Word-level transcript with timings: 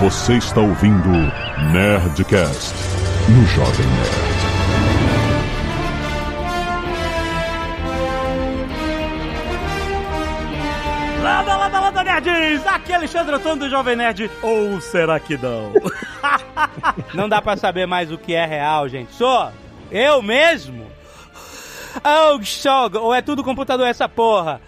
Você 0.00 0.38
está 0.38 0.62
ouvindo 0.62 1.10
Nerdcast 1.72 2.74
no 3.28 3.46
Jovem 3.48 3.86
Nerd. 3.86 4.40
Landa, 11.22 11.54
landa, 11.54 11.80
landa, 11.80 12.02
nerds! 12.02 12.66
Aqui 12.66 12.92
é 12.92 12.94
Alexandre 12.94 13.34
Antônio 13.34 13.58
do 13.58 13.68
Jovem 13.68 13.94
Nerd. 13.94 14.30
Ou 14.40 14.80
será 14.80 15.20
que 15.20 15.36
não? 15.36 15.74
não 17.12 17.28
dá 17.28 17.42
pra 17.42 17.58
saber 17.58 17.84
mais 17.86 18.10
o 18.10 18.16
que 18.16 18.32
é 18.32 18.46
real, 18.46 18.88
gente. 18.88 19.12
Sou 19.12 19.52
eu 19.90 20.22
mesmo? 20.22 20.90
Oh, 22.02 22.42
Shog, 22.42 22.96
ou 22.96 23.14
é 23.14 23.20
tudo 23.20 23.44
computador 23.44 23.86
essa 23.86 24.08
porra? 24.08 24.62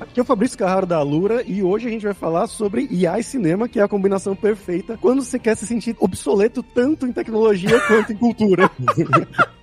Aqui 0.00 0.18
é 0.18 0.22
o 0.22 0.24
Fabrício 0.24 0.58
Carraro 0.58 0.86
da 0.86 0.96
Alura 0.96 1.42
e 1.46 1.62
hoje 1.62 1.86
a 1.86 1.90
gente 1.90 2.04
vai 2.04 2.14
falar 2.14 2.46
sobre 2.46 2.88
IA 2.90 3.18
e 3.18 3.22
cinema, 3.22 3.68
que 3.68 3.78
é 3.78 3.82
a 3.82 3.88
combinação 3.88 4.34
perfeita 4.34 4.98
quando 5.00 5.22
você 5.22 5.38
quer 5.38 5.56
se 5.56 5.66
sentir 5.66 5.96
obsoleto 5.98 6.62
tanto 6.62 7.06
em 7.06 7.12
tecnologia 7.12 7.80
quanto 7.86 8.12
em 8.12 8.16
cultura. 8.16 8.70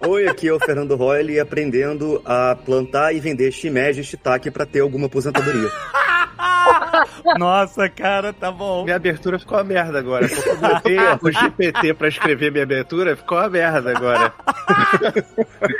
Oi, 0.07 0.27
aqui 0.27 0.47
é 0.47 0.53
o 0.53 0.59
Fernando 0.59 0.95
Royle 0.95 1.39
aprendendo 1.39 2.21
a 2.25 2.55
plantar 2.55 3.13
e 3.13 3.19
vender 3.19 3.51
shimeji 3.51 4.01
e 4.01 4.03
shiitake 4.03 4.51
pra 4.51 4.65
ter 4.65 4.79
alguma 4.79 5.07
aposentadoria. 5.07 5.69
Nossa, 7.37 7.89
cara, 7.89 8.31
tá 8.33 8.51
bom. 8.51 8.83
Minha 8.83 8.95
abertura 8.95 9.37
ficou 9.39 9.57
uma 9.57 9.63
merda 9.63 9.99
agora. 9.99 10.27
Porque 10.27 10.49
eu 10.49 10.57
botei 10.57 10.97
o 10.99 11.31
GPT 11.31 11.93
pra 11.93 12.07
escrever 12.07 12.51
minha 12.51 12.63
abertura, 12.63 13.15
ficou 13.15 13.37
uma 13.37 13.49
merda 13.49 13.91
agora. 13.97 14.33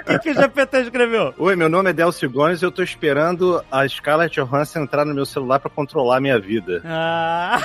O 0.10 0.20
que, 0.20 0.32
o 0.32 0.34
GPT 0.34 0.78
escreveu? 0.82 1.34
Oi, 1.38 1.56
meu 1.56 1.70
nome 1.70 1.90
é 1.90 1.94
Delcio 1.94 2.30
Gomes 2.30 2.62
e 2.62 2.66
eu 2.66 2.72
tô 2.72 2.82
esperando 2.82 3.64
a 3.72 3.88
Scarlett 3.88 4.40
Johansson 4.40 4.80
entrar 4.80 5.06
no 5.06 5.14
meu 5.14 5.26
celular 5.26 5.60
pra 5.60 5.70
controlar 5.70 6.18
a 6.18 6.22
minha 6.22 6.40
vida. 6.40 6.82
Ah, 6.86 7.60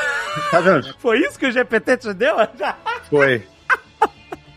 Tá 0.51 0.61
vendo? 0.61 0.95
foi 0.99 1.21
isso 1.21 1.39
que 1.39 1.47
o 1.47 1.53
GPT 1.53 1.97
te 1.99 2.13
deu? 2.15 2.37
Foi. 3.09 3.47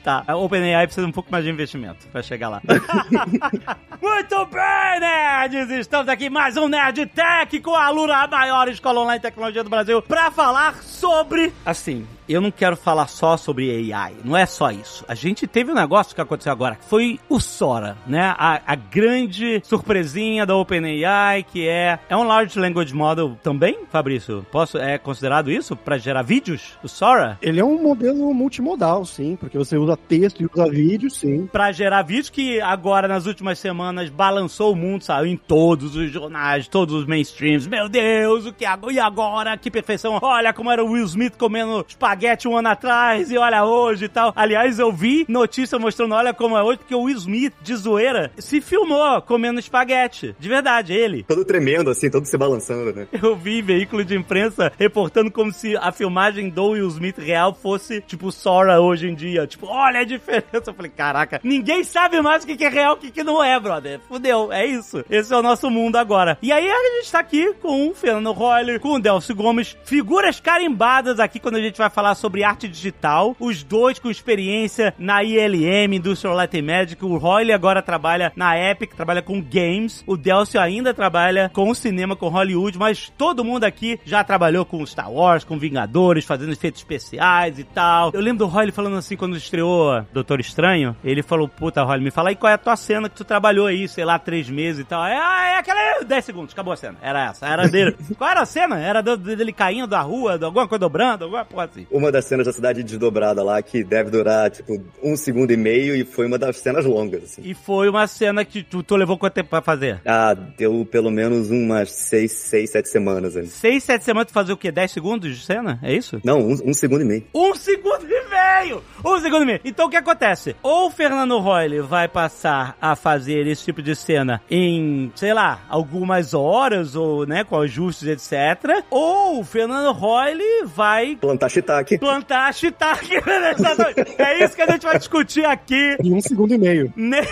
Tá, 0.05 0.23
a 0.27 0.35
OpenAI 0.35 0.85
precisa 0.85 1.03
de 1.03 1.09
um 1.09 1.11
pouco 1.11 1.31
mais 1.31 1.43
de 1.43 1.49
investimento 1.49 2.05
pra 2.09 2.21
chegar 2.21 2.47
lá. 2.47 2.61
Muito 3.99 4.45
bem, 4.45 4.99
nerds! 4.99 5.71
Estamos 5.71 6.07
aqui 6.07 6.29
mais 6.29 6.55
um 6.57 6.67
Nerd 6.67 7.07
Tech 7.07 7.59
com 7.59 7.73
a 7.73 7.85
Alura, 7.85 8.17
a 8.17 8.27
maior 8.27 8.67
escola 8.67 9.01
online 9.01 9.17
de 9.17 9.23
tecnologia 9.23 9.63
do 9.63 9.69
Brasil, 9.71 10.03
pra 10.03 10.29
falar 10.29 10.75
sobre... 10.83 11.51
Assim, 11.65 12.05
eu 12.27 12.41
não 12.41 12.51
quero 12.51 12.75
falar 12.75 13.07
só 13.07 13.37
sobre 13.37 13.93
AI, 13.93 14.15
não 14.23 14.35
é 14.35 14.45
só 14.45 14.71
isso. 14.71 15.05
A 15.07 15.15
gente 15.15 15.47
teve 15.47 15.71
um 15.71 15.75
negócio 15.75 16.15
que 16.15 16.21
aconteceu 16.21 16.51
agora, 16.51 16.75
que 16.75 16.85
foi 16.85 17.19
o 17.29 17.39
Sora, 17.39 17.97
né? 18.07 18.33
A, 18.37 18.61
a 18.65 18.75
grande 18.75 19.61
surpresinha 19.63 20.45
da 20.45 20.55
OpenAI, 20.55 21.43
que 21.43 21.67
é... 21.67 21.99
É 22.09 22.17
um 22.17 22.23
Large 22.23 22.59
Language 22.59 22.93
Model 22.93 23.37
também, 23.43 23.79
Fabrício? 23.89 24.45
Posso, 24.51 24.77
é 24.77 24.97
considerado 24.97 25.51
isso 25.51 25.75
pra 25.75 25.97
gerar 25.97 26.23
vídeos? 26.23 26.77
O 26.83 26.87
Sora? 26.87 27.37
Ele 27.41 27.59
é 27.59 27.65
um 27.65 27.81
modelo 27.81 28.33
multimodal, 28.33 29.05
sim, 29.05 29.35
porque 29.35 29.57
você 29.57 29.77
usa 29.77 29.95
texto 29.95 30.41
e 30.41 30.45
usa 30.51 30.69
vídeo, 30.69 31.09
sim. 31.09 31.47
pra 31.51 31.71
gerar 31.71 32.01
vídeos 32.01 32.29
que 32.29 32.59
agora 32.61 33.07
nas 33.07 33.25
últimas 33.25 33.59
semanas 33.59 34.09
balançou 34.09 34.73
o 34.73 34.75
mundo, 34.75 35.03
saiu 35.03 35.27
em 35.27 35.37
todos 35.37 35.95
os 35.95 36.11
jornais, 36.11 36.67
todos 36.67 36.95
os 36.95 37.05
mainstreams. 37.05 37.67
Meu 37.67 37.87
Deus, 37.87 38.45
o 38.45 38.53
que 38.53 38.65
agora? 38.65 38.93
E 38.93 38.99
agora? 38.99 39.57
Que 39.57 39.69
perfeição. 39.69 40.19
Olha 40.21 40.53
como 40.53 40.71
era 40.71 40.83
o 40.83 40.91
Will 40.91 41.05
Smith 41.05 41.37
comendo 41.37 41.85
espaguete 41.87 42.14
um 42.47 42.57
ano 42.57 42.69
atrás 42.69 43.31
e 43.31 43.37
olha 43.37 43.63
hoje 43.63 44.05
e 44.05 44.09
tal. 44.09 44.33
Aliás, 44.35 44.79
eu 44.79 44.91
vi 44.91 45.25
notícia 45.27 45.77
mostrando 45.77 46.15
olha 46.15 46.33
como 46.33 46.57
é 46.57 46.63
hoje, 46.63 46.79
porque 46.79 46.95
o 46.95 47.03
Will 47.03 47.17
Smith, 47.17 47.53
de 47.61 47.75
zoeira, 47.75 48.31
se 48.37 48.61
filmou 48.61 49.21
comendo 49.21 49.59
espaguete. 49.59 50.35
De 50.39 50.49
verdade, 50.49 50.93
ele. 50.93 51.23
Todo 51.23 51.45
tremendo, 51.45 51.89
assim, 51.89 52.09
todo 52.09 52.25
se 52.25 52.37
balançando, 52.37 52.93
né? 52.93 53.07
Eu 53.21 53.35
vi 53.35 53.61
veículo 53.61 54.03
de 54.03 54.15
imprensa 54.15 54.71
reportando 54.77 55.31
como 55.31 55.51
se 55.51 55.75
a 55.77 55.91
filmagem 55.91 56.49
do 56.49 56.69
Will 56.69 56.87
Smith 56.87 57.17
real 57.17 57.53
fosse, 57.53 58.01
tipo, 58.01 58.31
Sora 58.31 58.79
hoje 58.79 59.07
em 59.07 59.15
dia. 59.15 59.47
Tipo, 59.47 59.67
olha 59.67 60.01
a 60.01 60.03
diferença. 60.03 60.45
Eu 60.53 60.73
falei, 60.73 60.91
caraca, 60.91 61.39
ninguém 61.43 61.83
sabe 61.83 62.21
mais 62.21 62.43
o 62.43 62.47
que 62.47 62.63
é 62.63 62.69
real 62.69 62.97
e 63.01 63.07
o 63.07 63.11
que 63.11 63.23
não 63.23 63.43
é, 63.43 63.59
brother. 63.59 63.99
Fudeu, 64.07 64.51
é 64.51 64.65
isso. 64.65 65.03
Esse 65.09 65.33
é 65.33 65.37
o 65.37 65.41
nosso 65.41 65.69
mundo 65.69 65.95
agora. 65.97 66.37
E 66.41 66.51
aí 66.51 66.69
a 66.69 66.97
gente 66.97 67.11
tá 67.11 67.19
aqui 67.19 67.53
com 67.55 67.89
o 67.89 67.95
Fernando 67.95 68.31
Roller, 68.31 68.79
com 68.79 68.93
o 68.93 68.99
Delcio 68.99 69.35
Gomes, 69.35 69.75
figuras 69.83 70.39
carimbadas 70.39 71.19
aqui 71.19 71.39
quando 71.39 71.55
a 71.55 71.61
gente 71.61 71.77
vai 71.77 71.89
falar 71.89 72.04
sobre 72.13 72.43
arte 72.43 72.67
digital. 72.67 73.35
Os 73.39 73.63
dois 73.63 73.97
com 73.97 74.11
experiência 74.11 74.93
na 74.99 75.23
ILM, 75.23 75.95
Industrial 75.95 76.35
Light 76.35 76.59
and 76.59 76.63
Magic. 76.63 77.03
O 77.03 77.17
Royle 77.17 77.53
agora 77.53 77.81
trabalha 77.81 78.31
na 78.35 78.57
Epic, 78.57 78.93
trabalha 78.93 79.21
com 79.21 79.41
games. 79.41 80.03
O 80.05 80.17
Delcio 80.17 80.59
ainda 80.59 80.93
trabalha 80.93 81.49
com 81.53 81.73
cinema, 81.73 82.15
com 82.15 82.27
Hollywood, 82.27 82.77
mas 82.77 83.11
todo 83.17 83.43
mundo 83.43 83.63
aqui 83.63 83.99
já 84.05 84.23
trabalhou 84.23 84.65
com 84.65 84.85
Star 84.85 85.11
Wars, 85.11 85.43
com 85.43 85.57
Vingadores, 85.57 86.25
fazendo 86.25 86.51
efeitos 86.51 86.81
especiais 86.81 87.57
e 87.57 87.63
tal. 87.63 88.11
Eu 88.13 88.21
lembro 88.21 88.45
do 88.45 88.51
Royle 88.51 88.71
falando 88.71 88.97
assim 88.97 89.15
quando 89.15 89.37
estreou 89.37 90.03
Doutor 90.13 90.39
Estranho. 90.39 90.95
Ele 91.03 91.23
falou: 91.23 91.47
Puta, 91.47 91.83
Royle, 91.83 92.03
me 92.03 92.11
fala 92.11 92.29
aí 92.29 92.35
qual 92.35 92.51
é 92.51 92.55
a 92.55 92.57
tua 92.57 92.75
cena 92.75 93.09
que 93.09 93.15
tu 93.15 93.23
trabalhou 93.23 93.67
aí, 93.67 93.87
sei 93.87 94.03
lá, 94.03 94.19
três 94.19 94.49
meses 94.49 94.81
e 94.81 94.83
tal. 94.83 95.05
É, 95.05 95.17
ah, 95.17 95.45
é 95.53 95.57
aquela. 95.57 96.03
10 96.03 96.25
segundos, 96.25 96.53
acabou 96.53 96.73
a 96.73 96.77
cena. 96.77 96.97
Era 97.01 97.25
essa, 97.25 97.47
era 97.47 97.67
dele. 97.67 97.95
qual 98.17 98.29
era 98.29 98.41
a 98.41 98.45
cena? 98.45 98.79
Era 98.79 99.01
dele 99.01 99.53
caindo 99.53 99.87
da 99.87 100.01
rua, 100.01 100.37
de 100.37 100.45
alguma 100.45 100.67
coisa 100.67 100.79
dobrando, 100.79 101.23
alguma 101.23 101.45
porra 101.45 101.65
assim. 101.65 101.87
Uma 101.95 102.11
das 102.11 102.25
cenas 102.25 102.45
da 102.45 102.51
cidade 102.51 102.83
desdobrada 102.83 103.41
lá, 103.41 103.61
que 103.61 103.83
deve 103.83 104.09
durar, 104.09 104.51
tipo, 104.51 104.83
um 105.01 105.15
segundo 105.15 105.51
e 105.51 105.57
meio, 105.57 105.95
e 105.95 106.03
foi 106.03 106.25
uma 106.27 106.37
das 106.37 106.57
cenas 106.57 106.83
longas, 106.83 107.23
assim. 107.23 107.41
E 107.43 107.53
foi 107.53 107.87
uma 107.87 108.05
cena 108.05 108.43
que 108.43 108.61
tu, 108.61 108.83
tu 108.83 108.95
levou 108.97 109.17
quanto 109.17 109.33
tempo 109.33 109.49
pra 109.49 109.61
fazer? 109.61 110.01
Ah, 110.05 110.33
deu 110.33 110.85
pelo 110.85 111.09
menos 111.09 111.49
umas 111.49 111.91
seis, 111.91 112.33
seis, 112.33 112.71
sete 112.71 112.89
semanas 112.89 113.37
ali. 113.37 113.47
Seis, 113.47 113.83
sete 113.83 114.03
semanas 114.03 114.27
tu 114.27 114.33
fazer 114.33 114.51
o 114.51 114.57
quê? 114.57 114.71
10 114.71 114.91
segundos 114.91 115.37
de 115.37 115.45
cena? 115.45 115.79
É 115.81 115.93
isso? 115.93 116.19
Não, 116.23 116.39
um, 116.39 116.57
um 116.65 116.73
segundo 116.73 117.01
e 117.01 117.05
meio. 117.05 117.23
Um 117.33 117.55
segundo 117.55 118.05
e 118.05 118.29
meio! 118.29 118.83
Um 119.03 119.19
segundo 119.19 119.43
e 119.43 119.45
meio. 119.45 119.59
Então 119.63 119.87
o 119.87 119.89
que 119.89 119.95
acontece? 119.95 120.55
Ou 120.61 120.87
o 120.87 120.91
Fernando 120.91 121.39
Royle 121.39 121.79
vai 121.79 122.07
passar 122.07 122.75
a 122.81 122.95
fazer 122.95 123.47
esse 123.47 123.63
tipo 123.63 123.81
de 123.81 123.95
cena 123.95 124.41
em, 124.49 125.11
sei 125.15 125.33
lá, 125.33 125.61
algumas 125.69 126.33
horas, 126.33 126.95
ou, 126.95 127.25
né, 127.25 127.43
com 127.43 127.59
ajustes, 127.59 128.07
etc. 128.07 128.83
Ou 128.89 129.39
o 129.39 129.43
Fernando 129.43 129.91
Royle 129.93 130.65
vai 130.65 131.15
Plantar 131.15 131.49
shiitake. 131.49 131.84
Plantar 131.99 132.53
shiitake. 132.53 133.15
é 134.17 134.43
isso 134.43 134.55
que 134.55 134.61
a 134.61 134.71
gente 134.71 134.83
vai 134.83 134.97
discutir 134.97 135.45
aqui 135.45 135.97
Em 136.03 136.13
um 136.13 136.21
segundo 136.21 136.53
e 136.53 136.57
meio. 136.57 136.91
Ne- 136.95 137.27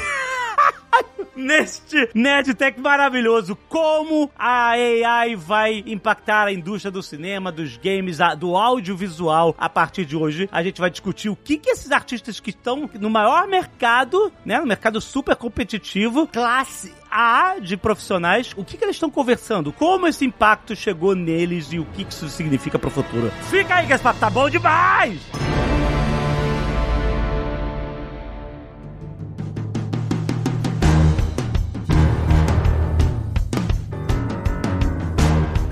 Neste 1.35 2.09
Nerdtech 2.13 2.79
maravilhoso, 2.79 3.57
como 3.67 4.29
a 4.37 4.71
AI 4.71 5.35
vai 5.35 5.83
impactar 5.85 6.45
a 6.45 6.53
indústria 6.53 6.91
do 6.91 7.01
cinema, 7.01 7.51
dos 7.51 7.77
games, 7.77 8.19
do 8.37 8.55
audiovisual 8.55 9.55
a 9.57 9.67
partir 9.67 10.05
de 10.05 10.15
hoje. 10.15 10.47
A 10.51 10.63
gente 10.63 10.79
vai 10.79 10.89
discutir 10.89 11.29
o 11.29 11.35
que, 11.35 11.57
que 11.57 11.69
esses 11.69 11.91
artistas 11.91 12.39
que 12.39 12.51
estão 12.51 12.89
no 12.99 13.09
maior 13.09 13.47
mercado, 13.47 14.31
né, 14.45 14.59
no 14.59 14.67
mercado 14.67 15.01
super 15.01 15.35
competitivo, 15.35 16.27
classe 16.27 16.93
A 17.09 17.59
de 17.59 17.77
profissionais, 17.77 18.51
o 18.55 18.63
que, 18.63 18.77
que 18.77 18.83
eles 18.83 18.95
estão 18.95 19.09
conversando, 19.09 19.71
como 19.71 20.07
esse 20.07 20.25
impacto 20.25 20.75
chegou 20.75 21.15
neles 21.15 21.71
e 21.71 21.79
o 21.79 21.85
que, 21.85 22.05
que 22.05 22.13
isso 22.13 22.29
significa 22.29 22.77
pro 22.77 22.89
futuro. 22.89 23.31
Fica 23.49 23.75
aí 23.75 23.87
que 23.87 23.93
esse 23.93 24.03
papo 24.03 24.19
tá 24.19 24.29
bom 24.29 24.49
demais! 24.49 25.19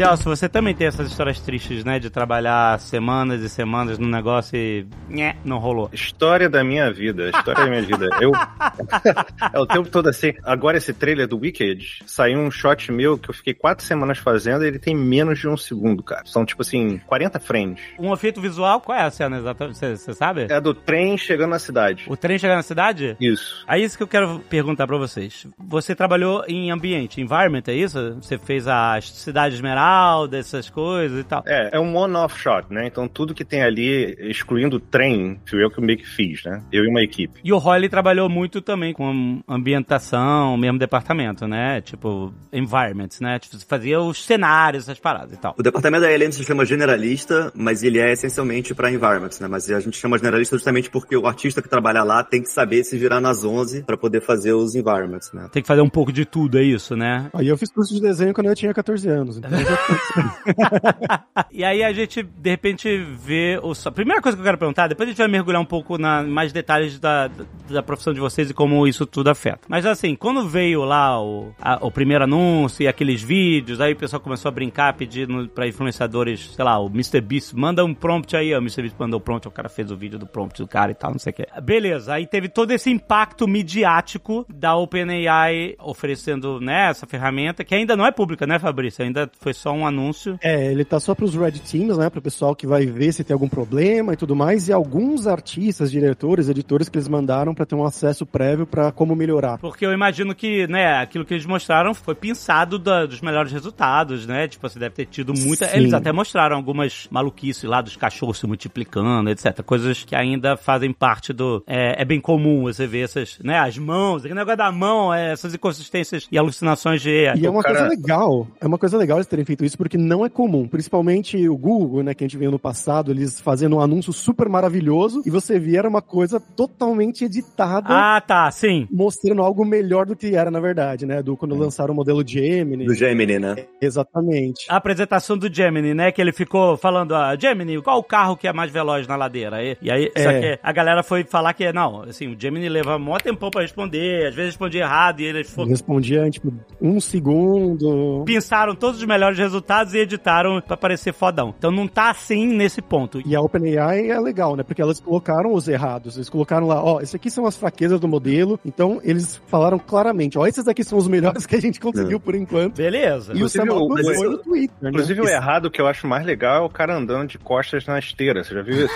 Delcio, 0.01 0.35
você 0.35 0.49
também 0.49 0.73
tem 0.73 0.87
essas 0.87 1.11
histórias 1.11 1.39
tristes, 1.39 1.85
né? 1.85 1.99
De 1.99 2.09
trabalhar 2.09 2.79
semanas 2.79 3.43
e 3.43 3.47
semanas 3.47 3.99
no 3.99 4.07
negócio 4.07 4.57
e. 4.57 4.87
Nhé, 5.07 5.35
não 5.45 5.59
rolou. 5.59 5.91
História 5.93 6.49
da 6.49 6.63
minha 6.63 6.91
vida, 6.91 7.29
história 7.29 7.63
da 7.63 7.69
minha 7.69 7.83
vida. 7.83 8.09
Eu. 8.19 8.31
é 9.53 9.59
o 9.59 9.65
tempo 9.67 9.89
todo 9.89 10.09
assim. 10.09 10.33
Agora 10.43 10.77
esse 10.77 10.91
trailer 10.91 11.27
do 11.27 11.37
Wicked 11.37 11.99
saiu 12.07 12.39
um 12.39 12.49
shot 12.49 12.91
meu 12.91 13.15
que 13.15 13.29
eu 13.29 13.33
fiquei 13.35 13.53
quatro 13.53 13.85
semanas 13.85 14.17
fazendo 14.17 14.63
e 14.63 14.69
ele 14.69 14.79
tem 14.79 14.95
menos 14.95 15.37
de 15.37 15.47
um 15.47 15.55
segundo, 15.55 16.01
cara. 16.01 16.23
São 16.25 16.43
tipo 16.43 16.63
assim, 16.63 16.97
40 17.05 17.39
frames. 17.39 17.79
Um 17.99 18.11
efeito 18.11 18.41
visual, 18.41 18.81
qual 18.81 18.97
é 18.97 19.03
a 19.03 19.11
cena 19.11 19.37
exatamente? 19.37 19.77
Você 19.77 20.13
sabe? 20.15 20.47
É 20.49 20.59
do 20.59 20.73
trem 20.73 21.15
chegando 21.15 21.51
na 21.51 21.59
cidade. 21.59 22.05
O 22.07 22.17
trem 22.17 22.39
chega 22.39 22.55
na 22.55 22.63
cidade? 22.63 23.15
Isso. 23.21 23.63
É 23.67 23.77
isso 23.77 23.97
que 23.97 24.01
eu 24.01 24.07
quero 24.07 24.39
perguntar 24.49 24.87
pra 24.87 24.97
vocês. 24.97 25.45
Você 25.59 25.93
trabalhou 25.93 26.43
em 26.47 26.71
ambiente, 26.71 27.21
environment, 27.21 27.63
é 27.67 27.73
isso? 27.73 28.15
Você 28.15 28.39
fez 28.39 28.67
a 28.67 28.99
cidade 28.99 29.53
esmeralda, 29.53 29.90
essas 30.33 30.69
coisas 30.69 31.19
e 31.19 31.23
tal. 31.23 31.43
É, 31.45 31.69
é 31.73 31.79
um 31.79 31.95
one-off 31.95 32.37
shot, 32.39 32.65
né? 32.69 32.87
Então 32.87 33.07
tudo 33.07 33.33
que 33.33 33.45
tem 33.45 33.63
ali, 33.63 34.15
excluindo 34.19 34.77
o 34.77 34.79
trem, 34.79 35.39
fui 35.49 35.63
eu 35.63 35.69
que 35.69 35.81
meio 35.81 35.97
que 35.97 36.07
fiz, 36.07 36.43
né? 36.43 36.61
Eu 36.71 36.85
e 36.85 36.87
uma 36.87 37.01
equipe. 37.01 37.39
E 37.43 37.51
o 37.51 37.57
Holly 37.57 37.89
trabalhou 37.89 38.29
muito 38.29 38.61
também 38.61 38.93
com 38.93 39.41
ambientação, 39.47 40.57
mesmo 40.57 40.79
departamento, 40.79 41.47
né? 41.47 41.81
Tipo, 41.81 42.33
environments, 42.51 43.19
né? 43.19 43.39
Tipo, 43.39 43.57
fazia 43.65 43.99
os 43.99 44.23
cenários, 44.25 44.83
essas 44.83 44.99
paradas 44.99 45.33
e 45.33 45.37
tal. 45.37 45.55
O 45.57 45.63
departamento 45.63 46.03
da 46.03 46.11
ELM 46.11 46.31
se 46.31 46.43
chama 46.43 46.65
generalista, 46.65 47.51
mas 47.55 47.83
ele 47.83 47.99
é 47.99 48.11
essencialmente 48.11 48.73
para 48.73 48.91
environments, 48.91 49.39
né? 49.39 49.47
Mas 49.47 49.69
a 49.69 49.79
gente 49.79 49.97
chama 49.97 50.17
generalista 50.17 50.55
justamente 50.55 50.89
porque 50.89 51.15
o 51.15 51.27
artista 51.27 51.61
que 51.61 51.69
trabalha 51.69 52.03
lá 52.03 52.23
tem 52.23 52.41
que 52.41 52.49
saber 52.49 52.83
se 52.83 52.97
virar 52.97 53.19
nas 53.19 53.43
11 53.43 53.83
para 53.83 53.97
poder 53.97 54.21
fazer 54.21 54.53
os 54.53 54.75
environments, 54.75 55.31
né? 55.33 55.49
Tem 55.51 55.61
que 55.61 55.67
fazer 55.67 55.81
um 55.81 55.89
pouco 55.89 56.11
de 56.11 56.25
tudo, 56.25 56.57
é 56.57 56.63
isso, 56.63 56.95
né? 56.95 57.29
Aí 57.33 57.47
eu 57.47 57.57
fiz 57.57 57.71
curso 57.71 57.93
de 57.93 58.01
desenho 58.01 58.33
quando 58.33 58.47
eu 58.47 58.55
tinha 58.55 58.73
14 58.73 59.09
anos. 59.09 59.37
Então 59.37 59.51
eu 59.51 59.65
já 59.65 59.77
e 61.51 61.63
aí 61.63 61.83
a 61.83 61.91
gente, 61.91 62.23
de 62.23 62.49
repente, 62.49 62.97
vê 62.97 63.59
o. 63.61 63.71
A 63.85 63.91
primeira 63.91 64.21
coisa 64.21 64.37
que 64.37 64.41
eu 64.41 64.45
quero 64.45 64.57
perguntar, 64.57 64.87
depois 64.87 65.07
a 65.07 65.11
gente 65.11 65.17
vai 65.17 65.27
mergulhar 65.27 65.61
um 65.61 65.65
pouco 65.65 65.97
na 65.97 66.23
mais 66.23 66.51
detalhes 66.51 66.99
da, 66.99 67.29
da 67.69 67.81
profissão 67.81 68.13
de 68.13 68.19
vocês 68.19 68.49
e 68.49 68.53
como 68.53 68.87
isso 68.87 69.05
tudo 69.05 69.29
afeta. 69.29 69.61
Mas 69.67 69.85
assim, 69.85 70.15
quando 70.15 70.47
veio 70.47 70.83
lá 70.83 71.21
o, 71.21 71.53
a, 71.61 71.85
o 71.85 71.91
primeiro 71.91 72.23
anúncio 72.23 72.83
e 72.83 72.87
aqueles 72.87 73.21
vídeos, 73.21 73.81
aí 73.81 73.93
o 73.93 73.95
pessoal 73.95 74.19
começou 74.19 74.49
a 74.49 74.51
brincar, 74.51 74.93
pedindo 74.93 75.47
pra 75.49 75.67
influenciadores, 75.67 76.53
sei 76.53 76.65
lá, 76.65 76.79
o 76.79 76.87
Mr. 76.87 77.21
Beast, 77.21 77.53
manda 77.53 77.83
um 77.83 77.93
prompt 77.93 78.35
aí, 78.35 78.53
o 78.53 78.57
Mr. 78.57 78.83
Beast 78.83 78.95
mandou 78.99 79.19
o 79.19 79.21
prompt, 79.21 79.47
o 79.47 79.51
cara 79.51 79.69
fez 79.69 79.91
o 79.91 79.97
vídeo 79.97 80.19
do 80.19 80.25
prompt 80.25 80.61
do 80.61 80.67
cara 80.67 80.91
e 80.91 80.95
tal, 80.95 81.11
não 81.11 81.19
sei 81.19 81.31
o 81.31 81.33
que. 81.33 81.47
Beleza, 81.61 82.13
aí 82.13 82.27
teve 82.27 82.49
todo 82.49 82.71
esse 82.71 82.89
impacto 82.89 83.47
midiático 83.47 84.45
da 84.49 84.75
OpenAI 84.75 85.75
oferecendo, 85.79 86.59
né, 86.59 86.89
essa 86.89 87.05
ferramenta, 87.05 87.63
que 87.63 87.75
ainda 87.75 87.95
não 87.95 88.05
é 88.05 88.11
pública, 88.11 88.45
né, 88.45 88.59
Fabrício? 88.59 89.03
Ainda 89.03 89.29
foi 89.39 89.53
só 89.61 89.71
um 89.71 89.85
anúncio. 89.85 90.37
É, 90.41 90.71
ele 90.71 90.83
tá 90.83 90.99
só 90.99 91.13
pros 91.13 91.35
Red 91.35 91.51
Teams, 91.51 91.97
né, 91.97 92.09
pro 92.09 92.21
pessoal 92.21 92.55
que 92.55 92.65
vai 92.65 92.85
ver 92.85 93.11
se 93.13 93.23
tem 93.23 93.33
algum 93.33 93.47
problema 93.47 94.13
e 94.13 94.17
tudo 94.17 94.35
mais, 94.35 94.67
e 94.67 94.73
alguns 94.73 95.27
artistas, 95.27 95.91
diretores, 95.91 96.49
editores 96.49 96.89
que 96.89 96.97
eles 96.97 97.07
mandaram 97.07 97.53
para 97.53 97.65
ter 97.65 97.75
um 97.75 97.85
acesso 97.85 98.25
prévio 98.25 98.65
para 98.65 98.91
como 98.91 99.15
melhorar. 99.15 99.57
Porque 99.59 99.85
eu 99.85 99.93
imagino 99.93 100.33
que, 100.33 100.67
né, 100.67 100.97
aquilo 100.99 101.25
que 101.25 101.33
eles 101.33 101.45
mostraram 101.45 101.93
foi 101.93 102.15
pensado 102.15 102.79
da, 102.79 103.05
dos 103.05 103.21
melhores 103.21 103.51
resultados, 103.51 104.25
né? 104.25 104.47
Tipo, 104.47 104.67
você 104.67 104.79
deve 104.79 104.95
ter 104.95 105.05
tido 105.05 105.33
muita. 105.33 105.67
Sim. 105.67 105.77
Eles 105.77 105.93
até 105.93 106.11
mostraram 106.11 106.55
algumas 106.55 107.07
maluquices 107.11 107.63
lá 107.63 107.81
dos 107.81 107.95
cachorros 107.95 108.39
se 108.39 108.47
multiplicando, 108.47 109.29
etc. 109.29 109.61
Coisas 109.63 110.03
que 110.03 110.15
ainda 110.15 110.57
fazem 110.57 110.91
parte 110.91 111.33
do. 111.33 111.63
É, 111.67 112.01
é 112.01 112.05
bem 112.05 112.19
comum 112.19 112.63
você 112.63 112.87
ver 112.87 113.01
essas, 113.03 113.37
né? 113.43 113.59
As 113.59 113.77
mãos, 113.77 114.19
aquele 114.21 114.35
negócio 114.39 114.57
da 114.57 114.71
mão, 114.71 115.13
é, 115.13 115.31
essas 115.31 115.53
inconsistências 115.53 116.27
e 116.31 116.37
alucinações 116.37 117.01
de. 117.01 117.11
E 117.35 117.45
é 117.45 117.49
uma 117.49 117.61
cara- 117.61 117.79
coisa 117.79 117.89
legal, 117.89 118.47
é 118.59 118.65
uma 118.67 118.77
coisa 118.77 118.97
legal 118.97 119.17
eles 119.17 119.27
terem 119.27 119.45
feito 119.51 119.65
isso, 119.65 119.77
porque 119.77 119.97
não 119.97 120.25
é 120.25 120.29
comum. 120.29 120.67
Principalmente 120.67 121.47
o 121.47 121.57
Google, 121.57 122.03
né, 122.03 122.13
que 122.13 122.23
a 122.23 122.27
gente 122.27 122.37
viu 122.37 122.49
no 122.51 122.59
passado, 122.59 123.11
eles 123.11 123.39
fazendo 123.41 123.75
um 123.75 123.81
anúncio 123.81 124.13
super 124.13 124.47
maravilhoso, 124.47 125.21
e 125.25 125.29
você 125.29 125.59
via 125.59 125.79
era 125.79 125.89
uma 125.89 126.01
coisa 126.01 126.39
totalmente 126.39 127.25
editada, 127.25 127.87
Ah, 127.89 128.21
tá, 128.21 128.49
sim. 128.51 128.87
mostrando 128.91 129.41
algo 129.41 129.65
melhor 129.65 130.05
do 130.05 130.15
que 130.15 130.35
era, 130.35 130.51
na 130.51 130.59
verdade, 130.59 131.05
né, 131.05 131.21
do 131.23 131.35
quando 131.35 131.55
lançaram 131.55 131.93
o 131.93 131.97
modelo 131.97 132.23
Gemini. 132.25 132.85
Do 132.85 132.93
Gemini, 132.93 133.39
né? 133.39 133.55
Exatamente. 133.81 134.65
A 134.69 134.75
apresentação 134.77 135.37
do 135.37 135.51
Gemini, 135.53 135.93
né? 135.93 136.11
Que 136.11 136.21
ele 136.21 136.31
ficou 136.31 136.77
falando, 136.77 137.15
ah, 137.15 137.35
Gemini, 137.39 137.81
qual 137.81 137.97
o 137.99 138.03
carro 138.03 138.37
que 138.37 138.47
é 138.47 138.53
mais 138.53 138.71
veloz 138.71 139.07
na 139.07 139.15
ladeira? 139.15 139.63
E, 139.63 139.77
e 139.81 139.91
aí, 139.91 140.11
só 140.17 140.29
É. 140.29 140.39
que 140.55 140.59
a 140.61 140.71
galera 140.71 141.03
foi 141.03 141.23
falar 141.23 141.53
que, 141.53 141.71
não, 141.73 142.03
assim, 142.03 142.27
o 142.27 142.39
Gemini 142.39 142.69
leva 142.69 142.97
mó 142.99 143.17
tempão 143.17 143.49
pra 143.49 143.61
responder, 143.63 144.27
às 144.27 144.35
vezes 144.35 144.51
respondia 144.51 144.81
errado 144.83 145.19
e 145.21 145.25
eles 145.25 145.49
foram 145.49 145.69
Respondia 145.69 146.29
tipo, 146.29 146.53
um 146.81 146.99
segundo. 146.99 148.23
pensaram 148.25 148.75
todos 148.75 148.99
os 148.99 149.05
melhores 149.05 149.39
resultados 149.41 149.93
e 149.93 149.97
editaram 149.99 150.61
pra 150.61 150.77
parecer 150.77 151.13
fodão. 151.13 151.53
Então 151.57 151.71
não 151.71 151.87
tá 151.87 152.09
assim 152.09 152.45
nesse 152.47 152.81
ponto. 152.81 153.21
E 153.25 153.35
a 153.35 153.41
OpenAI 153.41 154.09
é 154.09 154.19
legal, 154.19 154.55
né? 154.55 154.63
Porque 154.63 154.81
elas 154.81 154.99
colocaram 154.99 155.53
os 155.53 155.67
errados. 155.67 156.15
Eles 156.15 156.29
colocaram 156.29 156.67
lá, 156.67 156.83
ó, 156.83 157.01
esses 157.01 157.15
aqui 157.15 157.29
são 157.29 157.45
as 157.45 157.57
fraquezas 157.57 157.99
do 157.99 158.07
modelo. 158.07 158.59
Então, 158.65 158.99
eles 159.03 159.41
falaram 159.47 159.77
claramente, 159.79 160.37
ó, 160.37 160.45
esses 160.47 160.67
aqui 160.67 160.83
são 160.83 160.97
os 160.97 161.07
melhores 161.07 161.45
que 161.47 161.55
a 161.55 161.61
gente 161.61 161.79
conseguiu 161.79 162.19
por 162.19 162.35
enquanto. 162.35 162.77
Beleza. 162.77 163.31
E 163.33 163.35
o 163.35 163.47
Inclusive, 163.47 163.65
Sam 163.67 163.73
o- 163.73 163.89
mas 163.89 164.05
foi 164.17 164.29
no 164.29 164.37
Twitter, 164.37 164.75
né? 164.81 164.89
Inclusive, 164.89 165.21
o 165.21 165.27
errado 165.27 165.69
que 165.71 165.81
eu 165.81 165.87
acho 165.87 166.07
mais 166.07 166.25
legal 166.25 166.63
é 166.63 166.65
o 166.65 166.69
cara 166.69 166.95
andando 166.95 167.27
de 167.29 167.37
costas 167.37 167.85
na 167.85 167.99
esteira. 167.99 168.43
Você 168.43 168.53
já 168.53 168.61
viu 168.61 168.85
isso? 168.85 168.93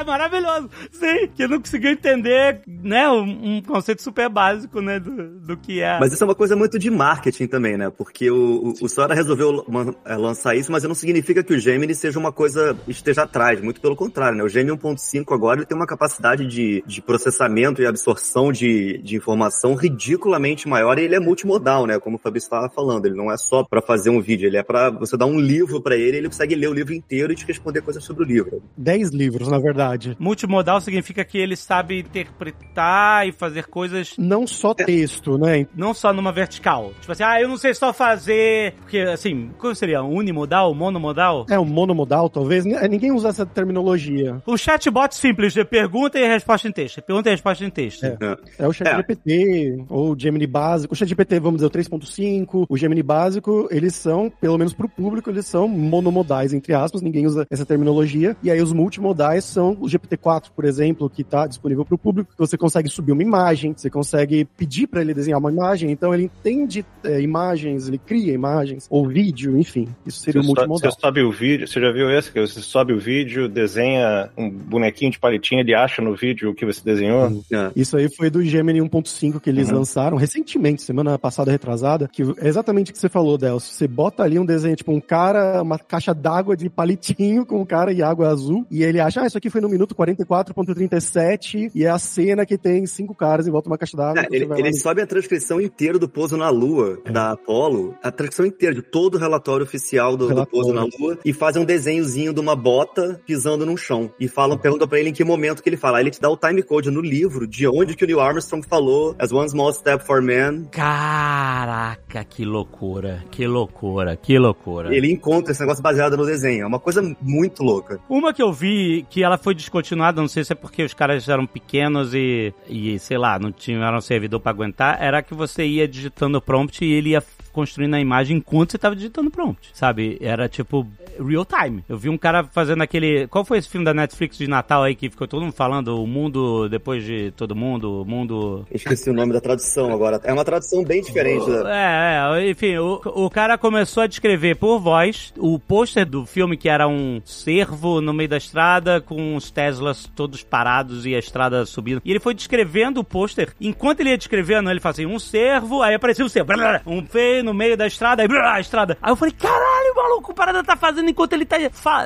É 0.00 0.04
Maravilhoso. 0.04 0.70
Sim, 0.90 1.28
que 1.34 1.46
não 1.46 1.58
conseguiu 1.58 1.90
entender, 1.90 2.60
né, 2.66 3.08
um, 3.08 3.56
um 3.56 3.62
conceito 3.62 4.02
super 4.02 4.28
básico, 4.28 4.80
né, 4.80 4.98
do, 5.00 5.40
do 5.40 5.56
que 5.56 5.80
é. 5.80 5.98
Mas 5.98 6.12
isso 6.12 6.22
é 6.22 6.26
uma 6.26 6.34
coisa 6.34 6.54
muito 6.56 6.78
de 6.78 6.90
marketing 6.90 7.46
também, 7.46 7.76
né? 7.76 7.90
Porque 7.90 8.30
o, 8.30 8.74
o, 8.80 8.84
o 8.84 8.88
Sora 8.88 9.14
resolveu 9.14 9.64
é, 9.68 9.70
lançar 10.16 10.54
isso, 10.54 10.70
mas 10.70 10.84
não 10.84 10.94
significa 10.94 11.42
que 11.42 11.54
o 11.54 11.58
Gemini 11.58 11.94
seja 11.94 12.18
uma 12.18 12.32
coisa 12.32 12.76
esteja 12.86 13.22
atrás. 13.22 13.60
Muito 13.60 13.80
pelo 13.80 13.96
contrário, 13.96 14.36
né? 14.36 14.44
O 14.44 14.48
Gemini 14.48 14.76
1.5 14.76 15.34
agora 15.34 15.60
ele 15.60 15.66
tem 15.66 15.76
uma 15.76 15.86
capacidade 15.86 16.46
de, 16.46 16.82
de 16.86 17.00
processamento 17.02 17.82
e 17.82 17.86
absorção 17.86 18.52
de, 18.52 18.98
de 18.98 19.16
informação 19.16 19.74
ridiculamente 19.74 20.68
maior 20.68 20.98
e 20.98 21.02
ele 21.02 21.14
é 21.14 21.20
multimodal, 21.20 21.86
né? 21.86 21.98
Como 21.98 22.16
o 22.16 22.18
Fabrício 22.18 22.46
estava 22.46 22.68
falando. 22.68 23.06
Ele 23.06 23.16
não 23.16 23.30
é 23.30 23.36
só 23.36 23.64
pra 23.64 23.80
fazer 23.82 24.10
um 24.10 24.20
vídeo, 24.20 24.46
ele 24.46 24.56
é 24.56 24.62
pra 24.62 24.90
você 24.90 25.16
dar 25.16 25.26
um 25.26 25.38
livro 25.38 25.80
pra 25.80 25.96
ele, 25.96 26.18
ele 26.18 26.28
consegue 26.28 26.54
ler 26.54 26.68
o 26.68 26.74
livro 26.74 26.92
inteiro 26.92 27.32
e 27.32 27.36
te 27.36 27.46
responder 27.46 27.82
coisas 27.82 28.04
sobre 28.04 28.24
o 28.24 28.26
livro. 28.26 28.62
Dez 28.76 29.10
livros, 29.10 29.48
na 29.48 29.58
verdade. 29.58 30.16
Multimodal 30.18 30.80
significa 30.80 31.24
que 31.24 31.38
ele 31.38 31.56
sabe 31.56 32.00
interpretar 32.00 33.26
e 33.26 33.32
fazer 33.32 33.66
coisas 33.66 34.14
Não 34.18 34.46
só 34.46 34.74
texto, 34.74 35.38
né? 35.38 35.66
não 35.74 35.94
só 35.94 36.12
numa 36.12 36.32
vertical. 36.32 36.92
Tipo 37.00 37.12
assim, 37.12 37.22
ah, 37.22 37.40
eu 37.40 37.48
não 37.48 37.56
sei 37.56 37.74
só 37.74 37.92
fazer. 37.92 38.74
Porque, 38.80 38.98
assim, 38.98 39.50
como 39.62 39.74
seria? 39.76 40.02
Unimodal? 40.02 40.74
Monomodal? 40.74 41.46
É 41.48 41.58
um 41.58 41.64
monomodal, 41.64 42.28
talvez. 42.28 42.64
Ninguém 42.64 43.12
usa 43.12 43.28
essa 43.28 43.46
terminologia. 43.46 44.42
Um 44.46 44.56
chatbot 44.56 45.14
simples 45.14 45.52
de 45.52 45.64
pergunta 45.64 46.18
e 46.18 46.26
resposta 46.26 46.66
em 46.66 46.72
texto. 46.72 47.00
Pergunta 47.00 47.28
e 47.28 47.32
resposta 47.32 47.64
em 47.64 47.70
texto. 47.70 48.04
É. 48.04 48.16
É 48.58 48.66
o 48.66 48.72
ChatGPT, 48.72 49.84
ou 49.88 50.12
o 50.12 50.18
Gemini 50.18 50.48
básico. 50.48 50.92
O 50.92 50.96
ChatGPT, 50.96 51.38
vamos 51.38 51.60
dizer, 51.60 51.66
o 51.66 51.70
3.5, 51.70 52.66
o 52.68 52.76
Gemini 52.76 53.02
básico, 53.04 53.68
eles 53.70 53.94
são, 53.94 54.30
pelo 54.40 54.58
menos 54.58 54.72
pro 54.74 54.88
público, 54.88 55.30
eles 55.30 55.46
são 55.46 55.68
monomodais, 55.68 56.52
entre 56.52 56.74
aspas, 56.74 57.00
ninguém 57.00 57.26
usa 57.26 57.46
essa 57.48 57.64
terminologia. 57.64 58.36
E 58.42 58.50
aí 58.50 58.60
os 58.60 58.72
multimodais 58.72 59.44
são 59.44 59.76
o 59.80 59.86
GPT-4, 59.86 60.50
por 60.54 60.64
exemplo, 60.64 61.08
que 61.08 61.22
tá 61.22 61.46
disponível 61.46 61.84
pro 61.84 61.96
público, 61.96 62.32
que 62.32 62.38
você 62.38 62.58
consegue 62.58 62.88
subir 62.88 63.12
uma 63.12 63.22
imagem, 63.22 63.74
você 63.76 63.88
consegue 63.88 64.44
pedir 64.44 64.88
para 64.88 65.02
ele 65.02 65.14
desenhar 65.14 65.38
uma 65.38 65.52
imagem, 65.52 65.92
então 65.92 66.12
ele 66.12 66.24
entende 66.24 66.84
é, 67.04 67.20
imagens, 67.20 67.86
ele 67.86 67.98
cria 67.98 68.32
imagens, 68.32 68.88
ou 68.90 69.06
vídeo, 69.06 69.51
enfim. 69.58 69.88
Isso 70.06 70.20
seria 70.20 70.40
o 70.40 70.44
Você, 70.44 70.48
so- 70.50 70.54
multimodal. 70.68 70.90
você 70.92 71.00
sobe 71.00 71.22
o 71.22 71.30
vídeo, 71.30 71.66
você 71.68 71.80
já 71.80 71.90
viu 71.92 72.10
esse? 72.10 72.30
Que 72.32 72.40
você 72.40 72.60
sobe 72.60 72.92
o 72.92 72.98
vídeo, 72.98 73.48
desenha 73.48 74.30
um 74.36 74.48
bonequinho 74.50 75.10
de 75.10 75.18
palitinho, 75.18 75.60
ele 75.60 75.74
acha 75.74 76.00
no 76.02 76.14
vídeo 76.14 76.50
o 76.50 76.54
que 76.54 76.64
você 76.66 76.80
desenhou. 76.84 77.42
É. 77.52 77.70
Isso 77.76 77.96
aí 77.96 78.08
foi 78.16 78.30
do 78.30 78.42
Gemini 78.44 78.80
1.5 78.80 79.40
que 79.40 79.50
eles 79.50 79.68
Uhum. 79.70 79.78
lançaram 79.78 80.16
recentemente, 80.16 80.82
semana 80.82 81.18
passada 81.18 81.50
retrasada, 81.50 82.08
que 82.08 82.22
é 82.22 82.48
exatamente 82.48 82.90
o 82.90 82.94
que 82.94 82.98
você 82.98 83.08
falou, 83.08 83.36
Delcio. 83.38 83.72
Você 83.72 83.86
bota 83.88 84.22
ali 84.22 84.38
um 84.38 84.44
desenho, 84.46 84.76
tipo 84.76 84.92
um 84.92 85.00
cara, 85.00 85.62
uma 85.62 85.78
caixa 85.78 86.14
d'água 86.14 86.56
de 86.56 86.68
palitinho 86.68 87.44
com 87.46 87.60
um 87.60 87.64
cara 87.66 87.92
e 87.92 88.02
água 88.02 88.28
azul, 88.28 88.66
e 88.70 88.82
ele 88.82 89.00
acha, 89.00 89.20
ah, 89.22 89.26
isso 89.26 89.38
aqui 89.38 89.50
foi 89.50 89.60
no 89.60 89.68
minuto 89.68 89.94
44.37, 89.94 91.70
e 91.74 91.84
é 91.84 91.88
a 91.90 91.98
cena 91.98 92.44
que 92.46 92.56
tem 92.58 92.86
cinco 92.86 93.14
caras 93.14 93.46
em 93.46 93.50
volta 93.50 93.64
de 93.68 93.72
uma 93.72 93.78
caixa 93.78 93.96
d'água. 93.96 94.20
É, 94.22 94.28
você 94.28 94.36
ele, 94.36 94.46
vai 94.46 94.60
lá 94.60 94.66
eles 94.66 94.78
e- 94.78 94.82
sobem 94.82 95.04
a 95.04 95.06
transcrição 95.06 95.60
inteira 95.60 95.98
do 95.98 96.08
pouso 96.08 96.36
na 96.36 96.48
Lua, 96.50 96.98
É. 97.04 97.10
da 97.10 97.32
Apollo, 97.32 97.94
a 98.02 98.10
transcrição 98.10 98.46
inteira 98.46 98.74
de 98.74 98.82
todo 98.82 99.14
o 99.14 99.18
relatório 99.18 99.41
oficial 99.50 100.16
do, 100.16 100.24
do 100.24 100.28
Relatório. 100.28 100.50
pouso 100.50 100.72
na 100.72 100.82
Lua, 100.82 101.18
e 101.24 101.32
fazem 101.32 101.62
um 101.62 101.64
desenhozinho 101.64 102.32
de 102.32 102.40
uma 102.40 102.54
bota 102.54 103.20
pisando 103.26 103.66
num 103.66 103.76
chão. 103.76 104.10
E 104.20 104.28
falam, 104.28 104.56
perguntam 104.56 104.86
pra 104.86 105.00
ele 105.00 105.10
em 105.10 105.12
que 105.12 105.24
momento 105.24 105.62
que 105.62 105.68
ele 105.68 105.76
fala. 105.76 105.98
Aí 105.98 106.04
ele 106.04 106.10
te 106.10 106.20
dá 106.20 106.28
o 106.28 106.36
time 106.36 106.62
code 106.62 106.90
no 106.90 107.00
livro 107.00 107.46
de 107.46 107.66
onde 107.66 107.96
que 107.96 108.04
o 108.04 108.06
Neil 108.06 108.20
Armstrong 108.20 108.66
falou 108.66 109.14
as 109.18 109.32
one 109.32 109.48
small 109.48 109.72
step 109.72 110.04
for 110.04 110.22
man. 110.22 110.64
Caraca, 110.70 112.24
que 112.24 112.44
loucura. 112.44 113.24
Que 113.30 113.46
loucura, 113.46 114.16
que 114.16 114.38
loucura. 114.38 114.94
Ele 114.94 115.10
encontra 115.10 115.52
esse 115.52 115.60
negócio 115.60 115.82
baseado 115.82 116.16
no 116.16 116.24
desenho. 116.24 116.64
É 116.64 116.66
uma 116.66 116.80
coisa 116.80 117.02
muito 117.20 117.62
louca. 117.62 118.00
Uma 118.08 118.32
que 118.32 118.42
eu 118.42 118.52
vi 118.52 119.06
que 119.08 119.22
ela 119.22 119.38
foi 119.38 119.54
descontinuada, 119.54 120.20
não 120.20 120.28
sei 120.28 120.44
se 120.44 120.52
é 120.52 120.56
porque 120.56 120.82
os 120.82 120.94
caras 120.94 121.28
eram 121.28 121.46
pequenos 121.46 122.14
e, 122.14 122.52
e 122.68 122.98
sei 122.98 123.18
lá, 123.18 123.38
não 123.38 123.50
tinham 123.52 123.82
um 123.96 124.00
servidor 124.00 124.40
pra 124.40 124.50
aguentar, 124.50 125.02
era 125.02 125.22
que 125.22 125.34
você 125.34 125.64
ia 125.64 125.88
digitando 125.88 126.38
o 126.38 126.42
prompt 126.42 126.84
e 126.84 126.92
ele 126.92 127.10
ia 127.10 127.22
construindo 127.52 127.94
a 127.94 128.00
imagem 128.00 128.38
enquanto 128.38 128.72
você 128.72 128.78
tava 128.78 128.96
digitando 128.96 129.28
o 129.28 129.32
prompt, 129.32 129.70
sabe? 129.72 130.18
Era 130.20 130.48
tipo 130.48 130.86
real 131.18 131.44
time. 131.44 131.84
Eu 131.88 131.96
vi 131.96 132.08
um 132.08 132.18
cara 132.18 132.44
fazendo 132.44 132.82
aquele. 132.82 133.26
Qual 133.28 133.44
foi 133.44 133.58
esse 133.58 133.68
filme 133.68 133.84
da 133.84 133.94
Netflix 133.94 134.38
de 134.38 134.48
Natal 134.48 134.82
aí 134.82 134.94
que 134.94 135.10
ficou 135.10 135.28
todo 135.28 135.42
mundo 135.42 135.52
falando? 135.52 136.02
O 136.02 136.06
mundo 136.06 136.68
depois 136.68 137.04
de 137.04 137.30
todo 137.32 137.54
mundo, 137.54 138.02
o 138.02 138.04
mundo. 138.04 138.66
Eu 138.70 138.76
esqueci 138.76 139.10
o 139.10 139.12
nome 139.12 139.32
da 139.32 139.40
tradução 139.40 139.92
agora. 139.92 140.20
É 140.24 140.32
uma 140.32 140.44
tradução 140.44 140.82
bem 140.84 141.02
diferente. 141.02 141.48
Da... 141.48 141.70
É, 141.70 142.40
é, 142.40 142.50
enfim, 142.50 142.76
o, 142.78 143.00
o 143.04 143.30
cara 143.30 143.58
começou 143.58 144.02
a 144.02 144.06
descrever 144.06 144.56
por 144.56 144.78
voz 144.78 145.32
o 145.38 145.58
pôster 145.58 146.06
do 146.06 146.24
filme 146.24 146.56
que 146.56 146.68
era 146.68 146.88
um 146.88 147.20
cervo 147.24 148.00
no 148.00 148.12
meio 148.12 148.28
da 148.28 148.36
estrada 148.36 149.00
com 149.00 149.36
os 149.36 149.50
Teslas 149.50 150.10
todos 150.14 150.42
parados 150.42 151.06
e 151.06 151.14
a 151.14 151.18
estrada 151.18 151.64
subindo. 151.66 152.00
E 152.04 152.10
ele 152.10 152.20
foi 152.20 152.34
descrevendo 152.34 153.00
o 153.00 153.04
pôster. 153.04 153.54
Enquanto 153.60 154.00
ele 154.00 154.10
ia 154.10 154.18
descrevendo, 154.18 154.70
ele 154.70 154.80
fazia 154.80 155.06
assim, 155.06 155.14
um 155.14 155.18
cervo, 155.18 155.82
aí 155.82 155.94
aparecia 155.94 156.24
um 156.24 156.28
cervo, 156.28 156.52
um 156.86 157.04
feio 157.04 157.41
no 157.42 157.54
meio 157.54 157.76
da 157.76 157.86
estrada, 157.86 158.22
aí 158.22 158.28
a 158.32 158.60
estrada. 158.60 158.96
Aí 159.00 159.12
eu 159.12 159.16
falei, 159.16 159.34
caralho, 159.34 159.94
maluco, 159.94 160.32
o 160.32 160.34
parada 160.34 160.62
tá 160.62 160.76
fazendo 160.76 161.08
enquanto 161.10 161.32
ele 161.32 161.44
tá 161.44 161.56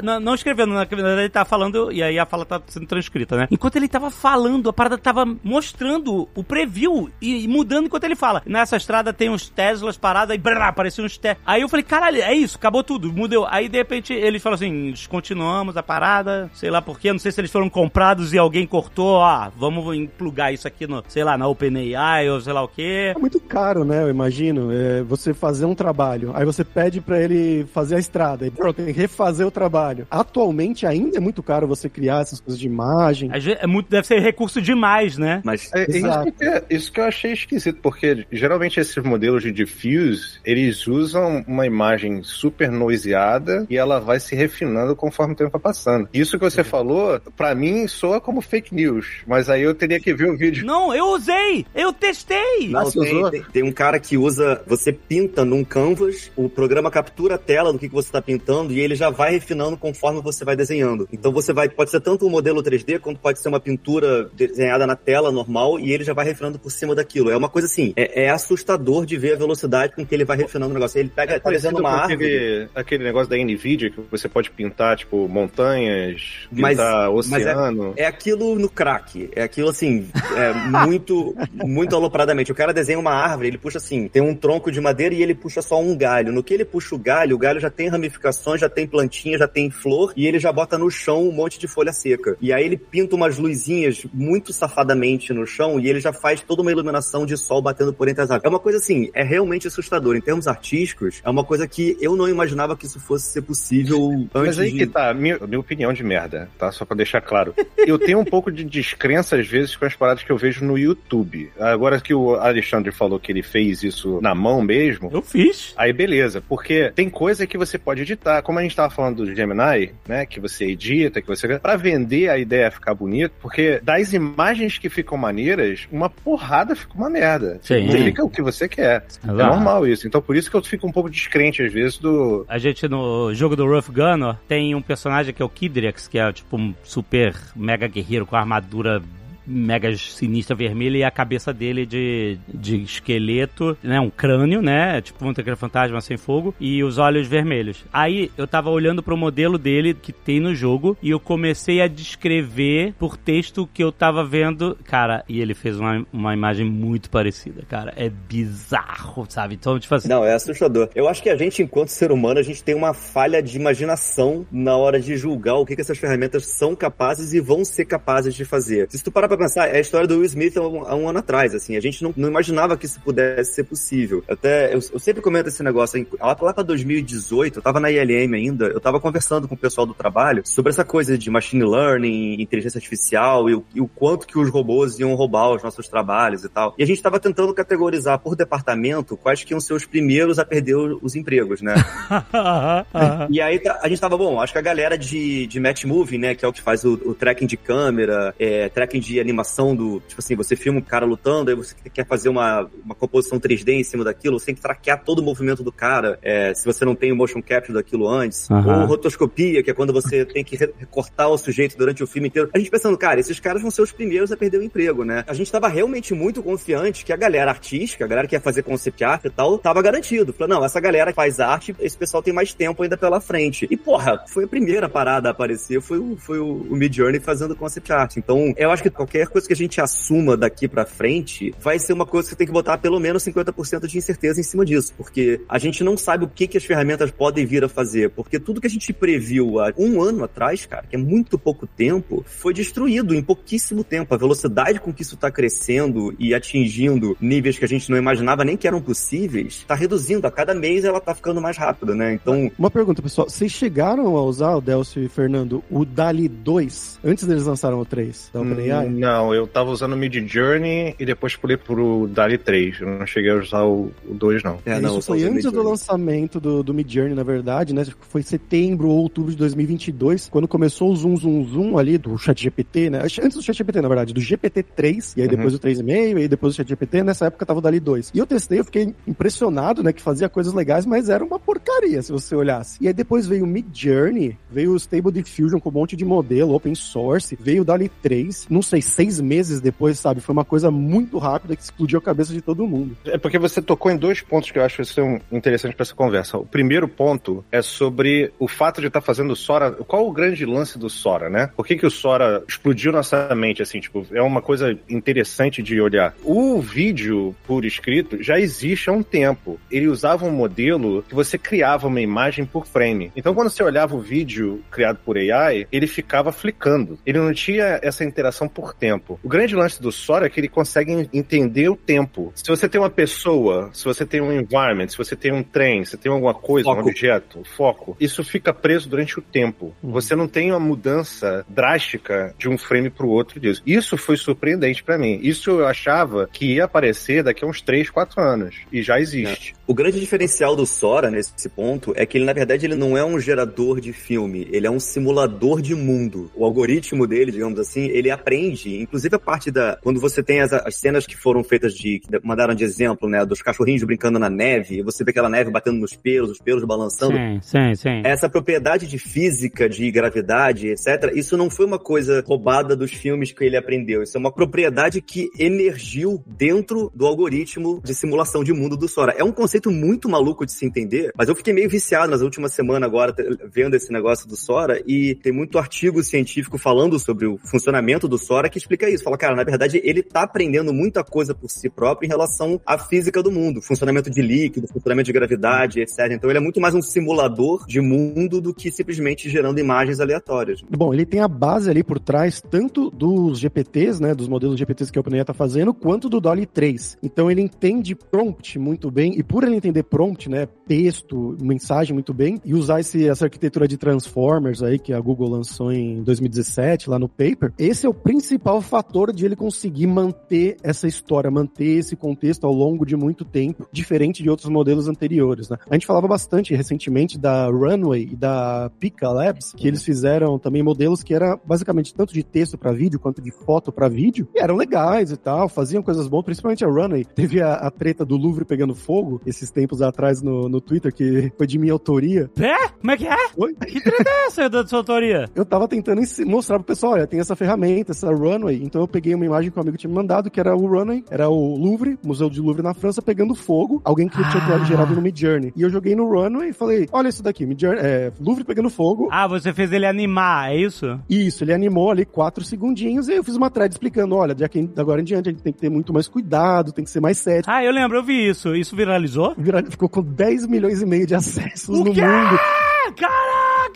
não, 0.03 0.21
não 0.21 0.35
escrevendo, 0.35 0.75
na 0.75 0.87
ele 0.91 1.29
tá 1.29 1.45
falando 1.45 1.93
e 1.93 2.03
aí 2.03 2.19
a 2.19 2.27
fala 2.27 2.45
tá 2.45 2.61
sendo 2.67 2.87
transcrita, 2.87 3.37
né? 3.37 3.49
Enquanto 3.51 3.77
ele 3.77 3.89
tava 3.89 4.11
falando, 4.11 4.69
a 4.69 4.73
parada 4.73 4.99
tava 4.99 5.25
mostrando 5.43 6.29
o 6.35 6.45
preview 6.45 7.11
e, 7.21 7.45
e 7.45 7.49
mudando 7.49 7.87
enquanto 7.87 8.05
ele 8.05 8.17
fala. 8.17 8.43
Nessa 8.47 8.77
estrada 8.77 9.13
tem 9.13 9.29
uns 9.29 9.49
Teslas 9.49 9.97
parados, 9.97 10.31
aí 10.33 10.39
brá, 10.39 10.69
apareceu 10.69 11.05
uns 11.05 11.17
Teslas. 11.17 11.43
Aí 11.47 11.63
eu 11.63 11.69
falei, 11.69 11.85
caralho, 11.85 12.23
é 12.23 12.35
isso, 12.35 12.57
acabou 12.57 12.83
tudo, 12.83 13.13
mudou. 13.13 13.47
Aí 13.49 13.69
de 13.69 13.79
repente 13.79 14.13
eles 14.13 14.43
falam 14.43 14.55
assim, 14.55 14.91
descontinuamos 14.91 15.77
a 15.77 15.83
parada, 15.83 16.51
sei 16.53 16.71
lá 16.71 16.83
porquê, 16.83 17.13
não 17.13 17.19
sei 17.19 17.33
se 17.33 17.41
eles 17.41 17.51
foram 17.51 17.69
comprados 17.69 18.33
e 18.33 18.39
alguém 18.39 18.67
cortou, 18.67 19.23
ah, 19.23 19.51
vamos 19.57 20.09
plugar 20.19 20.53
isso 20.53 20.67
aqui 20.67 20.87
no, 20.87 21.03
sei 21.09 21.25
lá, 21.25 21.37
na 21.37 21.47
OpenAI 21.47 22.29
ou 22.31 22.41
sei 22.41 22.53
lá 22.53 22.63
o 22.63 22.69
quê. 22.69 23.13
É 23.15 23.19
muito 23.19 23.41
caro, 23.41 23.85
né? 23.85 24.03
Eu 24.03 24.11
imagino. 24.11 24.71
É, 24.73 25.03
você 25.03 25.26
fazer 25.35 25.65
um 25.67 25.75
trabalho, 25.75 26.33
aí 26.35 26.45
você 26.45 26.65
pede 26.65 27.01
pra 27.01 27.21
ele 27.21 27.67
fazer 27.73 27.97
a 27.97 27.99
estrada. 27.99 28.47
E 28.47 28.51
pronto, 28.51 28.77
tem 28.77 28.87
que 28.93 29.01
refazer 29.01 29.47
o 29.47 29.51
trabalho. 29.51 30.07
Atualmente 30.11 30.87
ainda 30.87 31.17
é 31.19 31.21
muito 31.21 31.43
caro 31.43 31.67
você 31.67 31.89
criar 31.89 32.21
essas 32.23 32.41
coisas 32.41 32.59
de 32.59 32.67
imagem. 32.67 33.31
É 33.61 33.67
muito, 33.67 33.89
deve 33.89 34.07
ser 34.07 34.21
recurso 34.21 34.61
demais, 34.61 35.17
né? 35.19 35.41
Mas 35.45 35.71
É, 35.75 35.83
é 35.83 35.97
isso, 35.97 36.33
que, 36.39 36.45
é- 36.45 36.65
isso 36.71 36.93
que 36.93 37.01
eu 37.01 37.05
achei 37.05 37.33
esquisito, 37.33 37.79
porque 37.83 38.27
geralmente 38.31 38.79
esses 38.81 38.97
modelos 39.03 39.43
de 39.43 39.53
diffuse, 39.53 40.39
eles 40.45 40.87
usam 40.87 41.45
uma 41.47 41.67
imagem 41.67 42.23
super 42.23 42.71
noiseada 42.71 43.67
e 43.69 43.77
ela 43.77 44.01
vai 44.01 44.19
se 44.21 44.35
refinando 44.35 44.97
conforme 44.97 45.35
o 45.35 45.37
tempo 45.37 45.51
vai 45.51 45.61
passando. 45.61 46.09
Isso 46.13 46.39
que 46.39 46.45
você 46.45 46.65
falou, 46.65 47.21
pra 47.37 47.55
mim, 47.55 47.87
soa 47.87 48.21
como 48.21 48.41
fake 48.41 48.75
news, 48.75 49.23
mas 49.27 49.49
aí 49.51 49.63
eu 49.63 49.75
teria 49.75 50.01
que 50.01 50.13
ver 50.15 50.31
o 50.31 50.37
vídeo. 50.37 50.67
Não, 50.67 50.95
eu 50.95 51.07
usei! 51.09 51.65
Eu 51.75 51.93
testei! 51.93 52.69
Não, 52.69 52.85
você 52.85 53.01
tem, 53.01 53.17
usou? 53.17 53.31
tem, 53.31 53.43
tem 53.53 53.63
um 53.63 53.73
cara 53.73 53.99
que 53.99 54.17
usa. 54.17 54.63
Você 54.67 54.93
pinta 55.17 55.47
num 55.47 55.65
canvas, 55.65 56.31
o 56.37 56.47
programa 56.47 56.91
captura 56.91 57.37
a 57.37 57.39
tela 57.39 57.73
do 57.73 57.79
que, 57.79 57.89
que 57.89 57.95
você 57.95 58.09
está 58.09 58.21
pintando 58.21 58.71
e 58.75 58.81
ele 58.81 58.95
já 58.95 59.09
vai 59.09 59.31
refinando 59.33 59.75
conforme 59.75 60.21
você 60.21 60.45
vai 60.45 60.55
desenhando. 60.55 61.09
Então 61.11 61.33
você 61.33 61.55
vai. 61.55 61.71
Pode 61.71 61.91
ser 61.91 62.01
tanto 62.03 62.27
um 62.27 62.29
modelo 62.31 62.63
3D 62.63 62.99
quanto 62.99 63.19
pode 63.19 63.41
ser 63.41 63.49
uma 63.49 63.59
pintura 63.59 64.29
desenhada 64.35 64.87
na 64.87 64.95
tela 64.95 65.33
normal 65.33 65.81
e 65.81 65.91
ele 65.91 66.05
já 66.05 66.13
vai 66.13 66.27
refinando 66.27 66.59
por 66.59 66.71
cima 66.71 66.95
daquilo. 66.95 67.31
É 67.31 67.37
uma 67.37 67.49
coisa 67.49 67.67
assim, 67.67 67.95
é, 67.97 68.25
é 68.25 68.31
assustador 68.31 69.07
de 69.07 69.17
ver 69.17 69.33
a 69.35 69.37
velocidade 69.39 69.95
com 69.97 70.05
que 70.05 70.15
ele 70.15 70.25
vai 70.27 70.37
refinando 70.37 70.73
o 70.73 70.75
negócio. 70.75 70.99
Ele 70.99 71.09
pega, 71.09 71.41
tá 71.41 71.49
desenhando 71.51 71.77
Parecido 71.77 71.81
uma 71.81 71.91
com 71.91 71.97
árvore. 72.13 72.15
aquele, 72.15 72.69
aquele 72.75 73.05
negócio 73.05 73.31
da 73.31 73.37
NVIDIA 73.39 73.91
que 73.91 74.01
você 74.11 74.29
pode 74.29 74.51
pintar, 74.51 74.99
tipo, 74.99 75.27
montanhas, 75.27 76.47
Mas- 76.53 76.77
pintar 76.77 77.11
mas 77.11 77.33
é- 77.33 77.39
oceano. 77.53 77.95
É 77.97 78.05
aquilo 78.07 78.59
no 78.59 78.69
crack. 78.69 79.31
É 79.35 79.43
aquilo 79.45 79.71
assim, 79.71 80.09
é 80.37 80.53
muito, 80.87 81.35
muito 81.55 81.97
alopradamente. 81.97 82.53
O 82.53 82.55
cara 82.55 82.75
desenha 82.75 82.99
uma 82.99 83.13
árvore, 83.13 83.49
ele 83.49 83.59
puxa 83.59 83.79
assim, 83.79 84.09
tem 84.09 84.21
um 84.21 84.35
tronco 84.35 84.71
de 84.71 84.81
madeira 84.81 85.06
e 85.15 85.23
ele 85.23 85.35
puxa 85.35 85.63
só 85.63 85.81
um 85.81 85.97
galho. 85.97 86.33
No 86.33 86.43
que 86.43 86.55
ele 86.55 86.65
puxa 86.65 86.95
o 86.95 86.99
galho, 86.99 87.37
o 87.37 87.39
galho 87.39 87.61
já 87.61 87.71
tem 87.71 87.89
ramificações, 87.89 88.61
já 88.61 88.69
tem 88.69 88.87
plantinha, 88.87 89.39
já 89.39 89.49
tem 89.49 89.71
flor, 89.71 90.13
e 90.17 90.27
ele 90.27 90.39
já 90.39 90.53
bota 90.53 90.77
no 90.79 90.91
chão 90.91 91.29
um 91.29 91.33
monte 91.33 91.59
de 91.59 91.69
folha 91.69 91.93
seca. 91.93 92.37
E 92.41 92.53
aí 92.53 92.65
ele 92.65 92.77
pinta 92.77 93.17
umas 93.17 93.39
luzinhas 93.39 94.07
muito 94.13 94.53
safadamente 94.53 95.33
no 95.33 95.47
chão 95.47 95.79
e 95.79 95.89
ele 95.89 96.01
já 96.01 96.13
faz 96.13 96.41
toda 96.41 96.63
uma 96.63 96.71
iluminação 96.71 97.27
de 97.27 97.37
sol 97.37 97.61
batendo 97.63 97.93
por 97.93 98.09
entre 98.09 98.23
as 98.23 98.31
árvores. 98.31 98.47
É 98.47 98.49
uma 98.49 98.61
coisa 98.61 98.79
assim, 98.79 99.11
é 99.15 99.23
realmente 99.23 99.67
assustador. 99.67 100.17
Em 100.17 100.21
termos 100.21 100.47
artísticos, 100.47 101.21
é 101.25 101.31
uma 101.31 101.45
coisa 101.45 101.67
que 101.67 101.97
eu 102.01 102.17
não 102.17 102.29
imaginava 102.29 102.77
que 102.77 102.87
isso 102.87 103.01
fosse 103.01 103.31
ser 103.31 103.43
possível 103.43 104.11
antes 104.35 104.57
Mas 104.57 104.59
aí 104.59 104.73
de... 104.73 104.79
que 104.79 104.87
tá, 104.87 105.13
minha, 105.13 105.39
minha 105.39 105.61
opinião 105.61 105.93
de 105.93 106.03
merda, 106.03 106.49
tá? 106.59 106.71
Só 106.73 106.85
pra 106.85 106.97
deixar 106.97 107.21
claro. 107.21 107.55
Eu 107.87 107.99
tenho 107.99 108.19
um 108.19 108.25
pouco 108.25 108.51
de 108.51 108.65
descrença, 108.65 109.37
às 109.37 109.47
vezes, 109.47 109.77
com 109.77 109.85
as 109.85 109.95
paradas 109.95 110.23
que 110.23 110.33
eu 110.33 110.37
vejo 110.37 110.65
no 110.65 110.77
YouTube. 110.77 111.53
Agora 111.59 112.01
que 112.01 112.13
o 112.13 112.35
Alexandre 112.35 112.91
falou 112.91 113.21
que 113.21 113.31
ele 113.31 113.43
fez 113.43 113.83
isso 113.85 114.21
na 114.21 114.35
mão 114.35 114.61
mesmo, 114.61 114.96
Eu 115.13 115.23
fiz. 115.23 115.75
Aí 115.77 115.93
beleza, 115.93 116.43
porque 116.47 116.91
tem 116.95 117.09
coisa 117.09 117.47
que 117.47 117.59
você 117.59 117.79
pode 117.79 118.03
editar, 118.03 118.43
como 118.43 118.59
a 118.59 118.63
gente 118.63 118.77
tava 118.77 118.91
falando 118.91 119.25
do 119.25 119.35
Gemini, 119.35 119.93
né, 120.07 120.27
que 120.27 120.41
você 120.41 120.67
edita, 120.67 121.21
que 121.21 121.27
você 121.27 121.59
para 121.59 121.77
vender 121.77 122.29
a 122.29 122.39
ideia 122.39 122.71
ficar 122.71 122.95
bonita, 122.95 123.35
porque 123.41 123.81
das 123.83 124.13
imagens 124.13 124.79
que 124.79 124.89
ficam 124.89 125.17
maneiras, 125.17 125.87
uma 125.91 126.11
porrada 126.11 126.75
fica 126.75 126.95
uma 126.95 127.11
merda. 127.11 127.59
Sim. 127.63 127.87
Não 127.87 127.93
fica 127.93 128.25
o 128.25 128.31
que 128.31 128.43
você 128.43 128.69
quer. 128.69 129.05
É 129.25 129.33
normal 129.33 129.87
isso. 129.87 130.07
Então 130.07 130.21
por 130.21 130.37
isso 130.37 130.51
que 130.51 130.57
eu 130.57 130.63
fico 130.63 130.87
um 130.87 130.93
pouco 130.93 131.11
descrente 131.11 131.63
às 131.63 131.73
vezes 131.73 131.99
do 131.99 132.45
A 132.49 132.59
gente 132.59 132.89
no 132.89 133.33
jogo 133.35 133.57
do 133.57 133.67
Rough 133.67 133.91
Gunner 133.91 134.37
tem 134.49 134.75
um 134.75 134.83
personagem 134.83 135.33
que 135.33 135.43
é 135.43 135.45
o 135.45 135.49
Kidrex, 135.49 136.09
que 136.09 136.19
é 136.19 136.33
tipo 136.33 136.57
um 136.57 136.75
super 136.83 137.35
mega 137.55 137.87
guerreiro 137.87 138.27
com 138.27 138.37
armadura 138.37 139.03
mega 139.47 139.95
sinistra 139.97 140.57
vermelha 140.57 140.99
e 140.99 141.05
a 141.05 141.11
cabeça 141.11 141.53
dele 141.53 141.87
de, 141.87 142.39
de 142.53 142.83
esqueleto, 142.83 143.77
né? 143.83 144.01
Um 144.01 144.11
crânio, 144.11 144.61
né? 144.61 145.01
Tipo 145.01 145.25
um 145.27 145.57
fantasma 145.57 146.01
sem 146.01 146.17
fogo 146.17 146.55
e 146.61 146.83
os 146.83 146.99
olhos 146.99 147.27
vermelhos. 147.27 147.85
Aí 147.93 148.31
eu 148.37 148.47
tava 148.47 148.71
olhando 148.71 149.03
pro 149.03 149.17
modelo 149.17 149.59
dele 149.59 149.95
que 149.95 150.13
tem 150.13 150.41
no 150.41 150.55
jogo 150.55 150.97
e 151.03 151.11
eu 151.11 151.21
comecei 151.21 151.81
a 151.81 151.89
descrever 151.89 152.95
por 152.99 153.17
texto 153.17 153.69
que 153.73 153.83
eu 153.83 153.93
tava 153.93 154.25
vendo. 154.25 154.77
Cara, 154.85 155.25
e 155.29 155.41
ele 155.41 155.55
fez 155.55 155.79
uma, 155.79 156.05
uma 156.13 156.35
imagem 156.35 156.67
muito 156.67 157.11
parecida, 157.11 157.63
cara. 157.69 157.93
É 157.97 158.09
bizarro, 158.09 159.27
sabe? 159.29 159.55
Então, 159.55 159.79
tipo 159.79 159.95
assim. 159.95 160.09
Não, 160.09 160.25
é 160.25 160.35
assustador. 160.35 160.89
Eu 160.95 161.09
acho 161.09 161.23
que 161.23 161.31
a 161.31 161.37
gente, 161.37 161.63
enquanto 161.63 161.89
ser 161.89 162.11
humano, 162.11 162.41
a 162.41 162.43
gente 162.43 162.63
tem 162.63 162.75
uma 162.75 162.93
falha 162.95 163.43
de 163.43 163.57
imaginação 163.57 164.47
na 164.51 164.77
hora 164.77 165.01
de 165.01 165.17
julgar 165.17 165.57
o 165.57 165.67
que, 165.67 165.75
que 165.75 165.81
essas 165.81 165.99
ferramentas 165.99 166.47
são 166.47 166.75
capazes 166.75 167.33
e 167.33 167.41
vão 167.41 167.65
ser 167.65 167.85
capazes 167.85 168.35
de 168.35 168.45
fazer. 168.45 168.87
Se 168.91 169.03
tu 169.03 169.11
parar 169.11 169.29
pra 169.29 169.36
pensar, 169.39 169.69
é 169.69 169.77
a 169.79 169.81
história 169.81 170.07
do 170.07 170.15
Will 170.17 170.25
Smith 170.25 170.57
há 170.57 170.61
um, 170.67 170.87
há 170.87 170.95
um 170.95 171.09
ano 171.09 171.19
atrás, 171.19 171.55
assim. 171.55 171.77
A 171.77 171.81
gente 171.81 172.03
não, 172.03 172.13
não 172.17 172.29
imaginava 172.29 172.77
que 172.77 172.87
isso 172.87 173.01
pudesse 173.01 173.55
ser 173.55 173.65
possível. 173.65 174.23
Até, 174.29 174.69
eu, 174.75 174.81
eu 174.93 174.99
sempre 174.99 175.23
comento 175.23 175.49
esse 175.49 175.63
negócio. 175.63 175.99
hein, 175.99 176.07
Lá, 176.21 176.37
lá 176.41 176.53
pra 176.55 176.63
2018, 176.63 177.59
eu 177.59 177.63
tava 177.63 177.81
na 177.81 177.91
ILM 177.91 178.35
ainda, 178.35 178.67
eu 178.67 178.81
tava 178.81 179.01
conversando 179.01 179.47
com 179.49 179.55
o 179.55 179.59
pessoal 179.59 179.87
do 179.87 179.95
trabalho 179.95 180.43
sobre 180.45 180.71
essa 180.71 180.85
coisa 180.85 181.17
de 181.19 181.31
machine 181.31 181.65
learning, 181.65 182.41
inteligência 182.41 182.79
artificial 182.79 183.49
e 183.51 183.55
o, 183.55 183.65
e 183.75 183.81
o 183.81 183.89
quanto 183.89 184.27
que 184.27 184.39
os 184.39 184.51
robôs 184.51 184.99
iam 184.99 185.15
roubar 185.15 185.51
os 185.55 185.63
nossos 185.63 185.89
trabalhos 185.89 186.45
e 186.45 186.49
tal. 186.49 186.75
E 186.79 186.83
a 186.83 186.87
gente 186.87 187.03
tava 187.03 187.19
tentando 187.21 187.53
categorizar 187.55 188.19
por 188.19 188.35
departamento 188.37 189.17
quais 189.17 189.43
que 189.45 189.53
iam 189.53 189.61
ser 189.61 189.75
os 189.75 189.85
primeiros 189.85 190.39
a 190.39 190.45
perder 190.45 190.77
os 190.77 191.15
empregos, 191.15 191.61
né? 191.63 191.75
E 193.31 193.41
aí 193.41 193.59
tá- 193.59 193.81
a 193.83 193.89
gente 193.89 194.01
tava, 194.01 194.17
bom, 194.17 194.41
acho 194.41 194.53
que 194.53 194.59
a 194.59 194.63
galera 194.63 194.97
de, 194.97 195.47
de 195.47 195.61
match 195.61 195.85
movie, 195.85 196.19
né, 196.19 196.35
que 196.35 196.45
é 196.45 196.49
o 196.49 196.53
que 196.53 196.61
faz 196.63 196.85
o, 196.85 196.95
o 196.95 197.15
tracking 197.15 197.47
de 197.47 197.57
câmera, 197.57 198.35
é, 198.39 198.69
tracking 198.69 199.01
de 199.01 199.19
animação 199.27 199.75
do, 199.75 200.01
tipo 200.01 200.21
assim, 200.21 200.35
você 200.35 200.57
filma 200.57 200.79
um 200.79 200.83
cara 200.83 201.05
lutando, 201.05 201.51
aí 201.51 201.57
você 201.57 201.75
quer 201.93 202.07
fazer 202.07 202.29
uma, 202.29 202.69
uma 202.85 202.95
composição 202.95 203.39
3D 203.39 203.69
em 203.71 203.85
cima 203.85 204.05
daquilo, 204.05 204.39
você 204.39 204.47
tem 204.47 204.55
que 204.55 204.61
traquear 204.61 205.03
todo 205.05 205.19
o 205.19 205.23
movimento 205.23 205.63
do 205.63 205.73
cara, 205.73 206.19
é, 206.23 206.55
se 206.55 206.65
você 206.65 206.85
não 206.85 206.95
tem 206.95 207.13
o 207.13 207.17
motion 207.17 207.43
capture 207.43 207.73
daquilo 207.75 208.09
antes. 208.09 208.51
Aham. 208.51 208.83
Ou 208.83 208.87
rotoscopia, 208.87 209.63
que 209.63 209.71
é 209.71 209.75
quando 209.75 209.93
você 209.93 210.25
tem 210.25 210.45
que 210.45 210.57
re- 210.57 210.73
recortar 210.79 211.29
o 211.29 211.39
sujeito 211.39 211.77
durante 211.77 212.03
o 212.03 212.07
filme 212.07 212.29
inteiro. 212.29 212.51
A 212.55 212.59
gente 212.59 212.71
pensando, 212.71 212.97
cara, 212.97 213.21
esses 213.21 213.39
caras 213.41 213.63
vão 213.63 213.71
ser 213.71 213.83
os 213.83 213.93
primeiros 213.93 214.33
a 214.33 214.37
perder 214.37 214.59
o 214.59 214.63
emprego, 214.63 215.05
né? 215.05 215.25
A 215.27 215.35
gente 215.35 215.51
tava 215.51 215.69
realmente 215.69 216.15
muito 216.15 216.43
confiante 216.43 217.05
que 217.05 217.13
a 217.13 217.17
galera 217.17 217.51
artística, 217.51 218.05
a 218.05 218.09
galera 218.09 218.27
que 218.29 218.35
ia 218.35 218.41
fazer 218.41 218.63
concept 218.63 219.03
art 219.05 219.25
e 219.25 219.31
tal, 219.31 219.59
tava 219.59 219.83
garantido. 219.83 220.33
Falou, 220.33 220.57
não, 220.57 220.65
essa 220.65 220.81
galera 220.81 221.11
que 221.11 221.17
faz 221.17 221.41
arte, 221.41 221.75
esse 221.81 221.97
pessoal 221.97 222.23
tem 222.23 222.33
mais 222.33 222.53
tempo 222.55 222.83
ainda 222.83 222.97
pela 222.97 223.21
frente. 223.21 223.67
E, 223.71 223.77
porra, 223.77 224.23
foi 224.29 224.45
a 224.45 224.49
primeira 224.49 224.89
parada 224.89 225.29
a 225.29 225.33
aparecer, 225.33 225.81
foi 225.81 225.99
o, 225.99 226.17
foi 226.17 226.39
o, 226.39 226.47
o 226.71 226.77
Mid 226.77 226.95
Journey 226.95 227.21
fazendo 227.21 227.57
concept 227.57 227.93
art. 227.93 228.17
Então, 228.17 228.53
eu 228.57 228.71
acho 228.71 228.83
que 228.83 228.91
qualquer 228.91 229.16
coisa 229.25 229.47
que 229.47 229.53
a 229.53 229.57
gente 229.57 229.81
assuma 229.81 230.37
daqui 230.37 230.67
pra 230.67 230.85
frente, 230.85 231.55
vai 231.61 231.79
ser 231.79 231.93
uma 231.93 232.05
coisa 232.05 232.27
que 232.27 232.31
você 232.31 232.37
tem 232.37 232.47
que 232.47 232.53
botar 232.53 232.79
pelo 232.79 232.99
menos 232.99 233.25
50% 233.25 233.87
de 233.87 233.99
incerteza 233.99 234.41
em 234.41 234.43
cima 234.43 234.65
disso, 234.65 234.93
porque 234.97 235.41
a 235.49 235.59
gente 235.59 235.85
não 235.85 235.97
sabe 235.97 236.25
o 236.25 236.29
que, 236.29 236.47
que 236.47 236.59
as 236.59 236.65
ferramentas 236.65 237.11
podem 237.11 237.47
vir 237.47 237.65
a 237.65 237.69
fazer, 237.69 238.11
porque 238.11 238.39
tudo 238.39 238.61
que 238.61 238.67
a 238.67 238.71
gente 238.71 238.93
previu 238.93 239.61
há 239.61 239.73
um 239.79 240.03
ano 240.03 240.25
atrás, 240.25 240.67
cara, 240.67 240.85
que 240.89 240.97
é 240.97 240.99
muito 240.99 241.39
pouco 241.39 241.67
tempo, 241.67 242.25
foi 242.27 242.53
destruído 242.53 243.15
em 243.15 243.23
pouquíssimo 243.23 243.85
tempo. 243.85 244.15
A 244.15 244.19
velocidade 244.19 244.81
com 244.81 244.93
que 244.93 245.03
isso 245.03 245.17
tá 245.17 245.31
crescendo 245.31 246.15
e 246.19 246.35
atingindo 246.35 247.17
níveis 247.21 247.59
que 247.59 247.65
a 247.65 247.69
gente 247.69 247.91
não 247.91 247.97
imaginava 247.97 248.45
nem 248.45 248.57
que 248.57 248.67
eram 248.67 248.81
possíveis, 248.81 249.65
tá 249.67 249.75
reduzindo. 249.75 250.27
A 250.27 250.31
cada 250.31 250.55
mês 250.55 250.85
ela 250.85 251.01
tá 251.01 251.15
ficando 251.15 251.41
mais 251.41 251.57
rápida, 251.57 251.95
né? 251.95 252.15
Então, 252.15 252.51
Uma 252.59 252.71
pergunta, 252.71 253.03
pessoal. 253.03 253.29
Vocês 253.29 253.53
chegaram 253.53 254.17
a 254.17 254.23
usar, 254.23 254.57
o 254.57 254.61
Delcio 254.61 255.03
e 255.03 255.09
Fernando, 255.09 255.63
o 255.71 255.85
DALI 255.85 256.29
2 256.29 257.01
antes 257.05 257.25
deles 257.25 257.45
lançaram 257.45 257.81
o 257.81 257.85
3 257.85 258.31
da 258.33 258.41
OpenAI? 258.41 258.87
Hum, 258.87 259.05
Não, 259.07 259.33
eu 259.33 259.47
tava 259.47 259.71
usando 259.71 259.93
o 259.93 259.97
Mid 259.97 260.17
Journey 260.27 260.97
e 260.99 261.07
depois 261.07 261.37
pulei 261.37 261.57
pro 261.57 262.09
DALI 262.09 262.39
3. 262.39 262.81
Eu 262.81 262.89
não 262.89 263.07
cheguei 263.07 263.31
a 263.31 263.37
usar 263.37 263.63
o, 263.63 263.93
o 264.05 264.15
2, 264.15 264.43
não. 264.43 264.59
é, 264.67 264.81
não, 264.81 264.99
Isso 264.99 265.07
foi 265.07 265.23
antes 265.23 265.45
do 265.45 265.63
lançamento 265.63 266.41
do, 266.41 266.61
do 266.61 266.75
Midjourney, 266.75 267.15
na 267.15 267.23
verdade, 267.23 267.73
né? 267.73 267.87
Foi 268.01 268.21
setembro 268.23 268.89
ou 268.89 268.99
outubro 268.99 269.31
de 269.31 269.37
2022, 269.37 270.29
quando 270.29 270.49
começou 270.49 270.91
o 270.91 270.97
zoom, 270.97 271.17
zoom, 271.17 271.45
zoom 271.45 271.79
ali 271.79 271.99
do 271.99 272.19
ChatGPT, 272.19 272.91
né? 272.91 273.03
Antes 273.03 273.35
do 273.35 273.43
ChatGPT, 273.43 273.81
na 273.81 273.87
verdade, 273.87 274.13
do 274.13 274.21
GPT-3, 274.21 275.15
e 275.17 275.23
aí 275.23 275.29
depois 275.29 275.55
o 275.55 275.59
3,5, 275.61 276.17
e 276.17 276.23
aí 276.23 276.29
depois 276.29 276.55
o 276.55 276.57
ChatGPT, 276.57 277.05
nessa 277.05 277.27
época 277.27 277.47
tava 277.47 277.61
o 277.61 277.63
DALI 277.63 277.79
2. 277.79 278.11
E 278.13 278.19
eu 278.19 278.27
testei, 278.27 278.59
eu 278.59 278.65
fiquei 278.65 278.93
impressionado, 279.07 279.85
né? 279.85 279.93
Que 279.93 280.03
fazia 280.03 280.29
coisas 280.29 280.53
legais, 280.53 280.85
mas 280.85 281.09
era 281.09 281.25
uma 281.25 281.39
porcaria, 281.39 282.03
se 282.03 282.11
você 282.11 282.35
olhasse. 282.35 282.79
E 282.81 282.89
aí 282.89 282.93
depois 282.93 283.25
veio 283.25 283.45
o 283.45 283.47
Midjourney, 283.47 284.37
veio 284.51 284.73
o 284.73 284.77
Stable 284.77 285.13
Diffusion 285.13 285.61
com 285.61 285.69
um 285.69 285.73
monte 285.73 285.95
de 285.95 286.05
modelo, 286.05 286.55
open 286.55 286.75
source, 286.75 287.39
veio 287.41 287.63
o 287.63 287.65
DALI 287.65 287.89
3, 288.03 288.47
não 288.51 288.63
sei, 288.63 288.83
seis 288.97 289.21
meses 289.21 289.61
depois, 289.61 289.99
sabe? 289.99 290.23
Foi 290.23 290.33
uma 290.33 290.45
coisa 290.45 290.71
muito 290.71 291.19
rápida 291.19 291.55
que 291.55 291.63
explodiu 291.63 291.99
a 291.99 292.03
cabeça 292.03 292.33
de 292.33 292.41
todo 292.41 292.67
mundo. 292.67 292.97
É 293.05 293.19
porque 293.19 293.39
você 293.39 293.61
tocou 293.61 293.93
em 293.93 293.97
dois 293.97 294.23
pontos 294.23 294.51
que 294.51 294.59
eu 294.59 294.65
acho 294.65 294.79
que 294.79 294.85
são 294.87 295.21
interessantes 295.31 295.77
para 295.77 295.83
essa 295.83 295.95
conversa. 295.95 296.39
O 296.39 296.47
primeiro 296.47 296.89
ponto 296.89 297.45
é 297.53 297.61
sobre 297.61 298.33
o 298.39 298.49
fato 298.49 298.81
de 298.81 298.87
estar 298.87 299.03
fazendo 299.03 299.37
Sora. 299.37 299.71
Qual 299.71 300.09
o 300.09 300.13
grande 300.13 300.47
lance 300.47 300.79
do 300.79 300.89
Sora, 300.89 301.29
né? 301.29 301.51
Por 301.55 301.67
que, 301.67 301.77
que 301.77 301.85
o 301.85 301.91
Sora 301.91 302.43
explodiu 302.49 302.91
nossa 302.91 303.35
mente, 303.35 303.61
assim? 303.61 303.81
Tipo, 303.81 304.07
é 304.13 304.23
uma 304.23 304.41
coisa 304.41 304.77
interessante 304.89 305.63
de 305.63 305.79
olhar. 305.79 306.15
O 306.25 306.61
vídeo 306.61 307.37
por 307.47 307.67
escrito 307.67 308.23
já 308.23 308.41
existe 308.41 308.89
há 308.89 308.93
um 308.93 309.03
tempo. 309.03 309.61
Ele 309.71 309.89
usava 309.89 310.25
um 310.25 310.31
modelo 310.31 311.03
que 311.03 311.15
você 311.15 311.37
criava 311.37 311.87
uma 311.87 312.01
imagem 312.01 312.47
por 312.47 312.67
frame. 312.67 313.13
Então, 313.15 313.35
quando 313.35 313.51
você 313.51 313.63
olhava 313.63 313.95
o 313.95 314.01
vídeo 314.01 314.63
criado 314.71 314.99
por 315.05 315.19
AI, 315.19 315.67
ele 315.71 315.87
ficava 315.87 316.33
flicando. 316.33 316.99
Ele 317.05 317.19
não 317.19 317.35
tinha 317.35 317.79
essa 317.83 318.05
interação 318.05 318.49
por 318.49 318.75
tempo. 318.79 319.19
O 319.23 319.29
grande 319.29 319.55
lance 319.55 319.81
do 319.81 319.91
Sora 319.91 320.27
é 320.27 320.29
que 320.29 320.41
ele 320.41 320.49
consegue 320.49 321.09
entender 321.13 321.69
o 321.69 321.77
tempo. 321.77 322.33
Se 322.35 322.49
você 322.49 322.69
tem 322.69 322.81
uma 322.81 322.91
pessoa, 322.91 323.71
se 323.73 323.85
você 323.85 324.05
tem 324.05 324.21
um 324.21 324.33
environment, 324.33 324.89
se 324.89 324.99
você 324.99 325.17
tem 325.17 325.33
um 325.33 325.43
trem, 325.43 325.85
se 325.85 325.97
tem 325.97 326.11
alguma 326.11 326.35
coisa, 326.35 326.69
Foco. 326.69 326.81
um 326.81 326.85
objeto, 326.85 327.43
foco, 327.57 327.97
isso 328.01 328.23
fica 328.25 328.53
preso 328.53 328.89
durante 328.89 329.19
o 329.19 329.23
tempo. 329.23 329.75
Uhum. 329.83 329.93
Você 329.93 330.15
não 330.15 330.29
tem 330.29 330.51
uma 330.51 330.61
mudança 330.61 331.45
drástica 331.49 332.35
de 332.39 332.49
um 332.49 332.59
frame 332.59 332.91
pro 332.91 333.09
outro 333.09 333.41
disso. 333.41 333.63
Isso 333.67 333.97
foi 333.97 334.17
surpreendente 334.17 334.83
pra 334.83 334.99
mim. 334.99 335.19
Isso 335.23 335.51
eu 335.51 335.67
achava 335.67 336.29
que 336.33 336.55
ia 336.55 336.65
aparecer 336.65 337.23
daqui 337.23 337.45
a 337.45 337.49
uns 337.49 337.61
3, 337.61 337.91
4 337.91 338.21
anos. 338.21 338.57
E 338.73 338.83
já 338.83 339.01
existe. 339.01 339.55
O 339.67 339.75
grande 339.75 339.99
diferencial 339.99 340.55
do 340.55 340.67
Sora 340.67 341.11
nesse 341.11 341.49
ponto 341.49 341.93
é 341.97 342.07
que 342.07 342.19
ele, 342.19 342.25
na 342.25 342.33
verdade, 342.33 342.67
ele 342.67 342.75
não 342.75 342.97
é 342.97 343.05
um 343.05 343.19
gerador 343.19 343.81
de 343.81 343.93
filme, 343.93 344.47
ele 344.53 344.67
é 344.67 344.71
um 344.71 344.79
simulador 344.79 345.61
de 345.61 345.75
mundo. 345.75 346.31
O 346.35 346.45
algoritmo 346.45 347.07
dele, 347.07 347.33
digamos 347.33 347.59
assim, 347.59 347.87
ele 347.87 348.11
aprende, 348.11 348.66
inclusive 348.69 349.17
a 349.17 349.19
parte 349.19 349.51
da. 349.51 349.79
Quando 349.83 350.01
você 350.01 350.23
tem 350.23 350.41
as, 350.41 350.53
as 350.53 350.77
cenas 350.77 351.07
que 351.07 351.17
foram 351.17 351.43
feitas 351.43 351.75
de. 351.75 352.01
que 352.01 352.09
mandaram 352.23 352.55
de 352.55 352.65
exemplo, 352.65 353.09
né? 353.09 353.25
Dos 353.25 353.43
cachorrinhos 353.43 353.83
brincando 353.85 354.19
na 354.19 354.31
neve, 354.31 354.79
e 354.79 354.83
você 354.83 355.05
vê 355.05 355.11
aquela 355.11 355.29
neve 355.29 355.51
batendo 355.51 355.79
nos 355.79 355.95
pelos, 355.95 356.31
os 356.31 356.39
pelos 356.39 356.65
balançando. 356.65 357.17
Sim, 357.17 357.41
sim, 357.43 357.75
sim. 357.75 358.03
Essa 358.05 358.29
propriedade 358.29 358.87
de 358.87 358.99
física, 358.99 359.69
de 359.69 359.91
gravidade, 359.91 360.69
etc., 360.69 361.13
isso 361.15 361.37
não 361.37 361.51
foi 361.51 361.67
uma 361.67 361.79
coisa 361.79 362.23
roubada 362.27 362.77
dos 362.77 362.93
filmes 362.93 363.33
que 363.33 363.45
ele 363.45 363.57
aprendeu. 363.57 364.03
Isso 364.03 364.17
é 364.17 364.21
uma 364.21 364.33
propriedade 364.33 365.01
que 365.01 365.29
emergiu 365.39 366.23
dentro 366.27 366.91
do 366.95 367.07
algoritmo 367.07 367.81
de 367.83 367.95
simulação 367.95 368.43
de 368.43 368.53
mundo 368.53 368.77
do 368.77 368.89
Sora. 368.89 369.15
É 369.17 369.25
um 369.25 369.33
conceito 369.33 369.71
muito 369.71 370.09
maluco 370.09 370.45
de 370.45 370.53
se 370.53 370.67
entender, 370.67 371.13
mas 371.17 371.29
eu 371.29 371.35
fiquei 371.35 371.53
meio 371.53 371.69
viciado 371.69 372.11
nas 372.11 372.23
últimas 372.23 372.53
semanas 372.53 372.89
agora, 372.89 373.15
vendo 373.53 373.75
esse 373.75 373.93
negócio 373.93 374.29
do 374.29 374.37
Sora, 374.37 374.83
e 374.87 375.15
tem 375.15 375.33
muito 375.33 375.59
artigo 375.59 376.03
científico 376.03 376.59
falando 376.59 376.99
sobre 376.99 377.27
o 377.27 377.39
funcionamento 377.39 378.09
do 378.09 378.19
Sora 378.19 378.49
que 378.57 378.59
explica 378.59 378.89
isso. 378.89 379.05
Fala, 379.05 379.19
cara, 379.19 379.37
na 379.37 379.45
verdade, 379.45 379.81
ele 379.85 380.03
tá 380.03 380.23
aprendendo 380.23 380.73
muita 380.73 381.05
coisa 381.05 381.35
por 381.35 381.51
si 381.51 381.69
próprio 381.69 382.07
em 382.07 382.09
relação 382.09 382.59
à 382.65 382.79
física 382.79 383.23
do 383.23 383.31
mundo, 383.31 383.61
funcionamento 383.61 384.11
de 384.11 384.23
líquido, 384.23 384.67
funcionamento 384.67 385.07
de 385.07 385.13
gravidade, 385.13 385.81
etc. 385.81 386.13
Então 386.13 386.31
ele 386.31 386.39
é 386.39 386.43
muito 386.43 386.61
mais 386.61 386.75
um 386.75 386.81
simulador 386.81 387.67
de 387.67 387.81
mundo 387.81 388.41
do 388.41 388.55
que 388.55 388.71
simplesmente 388.71 389.29
gerando 389.29 389.61
imagens 389.61 390.01
aleatórias. 390.01 390.63
Bom, 390.71 390.95
ele 390.95 391.05
tem 391.05 391.21
a 391.21 391.29
base 391.29 391.69
ali 391.69 391.85
por 391.85 391.99
trás, 391.99 392.41
tanto 392.41 392.91
dos 392.91 393.39
GPTs, 393.39 394.01
né, 394.01 394.15
dos 394.15 394.29
modelos 394.29 394.59
GPTs 394.59 394.91
que 394.91 394.99
a 394.99 395.01
OpenAI 395.01 395.25
tá 395.25 395.35
fazendo, 395.35 395.75
quanto 395.75 396.09
do 396.09 396.21
DALL-E 396.21 396.47
3. 396.47 396.99
Então 397.03 397.31
ele 397.31 397.43
entende 397.43 397.95
prompt 397.95 398.59
muito 398.59 398.91
bem, 398.91 399.19
e 399.19 399.23
por 399.23 399.45
ele 399.45 399.57
entender 399.57 399.83
prompt, 399.83 400.31
né, 400.31 400.49
texto, 400.67 401.37
mensagem 401.41 401.93
muito 401.93 402.15
bem, 402.15 402.41
e 402.45 402.55
usar 402.55 402.81
esse, 402.81 403.07
essa 403.07 403.27
arquitetura 403.27 403.69
de 403.69 403.77
Transformers 403.77 404.63
aí, 404.63 404.79
que 404.79 404.93
a 404.93 405.01
Google 405.01 405.29
lançou 405.29 405.73
em 405.73 406.03
2017, 406.03 406.89
lá 406.89 406.99
no 406.99 407.09
paper, 407.09 407.53
esse 407.59 407.85
é 407.85 407.89
o 407.89 407.95
principal 407.95 408.46
fator 408.63 409.13
de 409.13 409.25
ele 409.25 409.37
conseguir 409.37 409.87
manter 409.87 410.57
essa 410.63 410.87
história, 410.87 411.31
manter 411.31 411.79
esse 411.79 411.97
contexto 411.97 412.47
ao 412.47 412.53
longo 412.53 412.87
de 412.87 412.97
muito 412.97 413.25
tempo, 413.25 413.67
diferente 413.73 414.23
de 414.23 414.31
outros 414.31 414.49
modelos 414.49 414.89
anteriores, 414.89 415.49
né. 415.49 415.57
A 415.69 415.75
gente 415.75 415.87
falava 415.87 416.07
bastante 416.07 416.55
recentemente 416.55 417.19
da 417.19 417.47
Runway 417.47 418.11
e 418.13 418.17
da 418.17 418.71
Pika 418.79 419.09
Labs, 419.09 419.53
que 419.53 419.67
eles 419.67 419.83
fizeram 419.83 420.39
também 420.39 420.63
modelos 420.63 421.03
que 421.03 421.15
era 421.15 421.39
basicamente 421.45 421.95
tanto 421.95 422.13
de 422.13 422.23
texto 422.23 422.57
para 422.57 422.73
vídeo 422.73 423.01
quanto 423.01 423.21
de 423.21 423.31
foto 423.31 423.73
para 423.73 423.89
vídeo, 423.89 424.29
e 424.35 424.41
eram 424.41 424.57
legais 424.57 425.11
e 425.11 425.17
tal, 425.17 425.49
faziam 425.49 425.83
coisas 425.83 426.07
boas, 426.09 426.25
principalmente 426.25 426.65
a 426.65 426.69
Runway. 426.69 427.05
Teve 427.05 427.41
a, 427.43 427.55
a 427.55 427.71
treta 427.71 428.05
do 428.05 428.17
Louvre 428.17 428.45
pegando 428.45 428.75
fogo 428.75 429.21
esses 429.27 429.51
tempos 429.51 429.83
atrás 429.83 430.23
no, 430.23 430.49
no 430.49 430.61
Twitter, 430.61 430.93
que 430.93 431.33
foi 431.37 431.47
de 431.47 431.59
minha 431.59 431.73
autoria. 431.73 432.31
É? 432.39 432.69
Como 432.69 432.91
é 432.91 432.97
que 432.97 433.07
é? 433.07 433.17
Oi? 433.37 433.55
Que 433.55 433.83
treta 433.83 434.09
é 434.09 434.27
essa 434.27 434.49
da 434.49 434.67
sua 434.67 434.79
autoria? 434.79 435.29
Eu 435.35 435.45
tava 435.45 435.67
tentando 435.67 436.01
mostrar 436.27 436.59
pro 436.59 436.67
pessoal, 436.67 436.93
olha, 436.93 437.07
tem 437.07 437.21
essa 437.21 437.35
ferramenta, 437.35 437.93
essa 437.93 438.11
Runway. 438.13 438.36
Então 438.63 438.81
eu 438.81 438.89
peguei 438.89 439.15
uma 439.15 439.25
imagem 439.25 439.51
que 439.51 439.59
um 439.59 439.63
amigo 439.63 439.77
tinha 439.77 439.89
me 439.89 439.97
mandado, 439.97 440.31
que 440.31 440.39
era 440.41 440.55
o 440.57 440.67
Runway, 440.67 441.05
era 441.11 441.29
o 441.29 441.57
Louvre, 441.57 441.99
Museu 442.05 442.29
de 442.31 442.41
Louvre 442.41 442.63
na 442.63 442.75
França, 442.75 443.01
pegando 443.03 443.35
fogo, 443.35 443.81
alguém 443.85 444.09
que 444.09 444.17
tinha 444.17 444.43
Ah. 444.55 444.65
gerado 444.65 444.95
no 444.95 445.01
Midjourney. 445.03 445.53
E 445.57 445.63
eu 445.63 445.71
joguei 445.71 445.95
no 445.97 446.09
Runway 446.09 446.51
e 446.51 446.53
falei, 446.53 446.89
olha 446.93 447.09
isso 447.09 447.23
daqui, 447.23 447.47
Midjourney, 447.47 447.81
é, 447.83 448.13
Louvre 448.21 448.45
pegando 448.45 448.69
fogo, 448.71 449.09
Ah, 449.11 449.27
você 449.27 449.53
fez 449.53 449.73
ele 449.73 449.87
animar, 449.87 450.51
é 450.53 450.57
isso? 450.57 450.99
Isso, 451.09 451.43
ele 451.45 451.53
animou 451.53 451.91
ali 451.91 452.05
quatro 452.05 452.45
segundinhos 452.45 453.09
e 453.09 453.13
eu 453.15 453.25
fiz 453.25 453.37
uma 453.37 453.51
thread 453.51 453.73
explicando, 453.73 454.15
olha, 454.15 454.35
de 454.35 454.45
aqui, 454.45 454.69
agora 454.77 455.01
em 455.01 455.05
diante 455.05 455.29
a 455.29 455.33
gente 455.33 455.43
tem 455.43 455.53
que 455.53 455.59
ter 455.61 455.71
muito 455.71 455.93
mais 455.93 456.09
cuidado, 456.09 456.73
tem 456.73 456.85
que 456.85 456.91
ser 456.91 457.01
mais 457.01 457.19
cético. 457.19 457.51
Ah, 457.51 457.65
eu 457.65 457.73
lembro, 457.73 457.97
eu 457.97 458.03
vi 458.05 458.29
isso. 458.29 458.55
Isso 458.55 458.75
viralizou? 458.77 459.35
Vira- 459.37 459.65
Ficou 459.69 459.89
com 459.89 460.03
10 460.03 460.47
milhões 460.47 460.81
e 460.83 460.87
meio 460.87 461.07
de 461.07 461.15
acessos 461.15 461.69
O 461.69 461.85
no 461.85 461.87
mundo. 461.87 461.97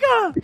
Caraca! 0.01 0.35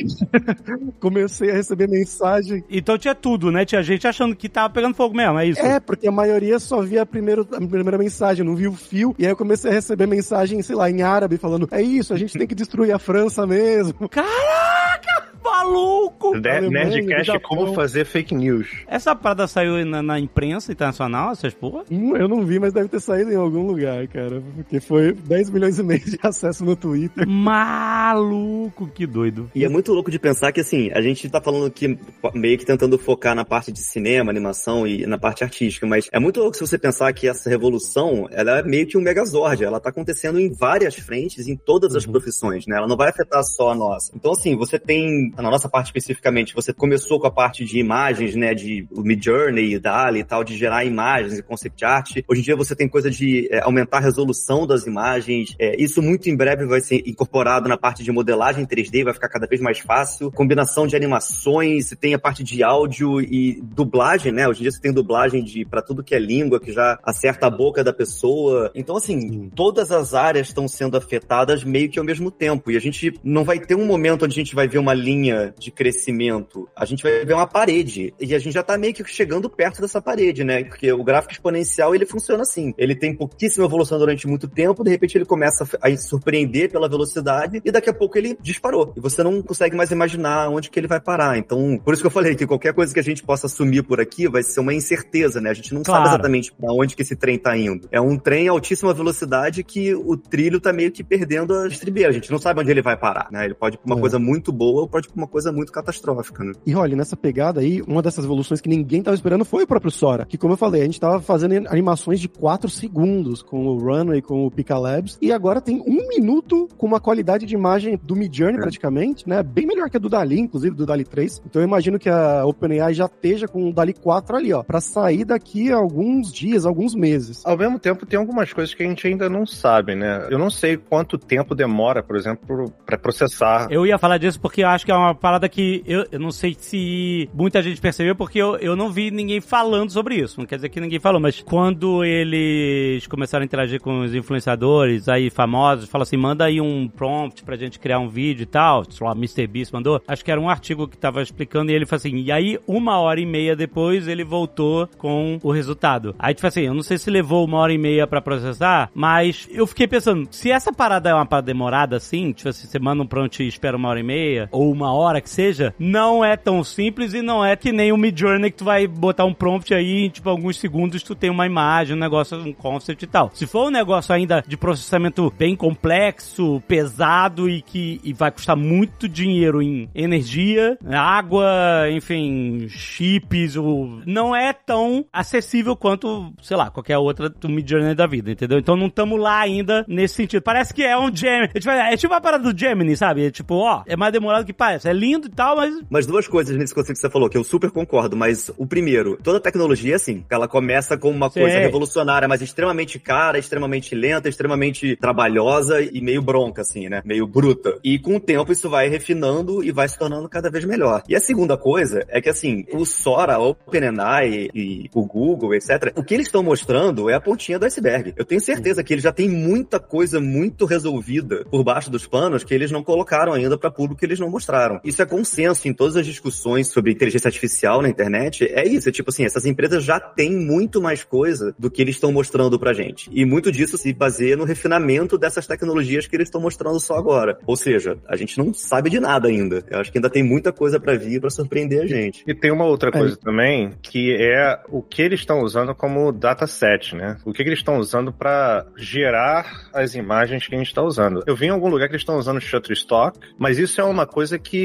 Comecei 1.01 1.51
a 1.51 1.55
receber 1.55 1.89
mensagem. 1.89 2.65
Então 2.69 2.99
tinha 2.99 3.15
tudo, 3.15 3.51
né? 3.51 3.65
Tinha 3.65 3.83
gente 3.83 4.07
achando 4.07 4.37
que 4.37 4.49
tava 4.49 4.71
pegando 4.71 4.95
fogo 4.95 5.17
mesmo, 5.17 5.39
é 5.39 5.47
isso? 5.47 5.61
É, 5.61 5.81
porque 5.81 6.07
a 6.07 6.13
maioria 6.13 6.59
só 6.59 6.83
via 6.83 7.03
a, 7.03 7.07
primeiro, 7.07 7.47
a 7.53 7.59
primeira 7.59 7.99
mensagem, 7.99 8.45
não 8.45 8.55
via 8.55 8.71
o 8.71 8.75
fio. 8.75 9.15
E 9.19 9.25
aí 9.25 9.33
eu 9.33 9.37
comecei 9.37 9.71
a 9.71 9.75
receber 9.75 10.07
mensagem, 10.07 10.61
sei 10.63 10.77
lá, 10.77 10.91
em 10.91 11.03
árabe, 11.03 11.39
falando: 11.39 11.69
é 11.71 11.83
isso, 11.83 12.13
a 12.13 12.19
gente 12.19 12.37
tem 12.37 12.47
que 12.47 12.55
destruir 12.55 12.93
a 12.93 12.99
França 12.99 13.47
mesmo. 13.47 14.09
Caraca! 14.09 15.26
Maluco! 15.51 16.37
Ne- 16.39 16.51
Alemanha, 16.51 16.85
Nerdcast 16.91 17.31
é 17.33 17.39
como 17.39 17.73
fazer 17.75 18.05
fake 18.05 18.35
news. 18.35 18.67
Essa 18.87 19.15
parada 19.15 19.47
saiu 19.47 19.85
na, 19.87 20.03
na 20.03 20.19
imprensa 20.19 20.73
internacional, 20.73 21.33
essas 21.33 21.55
porra? 21.55 21.85
Hum, 21.91 22.17
Eu 22.17 22.29
não 22.29 22.45
vi, 22.45 22.59
mas 22.59 22.73
deve 22.73 22.89
ter 22.89 23.01
saído 23.01 23.33
em 23.33 23.37
algum 23.37 23.67
lugar, 23.67 24.07
cara. 24.09 24.43
Porque 24.55 24.81
foi 24.81 25.13
10 25.13 25.51
milhões 25.51 25.79
e 25.79 25.83
meio 25.83 26.01
de 26.01 26.19
acesso 26.23 26.65
no 26.65 26.75
Twitter. 26.77 27.27
Maluco, 27.29 28.87
que 28.89 29.07
doido. 29.07 29.51
E 29.55 29.65
é 29.65 29.69
muito 29.69 29.93
louco 29.93 30.11
de 30.11 30.19
pensar 30.19 30.53
que, 30.53 30.61
assim, 30.61 30.91
a 30.93 31.01
gente 31.01 31.29
tá 31.29 31.41
falando 31.41 31.67
aqui 31.67 31.99
meio 32.35 32.59
que 32.59 32.65
tentando 32.67 32.99
focar 32.99 33.35
na 33.35 33.45
parte 33.45 33.71
de 33.73 33.81
cinema, 33.81 34.31
animação 34.31 34.87
e 34.87 35.07
na 35.07 35.19
parte 35.19 35.45
artística, 35.45 35.87
mas 35.87 36.09
é 36.13 36.19
muito 36.19 36.41
louco 36.41 36.57
se 36.57 36.67
você 36.67 36.79
pensar 36.79 37.13
que 37.13 37.29
essa 37.29 37.49
revolução, 37.49 38.29
ela 38.31 38.59
é 38.59 38.63
meio 38.63 38.87
que 38.87 38.97
um 38.99 39.01
megazord, 39.01 39.63
ela 39.65 39.81
tá 39.81 39.91
acontecendo 39.91 40.39
em 40.41 40.53
várias 40.53 40.95
frentes, 40.97 41.47
em 41.49 41.57
todas 41.57 41.95
as 41.95 42.05
profissões, 42.07 42.67
né? 42.67 42.77
Ela 42.77 42.87
não 42.89 42.97
vai 42.97 43.09
afetar 43.11 43.43
só 43.45 43.71
a 43.71 43.75
nossa. 43.75 44.13
Então, 44.15 44.33
assim, 44.33 44.57
você 44.57 44.79
tem, 44.79 45.33
na 45.43 45.51
nossa 45.51 45.69
parte 45.69 45.87
especificamente, 45.87 46.55
você 46.55 46.73
começou 46.73 47.21
com 47.21 47.27
a 47.27 47.31
parte 47.31 47.65
de 47.65 47.79
imagens, 47.79 48.35
né, 48.35 48.55
de 48.55 48.87
Midjourney, 48.91 49.79
DALI 49.79 50.21
e 50.21 50.25
tal, 50.25 50.43
de 50.43 50.57
gerar 50.57 50.85
imagens 50.85 51.39
e 51.39 51.43
concept 51.43 51.85
art. 51.85 52.17
Hoje 52.29 52.41
em 52.41 52.45
dia 52.45 52.57
você 52.57 52.75
tem 52.75 52.89
coisa 52.89 53.11
de 53.11 53.49
é, 53.51 53.61
aumentar 53.61 53.99
a 53.99 54.01
resolução 54.01 54.67
das 54.67 54.87
imagens, 54.87 55.55
é, 55.59 55.81
isso 55.81 56.03
muito 56.03 56.29
em 56.29 56.37
breve 56.37 56.67
vai 56.67 56.81
ser 56.81 57.03
incorporado 57.07 57.69
na 57.69 57.77
parte 57.77 58.03
de 58.03 58.11
modelagem 58.11 58.67
3D, 58.67 59.05
vai 59.05 59.15
ficar 59.15 59.29
cada 59.29 59.47
vez 59.47 59.61
mais 59.61 59.79
fácil. 59.79 60.31
Combinação 60.33 60.87
de 60.87 60.97
animações, 60.97 61.87
você 61.87 61.97
tem 61.97 62.15
a 62.15 62.19
parte 62.19 62.43
de 62.43 62.63
áudio 62.63 63.21
e 63.21 63.61
dublagem, 63.63 64.33
né? 64.33 64.49
Hoje 64.49 64.61
em 64.61 64.63
dia 64.63 64.71
você 64.71 64.81
tem 64.81 64.93
dublagem 64.93 65.43
de 65.43 65.65
para 65.65 65.83
tudo 65.83 66.03
que 66.03 66.15
é 66.15 66.19
língua, 66.19 66.61
que 66.61 66.73
já 66.73 66.99
acerta 67.03 67.47
a 67.47 67.51
boca 67.51 67.83
da 67.83 67.93
pessoa. 67.93 68.71
Então, 68.75 68.97
assim, 68.97 69.51
todas 69.55 69.91
as 69.91 70.15
áreas 70.15 70.49
estão 70.49 70.67
sendo 70.69 70.97
afetadas 70.97 71.65
meio 71.65 71.91
que 71.91 71.99
ao 71.99 72.05
mesmo 72.05 72.31
tempo. 72.31 72.71
E 72.71 72.77
a 72.77 72.81
gente 72.81 73.13
não 73.23 73.45
vai 73.45 73.59
ter 73.59 73.75
um 73.75 73.87
momento 73.87 74.25
onde 74.25 74.35
a 74.35 74.43
gente 74.43 74.55
vai 74.55 74.69
ver 74.69 74.79
uma 74.79 74.95
linha 74.95 75.26
de 75.59 75.71
crescimento. 75.71 76.69
A 76.75 76.85
gente 76.85 77.03
vai 77.03 77.25
ver 77.25 77.35
uma 77.35 77.47
parede. 77.47 78.15
E 78.21 78.35
a 78.35 78.39
gente 78.39 78.53
já 78.55 78.63
tá 78.63 78.77
meio 78.79 78.95
que 78.95 79.05
chegando 79.05 79.49
perto 79.51 79.81
dessa 79.81 80.01
parede, 80.01 80.45
né? 80.45 80.65
Porque 80.65 80.93
o 80.93 81.03
gráfico 81.05 81.33
exponencial, 81.33 81.95
ele 81.95 82.07
funciona 82.07 82.43
assim. 82.43 82.73
Ele 82.79 82.95
tem 82.95 83.15
pouquíssima 83.15 83.65
evolução 83.65 83.99
durante 83.99 84.27
muito 84.27 84.49
tempo, 84.49 84.85
de 84.85 84.91
repente 84.91 85.17
ele 85.17 85.25
começa 85.25 85.67
a 85.81 85.97
surpreender 85.97 86.71
pela 86.71 86.89
velocidade 86.89 87.61
e 87.65 87.71
daqui 87.71 87.91
a 87.91 87.95
pouco 87.95 88.17
ele 88.19 88.37
disparou. 88.41 88.93
E 88.97 89.01
você 89.01 89.23
não 89.23 89.43
consegue 89.43 89.77
mais 89.77 89.91
imaginar 89.91 90.49
onde 90.51 90.71
que 90.71 90.79
ele 90.79 90.87
vai 90.89 91.01
parar. 91.01 91.37
Então, 91.39 91.79
por 91.85 91.93
isso 91.95 92.03
que 92.03 92.07
eu 92.07 92.11
falei 92.11 92.35
que 92.35 92.47
qualquer 92.47 92.73
coisa 92.75 92.93
que 92.93 93.01
a 93.01 93.03
gente 93.03 93.23
possa 93.23 93.47
assumir 93.47 93.83
por 93.83 94.01
aqui 94.01 94.29
vai 94.29 94.43
ser 94.43 94.61
uma 94.61 94.75
incerteza, 94.75 95.41
né? 95.41 95.51
A 95.51 95.55
gente 95.55 95.73
não 95.75 95.83
Claro. 95.83 96.05
sabe 96.05 96.15
exatamente 96.15 96.53
pra 96.53 96.73
onde 96.73 96.95
que 96.97 97.03
esse 97.03 97.17
trem 97.17 97.39
tá 97.39 97.57
indo. 97.57 97.89
É 97.91 98.01
um 98.01 98.19
trem 98.19 98.49
a 98.49 98.53
altíssima 98.53 98.93
velocidade 98.95 99.63
que 99.63 99.95
o 99.95 100.17
trilho 100.17 100.61
tá 100.61 100.73
meio 100.73 100.91
que 100.91 101.03
perdendo 101.05 101.55
a 101.55 101.69
estribeira. 101.69 102.11
A 102.11 102.13
gente 102.13 102.31
não 102.31 102.39
sabe 102.39 102.61
onde 102.61 102.71
ele 102.71 102.83
vai 102.83 102.97
parar, 102.97 103.29
né? 103.31 103.45
Ele 103.45 103.55
pode 103.55 103.77
ir 103.77 103.79
pra 103.79 103.87
uma 103.87 103.97
É. 103.97 104.01
coisa 104.01 104.19
muito 104.19 104.53
boa 104.53 104.83
ou 104.83 104.89
pode 104.89 105.09
ir 105.09 105.13
pra 105.17 105.23
uma 105.23 105.27
coisa 105.27 105.51
muito 105.51 105.73
catastrófica, 105.73 106.45
né? 106.45 106.53
E 106.67 106.75
olha, 106.75 106.95
nessa 106.95 107.17
pegada 107.17 107.61
aí, 107.61 107.83
uma 107.83 108.03
dessas 108.03 108.25
evoluções 108.25 108.61
que 108.61 108.69
ninguém 108.69 109.03
tava 109.03 109.15
esperando 109.15 109.45
foi 109.45 109.65
o 109.65 109.67
próprio 109.67 109.91
Sora. 109.91 110.27
Que, 110.27 110.37
como 110.37 110.53
eu 110.53 110.59
falei, 110.59 110.83
a 110.83 110.85
gente 110.85 111.01
tava 111.01 111.21
fazendo 111.21 111.67
animações 111.69 112.21
de 112.21 112.29
4 112.29 112.69
segundos 112.69 113.43
com 113.43 113.67
o 113.67 113.79
Runway, 113.79 114.21
com 114.21 114.47
o 114.47 114.51
Pika 114.51 114.79
Labs. 114.79 115.19
E 115.21 115.33
agora 115.33 115.61
tem 115.61 115.81
um 115.81 116.07
minuto 116.09 116.69
com 116.77 116.87
uma 116.87 117.01
qualidade 117.01 117.47
de 117.47 117.55
imagem 117.55 117.99
do 118.03 118.15
Midjourney, 118.15 118.61
praticamente, 118.61 119.29
né? 119.29 119.43
Bem 119.43 119.67
melhor 119.67 119.89
que 119.89 119.97
a 119.97 120.01
do 120.01 120.09
Dali, 120.09 120.39
inclusive, 120.39 120.77
do 120.77 120.85
Dali 120.85 121.05
3. 121.05 121.43
Então 121.47 121.63
eu 121.63 121.67
imagino 121.67 121.99
que 121.99 122.09
a 122.09 122.45
OpenAI 122.45 122.93
já 122.93 123.07
esteja 123.07 123.49
com 123.49 123.69
o 123.69 123.73
Dali 123.73 123.95
4 123.95 124.37
ali, 124.37 124.53
ó. 124.53 124.63
Pra 124.63 124.81
sair 124.81 125.25
daqui 125.25 125.73
a 125.73 125.77
alguns 125.77 126.33
dias, 126.33 126.67
alguns 126.67 126.95
meses. 126.95 127.43
Ao 127.45 127.57
mesmo 127.57 127.79
tempo, 127.79 128.05
tem 128.05 128.19
algumas 128.19 128.53
coisas 128.53 128.75
que 128.75 128.83
a 128.83 128.87
gente 128.87 129.07
ainda 129.07 129.29
não 129.29 129.47
sabe, 129.47 129.95
né? 129.95 130.27
Eu 130.31 130.39
não 130.39 130.51
sei 130.51 130.77
quanto 130.77 131.17
tempo 131.17 131.55
demora, 131.55 132.03
por 132.03 132.17
exemplo, 132.17 132.73
pra 132.85 132.99
processar. 132.99 133.69
Eu 133.71 133.87
ia 133.87 133.99
falar 133.99 134.19
disso 134.19 134.41
porque 134.41 134.63
eu 134.63 134.69
acho 134.69 134.85
que 134.85 134.93
é 134.93 134.95
uma 134.95 135.06
parada 135.15 135.49
que 135.49 135.83
eu, 135.87 136.07
eu 136.11 136.19
não 136.19 136.31
sei 136.31 136.57
se 136.59 137.29
muita 137.33 137.63
gente 137.63 137.81
percebeu, 137.81 138.15
porque 138.15 138.39
eu, 138.39 138.57
eu 138.57 138.77
não 138.77 138.91
vi 138.91 139.11
ninguém 139.11 139.41
falando 139.41 139.91
sobre 139.91 140.17
isso. 140.17 140.39
Não 140.39 140.47
quer 140.47 140.57
dizer 140.57 140.69
que 140.69 140.81
ninguém 140.81 140.99
falou, 140.99 141.21
mas 141.21 141.41
quando 141.41 142.05
eles 142.05 143.07
começaram 143.07 143.43
a 143.43 143.47
interagir 143.47 143.81
com 143.81 144.01
os 144.01 144.15
influenciadores 144.15 145.09
aí 145.09 145.31
famosos, 145.31 145.89
fala 145.89 146.03
assim, 146.03 146.17
manda 146.17 146.45
aí 146.45 146.61
um 146.61 146.89
prompt 146.89 147.43
pra 147.45 147.57
gente 147.57 147.79
criar 147.79 147.99
um 147.99 148.09
vídeo 148.09 148.43
e 148.43 148.47
tal, 148.47 148.85
sei 148.91 149.07
lá, 149.07 149.13
Mr. 149.13 149.47
Beast 149.47 149.73
mandou. 149.73 150.01
Acho 150.07 150.25
que 150.25 150.31
era 150.31 150.41
um 150.41 150.49
artigo 150.49 150.89
que 150.89 150.97
tava 150.97 151.23
explicando 151.23 151.71
e 151.71 151.75
ele 151.75 151.87
falou 151.87 151.99
assim, 151.99 152.17
e 152.17 152.33
aí 152.33 152.59
uma 152.67 152.99
hora 152.99 153.21
e 153.21 153.27
meia 153.27 153.57
depois 153.57 154.09
ele 154.09 154.25
voltou 154.25 154.89
com 154.99 155.39
o 155.43 155.51
resultado. 155.51 156.15
Aí 156.19 156.35
tipo 156.35 156.47
assim, 156.47 156.63
eu 156.63 156.75
não 156.75 156.83
sei 156.83 156.99
se 156.99 157.11
levou 157.11 157.45
uma 157.45 157.59
hora 157.59 157.73
e 157.73 157.79
meia 157.79 158.07
pra 158.07 158.21
processar, 158.21 158.91
mas 158.95 159.49
eu 159.51 159.67
fiquei 159.67 159.87
pensando, 159.87 160.29
se 160.31 160.51
essa 160.51 160.73
parada 160.73 161.11
é 161.11 161.15
uma 161.15 161.27
parada 161.27 161.47
demorada 161.47 161.97
assim, 161.97 162.33
tipo 162.33 162.49
assim, 162.49 162.67
você 162.67 162.79
manda 162.79 163.03
um 163.03 163.07
prompt 163.07 163.43
e 163.43 163.49
espera 163.49 163.77
uma 163.77 163.89
hora 163.89 164.01
e 164.01 164.03
meia, 164.03 164.49
ou 164.51 164.71
uma 164.73 164.93
hora 164.97 165.21
que 165.21 165.31
seja, 165.31 165.75
não 165.79 166.25
é 166.25 166.37
tão 166.37 166.63
simples 166.65 167.15
e 167.15 167.23
não 167.23 167.45
é 167.45 167.57
que 167.57 167.73
nem 167.73 167.93
o 167.93 167.97
Midjourney 167.97 168.51
que 168.51 168.59
tu 168.59 168.65
vai 168.65 168.87
botar 168.87 169.25
um 169.25 169.35
prompt 169.35 169.73
aí, 169.75 170.11
tipo, 170.11 170.29
alguns 170.29 170.59
segundos 170.59 171.03
tu 171.03 171.15
tem 171.15 171.31
uma 171.31 171.47
imagem, 171.47 171.97
um 171.97 171.99
negócio, 171.99 172.39
um 172.39 172.53
concept 172.53 173.05
e 173.05 173.07
tal. 173.07 173.31
Se 173.35 173.47
for 173.47 173.67
um 173.67 173.71
negócio 173.71 174.15
ainda 174.15 174.43
de 174.47 174.57
processamento 174.57 175.33
bem 175.37 175.55
complexo, 175.55 176.63
pesado 176.67 177.49
e 177.49 177.63
que 177.63 178.01
e 178.03 178.13
vai 178.13 178.31
custar 178.31 178.57
muito 178.57 179.09
dinheiro 179.09 179.63
em 179.63 179.89
energia, 179.95 180.79
água, 180.93 181.47
enfim, 181.91 182.67
chips, 182.69 183.57
o... 183.57 184.01
não 184.07 184.35
é 184.35 184.53
tão 184.53 185.05
acessível 185.13 185.77
quanto, 185.77 186.33
sei 186.43 186.57
lá, 186.57 186.71
qualquer 186.71 186.99
outra 186.99 187.29
do 187.29 187.49
Midjourney 187.49 187.95
da 187.95 188.07
vida, 188.07 188.31
entendeu? 188.31 188.59
Então 188.59 188.77
não 188.77 188.87
estamos 188.87 189.19
lá 189.21 189.41
ainda 189.41 189.85
nesse 189.89 190.15
sentido. 190.15 190.43
Parece 190.43 190.73
que 190.73 190.83
é 190.83 190.97
um 190.97 191.15
Gemini. 191.15 191.51
É 191.55 191.61
tipo, 191.61 191.71
é 191.71 191.97
tipo 191.97 192.15
a 192.15 192.21
parada 192.21 192.53
do 192.53 192.59
Gemini, 192.59 192.97
sabe? 192.97 193.27
É 193.27 193.31
tipo, 193.31 193.55
ó, 193.55 193.83
é 193.87 193.97
mais 193.97 194.13
demorado 194.13 194.45
que 194.45 194.53
parece. 194.53 194.76
É 194.85 194.93
lindo 194.93 195.27
e 195.27 195.31
tal, 195.31 195.57
mas. 195.57 195.75
Mas 195.89 196.07
duas 196.07 196.27
coisas 196.27 196.57
nesse 196.57 196.75
conceito 196.75 196.97
que 196.97 197.01
você 197.01 197.11
falou, 197.11 197.29
que 197.29 197.39
eu 197.39 197.45
super 197.45 197.71
concordo, 197.71 198.17
mas 198.17 198.51
o 198.57 198.67
primeiro, 198.67 199.19
toda 199.23 199.41
tecnologia 199.41 199.93
é 199.93 199.97
assim. 199.97 200.25
Ela 200.29 200.49
começa 200.49 200.97
com 200.97 201.11
uma 201.11 201.31
Sim. 201.31 201.41
coisa 201.41 201.59
revolucionária, 201.59 202.29
mas 202.29 202.43
extremamente 202.43 202.99
cara, 202.99 203.39
extremamente 203.39 203.95
lenta, 203.95 204.29
extremamente 204.29 204.97
trabalhosa 204.97 205.81
e 205.81 206.01
meio 206.01 206.23
bronca, 206.23 206.63
assim, 206.63 206.89
né? 206.89 207.03
Meio 207.05 207.27
bruta. 207.27 207.79
E 207.83 207.99
com 207.99 208.17
o 208.17 208.21
tempo 208.21 208.53
isso 208.53 208.69
vai 208.69 208.89
refinando 208.89 209.63
e 209.63 209.71
vai 209.71 209.89
se 209.89 209.99
tornando 209.99 210.29
cada 210.29 210.51
vez 210.51 210.65
melhor. 210.65 211.03
E 211.09 211.15
a 211.15 211.21
segunda 211.21 211.57
coisa 211.57 212.05
é 212.09 212.21
que, 212.21 212.29
assim, 212.29 212.65
o 212.73 212.85
Sora, 212.85 213.35
a 213.35 213.39
OpenAI 213.39 214.49
e 214.55 214.91
o 214.95 215.05
Google, 215.05 215.55
etc., 215.55 215.93
o 215.97 216.03
que 216.03 216.15
eles 216.15 216.27
estão 216.27 216.43
mostrando 216.43 217.09
é 217.09 217.15
a 217.15 217.21
pontinha 217.21 217.59
do 217.59 217.65
iceberg. 217.65 218.15
Eu 218.17 218.25
tenho 218.25 218.41
certeza 218.41 218.83
que 218.83 218.93
eles 218.93 219.05
já 219.05 219.13
têm 219.13 219.29
muita 219.29 219.79
coisa 219.79 220.21
muito 220.21 220.65
resolvida 220.65 221.45
por 221.51 221.63
baixo 221.63 221.91
dos 221.91 222.07
panos 222.07 222.45
que 222.45 222.55
eles 222.55 222.71
não 222.71 222.83
colocaram 222.83 223.33
ainda 223.33 223.59
para 223.59 223.71
público 223.71 224.01
que 224.01 224.07
eles 224.07 224.21
não 224.21 224.31
mostraram. 224.31 224.66
Isso 224.85 225.03
é 225.03 225.07
consenso 225.07 225.69
em 225.69 225.73
todas 225.73 225.97
as 225.97 226.07
discussões 226.07 226.69
sobre 226.69 226.93
inteligência 226.93 227.29
artificial 227.29 227.83
na 227.83 227.89
internet. 227.89 228.45
É 228.45 228.67
isso, 228.67 228.89
é 228.89 228.93
tipo 228.93 229.11
assim, 229.11 229.25
essas 229.25 229.47
empresas 229.47 229.85
já 229.85 229.99
têm 229.99 230.33
muito 230.33 230.81
mais 230.81 231.05
coisa 231.05 231.55
do 231.59 231.71
que 231.71 231.83
eles 231.83 231.97
estão 231.97 232.13
mostrando 232.13 232.59
pra 232.59 232.73
gente. 232.73 233.09
E 233.13 233.25
muito 233.25 233.51
disso 233.53 233.79
se 233.79 233.93
baseia 233.93 234.37
no 234.37 234.45
refinamento 234.45 235.19
dessas 235.19 235.47
tecnologias 235.47 236.07
que 236.07 236.17
eles 236.17 236.29
estão 236.29 236.41
mostrando 236.41 236.79
só 236.81 236.97
agora. 236.97 237.39
Ou 237.47 237.57
seja, 237.57 237.99
a 238.09 238.17
gente 238.17 238.39
não 238.39 238.53
sabe 238.53 238.91
de 238.91 239.01
nada 239.01 239.29
ainda. 239.29 239.65
Eu 239.71 239.81
acho 239.81 239.91
que 239.91 239.99
ainda 239.99 240.11
tem 240.11 240.23
muita 240.23 240.53
coisa 240.53 240.81
para 240.81 240.97
vir 240.97 241.21
para 241.21 241.31
surpreender 241.31 241.83
a 241.83 241.87
gente. 241.87 242.25
E 242.27 242.35
tem 242.35 242.51
uma 242.51 242.65
outra 242.65 242.91
coisa 242.91 243.17
também, 243.17 243.73
que 243.83 244.15
é 244.15 244.59
o 244.69 244.83
que 244.83 245.03
eles 245.03 245.21
estão 245.21 245.41
usando 245.41 245.75
como 245.75 246.13
dataset, 246.13 246.95
né? 246.95 247.17
O 247.25 247.33
que, 247.33 247.43
que 247.43 247.49
eles 247.49 247.59
estão 247.59 247.79
usando 247.79 248.13
para 248.13 248.67
gerar 248.77 249.69
as 249.73 249.95
imagens 249.95 250.47
que 250.47 250.55
a 250.55 250.59
gente 250.59 250.69
está 250.69 250.83
usando. 250.83 251.23
Eu 251.27 251.37
vi 251.37 251.47
em 251.47 251.51
algum 251.51 251.69
lugar 251.69 251.89
que 251.89 251.93
eles 251.95 252.03
estão 252.03 252.19
usando 252.19 252.41
Shutterstock, 252.41 253.19
mas 253.39 253.59
isso 253.59 253.81
é 253.81 253.85
uma 253.85 254.07
coisa 254.07 254.39
que, 254.39 254.56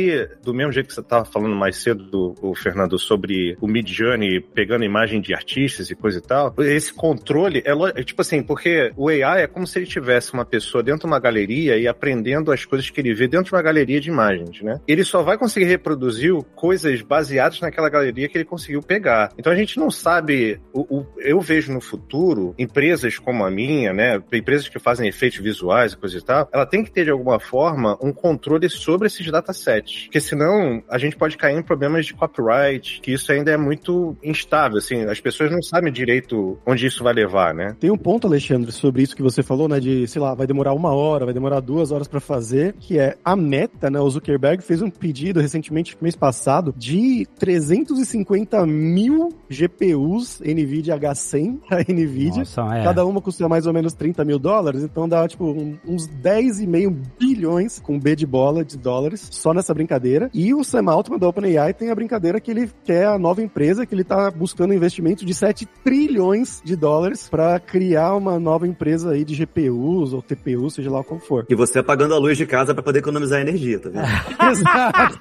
do 0.44 0.54
mesmo 0.54 0.72
jeito 0.72 0.88
que 0.88 0.94
você 0.94 1.02
estava 1.02 1.26
falando 1.26 1.56
mais 1.56 1.78
cedo, 1.78 2.36
o 2.42 2.56
Fernando, 2.56 2.98
sobre 3.00 3.58
o 3.62 3.68
Midjourney 3.68 4.40
pegando 4.42 4.84
imagem 4.84 5.22
de 5.22 5.34
artistas 5.34 5.90
e 5.90 5.96
coisa 5.96 6.20
e 6.20 6.22
tal, 6.22 6.54
esse 6.60 6.94
controle 6.94 7.64
é, 7.66 7.72
é 8.00 8.04
tipo 8.04 8.22
assim, 8.22 8.42
porque 8.44 8.92
o 8.96 9.10
AI 9.10 9.44
é 9.44 9.48
como 9.48 9.66
se 9.68 9.80
ele 9.80 9.86
tivesse 9.86 10.34
uma 10.34 10.46
pessoa 10.46 10.84
dentro 10.84 11.02
de 11.02 11.08
uma 11.08 11.20
galeria 11.20 11.78
e 11.78 11.88
aprendendo 11.88 12.52
as 12.52 12.66
coisas 12.66 12.90
que 12.90 13.00
ele 13.02 13.14
vê 13.14 13.28
dentro 13.28 13.48
de 13.48 13.54
uma 13.54 13.62
galeria 13.62 14.00
de 14.00 14.10
imagens, 14.10 14.62
né? 14.62 14.80
Ele 14.88 15.04
só 15.04 15.22
vai 15.24 15.38
conseguir 15.38 15.66
reproduzir 15.66 16.34
coisas 16.56 17.02
baseadas 17.02 17.60
naquela 17.62 17.90
galeria 17.90 18.28
que 18.30 18.38
ele 18.38 18.46
conseguiu 18.46 18.82
pegar. 18.82 19.32
Então 19.38 19.52
a 19.52 19.56
gente 19.56 19.78
não 19.78 19.90
sabe. 19.92 20.60
O, 20.74 20.98
o- 21.00 21.08
eu 21.20 21.40
vejo 21.42 21.72
no 21.74 21.82
futuro 21.82 22.54
empresas 22.58 23.18
como 23.20 23.44
a 23.46 23.52
minha, 23.52 23.94
né? 23.94 24.22
Empresas 24.32 24.68
que 24.68 24.80
fazem 24.80 25.08
efeitos 25.08 25.40
visuais 25.40 25.94
e 25.94 25.98
coisa 25.98 26.18
e 26.18 26.22
tal, 26.22 26.50
ela 26.54 26.66
tem 26.66 26.84
que 26.84 26.92
ter 26.92 27.06
de 27.06 27.12
alguma 27.12 27.40
forma 27.40 27.98
um 28.02 28.12
controle 28.14 28.70
sobre 28.70 29.08
esses 29.08 29.30
datasets. 29.32 29.81
Porque 30.04 30.20
senão 30.22 30.82
a 30.90 30.98
gente 30.98 31.16
pode 31.16 31.38
cair 31.38 31.58
em 31.58 31.62
problemas 31.64 32.06
de 32.06 32.14
copyright, 32.14 33.00
que 33.02 33.12
isso 33.14 33.32
ainda 33.32 33.52
é 33.52 33.58
muito 33.58 34.16
instável, 34.24 34.78
assim, 34.78 35.04
as 35.04 35.20
pessoas 35.20 35.52
não 35.52 35.62
sabem 35.62 35.92
direito 35.92 36.58
onde 36.66 36.86
isso 36.86 37.04
vai 37.04 37.14
levar, 37.14 37.54
né? 37.54 37.76
Tem 37.80 37.90
um 37.92 37.98
ponto, 37.98 38.28
Alexandre, 38.28 38.72
sobre 38.72 39.02
isso 39.04 39.16
que 39.16 39.22
você 39.24 39.42
falou, 39.44 39.68
né? 39.68 39.80
De, 39.80 40.08
sei 40.08 40.22
lá, 40.22 40.34
vai 40.34 40.46
demorar 40.48 40.74
uma 40.74 40.94
hora, 40.94 41.26
vai 41.26 41.34
demorar 41.34 41.60
duas 41.60 41.92
horas 41.92 42.08
pra 42.08 42.20
fazer, 42.20 42.74
que 42.80 43.00
é 43.00 43.16
a 43.24 43.36
meta, 43.36 43.90
né? 43.90 44.00
O 44.00 44.10
Zuckerberg 44.10 44.64
fez 44.64 44.82
um 44.82 44.90
pedido 44.90 45.40
recentemente, 45.40 45.98
mês 46.02 46.16
passado, 46.16 46.74
de 46.78 47.28
350 47.40 48.66
mil 48.66 49.30
GPUs 49.50 50.42
NVIDIA 50.42 50.98
H100 50.98 51.60
pra 51.68 51.80
NVIDIA. 51.82 52.40
Nossa, 52.40 52.62
é. 52.76 52.84
Cada 52.84 53.06
uma 53.06 53.22
custa 53.22 53.48
mais 53.48 53.66
ou 53.66 53.74
menos 53.74 53.94
30 53.94 54.24
mil 54.26 54.40
dólares, 54.40 54.84
então 54.84 55.08
dá 55.08 55.28
tipo 55.28 55.46
um- 55.46 55.78
uns 55.88 56.08
10,5 56.08 56.96
bilhões 57.20 57.80
com 57.80 58.00
B 58.00 58.16
de 58.16 58.26
bola 58.26 58.64
de 58.64 58.78
dólares 58.78 59.28
só 59.32 59.54
nessa 59.54 59.71
brincadeira. 59.74 60.30
E 60.34 60.54
o 60.54 60.64
Sam 60.64 60.90
Altman 60.90 61.20
da 61.20 61.28
OpenAI 61.28 61.74
tem 61.74 61.90
a 61.90 61.96
brincadeira 61.96 62.40
que 62.40 62.52
ele 62.52 62.70
quer 62.84 63.08
a 63.08 63.18
nova 63.18 63.42
empresa, 63.42 63.86
que 63.86 63.94
ele 63.94 64.04
tá 64.04 64.30
buscando 64.32 64.72
um 64.72 64.76
investimento 64.76 65.26
de 65.26 65.34
7 65.34 65.66
trilhões 65.84 66.62
de 66.64 66.76
dólares 66.76 67.30
pra 67.30 67.60
criar 67.60 68.16
uma 68.16 68.40
nova 68.40 68.68
empresa 68.68 69.12
aí 69.12 69.24
de 69.24 69.36
GPUs 69.36 70.14
ou 70.14 70.22
TPUs, 70.22 70.76
seja 70.76 70.92
lá 70.92 71.04
qual 71.04 71.20
for. 71.20 71.46
E 71.50 71.56
você 71.56 71.80
apagando 71.80 72.14
a 72.14 72.18
luz 72.18 72.38
de 72.38 72.46
casa 72.46 72.74
para 72.74 72.84
poder 72.84 73.00
economizar 73.00 73.42
energia, 73.42 73.80
tá 73.80 73.90
vendo? 73.90 74.02
Exato. 74.52 75.20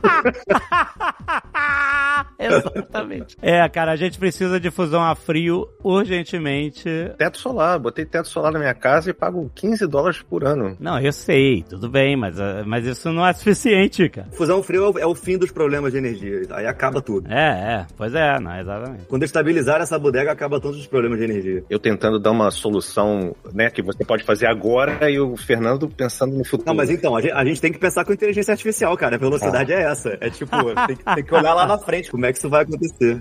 Exatamente. 2.38 3.36
É, 3.40 3.68
cara, 3.68 3.92
a 3.92 3.96
gente 3.96 4.18
precisa 4.18 4.58
de 4.58 4.70
fusão 4.70 5.02
a 5.02 5.14
frio 5.14 5.68
urgentemente. 5.82 6.88
Teto 7.18 7.38
solar, 7.38 7.78
botei 7.78 8.04
teto 8.04 8.28
solar 8.28 8.52
na 8.52 8.58
minha 8.58 8.74
casa 8.74 9.10
e 9.10 9.12
pago 9.12 9.50
15 9.54 9.86
dólares 9.86 10.22
por 10.22 10.44
ano. 10.44 10.76
Não, 10.80 10.98
eu 10.98 11.12
sei, 11.12 11.62
tudo 11.62 11.88
bem, 11.88 12.16
mas, 12.16 12.40
ah, 12.40 12.62
mas 12.66 12.86
isso 12.86 13.12
não 13.12 13.26
é 13.26 13.32
suficiente, 13.32 14.08
cara. 14.08 14.28
Fusão 14.40 14.62
frio 14.62 14.84
é 14.84 14.88
o- 14.88 14.98
é 15.00 15.06
o 15.06 15.14
fim 15.14 15.36
dos 15.36 15.50
problemas 15.50 15.92
de 15.92 15.98
energia. 15.98 16.40
Aí 16.52 16.64
acaba 16.66 17.02
tudo. 17.02 17.30
É, 17.30 17.50
é, 17.82 17.86
pois 17.94 18.14
é, 18.14 18.40
não, 18.40 18.58
exatamente. 18.58 19.04
Quando 19.06 19.22
estabilizar 19.22 19.82
essa 19.82 19.98
bodega, 19.98 20.32
acaba 20.32 20.58
todos 20.58 20.80
os 20.80 20.86
problemas 20.86 21.18
de 21.18 21.24
energia. 21.24 21.62
Eu 21.68 21.78
tentando 21.78 22.18
dar 22.18 22.30
uma 22.30 22.50
solução, 22.50 23.36
né, 23.52 23.68
que 23.68 23.82
você 23.82 24.02
pode 24.02 24.24
fazer 24.24 24.46
agora 24.46 25.10
e 25.10 25.20
o 25.20 25.36
Fernando 25.36 25.88
pensando 25.90 26.34
no 26.36 26.42
futuro. 26.44 26.66
Não, 26.68 26.74
mas 26.74 26.88
então, 26.90 27.14
a 27.14 27.20
gente, 27.20 27.32
a 27.32 27.44
gente 27.44 27.60
tem 27.60 27.70
que 27.70 27.78
pensar 27.78 28.02
com 28.04 28.12
inteligência 28.14 28.52
artificial, 28.52 28.96
cara. 28.96 29.16
A 29.16 29.18
velocidade 29.18 29.72
é 29.72 29.82
essa. 29.82 30.16
É 30.22 30.30
tipo, 30.30 30.50
tem, 30.86 30.96
que- 30.96 31.04
tem 31.04 31.24
que 31.24 31.34
olhar 31.34 31.52
lá 31.52 31.66
na 31.66 31.76
frente 31.76 32.10
como 32.10 32.24
é 32.24 32.32
que 32.32 32.38
isso 32.38 32.48
vai 32.48 32.62
acontecer. 32.62 33.20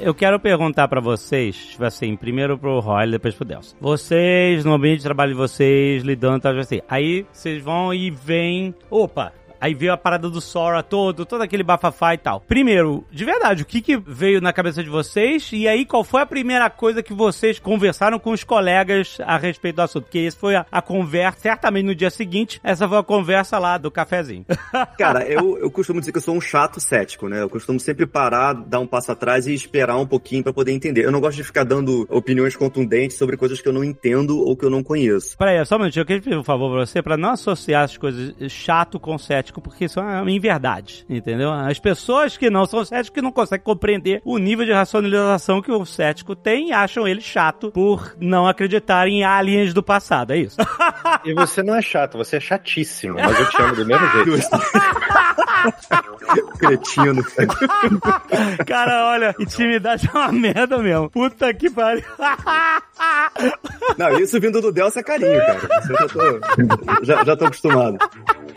Eu 0.00 0.14
quero 0.14 0.38
perguntar 0.38 0.86
pra 0.86 1.00
vocês, 1.00 1.56
tipo 1.56 1.84
assim, 1.84 2.14
primeiro 2.16 2.56
pro 2.56 2.78
Roy, 2.78 3.10
depois 3.10 3.34
pro 3.34 3.44
Delcio. 3.44 3.76
Vocês, 3.80 4.64
no 4.64 4.74
ambiente 4.74 4.98
de 4.98 5.04
trabalho 5.04 5.32
de 5.32 5.38
vocês, 5.38 6.02
lidando, 6.02 6.40
tal, 6.40 6.56
assim. 6.56 6.80
Aí 6.88 7.26
vocês 7.32 7.62
vão 7.62 7.92
e 7.92 8.10
veem. 8.10 8.74
Opa! 8.90 9.32
Aí 9.60 9.74
veio 9.74 9.92
a 9.92 9.96
parada 9.96 10.28
do 10.28 10.40
Sora 10.40 10.82
todo, 10.82 11.26
todo 11.26 11.42
aquele 11.42 11.62
bafafá 11.62 12.14
e 12.14 12.18
tal. 12.18 12.40
Primeiro, 12.40 13.04
de 13.10 13.24
verdade, 13.24 13.62
o 13.62 13.66
que, 13.66 13.80
que 13.80 13.96
veio 13.96 14.40
na 14.40 14.52
cabeça 14.52 14.82
de 14.82 14.90
vocês? 14.90 15.50
E 15.52 15.66
aí, 15.66 15.84
qual 15.84 16.04
foi 16.04 16.22
a 16.22 16.26
primeira 16.26 16.70
coisa 16.70 17.02
que 17.02 17.12
vocês 17.12 17.58
conversaram 17.58 18.18
com 18.18 18.30
os 18.30 18.44
colegas 18.44 19.18
a 19.24 19.36
respeito 19.36 19.76
do 19.76 19.82
assunto? 19.82 20.04
Porque 20.04 20.18
esse 20.18 20.36
foi 20.36 20.56
a, 20.56 20.66
a 20.70 20.80
conversa, 20.80 21.40
certamente 21.40 21.86
no 21.86 21.94
dia 21.94 22.10
seguinte, 22.10 22.60
essa 22.62 22.88
foi 22.88 22.98
a 22.98 23.02
conversa 23.02 23.58
lá 23.58 23.78
do 23.78 23.90
cafezinho. 23.90 24.44
Cara, 24.98 25.26
eu, 25.26 25.58
eu 25.58 25.70
costumo 25.70 26.00
dizer 26.00 26.12
que 26.12 26.18
eu 26.18 26.22
sou 26.22 26.36
um 26.36 26.40
chato 26.40 26.80
cético, 26.80 27.28
né? 27.28 27.42
Eu 27.42 27.48
costumo 27.48 27.80
sempre 27.80 28.06
parar, 28.06 28.52
dar 28.52 28.80
um 28.80 28.86
passo 28.86 29.12
atrás 29.12 29.46
e 29.46 29.54
esperar 29.54 29.96
um 29.96 30.06
pouquinho 30.06 30.42
pra 30.42 30.52
poder 30.52 30.72
entender. 30.72 31.04
Eu 31.04 31.12
não 31.12 31.20
gosto 31.20 31.36
de 31.36 31.44
ficar 31.44 31.64
dando 31.64 32.06
opiniões 32.08 32.56
contundentes 32.56 33.16
sobre 33.16 33.36
coisas 33.36 33.60
que 33.60 33.68
eu 33.68 33.72
não 33.72 33.84
entendo 33.84 34.38
ou 34.38 34.56
que 34.56 34.64
eu 34.64 34.70
não 34.70 34.82
conheço. 34.82 35.36
Peraí, 35.36 35.64
só 35.64 35.76
um 35.76 35.80
minutinho, 35.80 36.02
eu 36.02 36.06
queria 36.06 36.22
pedir 36.22 36.38
um 36.38 36.44
favor 36.44 36.70
pra 36.70 36.86
você, 36.86 37.02
pra 37.02 37.16
não 37.16 37.30
associar 37.30 37.84
as 37.84 37.96
coisas 37.96 38.34
chato 38.50 39.00
com 39.00 39.18
cético. 39.18 39.47
Cético 39.48 39.60
porque 39.60 39.86
isso 39.86 39.98
é 39.98 40.22
uma 40.22 40.30
inverdade, 40.30 41.04
entendeu? 41.08 41.50
As 41.50 41.78
pessoas 41.78 42.36
que 42.36 42.50
não 42.50 42.66
são 42.66 42.84
céticos 42.84 43.10
que 43.10 43.22
não 43.22 43.32
conseguem 43.32 43.64
compreender 43.64 44.20
o 44.24 44.38
nível 44.38 44.64
de 44.64 44.72
racionalização 44.72 45.62
que 45.62 45.72
o 45.72 45.84
cético 45.84 46.36
tem 46.36 46.68
e 46.68 46.72
acham 46.72 47.08
ele 47.08 47.20
chato 47.20 47.72
por 47.72 48.14
não 48.20 48.46
acreditar 48.46 49.08
em 49.08 49.24
aliens 49.24 49.74
do 49.74 49.82
passado, 49.82 50.32
é 50.32 50.38
isso. 50.38 50.56
E 51.24 51.34
você 51.34 51.62
não 51.62 51.74
é 51.74 51.82
chato, 51.82 52.16
você 52.16 52.36
é 52.36 52.40
chatíssimo, 52.40 53.14
mas 53.14 53.38
eu 53.38 53.50
te 53.50 53.62
amo 53.62 53.76
do 53.76 53.86
mesmo 53.86 54.06
jeito. 54.08 54.48
Cretino. 56.58 57.24
Cara, 58.66 59.06
olha, 59.06 59.34
intimidade 59.38 60.10
é 60.12 60.16
uma 60.16 60.32
merda 60.32 60.78
mesmo. 60.78 61.10
Puta 61.10 61.52
que 61.54 61.70
pariu. 61.70 62.04
Não, 63.96 64.18
isso 64.18 64.40
vindo 64.40 64.60
do 64.60 64.72
Delcio 64.72 65.00
é 65.00 65.02
carinho, 65.02 65.38
cara. 65.38 65.60
Eu 65.88 65.96
já 65.96 66.08
tô, 66.08 66.40
já, 67.04 67.24
já 67.24 67.36
tô 67.36 67.44
acostumado. 67.46 67.98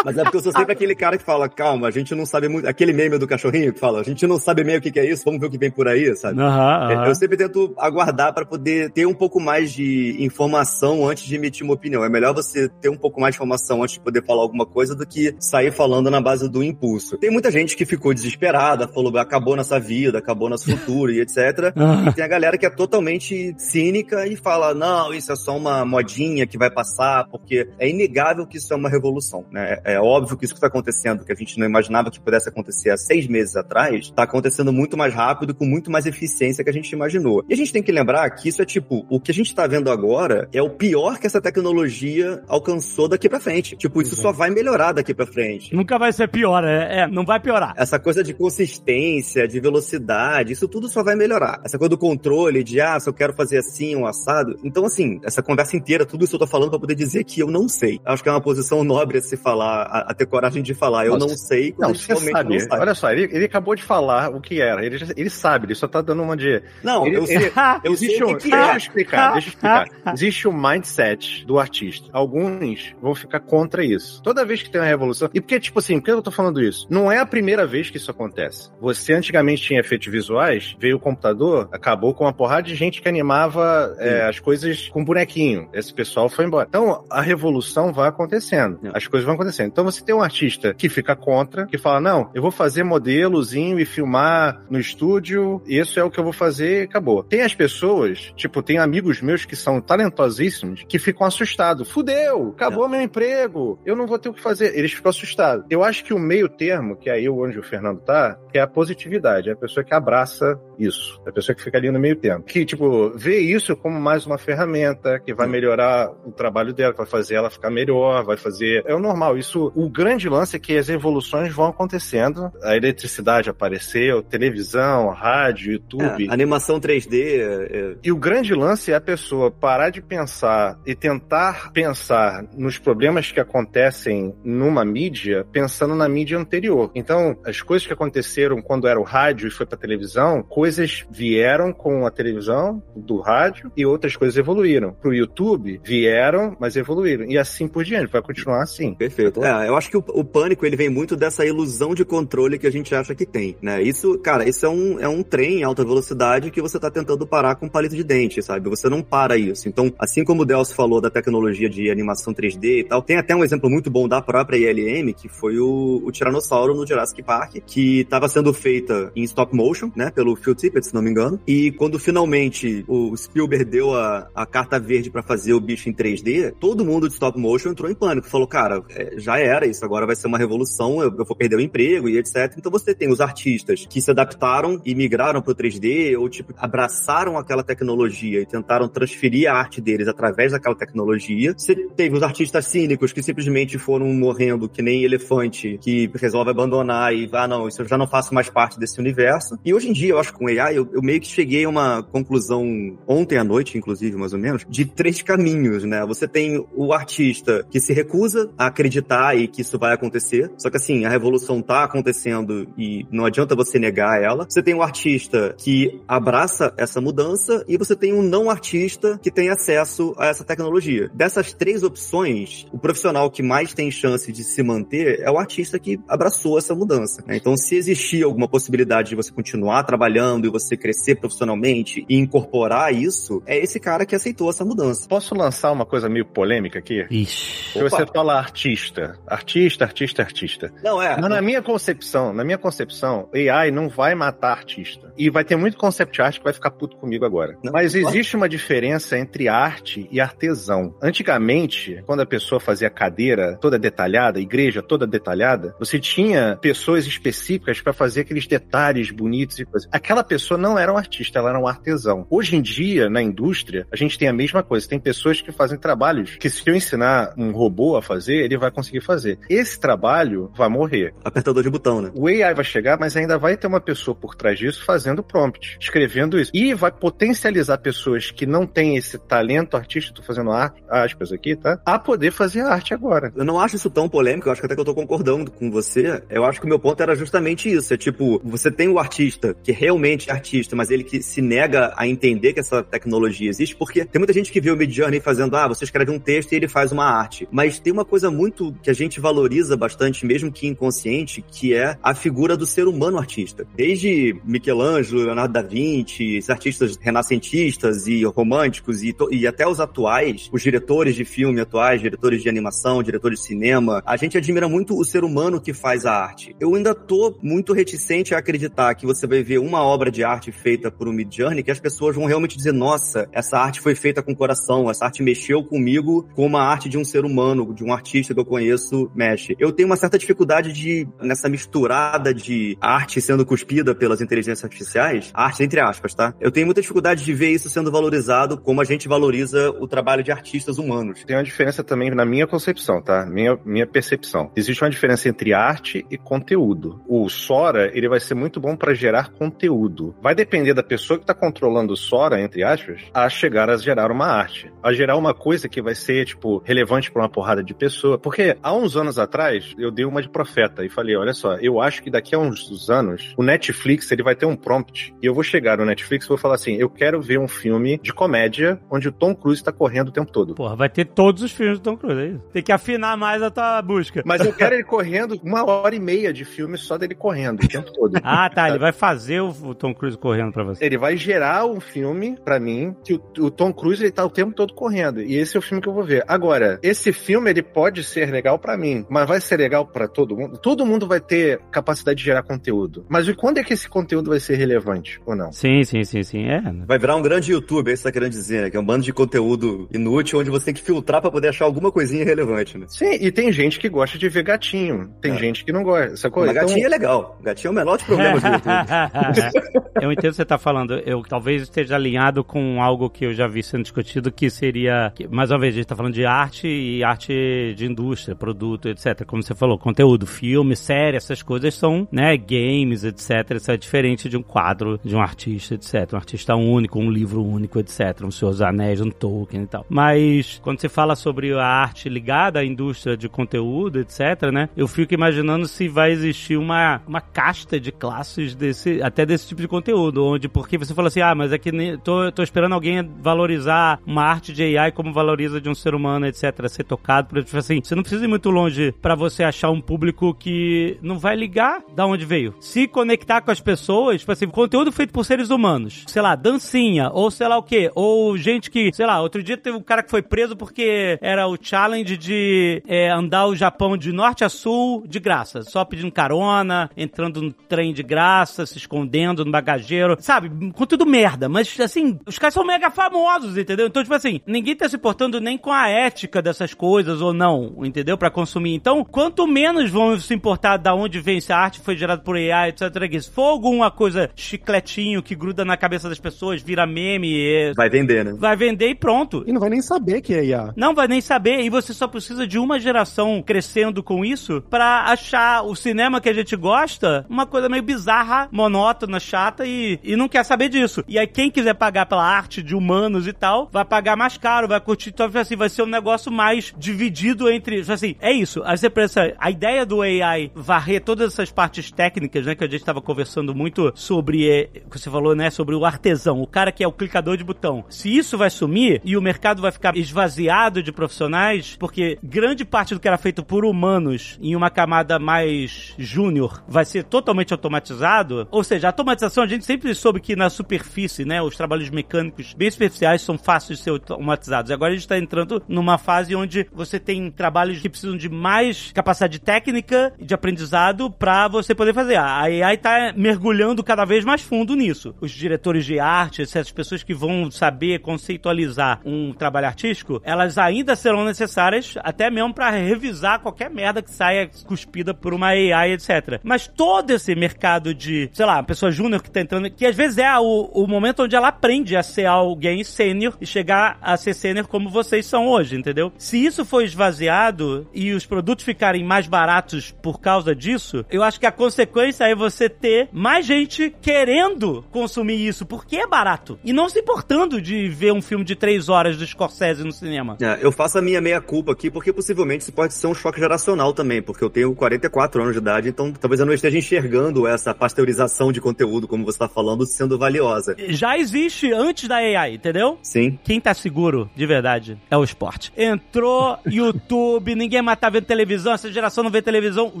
Mas 0.04 0.16
é 0.16 0.22
porque 0.22 0.38
eu 0.38 0.42
sou 0.42 0.52
sempre 0.52 0.72
aquele 0.80 0.94
cara 0.94 1.18
que 1.18 1.24
fala, 1.24 1.48
calma, 1.48 1.88
a 1.88 1.90
gente 1.90 2.14
não 2.14 2.24
sabe 2.24 2.48
muito. 2.48 2.66
Aquele 2.66 2.92
meme 2.92 3.18
do 3.18 3.26
cachorrinho 3.26 3.72
que 3.72 3.78
fala, 3.78 4.00
a 4.00 4.02
gente 4.02 4.26
não 4.26 4.38
sabe 4.38 4.64
meio 4.64 4.78
o 4.78 4.82
que, 4.82 4.90
que 4.90 4.98
é 4.98 5.04
isso, 5.04 5.24
vamos 5.24 5.38
ver 5.38 5.46
o 5.46 5.50
que 5.50 5.58
vem 5.58 5.70
por 5.70 5.86
aí, 5.86 6.16
sabe? 6.16 6.40
Aham. 6.40 7.06
Eu 7.06 7.14
sempre 7.14 7.36
tento 7.36 7.74
aguardar 7.76 8.32
pra 8.32 8.46
poder 8.46 8.90
ter 8.90 9.06
um 9.06 9.12
pouco 9.12 9.38
mais 9.38 9.72
de 9.72 10.16
informação 10.18 11.06
antes 11.06 11.24
de 11.24 11.34
emitir 11.34 11.64
uma 11.64 11.74
opinião. 11.74 12.02
É 12.02 12.08
melhor 12.08 12.34
você 12.34 12.68
ter 12.80 12.88
um 12.88 12.96
pouco 12.96 13.20
mais 13.20 13.34
de 13.34 13.36
informação 13.36 13.82
antes 13.82 13.94
de 13.94 14.00
poder 14.00 14.24
falar 14.24 14.42
alguma 14.42 14.64
coisa 14.64 14.94
do 14.94 15.06
que 15.06 15.34
sair 15.38 15.70
falando 15.70 16.10
na 16.10 16.20
base 16.20 16.48
do 16.48 16.62
impulso. 16.62 17.18
Tem 17.18 17.30
muita 17.30 17.50
gente 17.50 17.76
que 17.76 17.84
ficou 17.84 18.14
desesperada, 18.14 18.88
falou, 18.88 19.16
acabou 19.18 19.56
nossa 19.56 19.78
vida, 19.78 20.18
acabou 20.18 20.48
nosso 20.48 20.64
futuro 20.70 21.12
e 21.12 21.20
etc. 21.20 21.74
E 22.08 22.12
tem 22.14 22.24
a 22.24 22.28
galera 22.28 22.56
que 22.56 22.64
é 22.64 22.70
totalmente 22.70 23.54
cínica 23.58 24.26
e 24.26 24.34
fala, 24.34 24.72
não, 24.72 25.12
isso 25.12 25.30
é 25.30 25.36
só 25.36 25.56
uma 25.56 25.84
modinha 25.84 26.46
que 26.46 26.56
vai 26.56 26.70
passar, 26.70 27.26
porque 27.28 27.68
é 27.78 27.88
inegável 27.88 28.46
que 28.46 28.56
isso 28.56 28.72
é 28.72 28.76
uma 28.76 28.88
revolução, 28.88 29.44
né? 29.50 29.78
É 29.84 30.00
óbvio 30.00 30.36
que 30.36 30.44
isso 30.44 30.54
que 30.54 30.58
está 30.58 30.69
acontecendo, 30.70 31.24
que 31.24 31.32
a 31.32 31.36
gente 31.36 31.58
não 31.58 31.66
imaginava 31.66 32.10
que 32.10 32.20
pudesse 32.20 32.48
acontecer 32.48 32.90
há 32.90 32.96
seis 32.96 33.26
meses 33.26 33.56
atrás, 33.56 34.06
está 34.06 34.22
acontecendo 34.22 34.72
muito 34.72 34.96
mais 34.96 35.12
rápido, 35.12 35.54
com 35.54 35.66
muito 35.66 35.90
mais 35.90 36.06
eficiência 36.06 36.64
que 36.64 36.70
a 36.70 36.72
gente 36.72 36.90
imaginou. 36.92 37.44
E 37.48 37.54
a 37.54 37.56
gente 37.56 37.72
tem 37.72 37.82
que 37.82 37.92
lembrar 37.92 38.28
que 38.30 38.48
isso 38.48 38.62
é 38.62 38.64
tipo, 38.64 39.06
o 39.10 39.20
que 39.20 39.30
a 39.30 39.34
gente 39.34 39.48
está 39.48 39.66
vendo 39.66 39.90
agora 39.90 40.48
é 40.52 40.62
o 40.62 40.70
pior 40.70 41.18
que 41.18 41.26
essa 41.26 41.40
tecnologia 41.40 42.42
alcançou 42.48 43.08
daqui 43.08 43.28
para 43.28 43.40
frente. 43.40 43.76
Tipo, 43.76 44.00
isso 44.02 44.16
só 44.16 44.32
vai 44.32 44.50
melhorar 44.50 44.92
daqui 44.92 45.14
para 45.14 45.26
frente. 45.26 45.74
Nunca 45.74 45.98
vai 45.98 46.12
ser 46.12 46.28
pior, 46.28 46.64
é, 46.64 47.02
é, 47.02 47.06
não 47.06 47.24
vai 47.24 47.40
piorar. 47.40 47.74
Essa 47.76 47.98
coisa 47.98 48.22
de 48.22 48.32
consistência, 48.34 49.46
de 49.46 49.60
velocidade, 49.60 50.52
isso 50.52 50.68
tudo 50.68 50.88
só 50.88 51.02
vai 51.02 51.14
melhorar. 51.14 51.60
Essa 51.64 51.78
coisa 51.78 51.90
do 51.90 51.98
controle, 51.98 52.62
de 52.62 52.80
ah, 52.80 52.98
se 52.98 53.08
eu 53.08 53.14
quero 53.14 53.34
fazer 53.34 53.58
assim, 53.58 53.96
um 53.96 54.06
assado. 54.06 54.58
Então, 54.64 54.84
assim, 54.84 55.20
essa 55.24 55.42
conversa 55.42 55.76
inteira, 55.76 56.06
tudo 56.06 56.24
isso 56.24 56.36
eu 56.36 56.40
tô 56.40 56.46
falando 56.46 56.70
para 56.70 56.78
poder 56.78 56.94
dizer 56.94 57.24
que 57.24 57.40
eu 57.40 57.48
não 57.48 57.68
sei. 57.68 58.00
Acho 58.04 58.22
que 58.22 58.28
é 58.28 58.32
uma 58.32 58.40
posição 58.40 58.84
nobre 58.84 59.18
a 59.18 59.22
se 59.22 59.36
falar, 59.36 59.82
a, 59.82 60.10
a 60.10 60.14
ter 60.14 60.26
coragem 60.26 60.59
de 60.62 60.74
falar. 60.74 61.06
Eu 61.06 61.12
Nossa. 61.14 61.26
não 61.28 61.36
sei 61.36 61.72
quando 61.72 61.88
Não, 61.88 61.94
você 61.94 62.16
sabe. 62.30 62.54
não 62.54 62.60
sabe. 62.60 62.82
Olha 62.82 62.94
só, 62.94 63.10
ele, 63.12 63.28
ele 63.32 63.44
acabou 63.44 63.74
de 63.74 63.82
falar 63.82 64.30
o 64.30 64.40
que 64.40 64.60
era. 64.60 64.84
Ele, 64.84 64.98
ele 65.16 65.30
sabe, 65.30 65.66
ele 65.66 65.74
só 65.74 65.86
tá 65.88 66.00
dando 66.00 66.22
uma 66.22 66.36
de. 66.36 66.62
Não, 66.82 67.06
Ele- 67.06 67.16
eu 67.16 67.26
sei, 67.26 67.52
eu 67.84 67.92
Existe 67.92 68.16
sei 68.18 68.24
um, 68.26 68.36
que, 68.36 68.44
que 68.44 68.50
deixa 68.50 68.56
eu 68.66 68.72
é. 68.72 68.76
explicar, 68.76 69.32
deixa 69.32 69.48
eu 69.48 69.50
explicar. 69.50 69.88
Existe 70.14 70.48
o 70.48 70.52
mindset 70.52 71.44
do 71.46 71.58
artista. 71.58 72.08
Alguns 72.12 72.94
vão 73.00 73.14
ficar 73.14 73.40
contra 73.40 73.84
isso. 73.84 74.22
Toda 74.22 74.44
vez 74.44 74.62
que 74.62 74.70
tem 74.70 74.80
uma 74.80 74.86
revolução. 74.86 75.28
E 75.32 75.40
porque, 75.40 75.58
tipo 75.60 75.78
assim, 75.78 75.98
por 75.98 76.04
que 76.04 76.10
eu 76.12 76.22
tô 76.22 76.30
falando 76.30 76.60
isso? 76.62 76.86
Não 76.90 77.10
é 77.10 77.18
a 77.18 77.26
primeira 77.26 77.66
vez 77.66 77.90
que 77.90 77.96
isso 77.96 78.10
acontece. 78.10 78.70
Você 78.80 79.12
antigamente 79.12 79.62
tinha 79.62 79.80
efeitos 79.80 80.08
visuais, 80.08 80.76
veio 80.78 80.96
o 80.96 81.00
computador, 81.00 81.68
acabou 81.72 82.14
com 82.14 82.24
uma 82.24 82.32
porrada 82.32 82.62
de 82.62 82.74
gente 82.74 83.00
que 83.00 83.08
animava 83.08 83.94
é, 83.98 84.22
as 84.26 84.38
coisas 84.38 84.88
com 84.88 85.04
bonequinho. 85.04 85.68
Esse 85.72 85.92
pessoal 85.92 86.28
foi 86.28 86.44
embora. 86.44 86.66
Então, 86.68 87.04
a 87.10 87.20
revolução 87.20 87.92
vai 87.92 88.08
acontecendo. 88.08 88.78
É. 88.84 88.90
As 88.96 89.06
coisas 89.06 89.24
vão 89.24 89.34
acontecendo. 89.34 89.68
Então, 89.68 89.84
você 89.84 90.02
tem 90.04 90.14
um 90.14 90.22
artista 90.22 90.49
que 90.76 90.88
fica 90.88 91.16
contra, 91.16 91.66
que 91.66 91.78
fala: 91.78 92.00
não, 92.00 92.30
eu 92.34 92.42
vou 92.42 92.50
fazer 92.50 92.82
modelozinho 92.82 93.78
e 93.78 93.84
filmar 93.84 94.62
no 94.70 94.78
estúdio, 94.78 95.62
isso 95.66 95.98
é 95.98 96.04
o 96.04 96.10
que 96.10 96.18
eu 96.18 96.24
vou 96.24 96.32
fazer 96.32 96.80
e 96.80 96.84
acabou. 96.84 97.22
Tem 97.22 97.42
as 97.42 97.54
pessoas, 97.54 98.32
tipo, 98.36 98.62
tem 98.62 98.78
amigos 98.78 99.20
meus 99.20 99.44
que 99.44 99.56
são 99.56 99.80
talentosíssimos, 99.80 100.84
que 100.88 100.98
ficam 100.98 101.26
assustados. 101.26 101.90
Fudeu, 101.90 102.50
acabou 102.50 102.88
meu 102.88 103.00
emprego, 103.00 103.78
eu 103.84 103.96
não 103.96 104.06
vou 104.06 104.18
ter 104.18 104.28
o 104.28 104.34
que 104.34 104.42
fazer. 104.42 104.76
Eles 104.76 104.92
ficam 104.92 105.10
assustados. 105.10 105.64
Eu 105.70 105.82
acho 105.82 106.04
que 106.04 106.14
o 106.14 106.18
meio 106.18 106.48
termo, 106.48 106.96
que 106.96 107.08
é 107.08 107.14
aí 107.14 107.28
onde 107.28 107.58
o 107.58 107.62
Fernando 107.62 108.00
tá, 108.00 108.38
que 108.50 108.58
é 108.58 108.62
a 108.62 108.66
positividade, 108.66 109.50
é 109.50 109.52
a 109.52 109.56
pessoa 109.56 109.84
que 109.84 109.94
abraça 109.94 110.58
isso, 110.78 111.20
é 111.26 111.30
a 111.30 111.32
pessoa 111.32 111.54
que 111.54 111.62
fica 111.62 111.78
ali 111.78 111.90
no 111.90 111.98
meio 111.98 112.16
termo. 112.16 112.42
Que, 112.42 112.64
tipo, 112.64 113.10
vê 113.16 113.38
isso 113.38 113.76
como 113.76 114.00
mais 114.00 114.26
uma 114.26 114.38
ferramenta 114.38 115.18
que 115.18 115.34
vai 115.34 115.46
melhorar 115.46 116.10
o 116.24 116.32
trabalho 116.32 116.72
dela, 116.72 116.94
vai 116.94 117.06
fazer 117.06 117.34
ela 117.34 117.50
ficar 117.50 117.70
melhor, 117.70 118.24
vai 118.24 118.36
fazer. 118.36 118.82
É 118.86 118.94
o 118.94 118.98
normal. 118.98 119.36
Isso, 119.38 119.72
o 119.74 119.88
grande 119.88 120.28
lance 120.28 120.56
é 120.56 120.58
que 120.58 120.76
as 120.76 120.88
evoluções 120.88 121.52
vão 121.52 121.66
acontecendo. 121.66 122.50
A 122.62 122.76
eletricidade 122.76 123.50
apareceu, 123.50 124.22
televisão, 124.22 125.08
rádio, 125.08 125.72
YouTube. 125.72 126.28
É, 126.28 126.32
animação 126.32 126.80
3D, 126.80 127.14
é, 127.14 127.96
E 128.02 128.10
o 128.10 128.16
grande 128.16 128.54
lance 128.54 128.92
é 128.92 128.94
a 128.94 129.00
pessoa 129.00 129.50
parar 129.50 129.90
de 129.90 130.00
pensar 130.00 130.78
e 130.86 130.94
tentar 130.94 131.72
pensar 131.72 132.44
nos 132.56 132.78
problemas 132.78 133.30
que 133.30 133.40
acontecem 133.40 134.34
numa 134.44 134.84
mídia, 134.84 135.46
pensando 135.52 135.94
na 135.94 136.08
mídia 136.08 136.38
anterior. 136.38 136.90
Então, 136.94 137.36
as 137.44 137.60
coisas 137.60 137.86
que 137.86 137.92
aconteceram 137.92 138.39
quando 138.62 138.86
era 138.86 139.00
o 139.00 139.04
rádio 139.04 139.48
e 139.48 139.50
foi 139.50 139.66
pra 139.66 139.78
televisão, 139.78 140.42
coisas 140.42 141.04
vieram 141.10 141.72
com 141.72 142.06
a 142.06 142.10
televisão, 142.10 142.82
do 142.94 143.20
rádio, 143.20 143.70
e 143.76 143.84
outras 143.86 144.16
coisas 144.16 144.36
evoluíram. 144.36 144.92
Pro 144.92 145.14
YouTube, 145.14 145.80
vieram, 145.84 146.56
mas 146.58 146.76
evoluíram. 146.76 147.24
E 147.24 147.38
assim 147.38 147.68
por 147.68 147.84
diante, 147.84 148.12
vai 148.12 148.22
continuar 148.22 148.62
assim. 148.62 148.94
Perfeito. 148.94 149.44
É, 149.44 149.68
eu 149.68 149.76
acho 149.76 149.90
que 149.90 149.96
o, 149.96 150.04
o 150.08 150.24
pânico 150.24 150.64
ele 150.64 150.76
vem 150.76 150.88
muito 150.88 151.16
dessa 151.16 151.44
ilusão 151.44 151.94
de 151.94 152.04
controle 152.04 152.58
que 152.58 152.66
a 152.66 152.72
gente 152.72 152.94
acha 152.94 153.14
que 153.14 153.26
tem, 153.26 153.56
né? 153.60 153.82
Isso, 153.82 154.18
cara, 154.18 154.48
isso 154.48 154.64
é 154.66 154.68
um, 154.68 154.98
é 155.00 155.08
um 155.08 155.22
trem 155.22 155.60
em 155.60 155.62
alta 155.62 155.84
velocidade 155.84 156.50
que 156.50 156.60
você 156.60 156.78
tá 156.78 156.90
tentando 156.90 157.26
parar 157.26 157.56
com 157.56 157.66
um 157.66 157.68
palito 157.68 157.96
de 157.96 158.04
dente, 158.04 158.42
sabe? 158.42 158.68
Você 158.68 158.88
não 158.88 159.02
para 159.02 159.36
isso. 159.36 159.68
Então, 159.68 159.92
assim 159.98 160.24
como 160.24 160.42
o 160.42 160.44
Delcio 160.44 160.74
falou 160.74 161.00
da 161.00 161.10
tecnologia 161.10 161.68
de 161.68 161.90
animação 161.90 162.32
3D 162.32 162.80
e 162.80 162.84
tal, 162.84 163.02
tem 163.02 163.16
até 163.16 163.34
um 163.34 163.44
exemplo 163.44 163.70
muito 163.70 163.90
bom 163.90 164.08
da 164.08 164.20
própria 164.20 164.56
ILM, 164.56 165.12
que 165.12 165.28
foi 165.28 165.58
o, 165.58 166.02
o 166.04 166.10
Tiranossauro 166.10 166.74
no 166.74 166.86
Jurassic 166.86 167.22
Park, 167.22 167.56
que 167.66 168.00
estava 168.00 168.28
sendo 168.30 168.52
feita 168.52 169.12
em 169.14 169.22
stop 169.24 169.54
motion, 169.54 169.90
né? 169.94 170.10
Pelo 170.10 170.36
Phil 170.36 170.54
Tippett, 170.54 170.86
se 170.86 170.94
não 170.94 171.02
me 171.02 171.10
engano. 171.10 171.40
E 171.46 171.72
quando 171.72 171.98
finalmente 171.98 172.84
o 172.88 173.16
Spielberg 173.16 173.64
deu 173.64 173.94
a, 173.94 174.28
a 174.34 174.46
carta 174.46 174.78
verde 174.78 175.10
pra 175.10 175.22
fazer 175.22 175.52
o 175.52 175.60
bicho 175.60 175.88
em 175.88 175.92
3D, 175.92 176.54
todo 176.58 176.84
mundo 176.84 177.08
de 177.08 177.14
stop 177.14 177.38
motion 177.38 177.70
entrou 177.70 177.90
em 177.90 177.94
pânico. 177.94 178.28
Falou, 178.28 178.46
cara, 178.46 178.82
é, 178.90 179.14
já 179.18 179.38
era 179.38 179.66
isso, 179.66 179.84
agora 179.84 180.06
vai 180.06 180.16
ser 180.16 180.26
uma 180.26 180.38
revolução, 180.38 181.02
eu, 181.02 181.14
eu 181.16 181.24
vou 181.24 181.36
perder 181.36 181.56
o 181.56 181.60
emprego 181.60 182.08
e 182.08 182.18
etc. 182.18 182.54
Então 182.56 182.70
você 182.70 182.94
tem 182.94 183.10
os 183.10 183.20
artistas 183.20 183.86
que 183.88 184.00
se 184.00 184.10
adaptaram 184.10 184.80
e 184.84 184.94
migraram 184.94 185.42
pro 185.42 185.54
3D, 185.54 186.18
ou 186.18 186.28
tipo, 186.28 186.54
abraçaram 186.56 187.38
aquela 187.38 187.62
tecnologia 187.62 188.40
e 188.40 188.46
tentaram 188.46 188.88
transferir 188.88 189.50
a 189.50 189.54
arte 189.54 189.80
deles 189.80 190.08
através 190.08 190.52
daquela 190.52 190.74
tecnologia. 190.74 191.54
Você 191.56 191.74
teve 191.74 192.16
os 192.16 192.22
artistas 192.22 192.66
cínicos 192.66 193.12
que 193.12 193.22
simplesmente 193.22 193.78
foram 193.78 194.06
morrendo 194.06 194.68
que 194.68 194.82
nem 194.82 195.04
elefante, 195.04 195.78
que 195.80 196.10
resolve 196.14 196.50
abandonar 196.50 197.14
e, 197.14 197.28
ah, 197.32 197.48
não, 197.48 197.66
isso 197.66 197.82
eu 197.82 197.88
já 197.88 197.96
não 197.96 198.06
faço 198.06 198.19
mais 198.34 198.50
parte 198.50 198.78
desse 198.78 199.00
universo. 199.00 199.58
E 199.64 199.72
hoje 199.72 199.88
em 199.88 199.92
dia, 199.92 200.10
eu 200.10 200.18
acho 200.18 200.32
que 200.32 200.38
com 200.38 200.48
AI, 200.48 200.76
eu, 200.76 200.88
eu 200.92 201.02
meio 201.02 201.20
que 201.20 201.26
cheguei 201.26 201.64
a 201.64 201.68
uma 201.68 202.02
conclusão 202.02 202.64
ontem 203.06 203.38
à 203.38 203.44
noite, 203.44 203.78
inclusive, 203.78 204.16
mais 204.16 204.32
ou 204.32 204.38
menos, 204.38 204.64
de 204.68 204.84
três 204.84 205.22
caminhos, 205.22 205.84
né? 205.84 206.04
Você 206.06 206.26
tem 206.28 206.64
o 206.74 206.92
artista 206.92 207.64
que 207.70 207.80
se 207.80 207.92
recusa 207.92 208.50
a 208.58 208.66
acreditar 208.66 209.36
e 209.36 209.48
que 209.48 209.62
isso 209.62 209.78
vai 209.78 209.94
acontecer. 209.94 210.50
Só 210.58 210.70
que 210.70 210.76
assim, 210.76 211.04
a 211.04 211.08
revolução 211.08 211.62
tá 211.62 211.84
acontecendo 211.84 212.68
e 212.76 213.06
não 213.10 213.24
adianta 213.24 213.54
você 213.54 213.78
negar 213.78 214.22
ela. 214.22 214.46
Você 214.48 214.62
tem 214.62 214.74
o 214.74 214.82
artista 214.82 215.54
que 215.58 216.00
abraça 216.06 216.72
essa 216.76 217.00
mudança 217.00 217.64
e 217.68 217.76
você 217.76 217.94
tem 217.94 218.12
um 218.12 218.22
não 218.22 218.50
artista 218.50 219.18
que 219.22 219.30
tem 219.30 219.50
acesso 219.50 220.14
a 220.18 220.26
essa 220.26 220.44
tecnologia. 220.44 221.10
Dessas 221.14 221.52
três 221.52 221.82
opções, 221.82 222.66
o 222.72 222.78
profissional 222.78 223.30
que 223.30 223.42
mais 223.42 223.72
tem 223.72 223.90
chance 223.90 224.30
de 224.32 224.44
se 224.44 224.62
manter 224.62 225.20
é 225.20 225.30
o 225.30 225.38
artista 225.38 225.78
que 225.78 226.00
abraçou 226.08 226.58
essa 226.58 226.74
mudança. 226.74 227.22
né? 227.26 227.36
Então, 227.36 227.56
se 227.56 227.74
existir 227.74 228.09
alguma 228.22 228.48
possibilidade 228.48 229.10
de 229.10 229.16
você 229.16 229.32
continuar 229.32 229.84
trabalhando 229.84 230.46
e 230.46 230.50
você 230.50 230.76
crescer 230.76 231.16
profissionalmente 231.16 232.04
e 232.08 232.16
incorporar 232.16 232.92
isso, 232.92 233.42
é 233.46 233.58
esse 233.58 233.78
cara 233.78 234.04
que 234.04 234.14
aceitou 234.14 234.50
essa 234.50 234.64
mudança. 234.64 235.08
Posso 235.08 235.34
lançar 235.34 235.72
uma 235.72 235.86
coisa 235.86 236.08
meio 236.08 236.24
polêmica 236.24 236.78
aqui? 236.78 237.06
Ixi. 237.10 237.72
Se 237.72 237.82
você 237.82 238.06
fala 238.06 238.34
artista, 238.34 239.18
artista, 239.26 239.84
artista, 239.84 240.22
artista. 240.22 240.72
Não, 240.82 241.00
é. 241.00 241.16
Mas 241.20 241.30
na 241.30 241.40
minha 241.40 241.62
concepção, 241.62 242.32
na 242.32 242.44
minha 242.44 242.58
concepção, 242.58 243.28
AI 243.34 243.70
não 243.70 243.88
vai 243.88 244.14
matar 244.14 244.52
artista. 244.52 245.12
E 245.16 245.30
vai 245.30 245.44
ter 245.44 245.56
muito 245.56 245.76
concept 245.76 246.20
art 246.20 246.38
que 246.38 246.44
vai 246.44 246.52
ficar 246.52 246.70
puto 246.70 246.96
comigo 246.96 247.24
agora. 247.24 247.56
Não, 247.62 247.72
Mas 247.72 247.94
existe 247.94 248.36
uma 248.36 248.48
diferença 248.48 249.18
entre 249.18 249.48
arte 249.48 250.08
e 250.10 250.20
artesão. 250.20 250.94
Antigamente, 251.02 252.02
quando 252.06 252.20
a 252.20 252.26
pessoa 252.26 252.60
fazia 252.60 252.90
cadeira 252.90 253.56
toda 253.60 253.78
detalhada, 253.78 254.40
igreja 254.40 254.82
toda 254.82 255.06
detalhada, 255.06 255.74
você 255.78 255.98
tinha 255.98 256.58
pessoas 256.60 257.06
específicas 257.06 257.80
para 257.80 257.92
fazer 258.00 258.22
aqueles 258.22 258.46
detalhes 258.46 259.10
bonitos 259.10 259.58
e 259.58 259.66
coisas. 259.66 259.86
Aquela 259.92 260.24
pessoa 260.24 260.56
não 260.56 260.78
era 260.78 260.90
um 260.90 260.96
artista, 260.96 261.38
ela 261.38 261.50
era 261.50 261.60
um 261.60 261.66
artesão. 261.66 262.26
Hoje 262.30 262.56
em 262.56 262.62
dia, 262.62 263.10
na 263.10 263.20
indústria, 263.20 263.86
a 263.92 263.96
gente 263.96 264.18
tem 264.18 264.26
a 264.26 264.32
mesma 264.32 264.62
coisa. 264.62 264.88
Tem 264.88 264.98
pessoas 264.98 265.42
que 265.42 265.52
fazem 265.52 265.78
trabalhos 265.78 266.36
que 266.36 266.48
se 266.48 266.62
eu 266.66 266.74
ensinar 266.74 267.34
um 267.36 267.52
robô 267.52 267.98
a 267.98 268.02
fazer, 268.02 268.36
ele 268.36 268.56
vai 268.56 268.70
conseguir 268.70 269.02
fazer. 269.02 269.38
Esse 269.50 269.78
trabalho 269.78 270.50
vai 270.56 270.70
morrer. 270.70 271.12
Apertador 271.22 271.62
de 271.62 271.68
botão, 271.68 272.00
né? 272.00 272.10
O 272.14 272.26
AI 272.26 272.54
vai 272.54 272.64
chegar, 272.64 272.98
mas 272.98 273.14
ainda 273.18 273.36
vai 273.36 273.54
ter 273.54 273.66
uma 273.66 273.82
pessoa 273.82 274.14
por 274.14 274.34
trás 274.34 274.58
disso 274.58 274.82
fazendo 274.82 275.22
prompt, 275.22 275.76
escrevendo 275.78 276.40
isso. 276.40 276.50
E 276.54 276.72
vai 276.72 276.90
potencializar 276.90 277.76
pessoas 277.76 278.30
que 278.30 278.46
não 278.46 278.66
têm 278.66 278.96
esse 278.96 279.18
talento 279.18 279.76
artístico, 279.76 280.16
tô 280.16 280.22
fazendo 280.22 280.50
arte, 280.50 280.82
aspas 280.88 281.32
aqui, 281.32 281.54
tá? 281.54 281.78
A 281.84 281.98
poder 281.98 282.32
fazer 282.32 282.62
arte 282.62 282.94
agora. 282.94 283.30
Eu 283.36 283.44
não 283.44 283.60
acho 283.60 283.76
isso 283.76 283.90
tão 283.90 284.08
polêmico, 284.08 284.48
eu 284.48 284.52
acho 284.52 284.62
que 284.62 284.66
até 284.66 284.74
que 284.74 284.80
eu 284.80 284.86
tô 284.86 284.94
concordando 284.94 285.50
com 285.50 285.70
você. 285.70 286.22
Eu 286.30 286.46
acho 286.46 286.58
que 286.58 286.64
o 286.64 286.68
meu 286.68 286.78
ponto 286.78 287.02
era 287.02 287.14
justamente 287.14 287.70
isso. 287.70 287.89
É 287.94 287.96
tipo, 287.96 288.40
você 288.44 288.70
tem 288.70 288.88
o 288.88 288.98
artista 288.98 289.54
que 289.62 289.72
realmente 289.72 290.30
é 290.30 290.32
artista, 290.32 290.76
mas 290.76 290.90
ele 290.90 291.04
que 291.04 291.22
se 291.22 291.42
nega 291.42 291.92
a 291.96 292.06
entender 292.06 292.52
que 292.52 292.60
essa 292.60 292.82
tecnologia 292.82 293.48
existe, 293.48 293.74
porque 293.76 294.04
tem 294.04 294.18
muita 294.18 294.32
gente 294.32 294.52
que 294.52 294.60
vê 294.60 294.70
o 294.70 294.76
Midjourney 294.76 295.20
fazendo, 295.20 295.56
ah, 295.56 295.68
você 295.68 295.84
escreve 295.84 296.10
um 296.10 296.18
texto 296.18 296.52
e 296.52 296.56
ele 296.56 296.68
faz 296.68 296.92
uma 296.92 297.04
arte. 297.04 297.48
Mas 297.50 297.78
tem 297.78 297.92
uma 297.92 298.04
coisa 298.04 298.30
muito 298.30 298.72
que 298.82 298.90
a 298.90 298.92
gente 298.92 299.20
valoriza 299.20 299.76
bastante, 299.76 300.24
mesmo 300.24 300.52
que 300.52 300.66
inconsciente, 300.66 301.44
que 301.50 301.74
é 301.74 301.96
a 302.02 302.14
figura 302.14 302.56
do 302.56 302.66
ser 302.66 302.86
humano 302.86 303.18
artista. 303.18 303.66
Desde 303.74 304.36
Michelangelo, 304.44 305.22
Leonardo 305.22 305.52
da 305.52 305.62
Vinci, 305.62 306.38
artistas 306.48 306.96
renascentistas 307.00 308.06
e 308.06 308.24
românticos 308.24 309.02
e, 309.02 309.14
e 309.30 309.46
até 309.46 309.66
os 309.66 309.80
atuais, 309.80 310.48
os 310.52 310.62
diretores 310.62 311.14
de 311.14 311.24
filme 311.24 311.60
atuais, 311.60 312.00
diretores 312.00 312.42
de 312.42 312.48
animação, 312.48 313.02
diretores 313.02 313.40
de 313.40 313.46
cinema, 313.46 314.02
a 314.04 314.16
gente 314.16 314.36
admira 314.36 314.68
muito 314.68 314.98
o 314.98 315.04
ser 315.04 315.24
humano 315.24 315.60
que 315.60 315.72
faz 315.72 316.04
a 316.04 316.12
arte. 316.12 316.54
Eu 316.60 316.74
ainda 316.74 316.94
tô 316.94 317.36
muito 317.42 317.72
reticente 317.80 318.34
a 318.34 318.38
acreditar 318.38 318.94
que 318.94 319.06
você 319.06 319.26
vai 319.26 319.42
ver 319.42 319.58
uma 319.58 319.82
obra 319.82 320.10
de 320.10 320.22
arte 320.22 320.52
feita 320.52 320.90
por 320.90 321.08
um 321.08 321.12
Midjourney 321.12 321.62
que 321.62 321.70
as 321.70 321.80
pessoas 321.80 322.14
vão 322.14 322.26
realmente 322.26 322.56
dizer, 322.56 322.72
nossa, 322.72 323.28
essa 323.32 323.58
arte 323.58 323.80
foi 323.80 323.94
feita 323.94 324.22
com 324.22 324.34
coração, 324.34 324.90
essa 324.90 325.06
arte 325.06 325.22
mexeu 325.22 325.64
comigo 325.64 326.28
como 326.34 326.56
a 326.56 326.62
arte 326.62 326.88
de 326.88 326.98
um 326.98 327.04
ser 327.04 327.24
humano, 327.24 327.74
de 327.74 327.82
um 327.82 327.92
artista 327.92 328.34
que 328.34 328.40
eu 328.40 328.44
conheço 328.44 329.10
mexe. 329.14 329.56
Eu 329.58 329.72
tenho 329.72 329.88
uma 329.88 329.96
certa 329.96 330.18
dificuldade 330.18 330.72
de, 330.72 331.08
nessa 331.22 331.48
misturada 331.48 332.34
de 332.34 332.76
arte 332.80 333.20
sendo 333.20 333.46
cuspida 333.46 333.94
pelas 333.94 334.20
inteligências 334.20 334.64
artificiais, 334.64 335.30
arte 335.32 335.62
entre 335.62 335.80
aspas, 335.80 336.14
tá? 336.14 336.34
Eu 336.40 336.50
tenho 336.50 336.66
muita 336.66 336.82
dificuldade 336.82 337.24
de 337.24 337.32
ver 337.32 337.50
isso 337.50 337.70
sendo 337.70 337.90
valorizado 337.90 338.60
como 338.60 338.80
a 338.80 338.84
gente 338.84 339.08
valoriza 339.08 339.70
o 339.70 339.88
trabalho 339.88 340.22
de 340.22 340.30
artistas 340.30 340.76
humanos. 340.76 341.24
Tem 341.24 341.36
uma 341.36 341.42
diferença 341.42 341.82
também 341.82 342.10
na 342.10 342.24
minha 342.24 342.46
concepção, 342.46 343.00
tá? 343.00 343.24
Minha, 343.24 343.58
minha 343.64 343.86
percepção. 343.86 344.50
Existe 344.54 344.84
uma 344.84 344.90
diferença 344.90 345.28
entre 345.28 345.54
arte 345.54 346.06
e 346.10 346.18
conteúdo. 346.18 347.02
O 347.08 347.28
Sora, 347.60 347.90
ele 347.94 348.08
vai 348.08 348.18
ser 348.18 348.34
muito 348.34 348.58
bom 348.58 348.74
para 348.74 348.94
gerar 348.94 349.32
conteúdo. 349.32 350.14
Vai 350.22 350.34
depender 350.34 350.72
da 350.72 350.82
pessoa 350.82 351.18
que 351.18 351.24
está 351.24 351.34
controlando 351.34 351.92
o 351.92 351.96
Sora, 351.96 352.40
entre 352.40 352.64
aspas, 352.64 353.02
a 353.12 353.28
chegar 353.28 353.68
a 353.68 353.76
gerar 353.76 354.10
uma 354.10 354.28
arte. 354.28 354.72
A 354.82 354.94
gerar 354.94 355.14
uma 355.18 355.34
coisa 355.34 355.68
que 355.68 355.82
vai 355.82 355.94
ser, 355.94 356.24
tipo, 356.24 356.62
relevante 356.64 357.12
para 357.12 357.20
uma 357.20 357.28
porrada 357.28 357.62
de 357.62 357.74
pessoa. 357.74 358.16
Porque 358.16 358.56
há 358.62 358.72
uns 358.72 358.96
anos 358.96 359.18
atrás, 359.18 359.74
eu 359.76 359.90
dei 359.90 360.06
uma 360.06 360.22
de 360.22 360.30
profeta 360.30 360.86
e 360.86 360.88
falei, 360.88 361.14
olha 361.16 361.34
só, 361.34 361.56
eu 361.56 361.82
acho 361.82 362.02
que 362.02 362.10
daqui 362.10 362.34
a 362.34 362.38
uns 362.38 362.88
anos, 362.88 363.34
o 363.36 363.42
Netflix, 363.42 364.10
ele 364.10 364.22
vai 364.22 364.34
ter 364.34 364.46
um 364.46 364.56
prompt. 364.56 365.14
E 365.22 365.26
eu 365.26 365.34
vou 365.34 365.44
chegar 365.44 365.76
no 365.76 365.84
Netflix 365.84 366.24
e 366.24 366.28
vou 366.30 366.38
falar 366.38 366.54
assim, 366.54 366.76
eu 366.76 366.88
quero 366.88 367.20
ver 367.20 367.38
um 367.38 367.46
filme 367.46 368.00
de 368.02 368.14
comédia 368.14 368.80
onde 368.90 369.06
o 369.06 369.12
Tom 369.12 369.34
Cruise 369.34 369.60
está 369.60 369.70
correndo 369.70 370.08
o 370.08 370.12
tempo 370.12 370.32
todo. 370.32 370.54
Porra, 370.54 370.76
vai 370.76 370.88
ter 370.88 371.04
todos 371.04 371.42
os 371.42 371.52
filmes 371.52 371.78
do 371.78 371.82
Tom 371.82 371.98
Cruise, 371.98 372.22
é 372.22 372.26
isso? 372.28 372.40
Tem 372.54 372.62
que 372.62 372.72
afinar 372.72 373.18
mais 373.18 373.42
a 373.42 373.50
tua 373.50 373.82
busca. 373.82 374.22
Mas 374.24 374.46
eu 374.46 374.52
quero 374.54 374.72
ele 374.76 374.84
correndo 374.84 375.38
uma 375.44 375.62
hora 375.70 375.94
e 375.94 376.00
meia 376.00 376.32
de 376.32 376.46
filme 376.46 376.78
só 376.78 376.96
dele 376.96 377.14
correndo 377.14 377.49
o 377.56 377.68
tempo 377.68 377.92
todo. 377.92 378.18
ah, 378.22 378.48
tá. 378.48 378.68
Ele 378.68 378.78
vai 378.78 378.92
fazer 378.92 379.40
o 379.40 379.74
Tom 379.74 379.94
Cruise 379.94 380.16
correndo 380.16 380.52
pra 380.52 380.64
você. 380.64 380.84
Ele 380.84 380.98
vai 380.98 381.16
gerar 381.16 381.66
um 381.66 381.80
filme 381.80 382.36
pra 382.44 382.58
mim 382.58 382.94
que 383.04 383.14
o, 383.14 383.22
o, 383.38 383.50
Tom 383.50 383.72
Cruise 383.72 384.02
ele 384.02 384.12
tá 384.12 384.24
o 384.24 384.30
tempo 384.30 384.52
todo 384.54 384.74
correndo. 384.74 385.22
E 385.22 385.36
esse 385.36 385.56
é 385.56 385.58
o 385.58 385.62
filme 385.62 385.82
que 385.82 385.88
eu 385.88 385.94
vou 385.94 386.04
ver. 386.04 386.24
Agora, 386.26 386.78
esse 386.82 387.12
filme 387.12 387.50
ele 387.50 387.62
pode 387.62 388.04
ser 388.04 388.30
legal 388.30 388.58
pra 388.58 388.76
mim, 388.76 389.04
mas 389.08 389.28
vai 389.28 389.40
ser 389.40 389.56
legal 389.56 389.86
pra 389.86 390.08
todo 390.08 390.36
mundo? 390.36 390.58
Todo 390.58 390.86
mundo 390.86 391.06
vai 391.06 391.20
ter 391.20 391.60
capacidade 391.70 392.18
de 392.18 392.24
gerar 392.24 392.42
conteúdo. 392.42 393.04
Mas 393.08 393.28
e 393.28 393.34
quando 393.34 393.58
é 393.58 393.64
que 393.64 393.72
esse 393.72 393.88
conteúdo 393.88 394.30
vai 394.30 394.40
ser 394.40 394.56
relevante 394.56 395.20
ou 395.24 395.34
não? 395.34 395.52
Sim, 395.52 395.82
sim, 395.84 396.04
sim, 396.04 396.22
sim. 396.22 396.44
É. 396.46 396.60
Vai 396.86 396.98
virar 396.98 397.16
um 397.16 397.22
grande 397.22 397.52
YouTube, 397.52 397.90
é 397.90 397.94
isso 397.94 398.02
que 398.02 398.08
você 398.08 398.12
tá 398.12 398.12
querendo 398.12 398.32
dizer, 398.32 398.62
né? 398.62 398.70
Que 398.70 398.76
é 398.76 398.80
um 398.80 398.84
bando 398.84 399.04
de 399.04 399.12
conteúdo 399.12 399.88
inútil 399.92 400.40
onde 400.40 400.50
você 400.50 400.66
tem 400.66 400.74
que 400.74 400.82
filtrar 400.82 401.20
pra 401.20 401.30
poder 401.30 401.48
achar 401.48 401.64
alguma 401.64 401.90
coisinha 401.90 402.24
relevante, 402.24 402.78
né? 402.78 402.86
Sim, 402.88 403.12
e 403.20 403.30
tem 403.30 403.52
gente 403.52 403.78
que 403.78 403.88
gosta 403.88 404.18
de 404.18 404.28
ver 404.28 404.42
gatinho. 404.42 405.10
Tem 405.20 405.32
é. 405.32 405.38
gente 405.38 405.64
que 405.64 405.72
não 405.72 405.82
gosta. 405.82 406.16
Sacou? 406.16 406.44
Mas 406.44 406.52
então... 406.56 406.66
gatinho 406.68 406.86
é 406.86 406.88
legal. 406.88 407.39
Gatinho 407.42 407.68
é 407.68 407.72
o 407.72 407.74
menor 407.74 407.96
dos 407.96 408.06
problemas 408.06 408.42
eu 410.00 410.12
entendo 410.12 410.28
o 410.28 410.30
que 410.30 410.36
você 410.36 410.44
tá 410.44 410.58
falando. 410.58 410.94
Eu 410.94 411.22
talvez 411.22 411.62
esteja 411.62 411.96
alinhado 411.96 412.42
com 412.42 412.82
algo 412.82 413.10
que 413.10 413.24
eu 413.26 413.34
já 413.34 413.46
vi 413.46 413.62
sendo 413.62 413.82
discutido, 413.82 414.32
que 414.32 414.50
seria. 414.50 415.12
Mais 415.30 415.50
uma 415.50 415.58
vez, 415.58 415.74
a 415.74 415.78
gente 415.78 415.86
tá 415.86 415.96
falando 415.96 416.14
de 416.14 416.24
arte 416.24 416.66
e 416.66 417.04
arte 417.04 417.74
de 417.76 417.86
indústria, 417.86 418.34
produto, 418.34 418.88
etc. 418.88 419.24
Como 419.24 419.42
você 419.42 419.54
falou, 419.54 419.78
conteúdo, 419.78 420.26
filme, 420.26 420.76
série, 420.76 421.16
essas 421.16 421.42
coisas 421.42 421.74
são, 421.74 422.06
né, 422.10 422.36
games, 422.36 423.04
etc. 423.04 423.56
Isso 423.56 423.70
é 423.70 423.76
diferente 423.76 424.28
de 424.28 424.36
um 424.36 424.42
quadro 424.42 425.00
de 425.04 425.14
um 425.14 425.20
artista, 425.20 425.74
etc. 425.74 426.12
Um 426.12 426.16
artista 426.16 426.54
único, 426.54 426.98
um 426.98 427.10
livro 427.10 427.44
único, 427.44 427.78
etc. 427.78 428.22
Um 428.24 428.30
Senhor 428.30 428.50
dos 428.50 428.62
Anéis, 428.62 429.00
um 429.00 429.10
Tolkien 429.10 429.64
e 429.64 429.66
tal. 429.66 429.84
Mas 429.88 430.60
quando 430.62 430.80
você 430.80 430.88
fala 430.88 431.14
sobre 431.14 431.52
a 431.52 431.66
arte 431.66 432.08
ligada 432.08 432.60
à 432.60 432.64
indústria 432.64 433.16
de 433.16 433.28
conteúdo, 433.28 434.00
etc., 434.00 434.50
né? 434.52 434.68
Eu 434.76 434.88
fico 434.88 435.14
imaginando 435.14 435.66
se 435.66 435.88
vai 435.88 436.10
existir 436.12 436.56
uma, 436.56 437.00
uma 437.06 437.20
casta 437.32 437.78
de 437.78 437.92
classes 437.92 438.54
desse, 438.54 439.02
até 439.02 439.24
desse 439.24 439.48
tipo 439.48 439.60
de 439.60 439.68
conteúdo, 439.68 440.24
onde 440.24 440.48
porque 440.48 440.76
você 440.78 440.94
fala 440.94 441.08
assim, 441.08 441.20
ah, 441.20 441.34
mas 441.34 441.52
é 441.52 441.58
que 441.58 441.72
nem, 441.72 441.98
tô, 441.98 442.30
tô 442.32 442.42
esperando 442.42 442.74
alguém 442.74 443.02
valorizar 443.20 444.00
uma 444.06 444.22
arte 444.22 444.52
de 444.52 444.76
AI 444.76 444.92
como 444.92 445.12
valoriza 445.12 445.60
de 445.60 445.68
um 445.68 445.74
ser 445.74 445.94
humano, 445.94 446.26
etc., 446.26 446.68
ser 446.68 446.84
tocado 446.84 447.28
por 447.28 447.42
tipo 447.42 447.56
assim, 447.56 447.80
você 447.82 447.94
não 447.94 448.02
precisa 448.02 448.24
ir 448.24 448.28
muito 448.28 448.50
longe 448.50 448.92
para 449.00 449.14
você 449.14 449.44
achar 449.44 449.70
um 449.70 449.80
público 449.80 450.34
que 450.34 450.98
não 451.02 451.18
vai 451.18 451.36
ligar 451.36 451.82
da 451.94 452.06
onde 452.06 452.24
veio. 452.24 452.54
Se 452.60 452.86
conectar 452.86 453.40
com 453.40 453.50
as 453.50 453.60
pessoas, 453.60 454.20
tipo 454.20 454.32
assim, 454.32 454.48
conteúdo 454.48 454.92
feito 454.92 455.12
por 455.12 455.24
seres 455.24 455.50
humanos, 455.50 456.04
sei 456.06 456.22
lá, 456.22 456.34
dancinha, 456.34 457.10
ou 457.12 457.30
sei 457.30 457.48
lá 457.48 457.56
o 457.56 457.62
que, 457.62 457.90
ou 457.94 458.36
gente 458.36 458.70
que, 458.70 458.90
sei 458.92 459.06
lá, 459.06 459.20
outro 459.20 459.42
dia 459.42 459.56
teve 459.56 459.76
um 459.76 459.82
cara 459.82 460.02
que 460.02 460.10
foi 460.10 460.22
preso 460.22 460.56
porque 460.56 461.18
era 461.20 461.46
o 461.46 461.56
challenge 461.60 462.16
de 462.16 462.82
é, 462.86 463.10
andar 463.10 463.46
o 463.46 463.54
Japão 463.54 463.96
de 463.96 464.12
norte 464.12 464.44
a 464.44 464.48
sul 464.48 465.04
de 465.06 465.18
graça, 465.18 465.62
só 465.62 465.84
pedindo 465.84 466.10
carona, 466.12 466.90
entrando 466.96 467.19
no 467.28 467.52
trem 467.52 467.92
de 467.92 468.02
graça, 468.02 468.66
se 468.66 468.78
escondendo 468.78 469.44
no 469.44 469.50
bagageiro, 469.50 470.16
sabe? 470.20 470.50
Conteúdo 470.72 471.06
merda, 471.06 471.48
mas 471.48 471.78
assim, 471.80 472.18
os 472.26 472.38
caras 472.38 472.54
são 472.54 472.64
mega 472.64 472.90
famosos, 472.90 473.56
entendeu? 473.56 473.86
Então, 473.86 474.02
tipo 474.02 474.14
assim, 474.14 474.40
ninguém 474.46 474.76
tá 474.76 474.88
se 474.88 474.96
importando 474.96 475.40
nem 475.40 475.58
com 475.58 475.72
a 475.72 475.88
ética 475.88 476.42
dessas 476.42 476.74
coisas 476.74 477.20
ou 477.20 477.32
não, 477.32 477.84
entendeu? 477.84 478.16
Para 478.16 478.30
consumir. 478.30 478.74
Então, 478.74 479.04
quanto 479.04 479.46
menos 479.46 479.90
vão 479.90 480.18
se 480.18 480.34
importar 480.34 480.76
da 480.76 480.94
onde 480.94 481.20
vem 481.20 481.40
se 481.40 481.52
a 481.52 481.58
arte 481.58 481.80
foi 481.80 481.96
gerada 481.96 482.22
por 482.22 482.36
AI, 482.36 482.70
etc. 482.70 482.84
Se 483.20 483.30
for 483.30 483.48
alguma 483.48 483.90
coisa 483.90 484.30
chicletinho 484.34 485.22
que 485.22 485.34
gruda 485.34 485.64
na 485.64 485.76
cabeça 485.76 486.08
das 486.08 486.18
pessoas, 486.18 486.62
vira 486.62 486.86
meme. 486.86 487.28
E... 487.32 487.72
Vai 487.74 487.90
vender, 487.90 488.24
né? 488.24 488.34
Vai 488.38 488.56
vender 488.56 488.88
e 488.88 488.94
pronto. 488.94 489.44
E 489.46 489.52
não 489.52 489.60
vai 489.60 489.70
nem 489.70 489.82
saber 489.82 490.20
que 490.20 490.34
é 490.34 490.44
IA. 490.44 490.72
Não 490.76 490.94
vai 490.94 491.08
nem 491.08 491.20
saber. 491.20 491.60
E 491.60 491.70
você 491.70 491.92
só 491.92 492.06
precisa 492.06 492.46
de 492.46 492.58
uma 492.58 492.78
geração 492.78 493.42
crescendo 493.42 494.02
com 494.02 494.24
isso 494.24 494.62
para 494.70 495.04
achar 495.04 495.62
o 495.62 495.74
cinema 495.74 496.20
que 496.20 496.28
a 496.28 496.32
gente 496.32 496.54
gosta 496.56 497.09
uma 497.28 497.46
coisa 497.46 497.68
meio 497.68 497.82
bizarra, 497.82 498.48
monótona, 498.50 499.20
chata 499.20 499.66
e, 499.66 499.98
e 500.02 500.16
não 500.16 500.28
quer 500.28 500.44
saber 500.44 500.68
disso. 500.68 501.04
E 501.08 501.18
aí 501.18 501.26
quem 501.26 501.50
quiser 501.50 501.74
pagar 501.74 502.06
pela 502.06 502.24
arte 502.24 502.62
de 502.62 502.74
humanos 502.74 503.26
e 503.26 503.32
tal, 503.32 503.68
vai 503.72 503.84
pagar 503.84 504.16
mais 504.16 504.36
caro, 504.36 504.68
vai 504.68 504.80
curtir, 504.80 505.10
então 505.10 505.30
assim, 505.34 505.56
vai 505.56 505.68
ser 505.68 505.82
um 505.82 505.86
negócio 505.86 506.30
mais 506.30 506.72
dividido 506.76 507.50
entre, 507.50 507.80
assim, 507.80 508.16
é 508.20 508.32
isso. 508.32 508.62
Aí 508.64 508.76
você 508.76 508.90
pensa, 508.90 509.34
a 509.38 509.50
ideia 509.50 509.86
do 509.86 510.02
AI 510.02 510.50
varrer 510.54 511.02
todas 511.02 511.32
essas 511.32 511.50
partes 511.50 511.90
técnicas, 511.90 512.46
né, 512.46 512.54
que 512.54 512.64
a 512.64 512.66
gente 512.66 512.80
estava 512.80 513.00
conversando 513.00 513.54
muito 513.54 513.92
sobre, 513.94 514.50
é, 514.50 514.68
você 514.90 515.10
falou, 515.10 515.34
né, 515.34 515.50
sobre 515.50 515.74
o 515.74 515.84
artesão, 515.84 516.40
o 516.40 516.46
cara 516.46 516.72
que 516.72 516.84
é 516.84 516.88
o 516.88 516.92
clicador 516.92 517.36
de 517.36 517.44
botão. 517.44 517.84
Se 517.88 518.14
isso 518.14 518.36
vai 518.36 518.50
sumir 518.50 519.00
e 519.04 519.16
o 519.16 519.22
mercado 519.22 519.62
vai 519.62 519.72
ficar 519.72 519.96
esvaziado 519.96 520.82
de 520.82 520.92
profissionais, 520.92 521.76
porque 521.78 522.18
grande 522.22 522.64
parte 522.64 522.94
do 522.94 523.00
que 523.00 523.08
era 523.08 523.18
feito 523.18 523.44
por 523.44 523.64
humanos 523.64 524.38
em 524.42 524.54
uma 524.54 524.70
camada 524.70 525.18
mais 525.18 525.94
júnior 525.98 526.62
vai 526.68 526.84
ser 526.84 526.99
totalmente 527.02 527.52
automatizado, 527.52 528.46
ou 528.50 528.62
seja, 528.64 528.88
a 528.88 528.90
automatização 528.90 529.44
a 529.44 529.46
gente 529.46 529.64
sempre 529.64 529.94
soube 529.94 530.20
que 530.20 530.36
na 530.36 530.50
superfície, 530.50 531.24
né, 531.24 531.42
os 531.42 531.56
trabalhos 531.56 531.90
mecânicos 531.90 532.54
bem 532.54 532.70
superficiais 532.70 533.22
são 533.22 533.38
fáceis 533.38 533.78
de 533.78 533.84
ser 533.84 533.90
automatizados. 533.90 534.70
Agora 534.70 534.90
a 534.90 534.94
gente 534.94 535.02
está 535.02 535.18
entrando 535.18 535.62
numa 535.68 535.98
fase 535.98 536.34
onde 536.34 536.66
você 536.72 536.98
tem 536.98 537.30
trabalhos 537.30 537.80
que 537.80 537.88
precisam 537.88 538.16
de 538.16 538.28
mais 538.28 538.92
capacidade 538.92 539.38
técnica 539.38 540.12
e 540.18 540.24
de 540.24 540.34
aprendizado 540.34 541.10
para 541.10 541.48
você 541.48 541.74
poder 541.74 541.94
fazer. 541.94 542.16
A 542.16 542.42
AI 542.42 542.74
está 542.74 543.12
mergulhando 543.16 543.82
cada 543.82 544.04
vez 544.04 544.24
mais 544.24 544.42
fundo 544.42 544.74
nisso. 544.74 545.14
Os 545.20 545.30
diretores 545.30 545.84
de 545.84 545.98
arte, 545.98 546.42
essas 546.42 546.70
pessoas 546.70 547.02
que 547.02 547.14
vão 547.14 547.50
saber 547.50 548.00
conceitualizar 548.00 549.00
um 549.04 549.32
trabalho 549.32 549.66
artístico, 549.66 550.20
elas 550.24 550.58
ainda 550.58 550.96
serão 550.96 551.24
necessárias 551.24 551.94
até 551.98 552.30
mesmo 552.30 552.52
para 552.52 552.70
revisar 552.70 553.40
qualquer 553.40 553.70
merda 553.70 554.02
que 554.02 554.10
saia 554.10 554.50
cuspida 554.66 555.14
por 555.14 555.32
uma 555.32 555.48
AI, 555.48 555.92
etc. 555.92 556.40
Mas 556.42 556.66
todo 556.66 556.89
esse 557.10 557.34
mercado 557.34 557.94
de, 557.94 558.30
sei 558.32 558.46
lá, 558.46 558.62
pessoa 558.62 558.90
júnior 558.90 559.22
que 559.22 559.30
tá 559.30 559.40
entrando, 559.40 559.70
que 559.70 559.86
às 559.86 559.96
vezes 559.96 560.18
é 560.18 560.38
o, 560.38 560.70
o 560.72 560.86
momento 560.86 561.22
onde 561.22 561.36
ela 561.36 561.48
aprende 561.48 561.96
a 561.96 562.02
ser 562.02 562.26
alguém 562.26 562.84
sênior 562.84 563.36
e 563.40 563.46
chegar 563.46 563.98
a 564.00 564.16
ser 564.16 564.34
sênior 564.34 564.66
como 564.66 564.90
vocês 564.90 565.26
são 565.26 565.48
hoje, 565.48 565.76
entendeu? 565.76 566.12
Se 566.18 566.44
isso 566.44 566.64
for 566.64 566.82
esvaziado, 566.82 567.88
e 567.94 568.12
os 568.12 568.26
produtos 568.26 568.64
ficarem 568.64 569.04
mais 569.04 569.26
baratos 569.26 569.94
por 570.02 570.20
causa 570.20 570.54
disso, 570.54 571.04
eu 571.10 571.22
acho 571.22 571.38
que 571.38 571.46
a 571.46 571.52
consequência 571.52 572.24
é 572.24 572.34
você 572.34 572.68
ter 572.68 573.08
mais 573.12 573.46
gente 573.46 573.94
querendo 574.00 574.84
consumir 574.90 575.46
isso, 575.46 575.66
porque 575.66 575.96
é 575.96 576.06
barato. 576.06 576.58
E 576.64 576.72
não 576.72 576.88
se 576.88 576.98
importando 576.98 577.60
de 577.60 577.88
ver 577.88 578.12
um 578.12 578.22
filme 578.22 578.44
de 578.44 578.54
três 578.54 578.88
horas 578.88 579.16
do 579.16 579.26
Scorsese 579.26 579.84
no 579.84 579.92
cinema. 579.92 580.36
É, 580.40 580.58
eu 580.62 580.72
faço 580.72 580.98
a 580.98 581.02
minha 581.02 581.20
meia-culpa 581.20 581.72
aqui, 581.72 581.90
porque 581.90 582.12
possivelmente 582.12 582.62
isso 582.62 582.72
pode 582.72 582.94
ser 582.94 583.06
um 583.06 583.14
choque 583.14 583.40
geracional 583.40 583.92
também, 583.92 584.22
porque 584.22 584.42
eu 584.42 584.50
tenho 584.50 584.74
44 584.74 585.42
anos 585.42 585.54
de 585.54 585.58
idade, 585.58 585.88
então 585.88 586.12
talvez 586.12 586.40
eu 586.40 586.46
não 586.46 586.54
esteja 586.54 586.78
enxergando 586.80 587.46
essa 587.46 587.72
pasteurização 587.72 588.52
de 588.52 588.60
conteúdo, 588.60 589.06
como 589.06 589.24
você 589.24 589.36
está 589.36 589.48
falando, 589.48 589.86
sendo 589.86 590.18
valiosa. 590.18 590.74
Já 590.88 591.16
existe 591.16 591.72
antes 591.72 592.08
da 592.08 592.16
AI, 592.16 592.54
entendeu? 592.54 592.98
Sim. 593.02 593.38
Quem 593.44 593.60
tá 593.60 593.72
seguro, 593.72 594.28
de 594.34 594.46
verdade, 594.46 594.98
é 595.10 595.16
o 595.16 595.24
esporte. 595.24 595.72
Entrou 595.76 596.58
YouTube, 596.66 597.54
ninguém 597.54 597.82
mais 597.82 597.98
tá 597.98 598.08
vendo 598.08 598.24
televisão, 598.24 598.72
essa 598.72 598.90
geração 598.90 599.22
não 599.22 599.30
vê 599.30 599.42
televisão, 599.42 599.92
o 599.94 600.00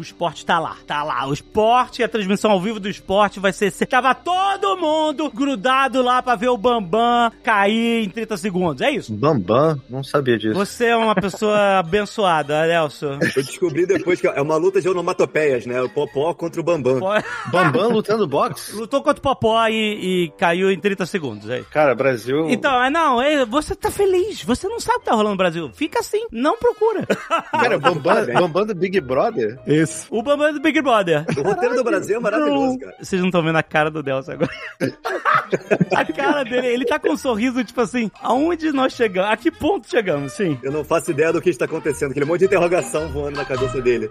esporte 0.00 0.44
tá 0.44 0.58
lá. 0.58 0.76
Tá 0.86 1.02
lá. 1.02 1.28
O 1.28 1.32
esporte, 1.32 2.02
a 2.02 2.08
transmissão 2.08 2.50
ao 2.50 2.60
vivo 2.60 2.80
do 2.80 2.88
esporte 2.88 3.38
vai 3.38 3.52
ser. 3.52 3.70
Tava 3.86 4.14
todo 4.14 4.76
mundo 4.76 5.30
grudado 5.30 6.02
lá 6.02 6.22
pra 6.22 6.34
ver 6.34 6.48
o 6.48 6.56
Bambam 6.56 7.30
cair 7.42 8.04
em 8.04 8.08
30 8.08 8.36
segundos. 8.36 8.82
É 8.82 8.90
isso. 8.90 9.12
Bambam? 9.12 9.80
Não 9.88 10.02
sabia 10.02 10.38
disso. 10.38 10.54
Você 10.54 10.86
é 10.86 10.96
uma 10.96 11.14
pessoa 11.14 11.78
abençoada, 11.80 12.66
Nelson. 12.66 13.18
Eu 13.36 13.42
descobri 13.42 13.86
depois 13.86 14.20
que 14.20 14.26
é 14.26 14.40
uma 14.40 14.56
luta 14.56 14.80
de 14.80 14.88
onomatopeias, 14.88 15.66
né? 15.66 15.80
O 15.82 15.88
Popó 15.88 16.32
contra 16.34 16.60
o 16.60 16.64
Bambam. 16.78 17.22
Bambam 17.50 17.90
lutando 17.90 18.26
boxe? 18.26 18.74
Lutou 18.76 19.02
contra 19.02 19.18
o 19.18 19.22
Popó 19.22 19.66
e, 19.68 20.24
e 20.24 20.32
caiu 20.38 20.70
em 20.70 20.78
30 20.78 21.06
segundos. 21.06 21.50
Aí. 21.50 21.64
Cara, 21.64 21.94
Brasil. 21.94 22.48
Então, 22.48 22.82
é, 22.82 22.90
não, 22.90 23.20
é, 23.20 23.44
você 23.44 23.74
tá 23.74 23.90
feliz. 23.90 24.42
Você 24.44 24.68
não 24.68 24.78
sabe 24.78 24.98
o 24.98 25.00
que 25.00 25.06
tá 25.06 25.12
rolando 25.12 25.30
no 25.30 25.36
Brasil. 25.36 25.70
Fica 25.72 26.00
assim, 26.00 26.26
não 26.30 26.56
procura. 26.56 27.06
Cara, 27.50 27.78
Bambam, 27.78 28.26
Bambam 28.34 28.66
do 28.66 28.74
Big 28.74 29.00
Brother? 29.00 29.58
Esse. 29.66 30.06
O 30.10 30.22
Bambam 30.22 30.48
é 30.48 30.52
do 30.52 30.60
Big 30.60 30.80
Brother. 30.80 31.24
O 31.36 31.42
roteiro 31.42 31.76
do 31.76 31.84
Brasil 31.84 32.16
é 32.16 32.20
maravilhoso, 32.20 32.78
cara. 32.78 32.96
Vocês 33.00 33.20
não 33.20 33.28
estão 33.28 33.42
vendo 33.42 33.56
a 33.56 33.62
cara 33.62 33.90
do 33.90 34.02
Delcio 34.02 34.32
agora. 34.32 34.50
a 35.94 36.04
cara 36.12 36.44
dele, 36.44 36.66
ele 36.66 36.84
tá 36.84 36.98
com 36.98 37.10
um 37.10 37.16
sorriso 37.16 37.62
tipo 37.64 37.80
assim, 37.80 38.10
aonde 38.22 38.72
nós 38.72 38.92
chegamos? 38.92 39.30
A 39.30 39.36
que 39.36 39.50
ponto 39.50 39.88
chegamos, 39.88 40.32
sim? 40.32 40.58
Eu 40.62 40.72
não 40.72 40.84
faço 40.84 41.10
ideia 41.10 41.32
do 41.32 41.40
que 41.40 41.50
está 41.50 41.64
acontecendo, 41.64 42.10
aquele 42.10 42.26
monte 42.26 42.40
de 42.40 42.46
interrogação 42.46 43.08
voando 43.08 43.36
na 43.36 43.44
cabeça 43.44 43.80
dele. 43.80 44.10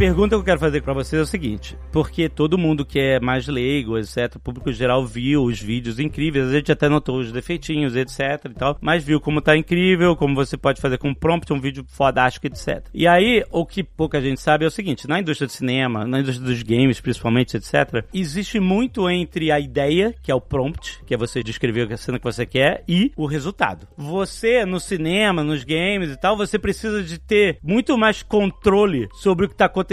Pergunta 0.00 0.34
que 0.34 0.40
eu 0.40 0.44
quero 0.44 0.58
fazer 0.58 0.80
pra 0.80 0.94
vocês 0.94 1.20
é 1.20 1.22
o 1.22 1.26
seguinte: 1.26 1.76
porque 1.92 2.26
todo 2.26 2.56
mundo 2.56 2.86
que 2.86 2.98
é 2.98 3.20
mais 3.20 3.46
leigo, 3.46 3.98
etc., 3.98 4.34
o 4.36 4.40
público 4.40 4.72
geral 4.72 5.04
viu 5.04 5.42
os 5.42 5.60
vídeos 5.60 6.00
incríveis, 6.00 6.48
a 6.48 6.52
gente 6.52 6.72
até 6.72 6.88
notou 6.88 7.18
os 7.18 7.30
defeitinhos, 7.30 7.94
etc. 7.94 8.46
e 8.46 8.54
tal, 8.54 8.78
mas 8.80 9.04
viu 9.04 9.20
como 9.20 9.42
tá 9.42 9.54
incrível, 9.54 10.16
como 10.16 10.34
você 10.34 10.56
pode 10.56 10.80
fazer 10.80 10.96
com 10.96 11.12
prompt 11.12 11.52
um 11.52 11.60
vídeo 11.60 11.84
fodástico, 11.86 12.46
etc. 12.46 12.82
E 12.94 13.06
aí, 13.06 13.44
o 13.50 13.66
que 13.66 13.84
pouca 13.84 14.22
gente 14.22 14.40
sabe 14.40 14.64
é 14.64 14.68
o 14.68 14.70
seguinte: 14.70 15.06
na 15.06 15.20
indústria 15.20 15.46
do 15.46 15.52
cinema, 15.52 16.06
na 16.06 16.20
indústria 16.20 16.48
dos 16.48 16.62
games, 16.62 16.98
principalmente, 16.98 17.58
etc., 17.58 18.02
existe 18.14 18.58
muito 18.58 19.06
entre 19.10 19.52
a 19.52 19.60
ideia, 19.60 20.14
que 20.22 20.32
é 20.32 20.34
o 20.34 20.40
prompt, 20.40 21.02
que 21.04 21.12
é 21.12 21.16
você 21.18 21.42
descrever 21.42 21.92
a 21.92 21.96
cena 21.98 22.18
que 22.18 22.24
você 22.24 22.46
quer, 22.46 22.84
e 22.88 23.12
o 23.14 23.26
resultado. 23.26 23.86
Você, 23.98 24.64
no 24.64 24.80
cinema, 24.80 25.44
nos 25.44 25.62
games 25.62 26.10
e 26.10 26.16
tal, 26.16 26.38
você 26.38 26.58
precisa 26.58 27.02
de 27.02 27.18
ter 27.18 27.58
muito 27.62 27.98
mais 27.98 28.22
controle 28.22 29.06
sobre 29.12 29.44
o 29.44 29.48
que 29.48 29.54
tá 29.54 29.66
acontecendo, 29.66 29.89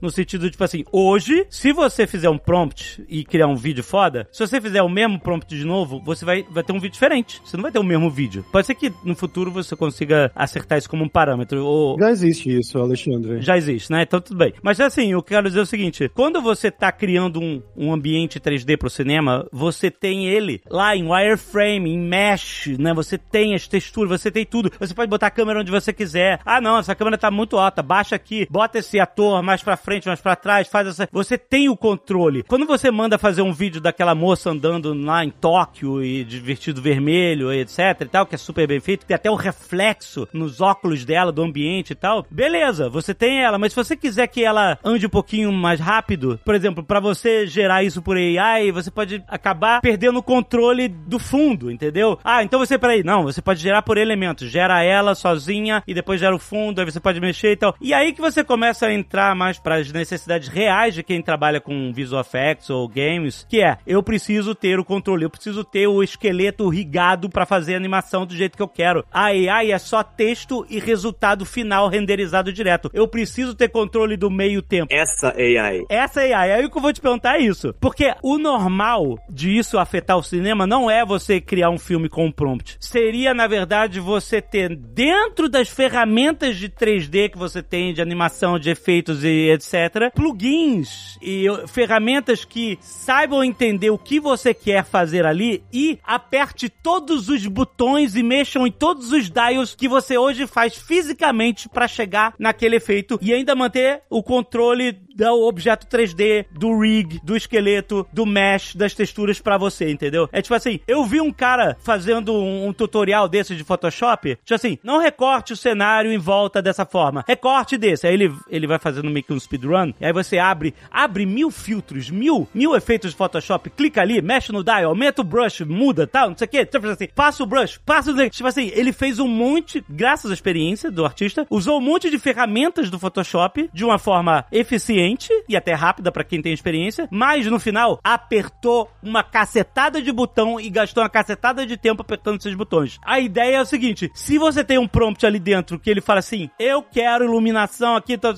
no 0.00 0.10
sentido 0.10 0.44
de, 0.44 0.50
tipo 0.52 0.64
assim, 0.64 0.84
hoje, 0.92 1.46
se 1.50 1.72
você 1.72 2.06
fizer 2.06 2.30
um 2.30 2.38
prompt 2.38 3.04
e 3.08 3.24
criar 3.24 3.46
um 3.46 3.56
vídeo 3.56 3.84
foda, 3.84 4.26
se 4.32 4.46
você 4.46 4.60
fizer 4.60 4.82
o 4.82 4.88
mesmo 4.88 5.20
prompt 5.20 5.54
de 5.54 5.64
novo, 5.64 6.00
você 6.04 6.24
vai, 6.24 6.44
vai 6.50 6.62
ter 6.62 6.72
um 6.72 6.80
vídeo 6.80 6.94
diferente. 6.94 7.40
Você 7.44 7.56
não 7.56 7.62
vai 7.62 7.72
ter 7.72 7.78
o 7.78 7.84
mesmo 7.84 8.10
vídeo. 8.10 8.44
Pode 8.50 8.66
ser 8.66 8.74
que 8.74 8.92
no 9.04 9.14
futuro 9.14 9.50
você 9.50 9.76
consiga 9.76 10.30
acertar 10.34 10.78
isso 10.78 10.88
como 10.88 11.04
um 11.04 11.08
parâmetro. 11.08 11.64
Ou... 11.64 11.98
Já 11.98 12.10
existe 12.10 12.58
isso, 12.58 12.78
Alexandre. 12.78 13.40
Já 13.40 13.56
existe, 13.56 13.90
né? 13.90 14.02
Então 14.02 14.20
tudo 14.20 14.38
bem. 14.38 14.52
Mas 14.62 14.80
assim, 14.80 15.12
eu 15.12 15.22
quero 15.22 15.48
dizer 15.48 15.60
o 15.60 15.66
seguinte: 15.66 16.10
quando 16.14 16.40
você 16.40 16.70
tá 16.70 16.90
criando 16.90 17.40
um, 17.40 17.62
um 17.76 17.92
ambiente 17.92 18.40
3D 18.40 18.76
pro 18.76 18.90
cinema, 18.90 19.46
você 19.52 19.90
tem 19.90 20.26
ele 20.26 20.60
lá 20.68 20.96
em 20.96 21.08
wireframe, 21.08 21.90
em 21.90 21.98
mesh, 21.98 22.76
né? 22.78 22.94
Você 22.94 23.18
tem 23.18 23.54
as 23.54 23.66
texturas, 23.68 24.20
você 24.20 24.30
tem 24.30 24.44
tudo. 24.44 24.70
Você 24.78 24.94
pode 24.94 25.10
botar 25.10 25.28
a 25.28 25.30
câmera 25.30 25.60
onde 25.60 25.70
você 25.70 25.92
quiser. 25.92 26.40
Ah, 26.44 26.60
não, 26.60 26.78
essa 26.78 26.94
câmera 26.94 27.18
tá 27.18 27.30
muito 27.30 27.56
alta, 27.56 27.82
baixa 27.82 28.16
aqui, 28.16 28.46
bota 28.50 28.78
esse 28.78 28.98
ator 28.98 29.27
mais 29.42 29.62
pra 29.62 29.76
frente, 29.76 30.08
mais 30.08 30.20
pra 30.20 30.36
trás, 30.36 30.68
faz 30.68 30.88
essa. 30.88 31.08
Você 31.12 31.36
tem 31.36 31.68
o 31.68 31.76
controle. 31.76 32.42
Quando 32.42 32.66
você 32.66 32.90
manda 32.90 33.18
fazer 33.18 33.42
um 33.42 33.52
vídeo 33.52 33.80
daquela 33.80 34.14
moça 34.14 34.50
andando 34.50 34.92
lá 34.94 35.24
em 35.24 35.30
Tóquio 35.30 36.02
e 36.02 36.24
de 36.24 36.38
vestido 36.40 36.82
vermelho, 36.82 37.52
etc 37.52 37.78
e 38.00 38.06
tal, 38.06 38.26
que 38.26 38.34
é 38.34 38.38
super 38.38 38.66
bem 38.66 38.80
feito, 38.80 39.06
tem 39.06 39.14
até 39.14 39.30
o 39.30 39.34
reflexo 39.34 40.28
nos 40.32 40.60
óculos 40.60 41.04
dela, 41.04 41.32
do 41.32 41.42
ambiente 41.42 41.90
e 41.90 41.94
tal, 41.94 42.26
beleza, 42.30 42.88
você 42.88 43.14
tem 43.14 43.42
ela, 43.42 43.58
mas 43.58 43.72
se 43.72 43.76
você 43.76 43.96
quiser 43.96 44.26
que 44.26 44.44
ela 44.44 44.78
ande 44.84 45.06
um 45.06 45.10
pouquinho 45.10 45.52
mais 45.52 45.80
rápido, 45.80 46.40
por 46.44 46.54
exemplo, 46.54 46.82
pra 46.82 47.00
você 47.00 47.46
gerar 47.46 47.82
isso 47.82 48.02
por 48.02 48.16
AI, 48.16 48.70
você 48.72 48.90
pode 48.90 49.22
acabar 49.28 49.80
perdendo 49.80 50.18
o 50.18 50.22
controle 50.22 50.88
do 50.88 51.18
fundo, 51.18 51.70
entendeu? 51.70 52.18
Ah, 52.24 52.42
então 52.42 52.58
você, 52.58 52.78
peraí, 52.78 53.02
não, 53.02 53.22
você 53.22 53.40
pode 53.40 53.60
gerar 53.60 53.82
por 53.82 53.98
elementos, 53.98 54.50
gera 54.50 54.82
ela 54.82 55.14
sozinha 55.14 55.82
e 55.86 55.94
depois 55.94 56.20
gera 56.20 56.34
o 56.34 56.38
fundo, 56.38 56.80
aí 56.80 56.84
você 56.84 57.00
pode 57.00 57.20
mexer 57.20 57.52
e 57.52 57.56
tal. 57.56 57.74
E 57.80 57.92
aí 57.92 58.12
que 58.12 58.20
você 58.20 58.42
começa 58.44 58.86
a 58.86 58.94
entrar 58.94 59.17
mais 59.34 59.58
para 59.58 59.76
as 59.76 59.92
necessidades 59.92 60.48
reais 60.48 60.94
de 60.94 61.02
quem 61.02 61.22
trabalha 61.22 61.60
com 61.60 61.92
visual 61.92 62.20
effects 62.20 62.70
ou 62.70 62.88
games, 62.88 63.46
que 63.48 63.62
é, 63.62 63.78
eu 63.86 64.02
preciso 64.02 64.54
ter 64.54 64.78
o 64.78 64.84
controle, 64.84 65.24
eu 65.24 65.30
preciso 65.30 65.64
ter 65.64 65.86
o 65.86 66.02
esqueleto 66.02 66.68
rigado 66.68 67.28
para 67.28 67.46
fazer 67.46 67.74
a 67.74 67.76
animação 67.76 68.26
do 68.26 68.34
jeito 68.34 68.56
que 68.56 68.62
eu 68.62 68.68
quero. 68.68 69.04
A 69.12 69.26
AI 69.26 69.72
é 69.72 69.78
só 69.78 70.02
texto 70.02 70.66
e 70.68 70.78
resultado 70.78 71.44
final 71.44 71.88
renderizado 71.88 72.52
direto. 72.52 72.90
Eu 72.92 73.08
preciso 73.08 73.54
ter 73.54 73.68
controle 73.68 74.16
do 74.16 74.30
meio 74.30 74.62
tempo. 74.62 74.92
Essa 74.92 75.34
AI. 75.36 75.84
Essa 75.88 76.20
AI, 76.20 76.52
aí 76.52 76.64
o 76.64 76.70
que 76.70 76.78
eu 76.78 76.82
vou 76.82 76.92
te 76.92 77.00
perguntar 77.00 77.36
é 77.36 77.42
isso. 77.42 77.74
Porque 77.80 78.14
o 78.22 78.38
normal 78.38 79.18
de 79.28 79.56
isso 79.56 79.78
afetar 79.78 80.16
o 80.16 80.22
cinema 80.22 80.66
não 80.66 80.90
é 80.90 81.04
você 81.04 81.40
criar 81.40 81.70
um 81.70 81.78
filme 81.78 82.08
com 82.08 82.26
um 82.26 82.32
prompt. 82.32 82.76
Seria, 82.80 83.34
na 83.34 83.46
verdade, 83.46 84.00
você 84.00 84.40
ter 84.40 84.76
dentro 84.76 85.48
das 85.48 85.68
ferramentas 85.68 86.56
de 86.56 86.68
3D 86.68 87.30
que 87.30 87.38
você 87.38 87.62
tem, 87.62 87.92
de 87.92 88.02
animação, 88.02 88.58
de 88.58 88.70
e 89.08 89.50
etc., 89.50 90.12
plugins 90.14 91.18
e 91.22 91.46
ferramentas 91.66 92.44
que 92.44 92.78
saibam 92.80 93.42
entender 93.42 93.90
o 93.90 93.98
que 93.98 94.20
você 94.20 94.52
quer 94.54 94.84
fazer 94.84 95.26
ali 95.26 95.62
e 95.72 95.98
aperte 96.04 96.68
todos 96.68 97.28
os 97.28 97.46
botões 97.46 98.14
e 98.16 98.22
mexam 98.22 98.66
em 98.66 98.70
todos 98.70 99.12
os 99.12 99.30
dials 99.30 99.74
que 99.74 99.88
você 99.88 100.16
hoje 100.16 100.46
faz 100.46 100.76
fisicamente 100.76 101.68
para 101.68 101.88
chegar 101.88 102.34
naquele 102.38 102.76
efeito 102.76 103.18
e 103.20 103.32
ainda 103.32 103.54
manter 103.54 104.02
o 104.10 104.22
controle 104.22 104.92
do 104.92 105.46
objeto 105.46 105.86
3D, 105.86 106.46
do 106.52 106.78
rig, 106.78 107.20
do 107.24 107.36
esqueleto, 107.36 108.06
do 108.12 108.24
mesh, 108.24 108.76
das 108.76 108.94
texturas 108.94 109.40
para 109.40 109.58
você, 109.58 109.90
entendeu? 109.90 110.28
É 110.32 110.40
tipo 110.40 110.54
assim, 110.54 110.78
eu 110.86 111.04
vi 111.04 111.20
um 111.20 111.32
cara 111.32 111.76
fazendo 111.80 112.32
um, 112.32 112.68
um 112.68 112.72
tutorial 112.72 113.28
desse 113.28 113.56
de 113.56 113.64
Photoshop, 113.64 114.36
tipo 114.36 114.54
assim, 114.54 114.78
não 114.82 114.98
recorte 114.98 115.52
o 115.52 115.56
cenário 115.56 116.12
em 116.12 116.18
volta 116.18 116.62
dessa 116.62 116.86
forma, 116.86 117.24
recorte 117.26 117.76
desse. 117.76 118.06
Aí 118.06 118.14
ele, 118.14 118.32
ele 118.48 118.66
vai 118.66 118.78
fazendo 118.98 119.12
meio 119.12 119.24
que 119.24 119.32
um 119.32 119.40
speedrun, 119.40 119.92
e 120.00 120.04
aí 120.04 120.12
você 120.12 120.38
abre, 120.38 120.74
abre 120.90 121.24
mil 121.24 121.50
filtros, 121.50 122.10
mil, 122.10 122.48
mil 122.52 122.74
efeitos 122.74 123.12
de 123.12 123.16
Photoshop, 123.16 123.70
clica 123.70 124.00
ali, 124.00 124.20
mexe 124.20 124.52
no 124.52 124.64
dial, 124.64 124.90
aumenta 124.90 125.22
o 125.22 125.24
brush, 125.24 125.60
muda, 125.60 126.06
tal, 126.06 126.30
não 126.30 126.36
sei 126.36 126.46
o 126.46 126.50
que, 126.50 126.66
tipo 126.66 126.86
assim, 126.86 127.08
passa 127.14 127.42
o 127.42 127.46
brush, 127.46 127.80
passa 127.84 128.10
o... 128.10 128.28
Tipo 128.28 128.48
assim, 128.48 128.70
ele 128.74 128.92
fez 128.92 129.18
um 129.18 129.28
monte, 129.28 129.84
graças 129.88 130.30
à 130.30 130.34
experiência 130.34 130.90
do 130.90 131.04
artista, 131.04 131.46
usou 131.50 131.78
um 131.78 131.80
monte 131.80 132.10
de 132.10 132.18
ferramentas 132.18 132.90
do 132.90 132.98
Photoshop 132.98 133.70
de 133.72 133.84
uma 133.84 133.98
forma 133.98 134.44
eficiente 134.50 135.30
e 135.48 135.56
até 135.56 135.72
rápida 135.72 136.10
para 136.10 136.24
quem 136.24 136.42
tem 136.42 136.52
experiência, 136.52 137.08
mas 137.10 137.46
no 137.46 137.58
final 137.58 138.00
apertou 138.02 138.90
uma 139.02 139.22
cacetada 139.22 140.02
de 140.02 140.12
botão 140.12 140.60
e 140.60 140.68
gastou 140.68 141.02
uma 141.02 141.08
cacetada 141.08 141.64
de 141.64 141.76
tempo 141.76 142.02
apertando 142.02 142.38
esses 142.38 142.54
botões. 142.54 142.98
A 143.04 143.20
ideia 143.20 143.56
é 143.56 143.60
o 143.60 143.66
seguinte: 143.66 144.10
se 144.14 144.38
você 144.38 144.64
tem 144.64 144.78
um 144.78 144.88
prompt 144.88 145.24
ali 145.24 145.38
dentro 145.38 145.78
que 145.78 145.90
ele 145.90 146.00
fala 146.00 146.20
assim, 146.20 146.50
eu 146.58 146.82
quero 146.82 147.24
iluminação 147.24 147.96
aqui, 147.96 148.14
então 148.14 148.32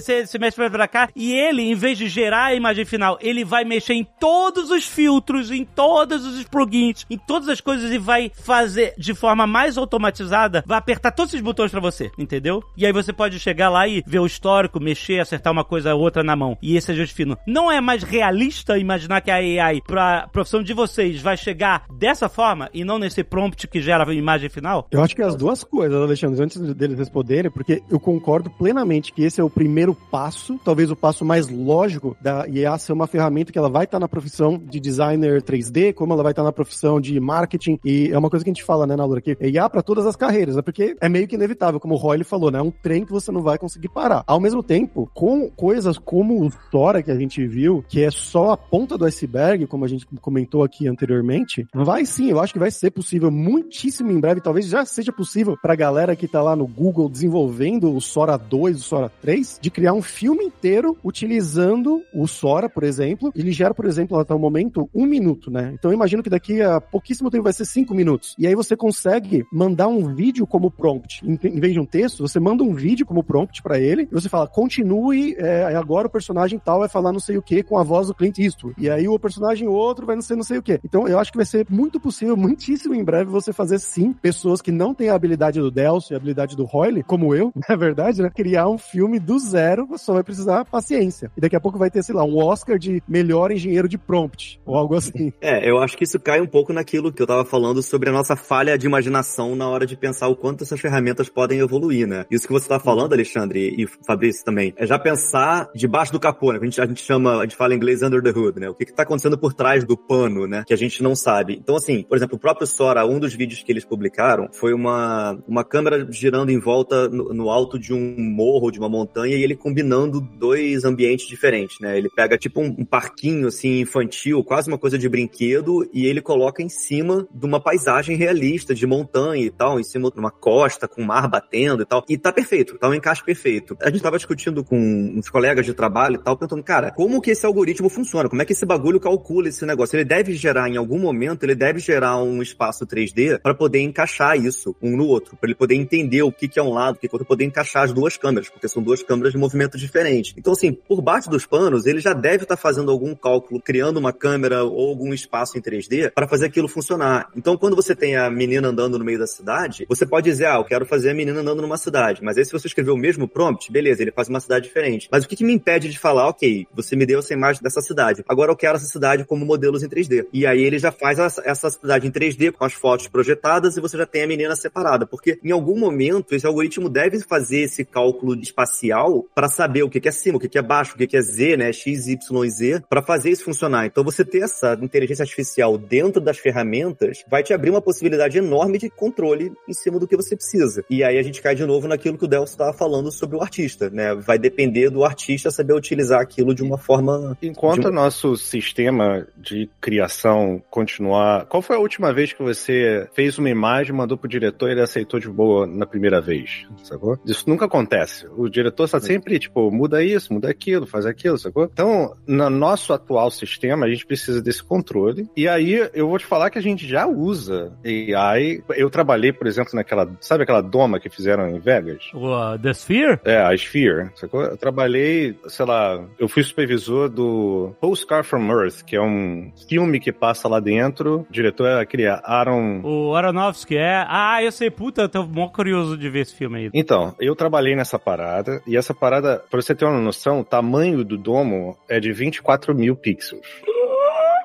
você, 0.00 0.26
você 0.26 0.38
mexe 0.38 0.56
pra 0.56 0.88
cá, 0.88 1.08
e 1.14 1.32
ele, 1.32 1.62
em 1.62 1.74
vez 1.74 1.98
de 1.98 2.08
gerar 2.08 2.46
a 2.46 2.54
imagem 2.54 2.84
final, 2.84 3.18
ele 3.20 3.44
vai 3.44 3.64
mexer 3.64 3.94
em 3.94 4.06
todos 4.18 4.70
os 4.70 4.86
filtros, 4.86 5.50
em 5.50 5.64
todos 5.64 6.24
os 6.24 6.44
plugins, 6.44 7.04
em 7.10 7.18
todas 7.18 7.48
as 7.48 7.60
coisas 7.60 7.92
e 7.92 7.98
vai 7.98 8.30
fazer 8.34 8.94
de 8.98 9.14
forma 9.14 9.46
mais 9.46 9.76
automatizada, 9.76 10.64
vai 10.66 10.78
apertar 10.78 11.12
todos 11.12 11.32
esses 11.32 11.44
botões 11.44 11.70
para 11.70 11.80
você, 11.80 12.10
entendeu? 12.18 12.62
E 12.76 12.86
aí 12.86 12.92
você 12.92 13.12
pode 13.12 13.38
chegar 13.38 13.68
lá 13.68 13.86
e 13.86 14.02
ver 14.06 14.20
o 14.20 14.26
histórico, 14.26 14.80
mexer, 14.80 15.20
acertar 15.20 15.52
uma 15.52 15.64
coisa 15.64 15.94
ou 15.94 16.00
outra 16.00 16.22
na 16.22 16.36
mão. 16.36 16.56
E 16.62 16.76
esse 16.76 16.92
é 16.92 16.94
Justifino. 16.94 17.36
Não 17.46 17.70
é 17.70 17.80
mais 17.80 18.02
realista 18.02 18.78
imaginar 18.78 19.20
que 19.20 19.30
a 19.30 19.36
AI, 19.36 19.80
pra 19.80 20.28
profissão 20.32 20.62
de 20.62 20.72
vocês, 20.72 21.20
vai 21.20 21.36
chegar 21.36 21.84
dessa 21.90 22.28
forma 22.28 22.70
e 22.72 22.84
não 22.84 22.98
nesse 22.98 23.22
prompt 23.22 23.66
que 23.66 23.80
gera 23.80 24.08
a 24.08 24.14
imagem 24.14 24.48
final? 24.48 24.86
Eu 24.90 25.02
acho 25.02 25.14
que 25.14 25.22
as 25.22 25.34
duas 25.34 25.62
coisas, 25.64 26.00
Alexandre, 26.00 26.42
antes 26.42 26.74
deles 26.74 26.98
responderem, 26.98 27.50
porque 27.50 27.82
eu 27.90 27.98
concordo 27.98 28.50
plenamente 28.50 29.12
que 29.12 29.22
esse 29.22 29.40
é 29.40 29.44
o 29.44 29.50
primeiro 29.50 29.85
primeiro 29.86 29.94
passo, 30.10 30.58
talvez 30.64 30.90
o 30.90 30.96
passo 30.96 31.24
mais 31.24 31.48
lógico 31.48 32.16
da 32.20 32.46
IA 32.48 32.76
ser 32.78 32.92
uma 32.92 33.06
ferramenta 33.06 33.52
que 33.52 33.58
ela 33.58 33.68
vai 33.68 33.84
estar 33.84 34.00
na 34.00 34.08
profissão 34.08 34.58
de 34.58 34.80
designer 34.80 35.42
3D, 35.42 35.92
como 35.94 36.12
ela 36.12 36.22
vai 36.22 36.32
estar 36.32 36.42
na 36.42 36.50
profissão 36.50 37.00
de 37.00 37.20
marketing, 37.20 37.78
e 37.84 38.10
é 38.10 38.18
uma 38.18 38.28
coisa 38.28 38.44
que 38.44 38.50
a 38.50 38.54
gente 38.54 38.64
fala, 38.64 38.86
né, 38.86 38.96
na 38.96 39.04
Laura, 39.04 39.20
que 39.20 39.36
IA 39.40 39.68
para 39.68 39.82
todas 39.82 40.06
as 40.06 40.16
carreiras, 40.16 40.56
né, 40.56 40.62
porque 40.62 40.96
é 41.00 41.08
meio 41.08 41.28
que 41.28 41.36
inevitável, 41.36 41.78
como 41.78 41.94
o 41.94 41.96
Roy 41.96 42.24
falou, 42.24 42.50
né, 42.50 42.58
é 42.58 42.62
um 42.62 42.70
trem 42.70 43.04
que 43.04 43.12
você 43.12 43.30
não 43.30 43.42
vai 43.42 43.58
conseguir 43.58 43.88
parar. 43.88 44.24
Ao 44.26 44.40
mesmo 44.40 44.62
tempo, 44.62 45.08
com 45.14 45.48
coisas 45.50 45.98
como 45.98 46.44
o 46.44 46.50
Sora 46.70 47.02
que 47.02 47.10
a 47.10 47.16
gente 47.16 47.46
viu, 47.46 47.84
que 47.88 48.02
é 48.02 48.10
só 48.10 48.52
a 48.52 48.56
ponta 48.56 48.98
do 48.98 49.04
iceberg, 49.04 49.66
como 49.66 49.84
a 49.84 49.88
gente 49.88 50.06
comentou 50.20 50.64
aqui 50.64 50.88
anteriormente, 50.88 51.66
vai 51.72 52.04
sim, 52.04 52.30
eu 52.30 52.40
acho 52.40 52.52
que 52.52 52.58
vai 52.58 52.70
ser 52.70 52.90
possível 52.90 53.30
muitíssimo 53.30 54.10
em 54.10 54.18
breve, 54.18 54.40
talvez 54.40 54.66
já 54.66 54.84
seja 54.84 55.12
possível 55.12 55.56
pra 55.60 55.76
galera 55.76 56.16
que 56.16 56.26
tá 56.26 56.42
lá 56.42 56.56
no 56.56 56.66
Google 56.66 57.08
desenvolvendo 57.08 57.94
o 57.94 58.00
Sora 58.00 58.36
2, 58.36 58.78
o 58.78 58.82
Sora 58.82 59.12
3, 59.20 59.58
de 59.60 59.70
criar 59.76 59.92
um 59.92 60.00
filme 60.00 60.42
inteiro 60.42 60.96
utilizando 61.04 62.02
o 62.14 62.26
Sora, 62.26 62.66
por 62.66 62.82
exemplo. 62.82 63.30
Ele 63.36 63.52
gera, 63.52 63.74
por 63.74 63.84
exemplo, 63.84 64.18
até 64.18 64.32
o 64.32 64.38
momento, 64.38 64.88
um 64.94 65.04
minuto, 65.04 65.50
né? 65.50 65.72
Então 65.74 65.90
eu 65.90 65.94
imagino 65.94 66.22
que 66.22 66.30
daqui 66.30 66.62
a 66.62 66.80
pouquíssimo 66.80 67.30
tempo 67.30 67.44
vai 67.44 67.52
ser 67.52 67.66
cinco 67.66 67.94
minutos. 67.94 68.34
E 68.38 68.46
aí 68.46 68.54
você 68.54 68.74
consegue 68.74 69.44
mandar 69.52 69.88
um 69.88 70.14
vídeo 70.14 70.46
como 70.46 70.70
prompt. 70.70 71.20
Em, 71.22 71.60
vez 71.60 71.74
de 71.74 71.78
um 71.78 71.84
texto, 71.84 72.26
você 72.26 72.40
manda 72.40 72.64
um 72.64 72.72
vídeo 72.72 73.04
como 73.04 73.22
prompt 73.22 73.62
para 73.62 73.78
ele 73.78 74.08
e 74.10 74.14
você 74.14 74.30
fala, 74.30 74.48
continue, 74.48 75.34
é, 75.36 75.64
agora 75.76 76.06
o 76.06 76.10
personagem 76.10 76.58
tal 76.58 76.78
vai 76.78 76.88
falar 76.88 77.12
não 77.12 77.20
sei 77.20 77.36
o 77.36 77.42
que 77.42 77.62
com 77.62 77.76
a 77.76 77.82
voz 77.82 78.06
do 78.06 78.14
Clint 78.14 78.38
Eastwood. 78.38 78.76
E 78.78 78.88
aí 78.88 79.06
o 79.06 79.18
personagem 79.18 79.68
outro 79.68 80.06
vai 80.06 80.14
não 80.14 80.22
sei 80.22 80.36
não 80.36 80.42
sei 80.42 80.56
o 80.56 80.62
que. 80.62 80.80
Então 80.82 81.06
eu 81.06 81.18
acho 81.18 81.30
que 81.30 81.36
vai 81.36 81.44
ser 81.44 81.66
muito 81.68 82.00
possível, 82.00 82.34
muitíssimo 82.34 82.94
em 82.94 83.04
breve, 83.04 83.30
você 83.30 83.52
fazer 83.52 83.78
sim, 83.78 84.14
pessoas 84.14 84.62
que 84.62 84.72
não 84.72 84.94
têm 84.94 85.10
a 85.10 85.14
habilidade 85.14 85.60
do 85.60 85.70
Delcio 85.70 86.14
e 86.14 86.14
a 86.14 86.16
habilidade 86.16 86.56
do 86.56 86.64
Royle, 86.64 87.02
como 87.02 87.34
eu, 87.34 87.52
na 87.68 87.76
verdade, 87.76 88.22
né? 88.22 88.30
Criar 88.34 88.70
um 88.70 88.78
filme 88.78 89.20
do 89.20 89.38
zero, 89.38 89.55
você 89.86 90.04
só 90.04 90.14
vai 90.14 90.22
precisar 90.22 90.64
paciência. 90.64 91.30
E 91.36 91.40
daqui 91.40 91.56
a 91.56 91.60
pouco 91.60 91.78
vai 91.78 91.90
ter, 91.90 92.02
sei 92.02 92.14
lá, 92.14 92.24
um 92.24 92.36
Oscar 92.38 92.78
de 92.78 93.02
melhor 93.08 93.50
engenheiro 93.50 93.88
de 93.88 93.98
prompt, 93.98 94.60
ou 94.64 94.76
algo 94.76 94.94
assim. 94.94 95.32
É, 95.40 95.68
eu 95.68 95.78
acho 95.78 95.96
que 95.96 96.04
isso 96.04 96.18
cai 96.18 96.40
um 96.40 96.46
pouco 96.46 96.72
naquilo 96.72 97.12
que 97.12 97.22
eu 97.22 97.26
tava 97.26 97.44
falando 97.44 97.82
sobre 97.82 98.08
a 98.08 98.12
nossa 98.12 98.36
falha 98.36 98.76
de 98.76 98.86
imaginação 98.86 99.54
na 99.54 99.68
hora 99.68 99.86
de 99.86 99.96
pensar 99.96 100.28
o 100.28 100.36
quanto 100.36 100.64
essas 100.64 100.80
ferramentas 100.80 101.28
podem 101.28 101.60
evoluir, 101.60 102.06
né? 102.06 102.24
Isso 102.30 102.46
que 102.46 102.52
você 102.52 102.68
tá 102.68 102.78
falando, 102.78 103.12
Alexandre, 103.12 103.74
e 103.76 103.86
Fabrício 104.06 104.44
também, 104.44 104.74
é 104.76 104.86
já 104.86 104.98
pensar 104.98 105.68
debaixo 105.74 106.12
do 106.12 106.20
capô, 106.20 106.52
né? 106.52 106.58
A 106.60 106.64
gente, 106.64 106.80
a 106.80 106.86
gente 106.86 107.02
chama, 107.02 107.38
a 107.38 107.42
gente 107.42 107.56
fala 107.56 107.74
em 107.74 107.76
inglês 107.76 108.02
under 108.02 108.22
the 108.22 108.30
hood, 108.30 108.60
né? 108.60 108.68
O 108.68 108.74
que 108.74 108.84
que 108.84 108.92
tá 108.92 109.02
acontecendo 109.02 109.38
por 109.38 109.52
trás 109.54 109.84
do 109.84 109.96
pano, 109.96 110.46
né? 110.46 110.64
Que 110.66 110.74
a 110.74 110.76
gente 110.76 111.02
não 111.02 111.14
sabe. 111.14 111.58
Então, 111.60 111.76
assim, 111.76 112.02
por 112.02 112.16
exemplo, 112.16 112.36
o 112.36 112.40
próprio 112.40 112.66
Sora, 112.66 113.06
um 113.06 113.18
dos 113.18 113.34
vídeos 113.34 113.62
que 113.62 113.72
eles 113.72 113.84
publicaram 113.84 114.48
foi 114.52 114.72
uma, 114.72 115.38
uma 115.46 115.64
câmera 115.64 116.06
girando 116.10 116.50
em 116.50 116.58
volta 116.58 117.08
no, 117.08 117.32
no 117.32 117.50
alto 117.50 117.78
de 117.78 117.92
um 117.92 118.16
morro, 118.18 118.70
de 118.70 118.78
uma 118.78 118.88
montanha, 118.88 119.36
e 119.36 119.42
ele 119.46 119.56
combinando 119.56 120.20
dois 120.20 120.84
ambientes 120.84 121.26
diferentes, 121.26 121.78
né? 121.80 121.96
Ele 121.96 122.08
pega 122.08 122.36
tipo 122.36 122.60
um, 122.60 122.74
um 122.78 122.84
parquinho, 122.84 123.48
assim, 123.48 123.80
infantil, 123.80 124.44
quase 124.44 124.68
uma 124.68 124.78
coisa 124.78 124.98
de 124.98 125.08
brinquedo, 125.08 125.88
e 125.92 126.06
ele 126.06 126.20
coloca 126.20 126.62
em 126.62 126.68
cima 126.68 127.26
de 127.32 127.46
uma 127.46 127.60
paisagem 127.60 128.16
realista, 128.16 128.74
de 128.74 128.86
montanha 128.86 129.44
e 129.44 129.50
tal, 129.50 129.80
em 129.80 129.84
cima 129.84 130.10
de 130.10 130.18
uma 130.18 130.30
costa, 130.30 130.86
com 130.86 131.02
o 131.02 131.06
mar 131.06 131.28
batendo 131.28 131.82
e 131.82 131.86
tal. 131.86 132.04
E 132.08 132.18
tá 132.18 132.32
perfeito, 132.32 132.78
tá 132.78 132.88
um 132.88 132.94
encaixe 132.94 133.24
perfeito. 133.24 133.76
A 133.80 133.90
gente 133.90 134.02
tava 134.02 134.16
discutindo 134.16 134.62
com 134.62 134.76
uns 134.76 135.30
colegas 135.30 135.64
de 135.64 135.72
trabalho 135.72 136.16
e 136.16 136.22
tal, 136.22 136.36
perguntando, 136.36 136.62
cara, 136.62 136.90
como 136.90 137.20
que 137.20 137.30
esse 137.30 137.46
algoritmo 137.46 137.88
funciona? 137.88 138.28
Como 138.28 138.42
é 138.42 138.44
que 138.44 138.52
esse 138.52 138.66
bagulho 138.66 139.00
calcula 139.00 139.48
esse 139.48 139.64
negócio? 139.64 139.96
Ele 139.96 140.04
deve 140.04 140.34
gerar, 140.34 140.68
em 140.68 140.76
algum 140.76 140.98
momento, 140.98 141.44
ele 141.44 141.54
deve 141.54 141.78
gerar 141.78 142.22
um 142.22 142.42
espaço 142.42 142.86
3D 142.86 143.40
para 143.40 143.54
poder 143.54 143.80
encaixar 143.80 144.36
isso 144.36 144.74
um 144.82 144.96
no 144.96 145.06
outro, 145.06 145.36
para 145.36 145.48
ele 145.48 145.54
poder 145.54 145.74
entender 145.74 146.22
o 146.22 146.32
que, 146.32 146.48
que 146.48 146.58
é 146.58 146.62
um 146.62 146.72
lado, 146.72 146.96
o 146.96 146.98
que, 146.98 147.08
que 147.08 147.14
é 147.14 147.16
outro, 147.16 147.26
poder 147.26 147.44
encaixar 147.44 147.84
as 147.84 147.92
duas 147.92 148.16
câmeras, 148.16 148.48
porque 148.48 148.68
são 148.68 148.82
duas 148.82 149.02
câmeras 149.02 149.34
de 149.36 149.40
movimento 149.40 149.78
diferente. 149.78 150.34
Então, 150.36 150.52
assim, 150.52 150.72
por 150.72 151.00
baixo 151.00 151.30
dos 151.30 151.46
panos, 151.46 151.86
ele 151.86 152.00
já 152.00 152.12
deve 152.12 152.44
estar 152.44 152.56
tá 152.56 152.56
fazendo 152.56 152.90
algum 152.90 153.14
cálculo, 153.14 153.60
criando 153.60 153.98
uma 153.98 154.12
câmera 154.12 154.64
ou 154.64 154.88
algum 154.88 155.12
espaço 155.12 155.56
em 155.58 155.60
3D 155.60 156.10
para 156.12 156.26
fazer 156.26 156.46
aquilo 156.46 156.66
funcionar. 156.66 157.28
Então, 157.36 157.56
quando 157.56 157.76
você 157.76 157.94
tem 157.94 158.16
a 158.16 158.30
menina 158.30 158.68
andando 158.68 158.98
no 158.98 159.04
meio 159.04 159.18
da 159.18 159.26
cidade, 159.26 159.86
você 159.88 160.06
pode 160.06 160.28
dizer, 160.28 160.46
ah, 160.46 160.56
eu 160.56 160.64
quero 160.64 160.86
fazer 160.86 161.10
a 161.10 161.14
menina 161.14 161.40
andando 161.40 161.62
numa 161.62 161.76
cidade. 161.76 162.22
Mas 162.22 162.36
aí, 162.36 162.44
se 162.44 162.52
você 162.52 162.66
escrever 162.66 162.90
o 162.90 162.96
mesmo 162.96 163.28
prompt, 163.28 163.70
beleza, 163.70 164.02
ele 164.02 164.12
faz 164.12 164.28
uma 164.28 164.40
cidade 164.40 164.66
diferente. 164.66 165.08
Mas 165.12 165.24
o 165.24 165.28
que, 165.28 165.36
que 165.36 165.44
me 165.44 165.52
impede 165.52 165.88
de 165.88 165.98
falar, 165.98 166.28
ok, 166.28 166.66
você 166.74 166.96
me 166.96 167.04
deu 167.04 167.18
essa 167.18 167.34
imagem 167.34 167.62
dessa 167.62 167.80
cidade, 167.80 168.24
agora 168.28 168.50
eu 168.50 168.56
quero 168.56 168.76
essa 168.76 168.86
cidade 168.86 169.24
como 169.24 169.44
modelos 169.44 169.82
em 169.82 169.88
3D. 169.88 170.26
E 170.32 170.46
aí 170.46 170.62
ele 170.62 170.78
já 170.78 170.90
faz 170.90 171.18
essa 171.18 171.70
cidade 171.70 172.06
em 172.06 172.10
3D 172.10 172.52
com 172.52 172.64
as 172.64 172.72
fotos 172.72 173.08
projetadas 173.08 173.76
e 173.76 173.80
você 173.80 173.98
já 173.98 174.06
tem 174.06 174.22
a 174.22 174.26
menina 174.26 174.56
separada. 174.56 175.06
Porque 175.06 175.38
em 175.44 175.50
algum 175.50 175.78
momento 175.78 176.34
esse 176.34 176.46
algoritmo 176.46 176.88
deve 176.88 177.20
fazer 177.20 177.60
esse 177.60 177.84
cálculo 177.84 178.34
espacial 178.40 179.25
para 179.34 179.48
saber 179.48 179.82
o 179.82 179.90
que, 179.90 180.06
é 180.06 180.12
cima, 180.12 180.38
o 180.38 180.40
que, 180.40 180.58
é 180.58 180.62
baixo, 180.62 180.94
o 180.94 180.98
que, 180.98 181.06
que 181.06 181.16
é 181.16 181.22
Z, 181.22 181.56
né? 181.56 181.72
X, 181.72 182.06
Y 182.06 182.44
e 182.44 182.50
Z, 182.50 182.82
para 182.88 183.02
fazer 183.02 183.30
isso 183.30 183.44
funcionar. 183.44 183.86
Então 183.86 184.04
você 184.04 184.24
ter 184.24 184.42
essa 184.42 184.78
inteligência 184.80 185.22
artificial 185.22 185.76
dentro 185.76 186.20
das 186.20 186.38
ferramentas 186.38 187.24
vai 187.28 187.42
te 187.42 187.52
abrir 187.52 187.70
uma 187.70 187.80
possibilidade 187.80 188.38
enorme 188.38 188.78
de 188.78 188.90
controle 188.90 189.52
em 189.68 189.72
cima 189.72 189.98
do 189.98 190.06
que 190.06 190.16
você 190.16 190.36
precisa. 190.36 190.84
E 190.88 191.02
aí 191.02 191.18
a 191.18 191.22
gente 191.22 191.42
cai 191.42 191.54
de 191.54 191.64
novo 191.64 191.88
naquilo 191.88 192.18
que 192.18 192.24
o 192.24 192.28
Delcio 192.28 192.54
estava 192.54 192.72
falando 192.72 193.10
sobre 193.10 193.36
o 193.36 193.42
artista, 193.42 193.90
né? 193.90 194.14
Vai 194.14 194.38
depender 194.38 194.90
do 194.90 195.04
artista 195.04 195.50
saber 195.50 195.74
utilizar 195.74 196.20
aquilo 196.20 196.54
de 196.54 196.62
uma 196.62 196.78
forma. 196.78 197.36
Enquanto 197.42 197.86
o 197.86 197.92
nosso 197.92 198.36
sistema 198.36 199.26
de 199.36 199.68
criação 199.80 200.62
continuar. 200.70 201.46
Qual 201.46 201.62
foi 201.62 201.76
a 201.76 201.80
última 201.80 202.12
vez 202.12 202.32
que 202.32 202.42
você 202.42 203.08
fez 203.14 203.38
uma 203.38 203.50
imagem, 203.50 203.94
mandou 203.94 204.16
pro 204.16 204.28
diretor 204.28 204.68
e 204.68 204.72
ele 204.72 204.82
aceitou 204.82 205.18
de 205.18 205.28
boa 205.28 205.66
na 205.66 205.86
primeira 205.86 206.20
vez? 206.20 206.66
Sacou? 206.82 207.18
Isso 207.24 207.48
nunca 207.48 207.66
acontece. 207.66 208.26
O 208.36 208.48
diretor 208.48 208.84
está 208.84 209.00
sempre, 209.00 209.15
tipo, 209.20 209.70
muda 209.70 210.02
isso, 210.02 210.32
muda 210.32 210.50
aquilo, 210.50 210.86
faz 210.86 211.06
aquilo, 211.06 211.38
sacou? 211.38 211.64
Então, 211.64 212.16
no 212.26 212.50
nosso 212.50 212.92
atual 212.92 213.30
sistema, 213.30 213.86
a 213.86 213.88
gente 213.88 214.06
precisa 214.06 214.42
desse 214.42 214.62
controle. 214.62 215.28
E 215.36 215.48
aí, 215.48 215.88
eu 215.94 216.08
vou 216.08 216.18
te 216.18 216.26
falar 216.26 216.50
que 216.50 216.58
a 216.58 216.62
gente 216.62 216.86
já 216.86 217.06
usa 217.06 217.72
AI. 217.84 218.62
Eu 218.76 218.90
trabalhei, 218.90 219.32
por 219.32 219.46
exemplo, 219.46 219.72
naquela. 219.74 220.10
Sabe 220.20 220.42
aquela 220.42 220.60
doma 220.60 221.00
que 221.00 221.08
fizeram 221.08 221.48
em 221.48 221.58
Vegas? 221.58 222.10
O 222.14 222.28
uh, 222.28 222.58
The 222.58 222.72
Sphere? 222.72 223.20
É, 223.24 223.38
a 223.38 223.54
Sphere. 223.54 224.10
Sacou? 224.14 224.42
Eu 224.42 224.56
trabalhei, 224.56 225.38
sei 225.48 225.66
lá, 225.66 226.04
eu 226.18 226.28
fui 226.28 226.42
supervisor 226.42 227.08
do 227.08 227.74
Postcard 227.80 228.26
from 228.26 228.50
Earth, 228.50 228.82
que 228.84 228.96
é 228.96 229.02
um 229.02 229.52
filme 229.68 230.00
que 230.00 230.12
passa 230.12 230.48
lá 230.48 230.60
dentro. 230.60 231.26
O 231.28 231.32
diretor 231.32 231.66
é 231.68 231.80
aquele 231.80 232.06
Aaron. 232.06 232.80
O 232.82 233.14
Aronofsky 233.14 233.76
é. 233.76 234.04
Ah, 234.08 234.42
eu 234.42 234.52
sei, 234.52 234.70
puta, 234.70 235.02
eu 235.02 235.08
tô 235.08 235.24
mó 235.24 235.48
curioso 235.48 235.96
de 235.96 236.08
ver 236.08 236.20
esse 236.20 236.34
filme 236.34 236.58
aí. 236.58 236.70
Então, 236.74 237.14
eu 237.20 237.34
trabalhei 237.34 237.74
nessa 237.74 237.98
parada, 237.98 238.62
e 238.66 238.76
essa 238.76 238.94
parada, 238.94 239.05
pra 239.50 239.60
você 239.60 239.74
ter 239.74 239.84
uma 239.84 240.00
noção, 240.00 240.40
o 240.40 240.44
tamanho 240.44 241.04
do 241.04 241.16
domo 241.16 241.76
é 241.88 242.00
de 242.00 242.12
24 242.12 242.74
mil 242.74 242.96
pixels. 242.96 243.46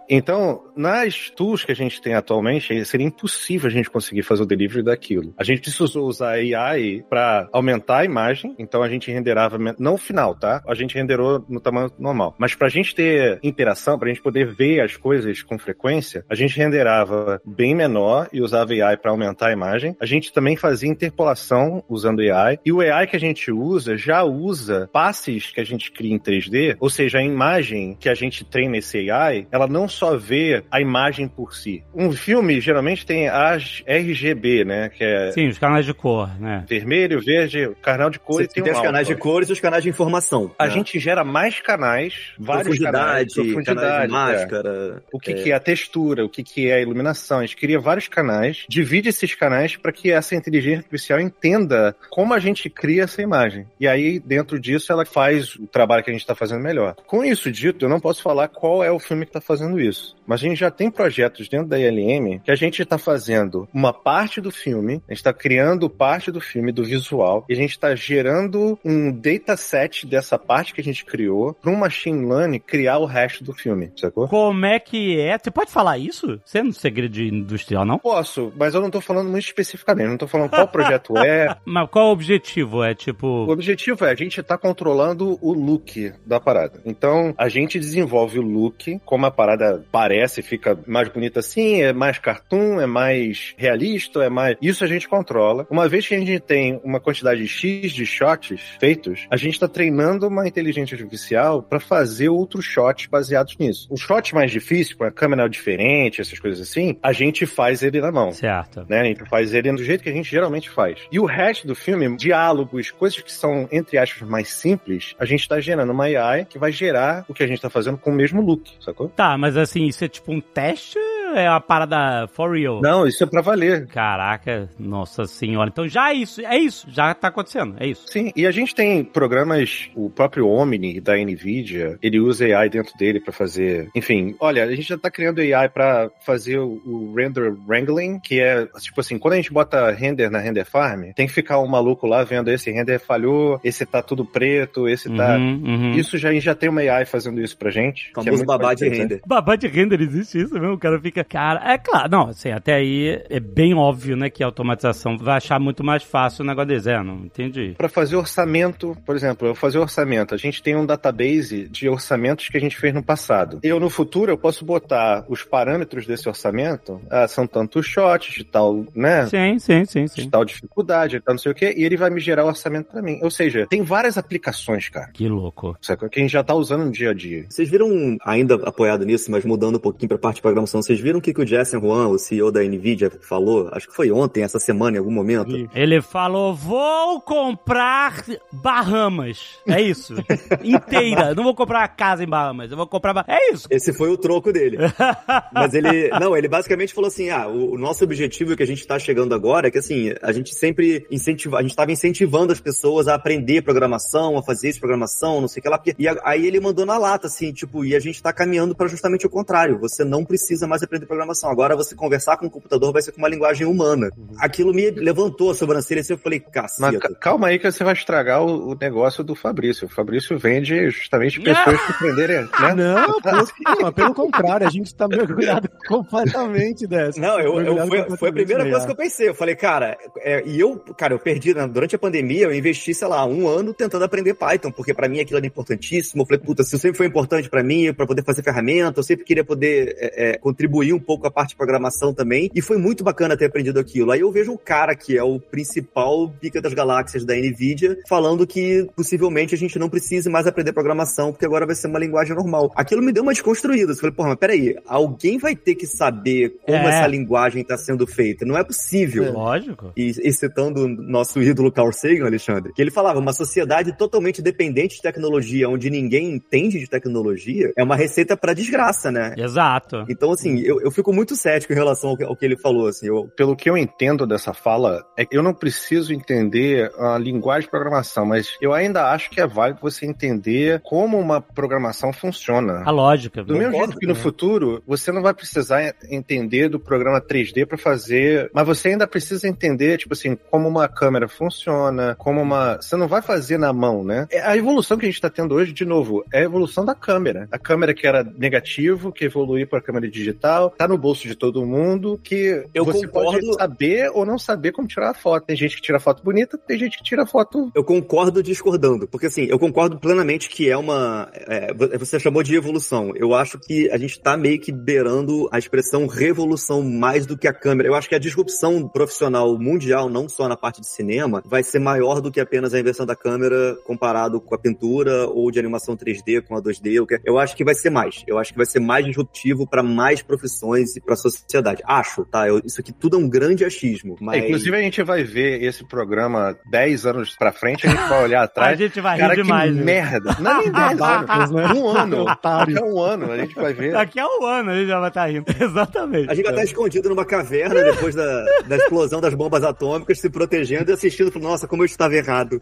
Então, 0.09 0.63
nas 0.75 1.29
tools 1.29 1.63
que 1.63 1.71
a 1.71 1.75
gente 1.75 2.01
tem 2.01 2.13
atualmente, 2.13 2.83
seria 2.85 3.05
impossível 3.05 3.67
a 3.67 3.71
gente 3.71 3.89
conseguir 3.89 4.23
fazer 4.23 4.43
o 4.43 4.45
delivery 4.45 4.83
daquilo. 4.83 5.33
A 5.37 5.43
gente 5.43 5.61
precisou 5.61 6.07
usar 6.07 6.31
AI 6.31 7.03
para 7.09 7.47
aumentar 7.51 7.99
a 7.99 8.05
imagem, 8.05 8.55
então 8.57 8.83
a 8.83 8.89
gente 8.89 9.11
renderava, 9.11 9.57
não 9.77 9.95
o 9.95 9.97
final, 9.97 10.35
tá? 10.35 10.61
A 10.67 10.73
gente 10.73 10.95
renderou 10.95 11.43
no 11.47 11.59
tamanho 11.59 11.91
normal. 11.97 12.35
Mas 12.37 12.55
pra 12.55 12.69
gente 12.69 12.93
ter 12.95 13.39
interação, 13.43 13.97
pra 13.97 14.09
gente 14.09 14.21
poder 14.21 14.47
ver 14.53 14.81
as 14.81 14.97
coisas 14.97 15.41
com 15.43 15.57
frequência, 15.57 16.25
a 16.29 16.35
gente 16.35 16.57
renderava 16.57 17.41
bem 17.45 17.75
menor 17.75 18.27
e 18.31 18.41
usava 18.41 18.73
AI 18.73 18.97
para 18.97 19.11
aumentar 19.11 19.47
a 19.47 19.53
imagem. 19.53 19.95
A 19.99 20.05
gente 20.05 20.31
também 20.31 20.55
fazia 20.55 20.89
interpolação 20.89 21.83
usando 21.87 22.21
AI. 22.21 22.59
E 22.65 22.71
o 22.71 22.81
AI 22.81 23.07
que 23.07 23.15
a 23.15 23.19
gente 23.19 23.51
usa 23.51 23.97
já 23.97 24.23
usa 24.23 24.89
passes 24.91 25.51
que 25.51 25.59
a 25.59 25.63
gente 25.63 25.91
cria 25.91 26.13
em 26.13 26.19
3D, 26.19 26.75
ou 26.79 26.89
seja, 26.89 27.19
a 27.19 27.23
imagem 27.23 27.95
que 27.99 28.09
a 28.09 28.15
gente 28.15 28.43
treina 28.43 28.77
esse 28.77 29.09
AI, 29.09 29.47
ela 29.51 29.67
não 29.67 29.87
só 29.91 30.17
vê 30.17 30.63
a 30.71 30.81
imagem 30.81 31.27
por 31.27 31.53
si. 31.53 31.83
Um 31.93 32.11
filme 32.11 32.59
geralmente 32.59 33.05
tem 33.05 33.27
as 33.27 33.83
RGB, 33.85 34.65
né? 34.65 34.89
Que 34.89 35.03
é 35.03 35.31
Sim, 35.31 35.47
os 35.47 35.57
canais 35.57 35.85
de 35.85 35.93
cor, 35.93 36.29
né? 36.39 36.65
vermelho, 36.67 37.21
verde, 37.21 37.71
canal 37.81 38.09
de 38.09 38.19
cor 38.19 38.37
Você 38.37 38.43
e 38.43 38.47
tem, 38.47 38.63
tem 38.63 38.73
um 38.73 38.75
os 38.75 38.81
canais 38.81 39.07
de 39.07 39.13
alfa. 39.13 39.23
cores 39.23 39.49
e 39.49 39.53
os 39.53 39.59
canais 39.59 39.83
de 39.83 39.89
informação. 39.89 40.51
A 40.57 40.65
né? 40.65 40.71
gente 40.71 40.99
gera 40.99 41.23
mais 41.23 41.59
canais, 41.59 42.33
vários 42.39 42.77
profundidade, 42.77 43.35
canais, 43.35 43.65
canais 43.65 43.99
de 43.99 44.05
é. 44.05 44.07
máscara. 44.07 45.03
O 45.11 45.19
que, 45.19 45.31
é. 45.31 45.33
que 45.35 45.51
é 45.51 45.55
a 45.55 45.59
textura, 45.59 46.25
o 46.25 46.29
que, 46.29 46.43
que 46.43 46.69
é 46.69 46.75
a 46.75 46.81
iluminação. 46.81 47.39
A 47.39 47.41
gente 47.41 47.57
cria 47.57 47.79
vários 47.79 48.07
canais, 48.07 48.65
divide 48.69 49.09
esses 49.09 49.35
canais 49.35 49.75
para 49.75 49.91
que 49.91 50.11
essa 50.11 50.35
inteligência 50.35 50.79
artificial 50.79 51.19
entenda 51.19 51.95
como 52.09 52.33
a 52.33 52.39
gente 52.39 52.69
cria 52.69 53.03
essa 53.03 53.21
imagem. 53.21 53.67
E 53.79 53.87
aí, 53.87 54.19
dentro 54.19 54.59
disso, 54.59 54.91
ela 54.91 55.05
faz 55.05 55.55
o 55.55 55.67
trabalho 55.67 56.03
que 56.03 56.09
a 56.09 56.13
gente 56.13 56.21
está 56.21 56.35
fazendo 56.35 56.61
melhor. 56.61 56.95
Com 57.05 57.23
isso 57.23 57.51
dito, 57.51 57.85
eu 57.85 57.89
não 57.89 57.99
posso 57.99 58.21
falar 58.21 58.47
qual 58.47 58.83
é 58.83 58.91
o 58.91 58.99
filme 58.99 59.25
que 59.25 59.29
está 59.29 59.41
fazendo 59.41 59.79
isso. 59.81 60.15
Mas 60.25 60.41
a 60.41 60.47
gente 60.47 60.59
já 60.59 60.71
tem 60.71 60.89
projetos 60.89 61.49
dentro 61.49 61.67
da 61.67 61.79
ILM 61.79 62.39
que 62.43 62.51
a 62.51 62.55
gente 62.55 62.81
está 62.81 62.97
fazendo 62.97 63.67
uma 63.73 63.91
parte 63.91 64.39
do 64.39 64.51
filme, 64.51 65.01
a 65.07 65.11
gente 65.11 65.17
está 65.19 65.33
criando 65.33 65.89
parte 65.89 66.31
do 66.31 66.39
filme, 66.39 66.71
do 66.71 66.83
visual, 66.83 67.45
e 67.49 67.53
a 67.53 67.55
gente 67.55 67.71
está 67.71 67.93
gerando 67.95 68.79
um 68.85 69.11
dataset 69.11 70.05
dessa 70.05 70.37
parte 70.37 70.73
que 70.73 70.81
a 70.81 70.83
gente 70.83 71.03
criou 71.03 71.53
para 71.53 71.71
um 71.71 71.75
machine 71.75 72.25
learning 72.27 72.59
criar 72.59 72.99
o 72.99 73.05
resto 73.05 73.43
do 73.43 73.53
filme, 73.53 73.91
sacou? 73.97 74.27
Como 74.27 74.65
é 74.65 74.79
que 74.79 75.19
é? 75.19 75.37
Você 75.37 75.51
pode 75.51 75.71
falar 75.71 75.97
isso? 75.97 76.39
Você 76.45 76.59
é 76.59 76.63
um 76.63 76.71
segredo 76.71 77.19
industrial, 77.21 77.85
não? 77.85 77.97
Posso, 77.97 78.53
mas 78.57 78.73
eu 78.73 78.81
não 78.81 78.89
tô 78.89 79.01
falando 79.01 79.29
muito 79.29 79.45
especificamente, 79.45 80.07
não 80.07 80.17
tô 80.17 80.27
falando 80.27 80.49
qual 80.49 80.67
projeto 80.67 81.17
é. 81.17 81.55
Mas 81.65 81.89
qual 81.89 82.07
o 82.07 82.11
objetivo? 82.11 82.83
É 82.83 82.91
O 82.91 82.95
tipo. 82.95 83.27
objetivo 83.49 84.05
é 84.05 84.11
a 84.11 84.15
gente 84.15 84.41
tá 84.43 84.57
controlando 84.57 85.37
o 85.41 85.53
look 85.53 86.13
da 86.25 86.39
parada. 86.39 86.81
Então, 86.85 87.33
a 87.37 87.49
gente 87.49 87.79
desenvolve 87.79 88.39
o 88.39 88.41
look, 88.41 88.99
como 89.05 89.25
a 89.25 89.31
parada 89.31 89.70
parece, 89.91 90.41
fica 90.41 90.77
mais 90.87 91.09
bonita 91.09 91.39
assim, 91.39 91.81
é 91.81 91.93
mais 91.93 92.17
cartoon, 92.17 92.79
é 92.79 92.85
mais 92.85 93.53
realista, 93.57 94.23
é 94.23 94.29
mais. 94.29 94.57
Isso 94.61 94.83
a 94.83 94.87
gente 94.87 95.07
controla. 95.07 95.67
Uma 95.69 95.87
vez 95.87 96.07
que 96.07 96.15
a 96.15 96.19
gente 96.19 96.39
tem 96.39 96.79
uma 96.83 96.99
quantidade 96.99 97.47
X 97.47 97.91
de 97.91 98.05
shots 98.05 98.61
feitos, 98.79 99.27
a 99.29 99.37
gente 99.37 99.59
tá 99.59 99.67
treinando 99.67 100.27
uma 100.27 100.47
inteligência 100.47 100.95
artificial 100.95 101.61
para 101.61 101.79
fazer 101.79 102.29
outros 102.29 102.65
shots 102.65 103.07
baseados 103.07 103.57
nisso. 103.57 103.87
O 103.89 103.97
shot 103.97 104.33
mais 104.33 104.51
difícil, 104.51 104.97
com 104.97 105.03
a 105.03 105.11
câmera 105.11 105.47
diferente, 105.47 106.21
essas 106.21 106.39
coisas 106.39 106.61
assim, 106.61 106.97
a 107.01 107.11
gente 107.13 107.45
faz 107.45 107.83
ele 107.83 108.01
na 108.01 108.11
mão 108.11 108.31
Certo. 108.31 108.85
né? 108.87 109.01
A 109.01 109.03
gente 109.03 109.25
faz 109.25 109.53
ele 109.53 109.71
do 109.71 109.83
jeito 109.83 110.03
que 110.03 110.09
a 110.09 110.13
gente 110.13 110.29
geralmente 110.29 110.69
faz. 110.69 110.99
E 111.11 111.19
o 111.19 111.25
resto 111.25 111.67
do 111.67 111.75
filme, 111.75 112.15
diálogos, 112.17 112.91
coisas 112.91 113.19
que 113.19 113.31
são, 113.31 113.67
entre 113.71 113.97
aspas, 113.97 114.27
mais 114.27 114.49
simples, 114.49 115.15
a 115.19 115.25
gente 115.25 115.47
tá 115.47 115.59
gerando 115.59 115.91
uma 115.91 116.05
AI 116.05 116.45
que 116.45 116.57
vai 116.57 116.71
gerar 116.71 117.25
o 117.27 117.33
que 117.33 117.43
a 117.43 117.47
gente 117.47 117.61
tá 117.61 117.69
fazendo 117.69 117.97
com 117.97 118.11
o 118.11 118.13
mesmo 118.13 118.41
look, 118.41 118.71
sacou? 118.79 119.09
Tá, 119.09 119.37
mas 119.37 119.57
assim, 119.61 119.85
isso 119.85 120.03
é 120.03 120.07
tipo 120.07 120.31
um 120.31 120.41
teste 120.41 120.99
é 121.35 121.49
uma 121.49 121.59
parada 121.59 122.27
for 122.27 122.55
real? 122.55 122.81
Não, 122.81 123.07
isso 123.07 123.23
é 123.23 123.27
pra 123.27 123.41
valer. 123.41 123.87
Caraca, 123.87 124.69
nossa 124.79 125.25
senhora. 125.25 125.69
Então 125.69 125.87
já 125.87 126.11
é 126.11 126.13
isso, 126.13 126.41
é 126.41 126.57
isso, 126.57 126.87
já 126.89 127.13
tá 127.13 127.27
acontecendo, 127.27 127.75
é 127.79 127.87
isso. 127.87 128.05
Sim, 128.07 128.31
e 128.35 128.45
a 128.45 128.51
gente 128.51 128.73
tem 128.73 129.03
programas, 129.03 129.89
o 129.95 130.09
próprio 130.09 130.47
Omni 130.47 130.99
da 130.99 131.15
Nvidia, 131.15 131.97
ele 132.01 132.19
usa 132.19 132.45
AI 132.45 132.69
dentro 132.69 132.97
dele 132.97 133.19
pra 133.19 133.33
fazer, 133.33 133.89
enfim, 133.95 134.35
olha, 134.39 134.63
a 134.63 134.75
gente 134.75 134.87
já 134.87 134.97
tá 134.97 135.09
criando 135.09 135.39
AI 135.39 135.69
pra 135.69 136.09
fazer 136.25 136.59
o, 136.59 136.81
o 136.85 137.13
render 137.15 137.53
wrangling, 137.67 138.19
que 138.19 138.39
é 138.39 138.67
tipo 138.79 139.01
assim, 139.01 139.17
quando 139.17 139.33
a 139.33 139.37
gente 139.37 139.51
bota 139.51 139.91
render 139.91 140.29
na 140.29 140.39
render 140.39 140.65
farm, 140.65 141.11
tem 141.15 141.27
que 141.27 141.33
ficar 141.33 141.59
um 141.59 141.67
maluco 141.67 142.07
lá 142.07 142.23
vendo 142.23 142.49
esse 142.49 142.71
render 142.71 142.99
falhou, 142.99 143.59
esse 143.63 143.85
tá 143.85 144.01
tudo 144.01 144.25
preto, 144.25 144.87
esse 144.87 145.09
tá 145.09 145.31
Uhum, 145.41 145.61
uhum. 145.65 145.91
Isso 145.91 146.17
já, 146.17 146.29
a 146.29 146.33
gente 146.33 146.43
já 146.43 146.55
tem 146.55 146.69
uma 146.69 146.81
AI 146.81 147.05
fazendo 147.05 147.41
isso 147.41 147.57
pra 147.57 147.69
gente. 147.71 148.09
é 148.09 148.13
Famoso 148.13 148.37
muito 148.37 148.47
babá 148.47 148.73
de 148.73 148.87
render. 148.87 149.21
Babá 149.25 149.55
de 149.55 149.67
render 149.67 150.01
existe 150.01 150.41
isso 150.41 150.53
mesmo? 150.53 150.73
O 150.73 150.77
cara 150.77 150.99
fica. 150.99 151.20
Cara, 151.23 151.73
é 151.73 151.77
claro. 151.77 152.09
Não, 152.09 152.27
assim, 152.29 152.51
até 152.51 152.75
aí 152.75 153.21
é 153.29 153.39
bem 153.39 153.73
óbvio, 153.73 154.15
né, 154.15 154.29
que 154.29 154.43
a 154.43 154.45
automatização 154.47 155.17
vai 155.17 155.37
achar 155.37 155.59
muito 155.59 155.83
mais 155.83 156.03
fácil 156.03 156.43
o 156.43 156.47
negócio 156.47 156.67
desse. 156.69 156.89
É, 156.89 157.01
não 157.03 157.25
entendi. 157.25 157.73
Para 157.77 157.89
fazer 157.89 158.15
orçamento, 158.15 158.95
por 159.05 159.15
exemplo, 159.15 159.47
eu 159.47 159.55
fazer 159.55 159.77
orçamento, 159.79 160.33
a 160.33 160.37
gente 160.37 160.61
tem 160.61 160.75
um 160.75 160.85
database 160.85 161.67
de 161.69 161.87
orçamentos 161.89 162.47
que 162.49 162.57
a 162.57 162.61
gente 162.61 162.77
fez 162.77 162.93
no 162.93 163.03
passado. 163.03 163.59
Eu, 163.63 163.79
no 163.79 163.89
futuro, 163.89 164.31
eu 164.31 164.37
posso 164.37 164.63
botar 164.65 165.25
os 165.27 165.43
parâmetros 165.43 166.05
desse 166.05 166.27
orçamento, 166.27 167.01
ah, 167.09 167.27
são 167.27 167.45
tantos 167.47 167.85
shots 167.85 168.33
de 168.33 168.43
tal, 168.43 168.85
né? 168.95 169.25
Sim, 169.27 169.59
sim, 169.59 169.85
sim, 169.85 170.05
De 170.05 170.23
sim. 170.23 170.29
tal 170.29 170.45
dificuldade, 170.45 171.17
de 171.17 171.21
tal 171.21 171.33
não 171.33 171.39
sei 171.39 171.51
o 171.51 171.55
quê, 171.55 171.73
e 171.77 171.83
ele 171.83 171.97
vai 171.97 172.09
me 172.09 172.19
gerar 172.19 172.45
o 172.45 172.47
orçamento 172.47 172.91
pra 172.91 173.01
mim. 173.01 173.19
Ou 173.21 173.29
seja, 173.31 173.67
tem 173.69 173.81
várias 173.81 174.17
aplicações, 174.17 174.89
cara, 174.89 175.09
Que 175.13 175.27
louco. 175.27 175.77
sabe, 175.81 176.09
que 176.09 176.19
a 176.19 176.21
gente 176.21 176.31
já 176.31 176.43
tá 176.43 176.53
usando 176.53 176.85
no 176.85 176.91
dia 176.91 177.11
a 177.11 177.13
dia. 177.13 177.45
Vocês 177.49 177.69
viram, 177.69 178.17
ainda 178.23 178.55
apoiado 178.55 179.05
nisso, 179.05 179.29
mas 179.31 179.43
mudando 179.45 179.75
um 179.75 179.79
pouquinho 179.79 180.09
pra 180.09 180.17
parte 180.17 180.35
de 180.37 180.41
programação, 180.41 180.81
vocês 180.81 180.99
viram 180.99 181.10
o 181.19 181.21
que, 181.21 181.33
que 181.33 181.41
o 181.41 181.45
Jason 181.45 181.79
Juan, 181.79 182.07
o 182.07 182.17
CEO 182.17 182.51
da 182.51 182.61
NVIDIA, 182.63 183.11
falou? 183.21 183.69
Acho 183.71 183.87
que 183.87 183.95
foi 183.95 184.11
ontem, 184.11 184.43
essa 184.43 184.59
semana, 184.59 184.97
em 184.97 184.99
algum 184.99 185.11
momento. 185.11 185.69
Ele 185.73 186.01
falou: 186.01 186.53
vou 186.53 187.21
comprar 187.21 188.23
Bahamas. 188.51 189.59
É 189.67 189.81
isso. 189.81 190.15
Inteira. 190.63 191.33
Não 191.33 191.43
vou 191.43 191.55
comprar 191.55 191.79
uma 191.79 191.87
casa 191.87 192.23
em 192.23 192.27
Bahamas. 192.27 192.71
Eu 192.71 192.77
vou 192.77 192.87
comprar. 192.87 193.25
É 193.27 193.51
isso. 193.51 193.67
Esse 193.69 193.93
foi 193.93 194.09
o 194.09 194.17
troco 194.17 194.51
dele. 194.51 194.77
Mas 195.53 195.73
ele, 195.73 196.09
não, 196.19 196.35
ele 196.35 196.47
basicamente 196.47 196.93
falou 196.93 197.07
assim: 197.07 197.29
ah, 197.29 197.47
o, 197.47 197.73
o 197.73 197.77
nosso 197.77 198.03
objetivo 198.03 198.55
que 198.55 198.63
a 198.63 198.67
gente 198.67 198.85
tá 198.85 198.97
chegando 198.99 199.33
agora 199.33 199.67
é 199.67 199.71
que 199.71 199.77
assim, 199.77 200.13
a 200.21 200.31
gente 200.31 200.53
sempre 200.55 201.05
incentiva, 201.11 201.57
a 201.57 201.61
gente 201.61 201.75
tava 201.75 201.91
incentivando 201.91 202.51
as 202.51 202.59
pessoas 202.59 203.07
a 203.07 203.15
aprender 203.15 203.61
programação, 203.61 204.37
a 204.37 204.43
fazer 204.43 204.69
isso, 204.69 204.79
programação, 204.79 205.41
não 205.41 205.47
sei 205.47 205.59
o 205.59 205.63
que 205.63 205.69
lá. 205.69 205.81
E 205.97 206.07
aí 206.23 206.45
ele 206.45 206.59
mandou 206.59 206.85
na 206.85 206.97
lata, 206.97 207.27
assim, 207.27 207.51
tipo, 207.51 207.83
e 207.85 207.95
a 207.95 207.99
gente 207.99 208.21
tá 208.21 208.31
caminhando 208.31 208.75
pra 208.75 208.87
justamente 208.87 209.25
o 209.25 209.29
contrário. 209.29 209.79
Você 209.79 210.03
não 210.03 210.23
precisa 210.25 210.67
mais 210.67 210.83
aprender 210.83 211.00
programação. 211.07 211.49
Agora 211.49 211.75
você 211.75 211.95
conversar 211.95 212.37
com 212.37 212.45
o 212.45 212.49
computador 212.49 212.91
vai 212.93 213.01
ser 213.01 213.11
com 213.11 213.17
uma 213.19 213.29
linguagem 213.29 213.65
humana. 213.67 214.09
Aquilo 214.39 214.73
me 214.73 214.89
levantou 214.91 215.51
a 215.51 215.55
sobrancelha 215.55 216.01
assim, 216.01 216.13
eu 216.13 216.17
falei, 216.19 216.41
Mas 216.43 216.51
caceta. 216.53 216.99
ca- 216.99 217.15
calma 217.15 217.47
aí 217.47 217.59
que 217.59 217.69
você 217.71 217.83
vai 217.83 217.93
estragar 217.93 218.41
o, 218.43 218.71
o 218.71 218.75
negócio 218.75 219.23
do 219.23 219.35
Fabrício. 219.35 219.87
O 219.87 219.89
Fabrício 219.89 220.37
vende 220.37 220.89
justamente 220.89 221.39
pessoas 221.39 221.79
que 221.85 221.91
aprenderem, 221.91 222.41
né? 222.41 222.73
Não, 222.75 223.21
pelo, 223.21 223.47
não, 223.81 223.91
pelo 223.93 224.13
contrário, 224.13 224.67
a 224.67 224.69
gente 224.69 224.93
tá 224.95 225.07
mergulhado 225.07 225.69
completamente 225.87 226.85
dessa. 226.87 227.19
Não, 227.19 227.39
eu, 227.39 227.61
eu- 227.61 227.87
foi, 227.87 228.17
foi 228.17 228.29
a 228.29 228.33
primeira 228.33 228.63
coisa 228.69 228.85
que 228.85 228.91
eu 228.91 228.95
pensei. 228.95 229.29
Eu 229.29 229.35
falei, 229.35 229.55
cara, 229.55 229.97
é, 230.19 230.43
e 230.45 230.59
eu, 230.59 230.77
cara, 230.97 231.13
eu 231.13 231.19
perdi, 231.19 231.53
né, 231.53 231.67
durante 231.67 231.95
a 231.95 231.99
pandemia, 231.99 232.43
eu 232.45 232.53
investi, 232.53 232.93
sei 232.93 233.07
lá, 233.07 233.25
um 233.25 233.47
ano 233.47 233.73
tentando 233.73 234.03
aprender 234.03 234.33
Python, 234.33 234.71
porque 234.71 234.93
pra 234.93 235.07
mim 235.07 235.19
aquilo 235.19 235.37
era 235.37 235.45
importantíssimo. 235.47 236.21
Eu 236.23 236.25
falei, 236.25 236.39
puta, 236.41 236.61
isso 236.61 236.77
sempre 236.77 236.97
foi 236.97 237.05
importante 237.07 237.49
pra 237.49 237.63
mim, 237.63 237.93
pra 237.93 238.05
poder 238.05 238.23
fazer 238.23 238.43
ferramenta, 238.43 238.99
eu 238.99 239.03
sempre 239.03 239.25
queria 239.25 239.43
poder 239.43 239.95
é, 239.99 240.29
é, 240.31 240.37
contribuir 240.37 240.90
um 240.93 240.99
pouco 240.99 241.27
a 241.27 241.31
parte 241.31 241.49
de 241.49 241.55
programação 241.55 242.13
também, 242.13 242.49
e 242.53 242.61
foi 242.61 242.77
muito 242.77 243.03
bacana 243.03 243.37
ter 243.37 243.45
aprendido 243.45 243.79
aquilo. 243.79 244.11
Aí 244.11 244.21
eu 244.21 244.31
vejo 244.31 244.51
um 244.51 244.57
cara 244.57 244.95
que 244.95 245.17
é 245.17 245.23
o 245.23 245.39
principal 245.39 246.29
pica 246.39 246.61
das 246.61 246.73
galáxias 246.73 247.25
da 247.25 247.35
NVIDIA, 247.35 247.97
falando 248.07 248.45
que 248.47 248.87
possivelmente 248.95 249.53
a 249.55 249.57
gente 249.57 249.77
não 249.77 249.89
precise 249.89 250.29
mais 250.29 250.47
aprender 250.47 250.73
programação, 250.73 251.31
porque 251.31 251.45
agora 251.45 251.65
vai 251.65 251.75
ser 251.75 251.87
uma 251.87 251.99
linguagem 251.99 252.35
normal. 252.35 252.71
Aquilo 252.75 253.01
me 253.01 253.11
deu 253.11 253.23
uma 253.23 253.33
desconstruída. 253.33 253.91
Eu 253.91 253.95
falei, 253.95 254.15
porra, 254.15 254.29
mas 254.29 254.37
peraí, 254.39 254.75
alguém 254.85 255.37
vai 255.37 255.55
ter 255.55 255.75
que 255.75 255.85
saber 255.87 256.55
como 256.65 256.77
É. 256.77 256.97
essa 256.99 257.07
linguagem 257.07 257.61
está 257.61 257.77
sendo 257.77 258.05
feita. 258.07 258.45
Não 258.45 258.57
é 258.57 258.63
possível. 258.63 259.31
Lógico. 259.33 259.91
E, 259.95 260.09
e 260.09 260.33
citando 260.33 260.85
o 260.85 260.87
nosso 260.87 261.41
ídolo 261.41 261.71
Carl 261.71 261.91
Sagan, 261.91 262.25
Alexandre, 262.25 262.73
que 262.73 262.81
ele 262.81 262.91
falava, 262.91 263.19
uma 263.19 263.33
sociedade 263.33 263.97
totalmente 263.97 264.41
dependente 264.41 264.95
de 264.95 265.01
tecnologia, 265.01 265.69
onde 265.69 265.89
ninguém 265.89 266.31
entende 266.33 266.79
de 266.79 266.87
tecnologia, 266.87 267.71
é 267.77 267.83
uma 267.83 267.95
receita 267.95 268.35
pra 268.35 268.53
desgraça, 268.53 269.11
né? 269.11 269.33
Exato. 269.37 270.05
Então, 270.09 270.31
assim, 270.31 270.63
eu, 270.71 270.81
eu 270.81 270.91
fico 270.91 271.13
muito 271.13 271.35
cético 271.35 271.73
em 271.73 271.75
relação 271.75 272.11
ao 272.11 272.17
que, 272.17 272.23
ao 272.23 272.35
que 272.35 272.45
ele 272.45 272.57
falou, 272.57 272.87
assim, 272.87 273.07
eu, 273.07 273.29
Pelo 273.35 273.55
que 273.55 273.69
eu 273.69 273.77
entendo 273.77 274.25
dessa 274.25 274.53
fala, 274.53 275.05
é 275.17 275.25
que 275.25 275.35
eu 275.35 275.43
não 275.43 275.53
preciso 275.53 276.13
entender 276.13 276.91
a 276.97 277.17
linguagem 277.17 277.63
de 277.63 277.71
programação, 277.71 278.25
mas 278.25 278.57
eu 278.61 278.73
ainda 278.73 279.11
acho 279.11 279.29
que 279.29 279.41
é 279.41 279.47
válido 279.47 279.79
você 279.81 280.05
entender 280.05 280.81
como 280.83 281.19
uma 281.19 281.41
programação 281.41 282.13
funciona. 282.13 282.83
A 282.85 282.91
lógica. 282.91 283.43
Do 283.43 283.55
mesmo 283.55 283.77
jeito 283.77 283.97
que 283.97 284.07
no 284.07 284.15
futuro, 284.15 284.81
você 284.87 285.11
não 285.11 285.21
vai 285.21 285.33
precisar 285.33 285.93
entender 286.09 286.69
do 286.69 286.79
programa 286.79 287.21
3D 287.21 287.65
para 287.65 287.77
fazer, 287.77 288.49
mas 288.53 288.65
você 288.65 288.89
ainda 288.89 289.07
precisa 289.07 289.47
entender, 289.47 289.97
tipo 289.97 290.13
assim, 290.13 290.37
como 290.49 290.67
uma 290.67 290.87
câmera 290.87 291.27
funciona, 291.27 292.15
como 292.17 292.41
uma. 292.41 292.77
Você 292.81 292.95
não 292.95 293.07
vai 293.07 293.21
fazer 293.21 293.57
na 293.57 293.73
mão, 293.73 294.03
né? 294.03 294.27
É 294.31 294.41
A 294.41 294.55
evolução 294.55 294.97
que 294.97 295.05
a 295.05 295.09
gente 295.09 295.15
está 295.15 295.29
tendo 295.29 295.55
hoje, 295.55 295.73
de 295.73 295.85
novo, 295.85 296.23
é 296.33 296.39
a 296.39 296.43
evolução 296.43 296.85
da 296.85 296.95
câmera. 296.95 297.47
A 297.51 297.59
câmera 297.59 297.93
que 297.93 298.07
era 298.07 298.23
negativo, 298.23 299.11
que 299.11 299.25
evoluiu 299.25 299.67
para 299.67 299.81
câmera 299.81 300.09
digital, 300.09 300.60
tá 300.69 300.87
no 300.87 300.97
bolso 300.97 301.27
de 301.27 301.35
todo 301.35 301.65
mundo, 301.65 302.19
que 302.23 302.63
Eu 302.73 302.85
você 302.85 303.05
concordo. 303.07 303.31
pode 303.39 303.53
saber 303.55 304.09
ou 304.13 304.25
não 304.25 304.37
saber 304.37 304.71
como 304.71 304.87
tirar 304.87 305.11
a 305.11 305.13
foto. 305.13 305.45
Tem 305.45 305.55
gente 305.55 305.75
que 305.75 305.81
tira 305.81 305.99
foto 305.99 306.23
bonita, 306.23 306.57
tem 306.57 306.77
gente 306.77 306.97
que 306.97 307.03
tira 307.03 307.25
foto. 307.25 307.71
Eu 307.75 307.83
concordo 307.83 308.41
discordando, 308.43 309.07
porque 309.07 309.27
assim, 309.27 309.45
eu 309.49 309.57
concordo 309.59 309.99
plenamente 309.99 310.49
que 310.49 310.69
é 310.69 310.77
uma. 310.77 311.29
é, 311.33 311.73
você 311.97 312.19
chamou 312.19 312.43
de 312.43 312.55
evolução. 312.55 313.11
Eu 313.15 313.33
acho 313.33 313.59
que 313.59 313.89
a 313.91 313.97
gente 313.97 314.19
tá 314.19 314.35
meio 314.37 314.59
que 314.59 314.71
beirando 314.71 315.47
a 315.51 315.57
expressão 315.59 316.05
revolução 316.07 316.81
mais 316.83 317.25
do 317.25 317.37
que 317.37 317.47
a 317.47 317.53
câmera. 317.53 317.89
Eu 317.89 317.95
acho 317.95 318.07
que 318.09 318.15
a 318.15 318.19
disrupção 318.19 318.87
profissional 318.87 319.57
mundial, 319.57 320.09
não 320.09 320.27
só 320.29 320.47
na 320.47 320.57
parte 320.57 320.81
de 320.81 320.87
cinema, 320.87 321.41
vai 321.45 321.63
ser 321.63 321.79
maior 321.79 322.21
do 322.21 322.31
que 322.31 322.39
apenas 322.39 322.73
a 322.73 322.79
invenção 322.79 323.05
da 323.05 323.15
câmera 323.15 323.75
comparado 323.85 324.39
com 324.41 324.53
a 324.55 324.57
pintura 324.57 325.27
ou 325.27 325.49
de 325.51 325.59
animação 325.59 325.95
3D 325.95 326.41
com 326.41 326.55
a 326.55 326.61
2D. 326.61 326.93
Eu 326.93 327.05
que- 327.07 327.19
Eu 327.25 327.37
acho 327.37 327.55
que 327.55 327.63
vai 327.63 327.73
ser 327.75 327.89
mais. 327.89 328.23
Eu 328.27 328.37
acho 328.37 328.51
que 328.51 328.57
vai 328.57 328.65
ser 328.65 328.79
mais 328.79 329.05
disruptivo 329.05 329.67
para 329.67 329.83
mais 329.83 330.21
profissões 330.51 330.95
e 330.95 331.01
para 331.01 331.13
a 331.13 331.17
sociedade. 331.17 331.81
Acho, 331.85 332.25
tá? 332.25 332.47
Eu- 332.47 332.61
isso 332.63 332.79
aqui 332.81 332.91
tudo 332.91 333.15
é 333.15 333.19
um 333.19 333.29
grande 333.29 333.63
achismo. 333.63 334.17
Mas... 334.19 334.41
É, 334.41 334.45
inclusive, 334.45 334.75
a 334.75 334.81
gente 334.81 335.01
vai 335.03 335.23
ver 335.23 335.63
esse 335.63 335.83
programa 335.85 336.55
10 336.69 337.05
anos 337.05 337.35
pra 337.35 337.51
frente, 337.51 337.87
a 337.87 337.89
gente 337.89 338.07
vai 338.09 338.23
olhar 338.23 338.41
A 338.41 338.43
atrás. 338.45 338.77
gente 338.77 338.99
vai 338.99 339.17
Cara, 339.17 339.33
rir 339.33 339.37
que 339.37 339.43
demais. 339.43 339.75
né? 339.75 339.83
merda. 339.83 340.35
Não, 340.39 340.59
nem 340.61 340.71
10 340.71 340.97
Babacas, 340.97 341.51
né? 341.51 341.67
Um 341.73 341.87
ano. 341.89 342.25
Daqui 342.43 342.77
a 342.77 342.83
um 342.85 342.99
ano 343.01 343.31
a 343.31 343.37
gente 343.37 343.55
vai 343.55 343.73
ver. 343.73 343.91
Daqui 343.93 344.19
a 344.19 344.27
um 344.27 344.45
ano 344.45 344.71
a 344.71 344.75
gente 344.75 344.87
já 344.87 344.99
vai 344.99 345.09
estar 345.09 345.25
rindo. 345.27 345.45
Exatamente. 345.59 346.29
A 346.29 346.33
gente 346.35 346.43
vai 346.43 346.53
estar 346.53 346.63
escondido 346.63 347.09
numa 347.09 347.25
caverna 347.25 347.81
depois 347.83 348.15
da, 348.15 348.45
da 348.67 348.75
explosão 348.77 349.21
das 349.21 349.33
bombas 349.33 349.63
atômicas, 349.63 350.19
se 350.19 350.29
protegendo 350.29 350.91
e 350.91 350.93
assistindo, 350.93 351.31
falando, 351.31 351.49
nossa, 351.49 351.67
como 351.67 351.81
eu 351.83 351.85
estava 351.85 352.13
errado. 352.15 352.59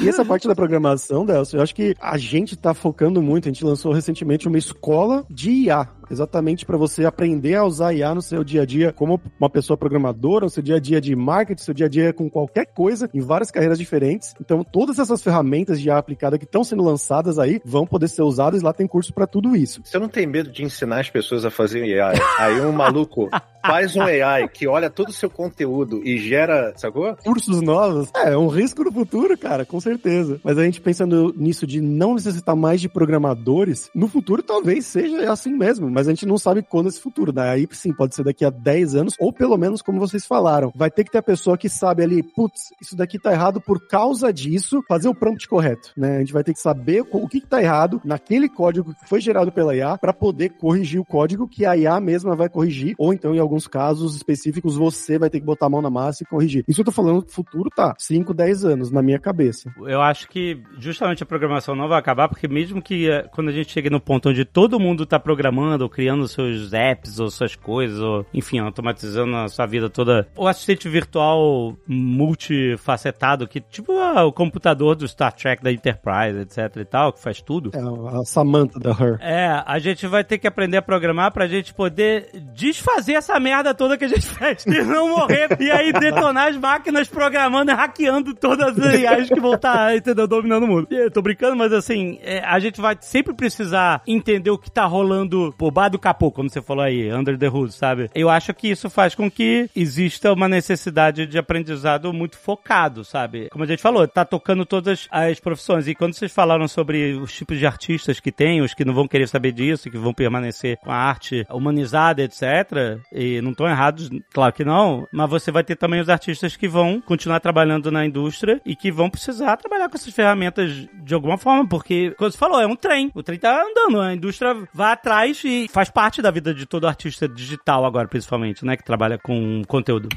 E 0.00 0.08
essa 0.08 0.24
parte 0.24 0.48
da 0.48 0.54
programação, 0.54 1.24
Delcio, 1.24 1.58
eu 1.58 1.62
acho 1.62 1.74
que 1.74 1.94
a 2.00 2.16
gente 2.16 2.56
tá 2.56 2.72
focando 2.74 3.20
muito, 3.22 3.48
a 3.48 3.52
gente 3.52 3.64
lançou 3.64 3.92
recentemente 3.92 4.48
uma 4.48 4.58
escola 4.58 5.24
de 5.28 5.50
IA, 5.50 5.86
exatamente 6.12 6.64
para 6.64 6.76
você 6.76 7.04
aprender 7.04 7.54
a 7.56 7.64
usar 7.64 7.92
IA 7.92 8.14
no 8.14 8.22
seu 8.22 8.44
dia 8.44 8.62
a 8.62 8.66
dia 8.66 8.92
como 8.92 9.20
uma 9.40 9.50
pessoa 9.50 9.76
programadora, 9.76 10.44
no 10.44 10.50
seu 10.50 10.62
dia 10.62 10.76
a 10.76 10.80
dia 10.80 11.00
de 11.00 11.16
marketing, 11.16 11.60
no 11.60 11.64
seu 11.64 11.74
dia 11.74 11.86
a 11.86 11.88
dia 11.88 12.12
com 12.12 12.28
qualquer 12.28 12.66
coisa, 12.66 13.08
em 13.12 13.20
várias 13.20 13.50
carreiras 13.50 13.78
diferentes. 13.78 14.34
Então, 14.40 14.62
todas 14.62 14.98
essas 14.98 15.22
ferramentas 15.22 15.80
de 15.80 15.88
IA 15.88 15.98
aplicada 15.98 16.38
que 16.38 16.44
estão 16.44 16.62
sendo 16.62 16.82
lançadas 16.82 17.38
aí 17.38 17.60
vão 17.64 17.86
poder 17.86 18.08
ser 18.08 18.22
usadas 18.22 18.60
e 18.60 18.64
lá 18.64 18.72
tem 18.72 18.86
curso 18.86 19.12
para 19.12 19.26
tudo 19.26 19.56
isso. 19.56 19.80
Você 19.84 19.98
não 19.98 20.08
tem 20.08 20.26
medo 20.26 20.50
de 20.50 20.62
ensinar 20.62 21.00
as 21.00 21.10
pessoas 21.10 21.44
a 21.44 21.50
fazerem 21.50 21.98
AI? 21.98 22.16
Aí 22.38 22.60
um 22.60 22.72
maluco 22.72 23.30
faz 23.64 23.96
um 23.96 24.02
AI 24.02 24.48
que 24.48 24.66
olha 24.66 24.90
todo 24.90 25.08
o 25.08 25.12
seu 25.12 25.30
conteúdo 25.30 26.02
e 26.04 26.18
gera, 26.18 26.72
sacou? 26.76 27.16
Cursos 27.24 27.60
novos. 27.62 28.10
É, 28.14 28.32
é 28.32 28.36
um 28.36 28.48
risco 28.48 28.82
no 28.84 28.92
futuro, 28.92 29.38
cara, 29.38 29.64
com 29.64 29.80
certeza. 29.80 30.40
Mas 30.42 30.58
a 30.58 30.64
gente 30.64 30.80
pensando 30.80 31.32
nisso 31.36 31.66
de 31.66 31.80
não 31.80 32.14
necessitar 32.14 32.56
mais 32.56 32.80
de 32.80 32.88
programadores, 32.88 33.90
no 33.94 34.08
futuro 34.08 34.42
talvez 34.42 34.86
seja 34.86 35.30
assim 35.30 35.52
mesmo, 35.52 35.90
mas 35.90 36.01
a 36.06 36.10
gente 36.10 36.26
não 36.26 36.38
sabe 36.38 36.62
quando 36.62 36.88
esse 36.88 37.00
futuro, 37.00 37.32
né? 37.32 37.50
Aí 37.50 37.68
sim, 37.72 37.92
pode 37.92 38.14
ser 38.14 38.24
daqui 38.24 38.44
a 38.44 38.50
10 38.50 38.94
anos, 38.94 39.14
ou 39.18 39.32
pelo 39.32 39.56
menos 39.56 39.82
como 39.82 40.00
vocês 40.00 40.26
falaram, 40.26 40.72
vai 40.74 40.90
ter 40.90 41.04
que 41.04 41.10
ter 41.10 41.18
a 41.18 41.22
pessoa 41.22 41.58
que 41.58 41.68
sabe 41.68 42.02
ali, 42.02 42.22
putz, 42.22 42.72
isso 42.80 42.96
daqui 42.96 43.18
tá 43.18 43.32
errado 43.32 43.60
por 43.60 43.86
causa 43.86 44.32
disso, 44.32 44.82
fazer 44.88 45.08
o 45.08 45.14
prompt 45.14 45.48
correto, 45.48 45.92
né? 45.96 46.16
A 46.16 46.18
gente 46.20 46.32
vai 46.32 46.44
ter 46.44 46.52
que 46.52 46.60
saber 46.60 47.04
o 47.10 47.28
que, 47.28 47.40
que 47.40 47.46
tá 47.46 47.62
errado 47.62 48.00
naquele 48.04 48.48
código 48.48 48.94
que 48.94 49.08
foi 49.08 49.20
gerado 49.20 49.52
pela 49.52 49.74
IA 49.74 49.96
para 49.98 50.12
poder 50.12 50.50
corrigir 50.50 51.00
o 51.00 51.04
código 51.04 51.48
que 51.48 51.64
a 51.64 51.76
IA 51.76 52.00
mesma 52.00 52.34
vai 52.36 52.48
corrigir, 52.48 52.94
ou 52.98 53.12
então 53.12 53.34
em 53.34 53.38
alguns 53.38 53.66
casos 53.66 54.16
específicos 54.16 54.76
você 54.76 55.18
vai 55.18 55.30
ter 55.30 55.40
que 55.40 55.46
botar 55.46 55.66
a 55.66 55.70
mão 55.70 55.82
na 55.82 55.90
massa 55.90 56.22
e 56.22 56.26
corrigir. 56.26 56.64
Isso 56.68 56.80
eu 56.80 56.84
tô 56.84 56.92
falando 56.92 57.24
futuro 57.28 57.70
tá 57.70 57.94
5, 57.98 58.34
10 58.34 58.64
anos 58.64 58.90
na 58.90 59.02
minha 59.02 59.18
cabeça. 59.18 59.72
Eu 59.86 60.00
acho 60.00 60.28
que 60.28 60.62
justamente 60.78 61.22
a 61.22 61.26
programação 61.26 61.74
não 61.74 61.88
vai 61.88 61.98
acabar, 61.98 62.28
porque 62.28 62.48
mesmo 62.48 62.82
que 62.82 63.10
eh, 63.10 63.28
quando 63.32 63.48
a 63.48 63.52
gente 63.52 63.72
chegue 63.72 63.90
no 63.90 64.00
ponto 64.00 64.28
onde 64.28 64.44
todo 64.44 64.78
mundo 64.78 65.06
tá 65.06 65.18
programando, 65.18 65.88
criando 65.92 66.26
seus 66.26 66.72
apps, 66.72 67.20
ou 67.20 67.30
suas 67.30 67.54
coisas, 67.54 68.00
ou 68.00 68.26
enfim, 68.32 68.58
automatizando 68.58 69.36
a 69.36 69.48
sua 69.48 69.66
vida 69.66 69.90
toda, 69.90 70.26
o 70.36 70.46
assistente 70.46 70.88
virtual 70.88 71.76
multifacetado, 71.86 73.46
que 73.46 73.60
tipo 73.60 73.92
ah, 73.98 74.24
o 74.24 74.32
computador 74.32 74.96
do 74.96 75.06
Star 75.06 75.32
Trek 75.32 75.62
da 75.62 75.70
Enterprise, 75.70 76.38
etc 76.40 76.76
e 76.76 76.84
tal, 76.84 77.12
que 77.12 77.20
faz 77.20 77.40
tudo. 77.40 77.70
É 77.74 78.18
a 78.18 78.24
Samantha 78.24 78.78
da 78.78 78.90
Her. 78.90 79.18
É, 79.20 79.62
a 79.66 79.78
gente 79.78 80.06
vai 80.06 80.24
ter 80.24 80.38
que 80.38 80.46
aprender 80.46 80.76
a 80.76 80.82
programar 80.82 81.32
pra 81.32 81.46
gente 81.46 81.74
poder 81.74 82.30
desfazer 82.54 83.14
essa 83.14 83.38
merda 83.38 83.74
toda 83.74 83.98
que 83.98 84.04
a 84.04 84.08
gente 84.08 84.26
fez 84.26 84.64
e 84.66 84.82
não 84.82 85.10
morrer. 85.10 85.48
e 85.60 85.70
aí 85.70 85.92
detonar 85.92 86.48
as 86.48 86.56
máquinas 86.56 87.08
programando 87.08 87.70
e 87.70 87.74
hackeando 87.74 88.34
todas 88.34 88.78
as 88.78 88.94
IAs 88.94 89.28
que 89.28 89.40
vão 89.40 89.54
estar, 89.54 89.96
entendeu? 89.96 90.26
Dominando 90.26 90.64
o 90.64 90.68
mundo. 90.68 90.88
E 90.90 90.94
eu 90.94 91.10
tô 91.10 91.20
brincando, 91.20 91.56
mas 91.56 91.72
assim, 91.72 92.18
é, 92.22 92.40
a 92.40 92.58
gente 92.58 92.80
vai 92.80 92.96
sempre 93.00 93.34
precisar 93.34 94.02
entender 94.06 94.50
o 94.50 94.58
que 94.58 94.70
tá 94.70 94.84
rolando 94.84 95.52
por 95.58 95.70
baixo 95.72 95.92
do 95.92 95.98
capô, 95.98 96.30
como 96.30 96.48
você 96.48 96.62
falou 96.62 96.84
aí, 96.84 97.12
under 97.12 97.38
the 97.38 97.48
hood, 97.48 97.72
sabe? 97.72 98.10
Eu 98.14 98.28
acho 98.28 98.52
que 98.54 98.68
isso 98.68 98.88
faz 98.88 99.14
com 99.14 99.30
que 99.30 99.68
exista 99.74 100.32
uma 100.32 100.48
necessidade 100.48 101.26
de 101.26 101.38
aprendizado 101.38 102.12
muito 102.12 102.38
focado, 102.38 103.04
sabe? 103.04 103.48
Como 103.50 103.64
a 103.64 103.66
gente 103.66 103.82
falou, 103.82 104.06
tá 104.06 104.24
tocando 104.24 104.64
todas 104.64 105.08
as 105.10 105.40
profissões. 105.40 105.88
E 105.88 105.94
quando 105.94 106.14
vocês 106.14 106.32
falaram 106.32 106.68
sobre 106.68 107.14
os 107.14 107.32
tipos 107.32 107.58
de 107.58 107.66
artistas 107.66 108.20
que 108.20 108.30
tem, 108.30 108.60
os 108.60 108.74
que 108.74 108.84
não 108.84 108.94
vão 108.94 109.08
querer 109.08 109.28
saber 109.28 109.52
disso, 109.52 109.90
que 109.90 109.98
vão 109.98 110.12
permanecer 110.12 110.78
com 110.78 110.90
a 110.90 110.96
arte 110.96 111.46
humanizada, 111.50 112.22
etc. 112.22 113.02
E 113.12 113.40
não 113.40 113.50
estão 113.50 113.68
errados, 113.68 114.10
claro 114.32 114.52
que 114.52 114.64
não, 114.64 115.06
mas 115.12 115.30
você 115.30 115.50
vai 115.50 115.64
ter 115.64 115.76
também 115.76 116.00
os 116.00 116.08
artistas 116.08 116.56
que 116.56 116.68
vão 116.68 117.00
continuar 117.00 117.40
trabalhando 117.40 117.90
na 117.90 118.04
indústria 118.04 118.60
e 118.64 118.76
que 118.76 118.90
vão 118.90 119.10
precisar 119.10 119.56
trabalhar 119.56 119.88
com 119.88 119.96
essas 119.96 120.12
ferramentas 120.12 120.88
de 120.92 121.14
alguma 121.14 121.38
forma, 121.38 121.66
porque, 121.66 122.12
como 122.12 122.30
você 122.30 122.38
falou, 122.38 122.60
é 122.60 122.66
um 122.66 122.76
trem. 122.76 123.10
O 123.14 123.22
trem 123.22 123.38
tá 123.38 123.62
andando, 123.62 124.00
a 124.00 124.14
indústria 124.14 124.56
vai 124.72 124.92
atrás 124.92 125.42
e 125.44 125.61
faz 125.68 125.90
parte 125.90 126.22
da 126.22 126.30
vida 126.30 126.54
de 126.54 126.66
todo 126.66 126.86
artista 126.86 127.28
digital 127.28 127.84
agora, 127.84 128.08
principalmente, 128.08 128.64
né, 128.64 128.76
que 128.76 128.84
trabalha 128.84 129.18
com 129.18 129.62
conteúdo. 129.66 130.08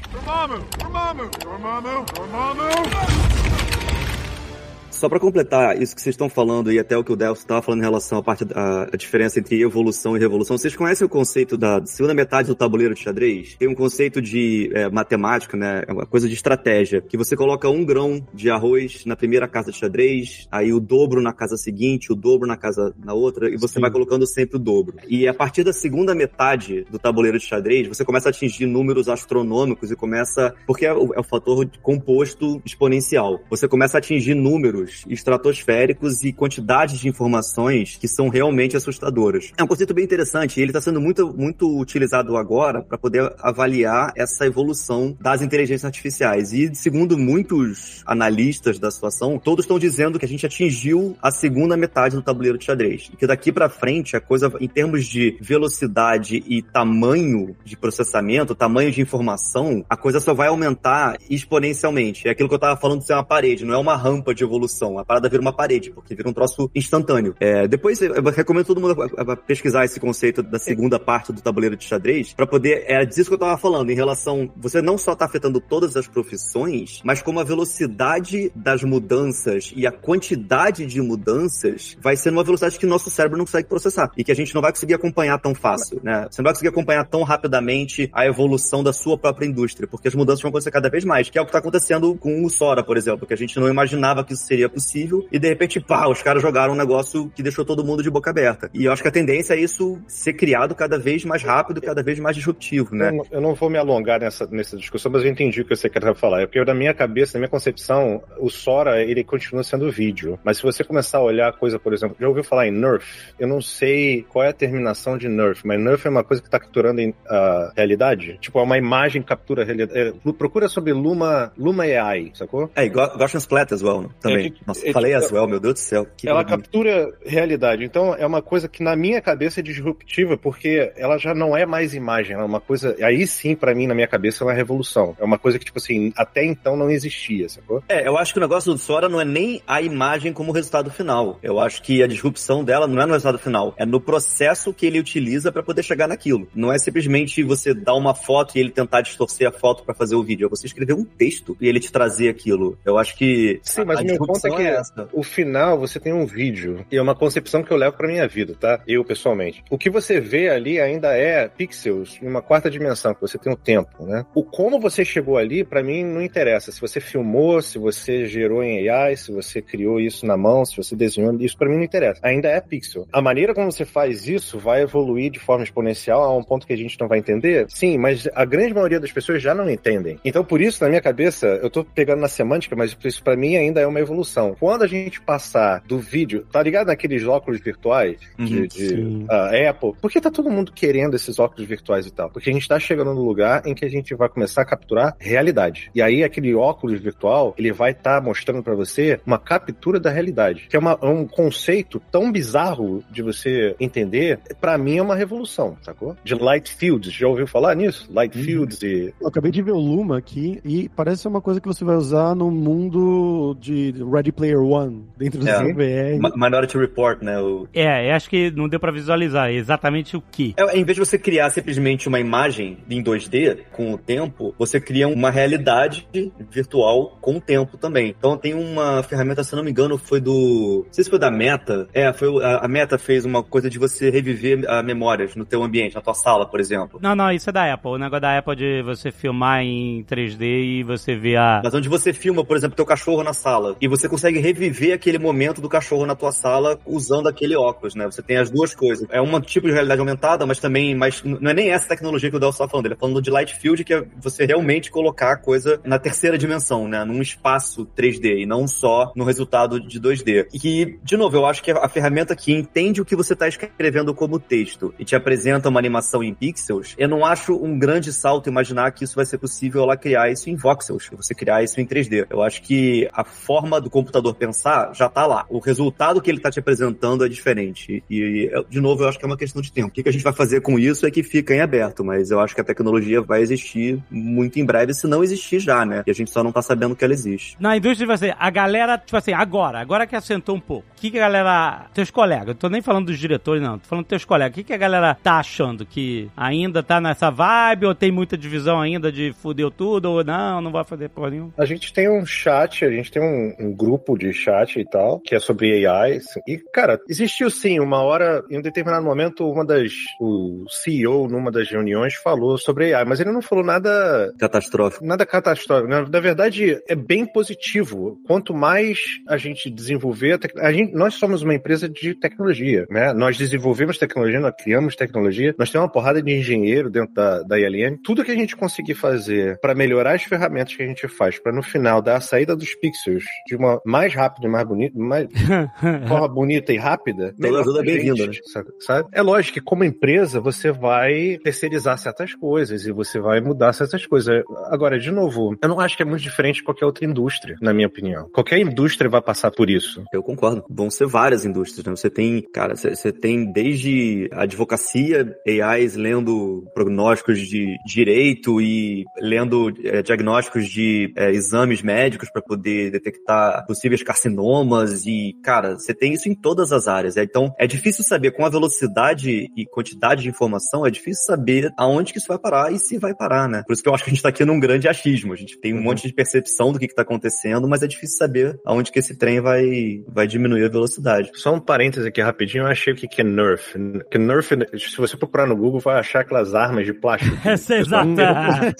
Só 4.96 5.10
para 5.10 5.20
completar 5.20 5.80
isso 5.80 5.94
que 5.94 6.00
vocês 6.00 6.14
estão 6.14 6.26
falando 6.26 6.72
e 6.72 6.78
até 6.78 6.96
o 6.96 7.04
que 7.04 7.12
o 7.12 7.16
Delcio 7.16 7.42
estava 7.42 7.60
falando 7.60 7.80
em 7.80 7.84
relação 7.84 8.16
à 8.16 8.22
parte 8.22 8.46
da 8.46 8.86
diferença 8.96 9.38
entre 9.38 9.60
evolução 9.60 10.16
e 10.16 10.18
revolução, 10.18 10.56
vocês 10.56 10.74
conhecem 10.74 11.04
o 11.06 11.08
conceito 11.08 11.58
da 11.58 11.84
segunda 11.84 12.14
metade 12.14 12.48
do 12.48 12.54
tabuleiro 12.54 12.94
de 12.94 13.02
xadrez? 13.02 13.56
Tem 13.58 13.68
um 13.68 13.74
conceito 13.74 14.22
de 14.22 14.70
é, 14.72 14.88
matemática, 14.88 15.54
né? 15.54 15.82
É 15.86 15.92
uma 15.92 16.06
coisa 16.06 16.26
de 16.26 16.32
estratégia, 16.32 17.02
que 17.02 17.14
você 17.18 17.36
coloca 17.36 17.68
um 17.68 17.84
grão 17.84 18.26
de 18.32 18.48
arroz 18.48 19.04
na 19.04 19.14
primeira 19.14 19.46
casa 19.46 19.70
de 19.70 19.76
xadrez, 19.76 20.48
aí 20.50 20.72
o 20.72 20.80
dobro 20.80 21.20
na 21.20 21.34
casa 21.34 21.58
seguinte, 21.58 22.10
o 22.10 22.16
dobro 22.16 22.48
na 22.48 22.56
casa 22.56 22.94
na 23.04 23.12
outra, 23.12 23.50
e 23.50 23.58
você 23.58 23.74
Sim. 23.74 23.80
vai 23.82 23.90
colocando 23.90 24.26
sempre 24.26 24.56
o 24.56 24.58
dobro. 24.58 24.96
E 25.06 25.28
a 25.28 25.34
partir 25.34 25.62
da 25.62 25.74
segunda 25.74 26.14
metade 26.14 26.86
do 26.90 26.98
tabuleiro 26.98 27.38
de 27.38 27.44
xadrez, 27.44 27.86
você 27.86 28.02
começa 28.02 28.30
a 28.30 28.30
atingir 28.30 28.64
números 28.64 29.10
astronômicos 29.10 29.90
e 29.90 29.96
começa, 29.96 30.54
porque 30.66 30.86
é 30.86 30.94
o, 30.94 31.12
é 31.12 31.20
o 31.20 31.24
fator 31.24 31.68
composto 31.82 32.62
exponencial. 32.64 33.42
Você 33.50 33.68
começa 33.68 33.98
a 33.98 34.00
atingir 34.00 34.34
números 34.34 34.85
estratosféricos 35.08 36.22
e 36.24 36.32
quantidades 36.32 36.98
de 36.98 37.08
informações 37.08 37.96
que 37.96 38.08
são 38.08 38.28
realmente 38.28 38.76
assustadoras. 38.76 39.52
É 39.56 39.62
um 39.62 39.66
conceito 39.66 39.94
bem 39.94 40.04
interessante 40.04 40.58
e 40.58 40.62
ele 40.62 40.70
está 40.70 40.80
sendo 40.80 41.00
muito, 41.00 41.32
muito 41.36 41.78
utilizado 41.78 42.36
agora 42.36 42.82
para 42.82 42.98
poder 42.98 43.32
avaliar 43.40 44.12
essa 44.16 44.46
evolução 44.46 45.16
das 45.20 45.42
inteligências 45.42 45.84
artificiais. 45.84 46.52
E 46.52 46.74
segundo 46.74 47.18
muitos 47.18 48.02
analistas 48.06 48.78
da 48.78 48.90
situação, 48.90 49.38
todos 49.38 49.64
estão 49.64 49.78
dizendo 49.78 50.18
que 50.18 50.24
a 50.24 50.28
gente 50.28 50.46
atingiu 50.46 51.16
a 51.22 51.30
segunda 51.30 51.76
metade 51.76 52.16
do 52.16 52.22
tabuleiro 52.22 52.58
de 52.58 52.64
xadrez. 52.64 53.10
Que 53.18 53.26
daqui 53.26 53.52
para 53.52 53.68
frente 53.68 54.16
a 54.16 54.20
coisa, 54.20 54.52
em 54.60 54.68
termos 54.68 55.06
de 55.06 55.36
velocidade 55.40 56.42
e 56.46 56.62
tamanho 56.62 57.56
de 57.64 57.76
processamento, 57.76 58.54
tamanho 58.54 58.90
de 58.90 59.00
informação, 59.00 59.84
a 59.88 59.96
coisa 59.96 60.20
só 60.20 60.34
vai 60.34 60.48
aumentar 60.48 61.16
exponencialmente. 61.28 62.28
É 62.28 62.30
aquilo 62.30 62.48
que 62.48 62.54
eu 62.54 62.56
estava 62.56 62.78
falando 62.78 63.00
de 63.00 63.06
ser 63.06 63.14
uma 63.14 63.24
parede, 63.24 63.64
não 63.64 63.74
é 63.74 63.78
uma 63.78 63.96
rampa 63.96 64.34
de 64.34 64.44
evolução 64.44 64.75
evolução. 64.76 64.98
A 64.98 65.04
parada 65.04 65.28
vira 65.28 65.40
uma 65.40 65.52
parede, 65.52 65.90
porque 65.90 66.14
vira 66.14 66.28
um 66.28 66.32
troço 66.32 66.70
instantâneo. 66.74 67.34
É, 67.40 67.66
depois, 67.66 68.00
eu 68.00 68.22
recomendo 68.22 68.66
todo 68.66 68.80
mundo 68.80 69.02
a, 69.02 69.32
a 69.32 69.36
pesquisar 69.36 69.84
esse 69.84 69.98
conceito 69.98 70.42
da 70.42 70.58
segunda 70.58 70.98
parte 70.98 71.32
do 71.32 71.40
tabuleiro 71.40 71.76
de 71.76 71.84
xadrez, 71.84 72.32
para 72.34 72.46
poder. 72.46 72.84
É 72.86 73.04
disso 73.04 73.30
que 73.30 73.34
eu 73.34 73.38
tava 73.38 73.56
falando, 73.56 73.90
em 73.90 73.94
relação. 73.94 74.50
Você 74.56 74.82
não 74.82 74.98
só 74.98 75.14
tá 75.14 75.24
afetando 75.24 75.60
todas 75.60 75.96
as 75.96 76.06
profissões, 76.06 77.00
mas 77.04 77.22
como 77.22 77.40
a 77.40 77.44
velocidade 77.44 78.52
das 78.54 78.82
mudanças 78.82 79.72
e 79.74 79.86
a 79.86 79.92
quantidade 79.92 80.86
de 80.86 81.00
mudanças 81.00 81.96
vai 82.00 82.16
ser 82.16 82.30
uma 82.30 82.44
velocidade 82.44 82.78
que 82.78 82.86
nosso 82.86 83.10
cérebro 83.10 83.38
não 83.38 83.44
consegue 83.44 83.68
processar. 83.68 84.10
E 84.16 84.22
que 84.22 84.32
a 84.32 84.34
gente 84.34 84.54
não 84.54 84.62
vai 84.62 84.72
conseguir 84.72 84.94
acompanhar 84.94 85.38
tão 85.38 85.54
fácil, 85.54 86.00
né? 86.02 86.26
Você 86.30 86.42
não 86.42 86.44
vai 86.44 86.52
conseguir 86.52 86.68
acompanhar 86.68 87.04
tão 87.04 87.22
rapidamente 87.22 88.10
a 88.12 88.26
evolução 88.26 88.82
da 88.82 88.92
sua 88.92 89.16
própria 89.16 89.46
indústria, 89.46 89.88
porque 89.88 90.08
as 90.08 90.14
mudanças 90.14 90.42
vão 90.42 90.50
acontecer 90.50 90.70
cada 90.70 90.88
vez 90.88 91.04
mais, 91.04 91.30
que 91.30 91.38
é 91.38 91.42
o 91.42 91.46
que 91.46 91.52
tá 91.52 91.58
acontecendo 91.58 92.14
com 92.16 92.44
o 92.44 92.50
Sora, 92.50 92.82
por 92.82 92.96
exemplo, 92.96 93.26
que 93.26 93.34
a 93.34 93.36
gente 93.36 93.58
não 93.58 93.68
imaginava 93.68 94.24
que 94.24 94.32
isso 94.32 94.44
seria 94.44 94.65
seria 94.66 94.68
possível, 94.68 95.26
e 95.30 95.38
de 95.38 95.48
repente, 95.48 95.80
pá, 95.80 96.08
os 96.08 96.22
caras 96.22 96.42
jogaram 96.42 96.74
um 96.74 96.76
negócio 96.76 97.30
que 97.34 97.42
deixou 97.42 97.64
todo 97.64 97.84
mundo 97.84 98.02
de 98.02 98.10
boca 98.10 98.30
aberta. 98.30 98.68
E 98.74 98.84
eu 98.84 98.92
acho 98.92 99.02
que 99.02 99.08
a 99.08 99.12
tendência 99.12 99.54
é 99.54 99.60
isso 99.60 99.98
ser 100.06 100.34
criado 100.34 100.74
cada 100.74 100.98
vez 100.98 101.24
mais 101.24 101.42
rápido, 101.42 101.80
cada 101.80 102.02
vez 102.02 102.18
mais 102.18 102.36
disruptivo, 102.36 102.94
né? 102.94 103.08
Eu 103.08 103.12
não, 103.12 103.26
eu 103.30 103.40
não 103.40 103.54
vou 103.54 103.70
me 103.70 103.78
alongar 103.78 104.20
nessa, 104.20 104.46
nessa 104.46 104.76
discussão, 104.76 105.10
mas 105.10 105.24
eu 105.24 105.30
entendi 105.30 105.60
o 105.60 105.64
que 105.64 105.74
você 105.74 105.88
quer 105.88 106.14
falar. 106.14 106.42
É 106.42 106.46
porque 106.46 106.62
na 106.64 106.74
minha 106.74 106.94
cabeça, 106.94 107.36
na 107.36 107.40
minha 107.40 107.50
concepção, 107.50 108.22
o 108.38 108.50
Sora, 108.50 109.02
ele 109.02 109.22
continua 109.24 109.62
sendo 109.62 109.90
vídeo. 109.90 110.38
Mas 110.44 110.58
se 110.58 110.62
você 110.62 110.82
começar 110.84 111.18
a 111.18 111.22
olhar 111.22 111.48
a 111.48 111.52
coisa, 111.52 111.78
por 111.78 111.92
exemplo, 111.92 112.16
já 112.18 112.28
ouviu 112.28 112.44
falar 112.44 112.66
em 112.66 112.70
Nerf? 112.70 113.32
Eu 113.38 113.48
não 113.48 113.60
sei 113.60 114.24
qual 114.28 114.44
é 114.44 114.48
a 114.48 114.52
terminação 114.52 115.16
de 115.18 115.28
Nerf, 115.28 115.66
mas 115.66 115.80
Nerf 115.80 116.06
é 116.06 116.10
uma 116.10 116.24
coisa 116.24 116.42
que 116.42 116.48
está 116.48 116.58
capturando 116.58 117.00
a 117.28 117.72
realidade. 117.76 118.38
Tipo, 118.40 118.58
é 118.58 118.62
uma 118.62 118.78
imagem 118.78 119.22
que 119.22 119.28
captura 119.28 119.62
a 119.62 119.64
realidade. 119.64 119.98
É, 119.98 120.32
procura 120.32 120.68
sobre 120.68 120.92
Luma, 120.92 121.52
Luma 121.56 121.84
AI, 121.84 122.30
sacou? 122.34 122.70
É, 122.74 122.84
igual 122.84 123.16
Gaussian 123.16 123.38
Splat 123.40 123.72
as 123.72 123.82
well, 123.82 124.02
né? 124.02 124.08
também. 124.20 124.54
Nossa, 124.66 124.88
é, 124.88 124.92
falei 124.92 125.14
as 125.14 125.30
well, 125.30 125.46
meu 125.46 125.60
Deus 125.60 125.74
do 125.74 125.80
céu. 125.80 126.06
ela 126.24 126.44
captura 126.44 127.12
realidade. 127.24 127.84
Então 127.84 128.14
é 128.14 128.26
uma 128.26 128.42
coisa 128.42 128.68
que 128.68 128.82
na 128.82 128.96
minha 128.96 129.20
cabeça 129.20 129.60
é 129.60 129.62
disruptiva, 129.62 130.36
porque 130.36 130.92
ela 130.96 131.18
já 131.18 131.34
não 131.34 131.56
é 131.56 131.66
mais 131.66 131.94
imagem, 131.94 132.34
ela 132.34 132.42
é 132.42 132.46
uma 132.46 132.60
coisa. 132.60 132.96
Aí 133.02 133.26
sim, 133.26 133.54
para 133.54 133.74
mim, 133.74 133.86
na 133.86 133.94
minha 133.94 134.06
cabeça, 134.06 134.44
é 134.44 134.46
uma 134.46 134.52
revolução. 134.52 135.16
É 135.18 135.24
uma 135.24 135.38
coisa 135.38 135.58
que, 135.58 135.64
tipo 135.64 135.78
assim, 135.78 136.12
até 136.16 136.44
então 136.44 136.76
não 136.76 136.90
existia, 136.90 137.48
sacou? 137.48 137.82
É, 137.88 138.06
eu 138.06 138.16
acho 138.16 138.32
que 138.32 138.38
o 138.38 138.42
negócio 138.42 138.72
do 138.72 138.78
Sora 138.78 139.08
não 139.08 139.20
é 139.20 139.24
nem 139.24 139.62
a 139.66 139.80
imagem 139.80 140.32
como 140.32 140.52
resultado 140.52 140.90
final. 140.90 141.38
Eu 141.42 141.60
acho 141.60 141.82
que 141.82 142.02
a 142.02 142.06
disrupção 142.06 142.64
dela 142.64 142.86
não 142.86 143.02
é 143.02 143.06
no 143.06 143.12
resultado 143.12 143.38
final, 143.38 143.74
é 143.76 143.84
no 143.84 144.00
processo 144.00 144.72
que 144.72 144.86
ele 144.86 144.98
utiliza 144.98 145.50
para 145.50 145.62
poder 145.62 145.82
chegar 145.82 146.08
naquilo. 146.08 146.48
Não 146.54 146.72
é 146.72 146.78
simplesmente 146.78 147.42
você 147.42 147.74
dar 147.74 147.94
uma 147.94 148.14
foto 148.14 148.56
e 148.56 148.60
ele 148.60 148.70
tentar 148.70 149.00
distorcer 149.00 149.48
a 149.48 149.52
foto 149.52 149.84
para 149.84 149.94
fazer 149.94 150.16
o 150.16 150.22
vídeo. 150.22 150.46
É 150.46 150.48
você 150.48 150.66
escrever 150.66 150.94
um 150.94 151.04
texto 151.04 151.56
e 151.60 151.68
ele 151.68 151.80
te 151.80 151.90
trazer 151.90 152.28
aquilo. 152.28 152.78
Eu 152.84 152.98
acho 152.98 153.16
que 153.16 153.60
Sim, 153.62 153.84
mas 153.84 153.98
a, 153.98 154.00
a 154.00 154.04
meu 154.04 154.18
ponto 154.18 154.45
que 154.50 154.62
é 154.62 154.80
o 155.12 155.22
final 155.22 155.78
você 155.78 155.98
tem 155.98 156.12
um 156.12 156.26
vídeo 156.26 156.84
e 156.90 156.96
é 156.96 157.02
uma 157.02 157.14
concepção 157.14 157.62
que 157.62 157.70
eu 157.70 157.76
levo 157.76 157.96
pra 157.96 158.08
minha 158.08 158.26
vida, 158.26 158.54
tá? 158.58 158.80
Eu 158.86 159.04
pessoalmente. 159.04 159.64
O 159.70 159.78
que 159.78 159.90
você 159.90 160.20
vê 160.20 160.48
ali 160.48 160.80
ainda 160.80 161.16
é 161.16 161.48
pixels 161.48 162.18
em 162.22 162.26
uma 162.26 162.42
quarta 162.42 162.70
dimensão, 162.70 163.14
que 163.14 163.20
você 163.20 163.38
tem 163.38 163.52
o 163.52 163.56
tempo, 163.56 164.04
né? 164.04 164.24
O 164.34 164.42
como 164.42 164.80
você 164.80 165.04
chegou 165.04 165.36
ali, 165.38 165.64
pra 165.64 165.82
mim 165.82 166.04
não 166.04 166.22
interessa. 166.22 166.70
Se 166.72 166.80
você 166.80 167.00
filmou, 167.00 167.60
se 167.62 167.78
você 167.78 168.26
gerou 168.26 168.62
em 168.62 168.88
AI, 168.88 169.16
se 169.16 169.32
você 169.32 169.62
criou 169.62 170.00
isso 170.00 170.26
na 170.26 170.36
mão, 170.36 170.64
se 170.64 170.76
você 170.76 170.94
desenhou, 170.94 171.34
isso 171.40 171.56
pra 171.56 171.68
mim 171.68 171.76
não 171.76 171.84
interessa. 171.84 172.20
Ainda 172.22 172.48
é 172.48 172.60
pixel. 172.60 173.06
A 173.12 173.20
maneira 173.20 173.54
como 173.54 173.70
você 173.70 173.84
faz 173.84 174.28
isso 174.28 174.58
vai 174.58 174.82
evoluir 174.82 175.30
de 175.30 175.38
forma 175.38 175.64
exponencial 175.64 176.22
a 176.22 176.36
um 176.36 176.42
ponto 176.42 176.66
que 176.66 176.72
a 176.72 176.76
gente 176.76 176.98
não 177.00 177.08
vai 177.08 177.18
entender? 177.18 177.66
Sim, 177.68 177.98
mas 177.98 178.28
a 178.34 178.44
grande 178.44 178.74
maioria 178.74 179.00
das 179.00 179.12
pessoas 179.12 179.42
já 179.42 179.54
não 179.54 179.68
entendem. 179.68 180.18
Então, 180.24 180.44
por 180.44 180.60
isso, 180.60 180.82
na 180.82 180.88
minha 180.88 181.00
cabeça, 181.00 181.46
eu 181.62 181.70
tô 181.70 181.84
pegando 181.84 182.20
na 182.20 182.28
semântica, 182.28 182.76
mas 182.76 182.96
isso 183.04 183.22
pra 183.22 183.36
mim 183.36 183.56
ainda 183.56 183.80
é 183.80 183.86
uma 183.86 184.00
evolução. 184.00 184.35
Quando 184.58 184.82
a 184.82 184.86
gente 184.86 185.20
passar 185.20 185.82
do 185.86 185.98
vídeo, 185.98 186.44
tá 186.50 186.62
ligado 186.62 186.88
naqueles 186.88 187.24
óculos 187.26 187.60
virtuais 187.60 188.18
de, 188.38 188.56
Uhum, 188.60 188.66
de 188.66 189.26
ah, 189.30 189.50
Apple? 189.70 189.92
Por 190.00 190.10
que 190.10 190.20
tá 190.20 190.30
todo 190.30 190.50
mundo 190.50 190.72
querendo 190.72 191.14
esses 191.16 191.38
óculos 191.38 191.66
virtuais 191.66 192.06
e 192.06 192.12
tal? 192.12 192.30
Porque 192.30 192.50
a 192.50 192.52
gente 192.52 192.68
tá 192.68 192.78
chegando 192.78 193.14
no 193.14 193.22
lugar 193.24 193.62
em 193.66 193.74
que 193.74 193.84
a 193.84 193.88
gente 193.88 194.14
vai 194.14 194.28
começar 194.28 194.62
a 194.62 194.64
capturar 194.64 195.14
realidade. 195.18 195.90
E 195.94 196.02
aí, 196.02 196.22
aquele 196.24 196.54
óculos 196.54 197.00
virtual, 197.00 197.54
ele 197.58 197.72
vai 197.72 197.92
estar 197.92 198.20
mostrando 198.22 198.62
pra 198.62 198.74
você 198.74 199.20
uma 199.26 199.38
captura 199.38 199.98
da 200.00 200.10
realidade, 200.10 200.66
que 200.68 200.76
é, 200.76 200.78
uma- 200.78 200.98
é 201.00 201.06
um 201.06 201.26
conceito 201.26 202.00
tão 202.10 202.30
bizarro 202.30 203.02
de 203.10 203.22
você 203.22 203.74
entender, 203.80 204.38
pra 204.60 204.76
mim 204.78 204.98
é 204.98 205.02
uma 205.02 205.14
revolução, 205.14 205.76
sacou? 205.82 206.16
De 206.24 206.34
light 206.34 206.72
fields, 206.74 207.12
já 207.12 207.26
ouviu 207.28 207.46
falar 207.46 207.74
nisso? 207.74 208.08
Light 208.12 208.36
Uhum. 208.36 208.44
fields 208.44 208.82
e 208.82 209.14
Eu 209.20 209.28
acabei 209.28 209.50
de 209.50 209.62
ver 209.62 209.72
o 209.72 209.78
Luma 209.78 210.18
aqui 210.18 210.60
e 210.64 210.88
parece 210.90 211.22
ser 211.22 211.28
uma 211.28 211.40
coisa 211.40 211.60
que 211.60 211.68
você 211.68 211.84
vai 211.84 211.96
usar 211.96 212.34
no 212.34 212.50
mundo 212.50 213.56
de 213.60 213.94
Ready 214.16 214.32
Player 214.32 214.60
One, 214.60 215.04
dentro 215.16 215.40
do 215.40 215.48
É. 215.48 216.18
Ma- 216.18 216.32
Minority 216.34 216.78
Report, 216.78 217.22
né? 217.22 217.38
O... 217.40 217.66
É, 217.74 218.10
eu 218.10 218.14
acho 218.14 218.28
que 218.28 218.50
não 218.50 218.68
deu 218.68 218.80
pra 218.80 218.90
visualizar 218.92 219.50
exatamente 219.50 220.16
o 220.16 220.20
que. 220.20 220.54
É, 220.56 220.76
em 220.76 220.84
vez 220.84 220.96
de 220.96 221.04
você 221.04 221.18
criar 221.18 221.50
simplesmente 221.50 222.08
uma 222.08 222.18
imagem 222.20 222.78
em 222.88 223.02
2D 223.02 223.58
com 223.72 223.92
o 223.92 223.98
tempo, 223.98 224.54
você 224.58 224.80
cria 224.80 225.08
uma 225.08 225.30
realidade 225.30 226.06
virtual 226.50 227.16
com 227.20 227.36
o 227.36 227.40
tempo 227.40 227.76
também. 227.76 228.14
Então 228.16 228.36
tem 228.36 228.54
uma 228.54 229.02
ferramenta, 229.02 229.42
se 229.44 229.52
eu 229.52 229.58
não 229.58 229.64
me 229.64 229.70
engano, 229.70 229.98
foi 229.98 230.20
do. 230.20 230.84
Não 230.86 230.92
sei 230.92 231.04
se 231.04 231.10
foi 231.10 231.18
da 231.18 231.30
Meta. 231.30 231.88
É, 231.92 232.12
foi 232.12 232.42
a, 232.44 232.64
a 232.64 232.68
Meta 232.68 232.98
fez 232.98 233.24
uma 233.24 233.42
coisa 233.42 233.68
de 233.68 233.78
você 233.78 234.10
reviver 234.10 234.64
ah, 234.68 234.82
memórias 234.82 235.34
no 235.34 235.44
teu 235.44 235.62
ambiente, 235.62 235.94
na 235.94 236.00
tua 236.00 236.14
sala, 236.14 236.46
por 236.46 236.60
exemplo. 236.60 236.98
Não, 237.02 237.14
não, 237.14 237.30
isso 237.30 237.50
é 237.50 237.52
da 237.52 237.72
Apple. 237.72 237.90
O 237.92 237.98
negócio 237.98 238.20
da 238.22 238.38
Apple 238.38 238.52
é 238.52 238.56
de 238.56 238.82
você 238.82 239.10
filmar 239.10 239.62
em 239.62 240.04
3D 240.04 240.42
e 240.42 240.82
você 240.82 241.16
ver 241.16 241.36
a. 241.36 241.60
Mas 241.62 241.74
onde 241.74 241.88
você 241.88 242.12
filma, 242.12 242.44
por 242.44 242.56
exemplo, 242.56 242.76
teu 242.76 242.86
cachorro 242.86 243.22
na 243.22 243.32
sala. 243.32 243.76
E 243.80 243.88
você 243.88 244.05
consegue 244.08 244.38
reviver 244.38 244.94
aquele 244.94 245.18
momento 245.18 245.60
do 245.60 245.68
cachorro 245.68 246.06
na 246.06 246.14
tua 246.14 246.32
sala 246.32 246.78
usando 246.86 247.28
aquele 247.28 247.56
óculos, 247.56 247.94
né? 247.94 248.06
Você 248.06 248.22
tem 248.22 248.36
as 248.36 248.50
duas 248.50 248.74
coisas. 248.74 249.06
É 249.10 249.20
um 249.20 249.40
tipo 249.40 249.66
de 249.66 249.72
realidade 249.72 250.00
aumentada, 250.00 250.46
mas 250.46 250.58
também, 250.58 250.94
mas 250.94 251.22
não 251.22 251.50
é 251.50 251.54
nem 251.54 251.70
essa 251.70 251.88
tecnologia 251.88 252.30
que 252.30 252.36
o 252.36 252.40
Delcio 252.40 252.58
tá 252.58 252.68
falando. 252.68 252.86
Ele 252.86 252.94
é 252.94 252.98
falando 252.98 253.22
de 253.22 253.30
Light 253.30 253.54
Field, 253.54 253.84
que 253.84 253.94
é 253.94 254.04
você 254.20 254.44
realmente 254.44 254.90
colocar 254.90 255.32
a 255.32 255.36
coisa 255.36 255.80
na 255.84 255.98
terceira 255.98 256.38
dimensão, 256.38 256.88
né? 256.88 257.04
Num 257.04 257.22
espaço 257.22 257.86
3D 257.96 258.42
e 258.42 258.46
não 258.46 258.66
só 258.66 259.12
no 259.14 259.24
resultado 259.24 259.80
de 259.80 260.00
2D. 260.00 260.46
E 260.52 260.58
que, 260.58 260.98
de 261.02 261.16
novo, 261.16 261.36
eu 261.36 261.46
acho 261.46 261.62
que 261.62 261.70
a 261.70 261.88
ferramenta 261.88 262.34
que 262.34 262.52
entende 262.52 263.00
o 263.00 263.04
que 263.04 263.16
você 263.16 263.32
está 263.32 263.48
escrevendo 263.48 264.14
como 264.14 264.38
texto 264.38 264.94
e 264.98 265.04
te 265.04 265.16
apresenta 265.16 265.68
uma 265.68 265.78
animação 265.78 266.22
em 266.22 266.34
pixels, 266.34 266.94
eu 266.98 267.08
não 267.08 267.24
acho 267.24 267.54
um 267.54 267.78
grande 267.78 268.12
salto 268.12 268.48
imaginar 268.48 268.90
que 268.92 269.04
isso 269.04 269.16
vai 269.16 269.24
ser 269.24 269.38
possível 269.38 269.82
ela 269.82 269.96
criar 269.96 270.30
isso 270.30 270.50
em 270.50 270.56
voxels, 270.56 271.08
você 271.16 271.34
criar 271.34 271.62
isso 271.62 271.80
em 271.80 271.86
3D. 271.86 272.26
Eu 272.30 272.42
acho 272.42 272.62
que 272.62 273.08
a 273.12 273.24
forma 273.24 273.80
do 273.80 273.90
computador 273.96 274.34
pensar 274.34 274.92
já 274.94 275.08
tá 275.08 275.26
lá. 275.26 275.46
O 275.48 275.58
resultado 275.58 276.20
que 276.20 276.30
ele 276.30 276.38
tá 276.38 276.50
te 276.50 276.58
apresentando 276.58 277.24
é 277.24 277.28
diferente. 277.28 278.04
E, 278.10 278.50
de 278.68 278.78
novo, 278.78 279.04
eu 279.04 279.08
acho 279.08 279.18
que 279.18 279.24
é 279.24 279.28
uma 279.28 279.38
questão 279.38 279.62
de 279.62 279.72
tempo. 279.72 279.88
O 279.88 279.90
que 279.90 280.02
que 280.02 280.08
a 280.10 280.12
gente 280.12 280.22
vai 280.22 280.34
fazer 280.34 280.60
com 280.60 280.78
isso 280.78 281.06
é 281.06 281.10
que 281.10 281.22
fica 281.22 281.54
em 281.54 281.60
aberto, 281.60 282.04
mas 282.04 282.30
eu 282.30 282.38
acho 282.38 282.54
que 282.54 282.60
a 282.60 282.64
tecnologia 282.64 283.22
vai 283.22 283.40
existir 283.40 283.98
muito 284.10 284.60
em 284.60 284.66
breve, 284.66 284.92
se 284.92 285.06
não 285.06 285.24
existir 285.24 285.60
já, 285.60 285.86
né? 285.86 286.02
E 286.06 286.10
a 286.10 286.14
gente 286.14 286.30
só 286.30 286.44
não 286.44 286.52
tá 286.52 286.60
sabendo 286.60 286.94
que 286.94 287.02
ela 287.02 287.14
existe. 287.14 287.56
Na 287.58 287.74
indústria, 287.74 288.06
tipo 288.06 288.12
assim, 288.12 288.36
a 288.38 288.50
galera, 288.50 288.98
tipo 288.98 289.16
assim, 289.16 289.32
agora, 289.32 289.80
agora 289.80 290.06
que 290.06 290.14
assentou 290.14 290.56
um 290.56 290.60
pouco, 290.60 290.86
o 290.92 291.00
que, 291.00 291.10
que 291.10 291.18
a 291.18 291.22
galera. 291.22 291.86
Teus 291.94 292.10
colegas, 292.10 292.48
eu 292.48 292.54
tô 292.54 292.68
nem 292.68 292.82
falando 292.82 293.06
dos 293.06 293.18
diretores, 293.18 293.62
não, 293.62 293.78
tô 293.78 293.88
falando 293.88 294.04
dos 294.04 294.10
teus 294.10 294.24
colegas, 294.26 294.52
o 294.52 294.54
que, 294.56 294.64
que 294.64 294.74
a 294.74 294.78
galera 294.78 295.16
tá 295.22 295.38
achando? 295.38 295.86
Que 295.86 296.28
ainda 296.36 296.82
tá 296.82 297.00
nessa 297.00 297.30
vibe, 297.30 297.86
ou 297.86 297.94
tem 297.94 298.12
muita 298.12 298.36
divisão 298.36 298.78
ainda 298.78 299.10
de 299.10 299.32
fudeu 299.40 299.70
tudo, 299.70 300.10
ou 300.10 300.22
não, 300.22 300.60
não 300.60 300.70
vai 300.70 300.84
fazer 300.84 301.08
porra 301.08 301.30
nenhuma? 301.30 301.52
A 301.56 301.64
gente 301.64 301.92
tem 301.92 302.10
um 302.10 302.26
chat, 302.26 302.84
a 302.84 302.90
gente 302.90 303.10
tem 303.10 303.22
um, 303.22 303.54
um 303.58 303.72
grupo 303.72 303.85
de 304.18 304.32
chat 304.32 304.78
e 304.78 304.84
tal, 304.84 305.20
que 305.20 305.34
é 305.34 305.38
sobre 305.38 305.86
AI. 305.86 306.16
assim, 306.16 306.40
E, 306.46 306.58
cara, 306.72 307.00
existiu 307.08 307.50
sim, 307.50 307.78
uma 307.78 308.02
hora, 308.02 308.44
em 308.50 308.58
um 308.58 308.62
determinado 308.62 309.04
momento, 309.04 309.48
uma 309.48 309.64
das. 309.64 309.92
O 310.20 310.64
CEO, 310.68 311.28
numa 311.28 311.50
das 311.50 311.70
reuniões, 311.70 312.14
falou 312.14 312.58
sobre 312.58 312.92
AI, 312.92 313.04
mas 313.04 313.20
ele 313.20 313.32
não 313.32 313.42
falou 313.42 313.64
nada. 313.64 314.32
Catastrófico. 314.38 315.04
Nada 315.04 315.24
catastrófico. 315.24 315.88
Na, 315.88 316.20
verdade, 316.20 316.80
é 316.88 316.94
bem 316.94 317.24
positivo. 317.26 318.18
Quanto 318.26 318.54
mais 318.54 318.98
a 319.28 319.36
gente 319.36 319.70
desenvolver, 319.70 320.38
a 320.60 320.66
a 320.66 320.72
gente, 320.72 320.92
nós 320.94 321.14
somos 321.14 321.42
uma 321.42 321.54
empresa 321.54 321.88
de 321.88 322.14
tecnologia, 322.14 322.86
né? 322.90 323.12
Nós 323.12 323.36
desenvolvemos 323.36 323.98
tecnologia, 323.98 324.40
nós 324.40 324.54
criamos 324.58 324.96
tecnologia, 324.96 325.54
nós 325.58 325.70
temos 325.70 325.86
uma 325.86 325.92
porrada 325.92 326.22
de 326.22 326.32
engenheiro 326.32 326.90
dentro 326.90 327.14
da, 327.14 327.42
da 327.42 327.58
ILM. 327.58 327.98
Tudo 328.02 328.24
que 328.24 328.30
a 328.30 328.36
gente 328.36 328.56
conseguir 328.56 328.94
fazer 328.94 329.58
para 329.60 329.74
melhorar 329.74 330.14
as 330.14 330.24
ferramentas 330.24 330.74
que 330.74 330.82
a 330.82 330.86
gente 330.86 331.06
faz, 331.08 331.38
para 331.38 331.52
no 331.52 331.62
final 331.62 332.02
dar 332.02 332.16
a 332.16 332.20
saída 332.20 332.56
dos 332.56 332.74
pixels 332.74 333.24
de 333.46 333.56
uma 333.56 333.75
mais 333.84 334.14
rápida 334.14 334.46
e 334.46 334.50
mais 334.50 334.66
bonita, 334.66 334.98
mais 334.98 335.28
forma 336.08 336.28
bonita 336.28 336.72
e 336.72 336.76
rápida, 336.76 337.34
ajuda 337.40 337.80
é 337.80 337.82
pra 337.82 337.82
bem-vinda, 337.82 338.24
gente, 338.24 338.42
sabe-? 338.76 339.08
É 339.12 339.22
lógico 339.22 339.54
que 339.54 339.60
como 339.60 339.84
empresa 339.84 340.40
você 340.40 340.70
vai 340.70 341.38
terceirizar 341.42 341.98
certas 341.98 342.34
coisas 342.34 342.86
e 342.86 342.92
você 342.92 343.20
vai 343.20 343.40
mudar 343.40 343.72
certas 343.72 344.06
coisas. 344.06 344.42
Agora, 344.66 344.98
de 344.98 345.10
novo, 345.10 345.56
eu 345.62 345.68
não 345.68 345.80
acho 345.80 345.96
que 345.96 346.02
é 346.02 346.06
muito 346.06 346.22
diferente 346.22 346.56
de 346.56 346.64
qualquer 346.64 346.86
outra 346.86 347.04
indústria, 347.04 347.56
na 347.60 347.72
minha 347.72 347.86
opinião. 347.86 348.28
Qualquer 348.32 348.58
indústria 348.58 349.10
vai 349.10 349.22
passar 349.22 349.50
por 349.50 349.70
isso. 349.70 350.02
Eu 350.12 350.22
concordo. 350.22 350.64
Vão 350.70 350.90
ser 350.90 351.06
várias 351.06 351.44
indústrias, 351.44 351.84
né? 351.86 351.94
Você 351.94 352.10
tem, 352.10 352.42
cara, 352.52 352.74
você 352.76 353.12
tem 353.12 353.50
desde 353.52 354.28
a 354.32 354.42
advocacia, 354.42 355.34
AIs 355.46 355.96
lendo 355.96 356.64
prognósticos 356.74 357.38
de 357.40 357.76
direito 357.86 358.60
e 358.60 359.04
lendo 359.20 359.72
eh, 359.84 360.02
diagnósticos 360.02 360.68
de 360.68 361.12
eh, 361.16 361.30
exames 361.32 361.82
médicos 361.82 362.30
para 362.30 362.42
poder 362.42 362.90
detectar 362.90 363.65
possíveis 363.66 364.02
carcinomas 364.02 365.04
e, 365.06 365.34
cara, 365.42 365.74
você 365.78 365.92
tem 365.94 366.12
isso 366.12 366.28
em 366.28 366.34
todas 366.34 366.72
as 366.72 366.86
áreas. 366.88 367.16
né? 367.16 367.22
Então, 367.24 367.52
é 367.58 367.66
difícil 367.66 368.04
saber 368.04 368.30
com 368.32 368.44
a 368.44 368.48
velocidade 368.48 369.48
e 369.56 369.66
quantidade 369.66 370.22
de 370.22 370.28
informação, 370.28 370.86
é 370.86 370.90
difícil 370.90 371.24
saber 371.24 371.70
aonde 371.76 372.12
que 372.12 372.18
isso 372.18 372.28
vai 372.28 372.38
parar 372.38 372.72
e 372.72 372.78
se 372.78 372.98
vai 372.98 373.14
parar, 373.14 373.48
né? 373.48 373.62
Por 373.66 373.72
isso 373.72 373.82
que 373.82 373.88
eu 373.88 373.94
acho 373.94 374.04
que 374.04 374.10
a 374.10 374.12
gente 374.14 374.22
tá 374.22 374.28
aqui 374.28 374.44
num 374.44 374.60
grande 374.60 374.88
achismo. 374.88 375.32
A 375.32 375.36
gente 375.36 375.58
tem 375.60 375.72
um 375.74 375.76
Uhum. 375.78 375.82
monte 375.82 376.06
de 376.06 376.12
percepção 376.14 376.72
do 376.72 376.78
que 376.78 376.88
que 376.88 376.94
tá 376.94 377.02
acontecendo, 377.02 377.68
mas 377.68 377.82
é 377.82 377.86
difícil 377.86 378.16
saber 378.16 378.58
aonde 378.64 378.90
que 378.90 378.98
esse 378.98 379.16
trem 379.16 379.40
vai, 379.40 380.02
vai 380.08 380.26
diminuir 380.26 380.64
a 380.64 380.68
velocidade. 380.68 381.30
Só 381.34 381.54
um 381.54 381.60
parêntese 381.60 382.08
aqui 382.08 382.20
rapidinho, 382.20 382.64
eu 382.64 382.68
achei 382.68 382.92
o 382.92 382.96
que 382.96 383.06
que 383.08 383.20
é 383.20 383.24
Nerf. 383.24 383.74
Que 384.10 384.18
Nerf, 384.18 384.48
se 384.78 384.96
você 384.96 385.16
procurar 385.16 385.46
no 385.46 385.56
Google, 385.56 385.80
vai 385.80 385.98
achar 385.98 386.20
aquelas 386.20 386.54
armas 386.54 386.86
de 386.86 386.92
plástico. 386.94 387.36
Essa 387.46 387.74
é 387.74 387.78
exata. 387.80 388.74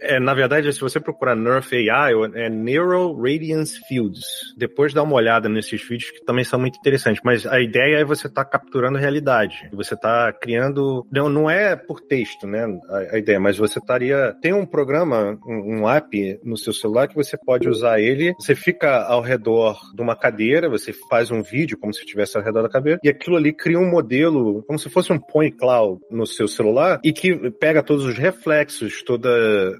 É, 0.00 0.20
na 0.20 0.34
verdade, 0.34 0.72
se 0.72 0.80
você 0.80 1.00
procurar 1.00 1.34
Nerf 1.36 1.72
AI, 1.74 2.12
é 2.34 2.48
Neural 2.48 3.14
Radiance 3.16 3.80
Fields. 3.88 4.22
Depois 4.56 4.94
dá 4.94 5.02
uma 5.02 5.14
olhada 5.14 5.48
nesses 5.48 5.82
vídeos 5.82 6.10
que 6.10 6.24
também 6.24 6.44
são 6.44 6.58
muito 6.58 6.78
interessantes. 6.78 7.22
Mas 7.24 7.46
a 7.46 7.60
ideia 7.60 7.98
é 7.98 8.04
você 8.04 8.26
estar 8.26 8.44
capturando 8.44 8.98
realidade. 8.98 9.68
Você 9.72 9.94
está 9.94 10.32
criando. 10.32 11.06
Não, 11.10 11.28
não 11.28 11.50
é 11.50 11.76
por 11.76 12.00
texto, 12.00 12.46
né? 12.46 12.66
A, 12.88 13.16
a 13.16 13.18
ideia, 13.18 13.40
mas 13.40 13.56
você 13.56 13.78
estaria. 13.78 14.34
Tem 14.40 14.52
um 14.52 14.66
programa, 14.66 15.38
um, 15.46 15.80
um 15.80 15.88
app 15.88 16.40
no 16.44 16.56
seu 16.56 16.72
celular 16.72 17.08
que 17.08 17.14
você 17.14 17.36
pode 17.36 17.68
usar 17.68 18.00
ele. 18.00 18.34
Você 18.38 18.54
fica 18.54 19.02
ao 19.04 19.20
redor 19.20 19.78
de 19.94 20.02
uma 20.02 20.16
cadeira, 20.16 20.68
você 20.68 20.92
faz 20.92 21.30
um 21.30 21.42
vídeo 21.42 21.78
como 21.78 21.92
se 21.92 22.00
estivesse 22.00 22.36
ao 22.36 22.42
redor 22.42 22.62
da 22.62 22.68
cadeira, 22.68 22.98
e 23.02 23.08
aquilo 23.08 23.36
ali 23.36 23.52
cria 23.52 23.78
um 23.78 23.88
modelo, 23.88 24.62
como 24.64 24.78
se 24.78 24.88
fosse 24.88 25.12
um 25.12 25.18
point 25.18 25.56
cloud 25.56 26.00
no 26.10 26.26
seu 26.26 26.46
celular, 26.46 27.00
e 27.04 27.12
que 27.12 27.50
pega 27.52 27.82
todos 27.82 28.04
os 28.04 28.16
reflexos, 28.16 29.02
toda 29.02 29.28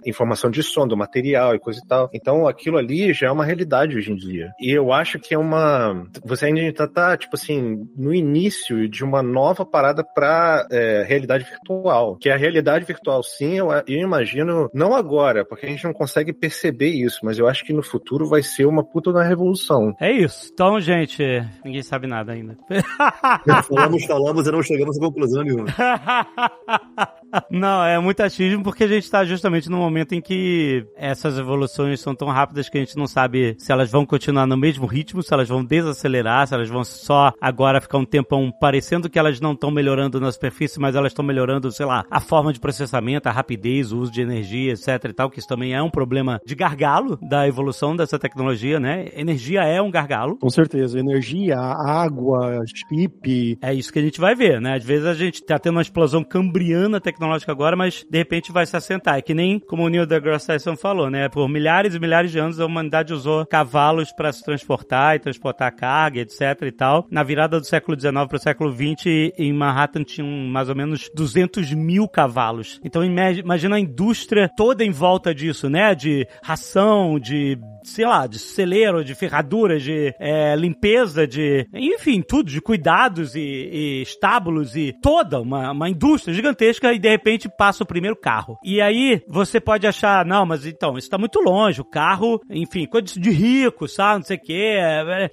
informação 0.07 0.51
de 0.51 0.63
som 0.63 0.87
do 0.87 0.97
material 0.97 1.55
e 1.55 1.59
coisa 1.59 1.81
e 1.83 1.87
tal. 1.87 2.11
Então 2.13 2.47
aquilo 2.47 2.79
ali 2.79 3.13
já 3.13 3.29
é 3.29 3.31
uma 3.31 3.45
realidade 3.45 3.97
hoje 3.97 4.13
em 4.13 4.17
dia. 4.17 4.42
E 4.61 4.71
eu 4.71 4.93
acho 4.93 5.19
que 5.19 5.35
é 5.35 5.39
uma. 5.39 6.07
Você 6.25 6.47
ainda 6.47 6.73
tá, 6.73 6.87
tá 6.87 7.17
tipo 7.17 7.37
assim, 7.37 7.89
no 7.97 8.15
início 8.15 8.89
de 8.89 9.05
uma 9.05 9.23
nova 9.23 9.65
parada 9.65 10.05
para 10.05 10.67
realidade 11.07 11.45
virtual. 11.45 12.17
Que 12.17 12.31
a 12.31 12.37
realidade 12.37 12.85
virtual, 12.85 13.23
sim, 13.23 13.59
eu, 13.59 13.71
eu 13.71 13.99
imagino, 13.99 14.71
não 14.73 14.95
agora, 14.95 15.45
porque 15.45 15.67
a 15.67 15.69
gente 15.69 15.85
não 15.85 15.93
consegue 15.93 16.33
perceber 16.33 16.89
isso, 16.89 17.21
mas 17.23 17.39
eu 17.39 17.49
acho 17.49 17.65
que 17.65 17.73
no 17.73 17.83
futuro 17.83 18.27
vai 18.27 18.43
ser 18.43 18.67
uma 18.67 18.85
puta 18.85 19.13
da 19.13 19.23
revolução. 19.23 19.95
É 20.01 20.11
isso. 20.11 20.51
Então, 20.53 20.81
gente, 20.81 21.23
ninguém 21.65 21.83
sabe 21.83 22.07
nada 22.07 22.33
ainda. 22.33 22.57
falamos, 23.69 24.05
falamos 24.05 24.47
e 24.47 24.53
não 24.53 24.63
chegamos 24.63 24.97
a 24.97 25.01
conclusão 25.01 25.43
nenhuma. 25.43 25.67
Não, 27.51 27.83
é 27.83 27.99
muito 27.99 28.23
achismo 28.23 28.63
porque 28.63 28.85
a 28.85 28.89
gente 28.89 29.11
tá 29.11 29.25
justamente 29.25 29.71
no 29.71 29.79
momento 29.79 30.15
em 30.15 30.21
que 30.21 30.87
essas 30.95 31.39
evoluções 31.39 32.01
são 32.01 32.15
tão 32.15 32.29
rápidas 32.29 32.69
que 32.69 32.77
a 32.77 32.81
gente 32.81 32.97
não 32.97 33.07
sabe 33.07 33.57
se 33.59 33.73
elas 33.73 33.91
vão 33.91 34.05
continuar 34.05 34.32
no 34.33 34.57
mesmo 34.57 34.87
ritmo, 34.87 35.23
se 35.23 35.33
elas 35.33 35.49
vão 35.49 35.65
desacelerar, 35.65 36.47
se 36.47 36.55
elas 36.55 36.69
vão 36.69 36.85
só 36.85 37.33
agora 37.41 37.81
ficar 37.81 37.99
um 37.99 38.05
tempão 38.05 38.51
parecendo 38.51 39.09
que 39.09 39.19
elas 39.19 39.41
não 39.41 39.53
estão 39.53 39.71
melhorando 39.71 40.21
na 40.21 40.33
superfície, 40.33 40.81
mas 40.81 40.95
elas 40.95 41.13
estão 41.13 41.25
melhorando, 41.25 41.71
sei 41.71 41.87
lá, 41.87 42.05
a 42.11 42.21
forma 42.21 42.53
de 42.53 42.61
processamento, 42.61 43.29
a 43.29 43.33
rapidez, 43.33 43.93
o 43.93 43.99
uso 43.99 44.13
de 44.13 44.23
energia, 44.23 44.73
etc 44.73 44.89
e 45.05 45.13
tal, 45.13 45.31
que 45.31 45.39
isso 45.39 45.49
também 45.49 45.75
é 45.75 45.83
um 45.83 45.91
problema 45.91 46.41
de 46.45 46.55
gargalo 46.55 47.19
da 47.23 47.47
evolução 47.47 47.95
dessa 47.97 48.19
tecnologia, 48.19 48.79
né? 48.79 49.09
Energia 49.15 49.63
é 49.63 49.81
um 49.81 49.91
gargalo. 49.91 50.37
Com 50.39 50.51
certeza. 50.51 50.99
Energia, 50.99 51.59
água, 51.59 52.63
chip. 52.67 53.59
É 53.61 53.75
isso 53.75 53.93
que 53.93 53.99
a 53.99 54.03
gente 54.03 54.21
vai 54.21 54.35
ver, 54.35 54.61
né? 54.61 54.77
Às 54.77 54.85
vezes 54.85 55.07
a 55.07 55.15
gente 55.15 55.45
tá 55.45 55.59
tendo 55.59 55.77
uma 55.77 55.83
explosão 55.83 56.23
cambriana 56.23 57.01
tecnológica 57.01 57.53
agora, 57.53 57.77
mas 57.77 58.07
de 58.09 58.19
repente 58.19 58.53
vai 58.53 58.67
se 58.67 58.77
assentar. 58.77 59.17
É 59.17 59.23
que 59.23 59.35
nem 59.35 59.59
como 59.59 59.85
o 59.85 59.89
Neil 59.89 60.07
deGrasse 60.07 60.47
Tyson 60.47 60.77
falou, 60.77 61.11
né? 61.11 61.29
Por 61.29 61.49
milhares 61.49 61.95
e 61.95 61.99
milhares 61.99 62.31
de 62.31 62.39
anos 62.39 62.61
a 62.61 62.67
humanidade 62.67 63.13
usou 63.13 63.47
cavalos 63.47 64.12
para 64.15 64.33
se 64.33 64.43
transportar 64.43 65.17
e 65.17 65.19
transportar 65.19 65.75
carga, 65.75 66.21
etc 66.21 66.63
e 66.63 66.73
tal. 66.73 67.07
Na 67.11 67.23
virada 67.23 67.59
do 67.59 67.67
século 67.67 67.99
XIX 67.99 68.13
para 68.27 68.37
o 68.37 68.41
século 68.41 68.73
XX, 68.73 69.33
em 69.39 69.53
Manhattan 69.53 70.05
tinham 70.05 70.29
mais 70.29 70.69
ou 70.69 70.75
menos 70.75 71.11
200 71.15 71.73
mil 71.73 72.09
cavalos. 72.09 72.81
Então 72.85 73.05
imagina 73.05 73.77
a 73.77 73.81
indústria 73.81 74.49
toda 74.57 74.85
em 74.85 74.91
volta 74.91 75.35
disso, 75.35 75.69
né? 75.69 75.95
De 75.95 76.27
ração, 76.43 77.19
de 77.19 77.59
sei 77.85 78.07
lá, 78.07 78.27
de 78.27 78.39
celeiro, 78.39 79.05
de 79.05 79.15
ferraduras, 79.15 79.83
de 79.83 80.15
é, 80.19 80.55
limpeza, 80.57 81.27
de. 81.27 81.67
Enfim, 81.73 82.23
tudo, 82.23 82.51
de 82.51 82.61
cuidados 82.61 83.35
e, 83.35 83.41
e 83.41 84.03
estábulos 84.03 84.77
e 84.77 84.95
toda 85.03 85.41
uma, 85.41 85.71
uma 85.73 85.89
indústria 85.89 86.35
gigantesca 86.35 86.93
e 86.93 86.99
de 86.99 87.09
repente 87.09 87.49
passa 87.49 87.83
o 87.83 87.87
primeiro 87.87 88.17
carro. 88.17 88.59
E 88.65 88.81
aí 88.81 89.23
você 89.29 89.61
pode 89.61 89.87
achar, 89.87 90.25
não, 90.25 90.47
mas 90.47 90.67
então, 90.67 90.97
isso 90.97 91.11
tá 91.11 91.19
muito 91.19 91.41
longe, 91.41 91.81
o 91.81 91.85
carro, 91.85 92.41
enfim, 92.51 92.87
coisa 92.87 93.19
de 93.19 93.31
rico, 93.31 93.89
sabe, 93.89 94.21
não 94.21 94.27
sei 94.27 94.37
o 94.37 94.41
quê. 94.41 94.77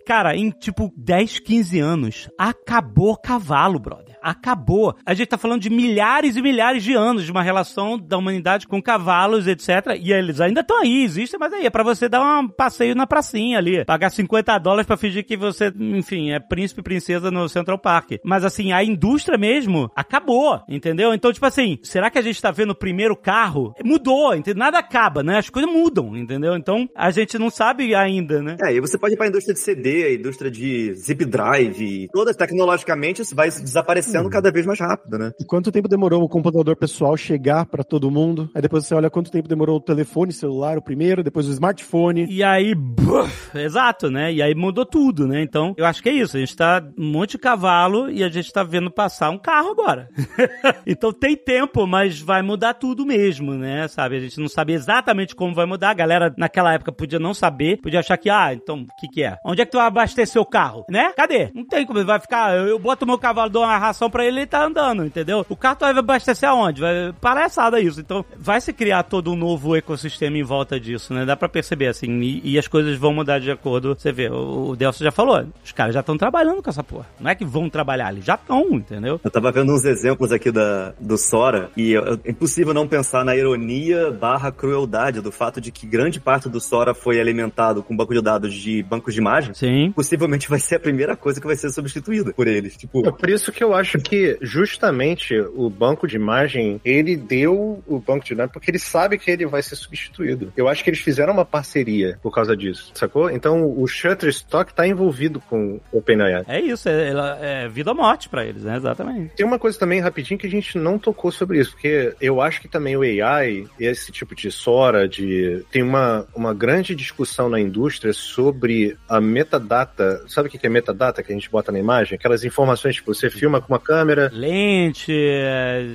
Cara, 0.05 0.35
em 0.35 0.49
tipo 0.49 0.91
10, 0.97 1.39
15 1.39 1.79
anos, 1.79 2.29
acabou 2.37 3.17
cavalo, 3.17 3.79
brother. 3.79 4.17
Acabou. 4.29 4.95
A 5.05 5.13
gente 5.13 5.27
tá 5.27 5.37
falando 5.37 5.61
de 5.61 5.69
milhares 5.69 6.35
e 6.35 6.41
milhares 6.41 6.83
de 6.83 6.93
anos 6.93 7.25
de 7.25 7.31
uma 7.31 7.41
relação 7.41 7.97
da 7.97 8.17
humanidade 8.17 8.67
com 8.67 8.81
cavalos, 8.81 9.47
etc. 9.47 9.97
E 9.99 10.13
eles 10.13 10.39
ainda 10.39 10.61
estão 10.61 10.81
aí, 10.81 11.03
existem, 11.03 11.39
mas 11.39 11.51
aí 11.51 11.65
é 11.65 11.69
pra 11.69 11.83
você 11.83 12.07
dar 12.07 12.21
um 12.21 12.47
passeio 12.47 12.95
na 12.95 13.07
pracinha 13.07 13.57
ali. 13.57 13.83
Pagar 13.85 14.09
50 14.09 14.57
dólares 14.59 14.85
pra 14.85 14.97
fingir 14.97 15.25
que 15.25 15.35
você, 15.35 15.73
enfim, 15.79 16.31
é 16.31 16.39
príncipe 16.39 16.81
e 16.81 16.83
princesa 16.83 17.31
no 17.31 17.49
Central 17.49 17.79
Park. 17.79 18.13
Mas 18.23 18.43
assim, 18.43 18.71
a 18.71 18.83
indústria 18.83 19.37
mesmo 19.37 19.91
acabou, 19.95 20.61
entendeu? 20.67 21.13
Então, 21.13 21.33
tipo 21.33 21.45
assim, 21.45 21.79
será 21.81 22.09
que 22.09 22.19
a 22.19 22.21
gente 22.21 22.41
tá 22.41 22.51
vendo 22.51 22.71
o 22.71 22.75
primeiro 22.75 23.15
carro? 23.15 23.73
Mudou, 23.83 24.35
entendeu? 24.35 24.59
Nada 24.59 24.79
acaba, 24.79 25.23
né? 25.23 25.37
As 25.37 25.49
coisas 25.49 25.71
mudam, 25.71 26.15
entendeu? 26.15 26.55
Então, 26.55 26.87
a 26.95 27.09
gente 27.11 27.37
não 27.39 27.49
sabe 27.49 27.95
ainda, 27.95 28.41
né? 28.41 28.57
É, 28.63 28.73
e 28.73 28.81
você 28.81 28.97
pode 28.97 29.13
ir 29.13 29.17
pra 29.17 29.27
indústria 29.27 29.53
de 29.53 29.59
CD, 29.59 30.03
a 30.03 30.13
indústria 30.13 30.51
de 30.51 30.93
zip 30.93 31.25
drive, 31.25 32.07
todas 32.11 32.35
tecnologicamente 32.35 33.23
vai 33.33 33.49
desaparecendo 33.49 34.18
hum. 34.27 34.29
cada 34.29 34.51
vez 34.51 34.65
mais 34.65 34.79
rápido, 34.79 35.17
né? 35.17 35.31
E 35.39 35.45
quanto 35.45 35.71
tempo 35.71 35.87
demorou 35.87 36.23
o 36.23 36.29
computador 36.29 36.75
pessoal 36.75 37.15
chegar 37.17 37.65
para 37.65 37.83
todo 37.83 38.11
mundo? 38.11 38.49
Aí 38.53 38.61
depois 38.61 38.85
você 38.85 38.95
olha 38.95 39.09
quanto 39.09 39.31
tempo 39.31 39.47
demorou 39.47 39.77
o 39.77 39.81
telefone 39.81 40.31
celular, 40.31 40.77
o 40.77 40.81
primeiro, 40.81 41.23
depois 41.23 41.47
o 41.47 41.51
smartphone. 41.51 42.25
E 42.29 42.43
aí, 42.43 42.73
buf, 42.75 43.57
exato, 43.57 44.09
né? 44.09 44.31
E 44.33 44.41
aí 44.41 44.53
mudou 44.55 44.85
tudo, 44.85 45.27
né? 45.27 45.41
Então, 45.41 45.73
eu 45.77 45.85
acho 45.85 46.01
que 46.01 46.09
é 46.09 46.13
isso. 46.13 46.37
A 46.37 46.39
gente 46.39 46.55
tá 46.55 46.83
um 46.97 47.11
monte 47.11 47.31
de 47.31 47.39
cavalo 47.39 48.09
e 48.09 48.23
a 48.23 48.29
gente 48.29 48.51
tá 48.51 48.63
vendo 48.63 48.91
passar 48.91 49.29
um 49.29 49.37
carro 49.37 49.71
agora. 49.71 50.09
então 50.85 51.11
tem 51.11 51.35
tempo, 51.35 51.85
mas 51.85 52.19
vai 52.19 52.41
mudar 52.41 52.73
tudo 52.75 53.05
mesmo, 53.05 53.53
né? 53.53 53.87
Sabe? 53.87 54.17
A 54.17 54.19
gente 54.19 54.39
não 54.39 54.47
sabe 54.47 54.73
exatamente 54.73 55.35
como 55.35 55.53
vai 55.55 55.65
mudar. 55.65 55.91
A 55.91 55.95
galera 55.95 56.33
naquela 56.37 56.73
época 56.73 56.91
podia 56.91 57.19
não 57.19 57.33
saber, 57.33 57.79
podia 57.81 57.99
achar 57.99 58.17
que, 58.17 58.29
ah, 58.29 58.53
então, 58.53 58.81
o 58.81 58.99
que 58.99 59.07
que 59.07 59.23
é? 59.23 59.37
Onde 59.45 59.61
é 59.61 59.65
que 59.65 59.71
tu 59.71 59.77
vai 59.77 59.87
abastecer 59.87 60.41
o 60.41 60.45
carro? 60.45 60.85
Né? 60.89 61.11
Cadê? 61.15 61.51
Não 61.53 61.65
tem 61.65 61.85
como, 61.85 62.03
vai 62.03 62.19
ficar, 62.19 62.55
eu, 62.55 62.67
eu 62.67 62.79
boto 62.79 63.05
meu 63.05 63.17
cavalo, 63.17 63.49
dou 63.49 63.63
uma 63.63 63.77
ração 63.99 64.09
pra 64.09 64.25
ele 64.25 64.39
ele 64.39 64.47
tá 64.47 64.65
andando, 64.65 65.05
entendeu? 65.05 65.45
O 65.49 65.55
carro 65.55 65.77
vai 65.79 65.97
abastecer 65.97 66.47
aonde? 66.47 66.81
Vai, 66.81 67.13
palhaçada 67.19 67.79
isso. 67.79 67.99
Então, 67.99 68.23
vai 68.37 68.61
se 68.61 68.71
criar 68.71 69.03
todo 69.03 69.31
um 69.31 69.35
novo 69.35 69.75
ecossistema 69.75 70.37
em 70.37 70.43
volta 70.43 70.79
disso, 70.79 71.13
né? 71.13 71.25
Dá 71.25 71.35
pra 71.35 71.49
perceber, 71.49 71.87
assim, 71.87 72.09
e, 72.21 72.53
e 72.53 72.59
as 72.59 72.67
coisas 72.67 72.97
vão 72.97 73.13
mudar 73.13 73.39
de 73.39 73.51
acordo. 73.51 73.95
Você 73.95 74.11
vê, 74.11 74.29
o, 74.29 74.69
o 74.69 74.75
Delcio 74.75 75.03
já 75.03 75.11
falou, 75.11 75.43
os 75.63 75.71
caras 75.71 75.93
já 75.93 75.99
estão 75.99 76.17
trabalhando 76.17 76.63
com 76.63 76.69
essa 76.69 76.83
porra. 76.83 77.07
Não 77.19 77.29
é 77.29 77.35
que 77.35 77.45
vão 77.45 77.69
trabalhar, 77.69 78.11
eles 78.11 78.25
já 78.25 78.35
estão, 78.35 78.65
entendeu? 78.71 79.19
Eu 79.23 79.31
tava 79.31 79.51
vendo 79.51 79.73
uns 79.73 79.83
exemplos 79.83 80.31
aqui 80.31 80.51
da, 80.51 80.93
do 80.99 81.17
Sora 81.17 81.69
e 81.75 81.95
é 81.95 82.29
impossível 82.29 82.73
não 82.73 82.87
pensar 82.87 83.25
na 83.25 83.35
ironia 83.35 84.11
barra 84.11 84.51
crueldade 84.51 85.21
do 85.21 85.31
fato 85.31 85.59
de 85.59 85.71
que 85.71 85.85
grande 85.85 86.19
parte 86.19 86.47
do 86.47 86.59
Sora 86.59 86.93
foi 86.93 87.19
alimentado 87.19 87.83
com 87.83 87.95
banco 87.95 88.13
de 88.13 88.21
dados 88.21 88.53
de 88.53 88.83
bancos 88.83 89.13
de 89.13 89.19
imagem. 89.19 89.53
Sim. 89.53 89.91
Possivelmente 89.91 90.49
vai 90.49 90.59
ser 90.59 90.75
a 90.75 90.79
primeira 90.79 91.15
coisa 91.15 91.41
que 91.41 91.47
vai 91.47 91.55
ser 91.55 91.69
substituída 91.71 92.33
por 92.33 92.47
eles. 92.47 92.77
Tipo... 92.77 93.05
É 93.07 93.11
por 93.11 93.29
isso 93.29 93.51
que 93.51 93.63
eu 93.63 93.73
acho 93.73 93.88
que 93.97 94.37
justamente 94.41 95.39
o 95.39 95.69
banco 95.69 96.07
de 96.07 96.15
imagem, 96.15 96.79
ele 96.83 97.15
deu 97.15 97.81
o 97.87 97.99
banco 97.99 98.25
de 98.25 98.35
dados 98.35 98.53
porque 98.53 98.69
ele 98.69 98.79
sabe 98.79 99.17
que 99.17 99.31
ele 99.31 99.45
vai 99.45 99.61
ser 99.61 99.75
substituído. 99.75 100.51
Eu 100.55 100.67
acho 100.67 100.83
que 100.83 100.89
eles 100.89 100.99
fizeram 100.99 101.33
uma 101.33 101.45
parceria 101.45 102.19
por 102.21 102.33
causa 102.33 102.55
disso, 102.55 102.91
sacou? 102.93 103.29
Então 103.29 103.65
o 103.65 103.87
Shutterstock 103.87 104.73
tá 104.73 104.87
envolvido 104.87 105.39
com 105.39 105.79
o 105.91 105.97
OpenAI. 105.97 106.43
É 106.47 106.59
isso, 106.59 106.87
é, 106.89 107.13
é 107.41 107.67
vida 107.67 107.91
ou 107.91 107.97
morte 107.97 108.29
para 108.29 108.45
eles, 108.45 108.63
né? 108.63 108.77
Exatamente. 108.77 109.35
Tem 109.35 109.45
uma 109.45 109.59
coisa 109.59 109.77
também 109.77 109.99
rapidinho 109.99 110.39
que 110.39 110.47
a 110.47 110.49
gente 110.49 110.77
não 110.77 110.99
tocou 110.99 111.31
sobre 111.31 111.59
isso, 111.59 111.71
porque 111.71 112.13
eu 112.19 112.41
acho 112.41 112.61
que 112.61 112.67
também 112.67 112.95
o 112.95 113.01
AI, 113.01 113.65
esse 113.79 114.11
tipo 114.11 114.35
de 114.35 114.51
Sora, 114.51 115.07
de 115.07 115.63
tem 115.71 115.81
uma, 115.81 116.25
uma 116.35 116.53
grande 116.53 116.95
discussão 116.95 117.49
na 117.49 117.59
indústria 117.59 118.13
sobre 118.13 118.97
a 119.07 119.21
metadata. 119.21 120.23
Sabe 120.27 120.47
o 120.47 120.51
que 120.51 120.65
é 120.65 120.69
metadata 120.69 121.23
que 121.23 121.31
a 121.31 121.35
gente 121.35 121.49
bota 121.49 121.71
na 121.71 121.79
imagem? 121.79 122.15
Aquelas 122.15 122.43
informações, 122.43 122.95
tipo, 122.95 123.13
você 123.13 123.29
filma 123.29 123.61
com 123.61 123.73
uma 123.73 123.78
câmera. 123.79 124.29
Lente, 124.33 125.13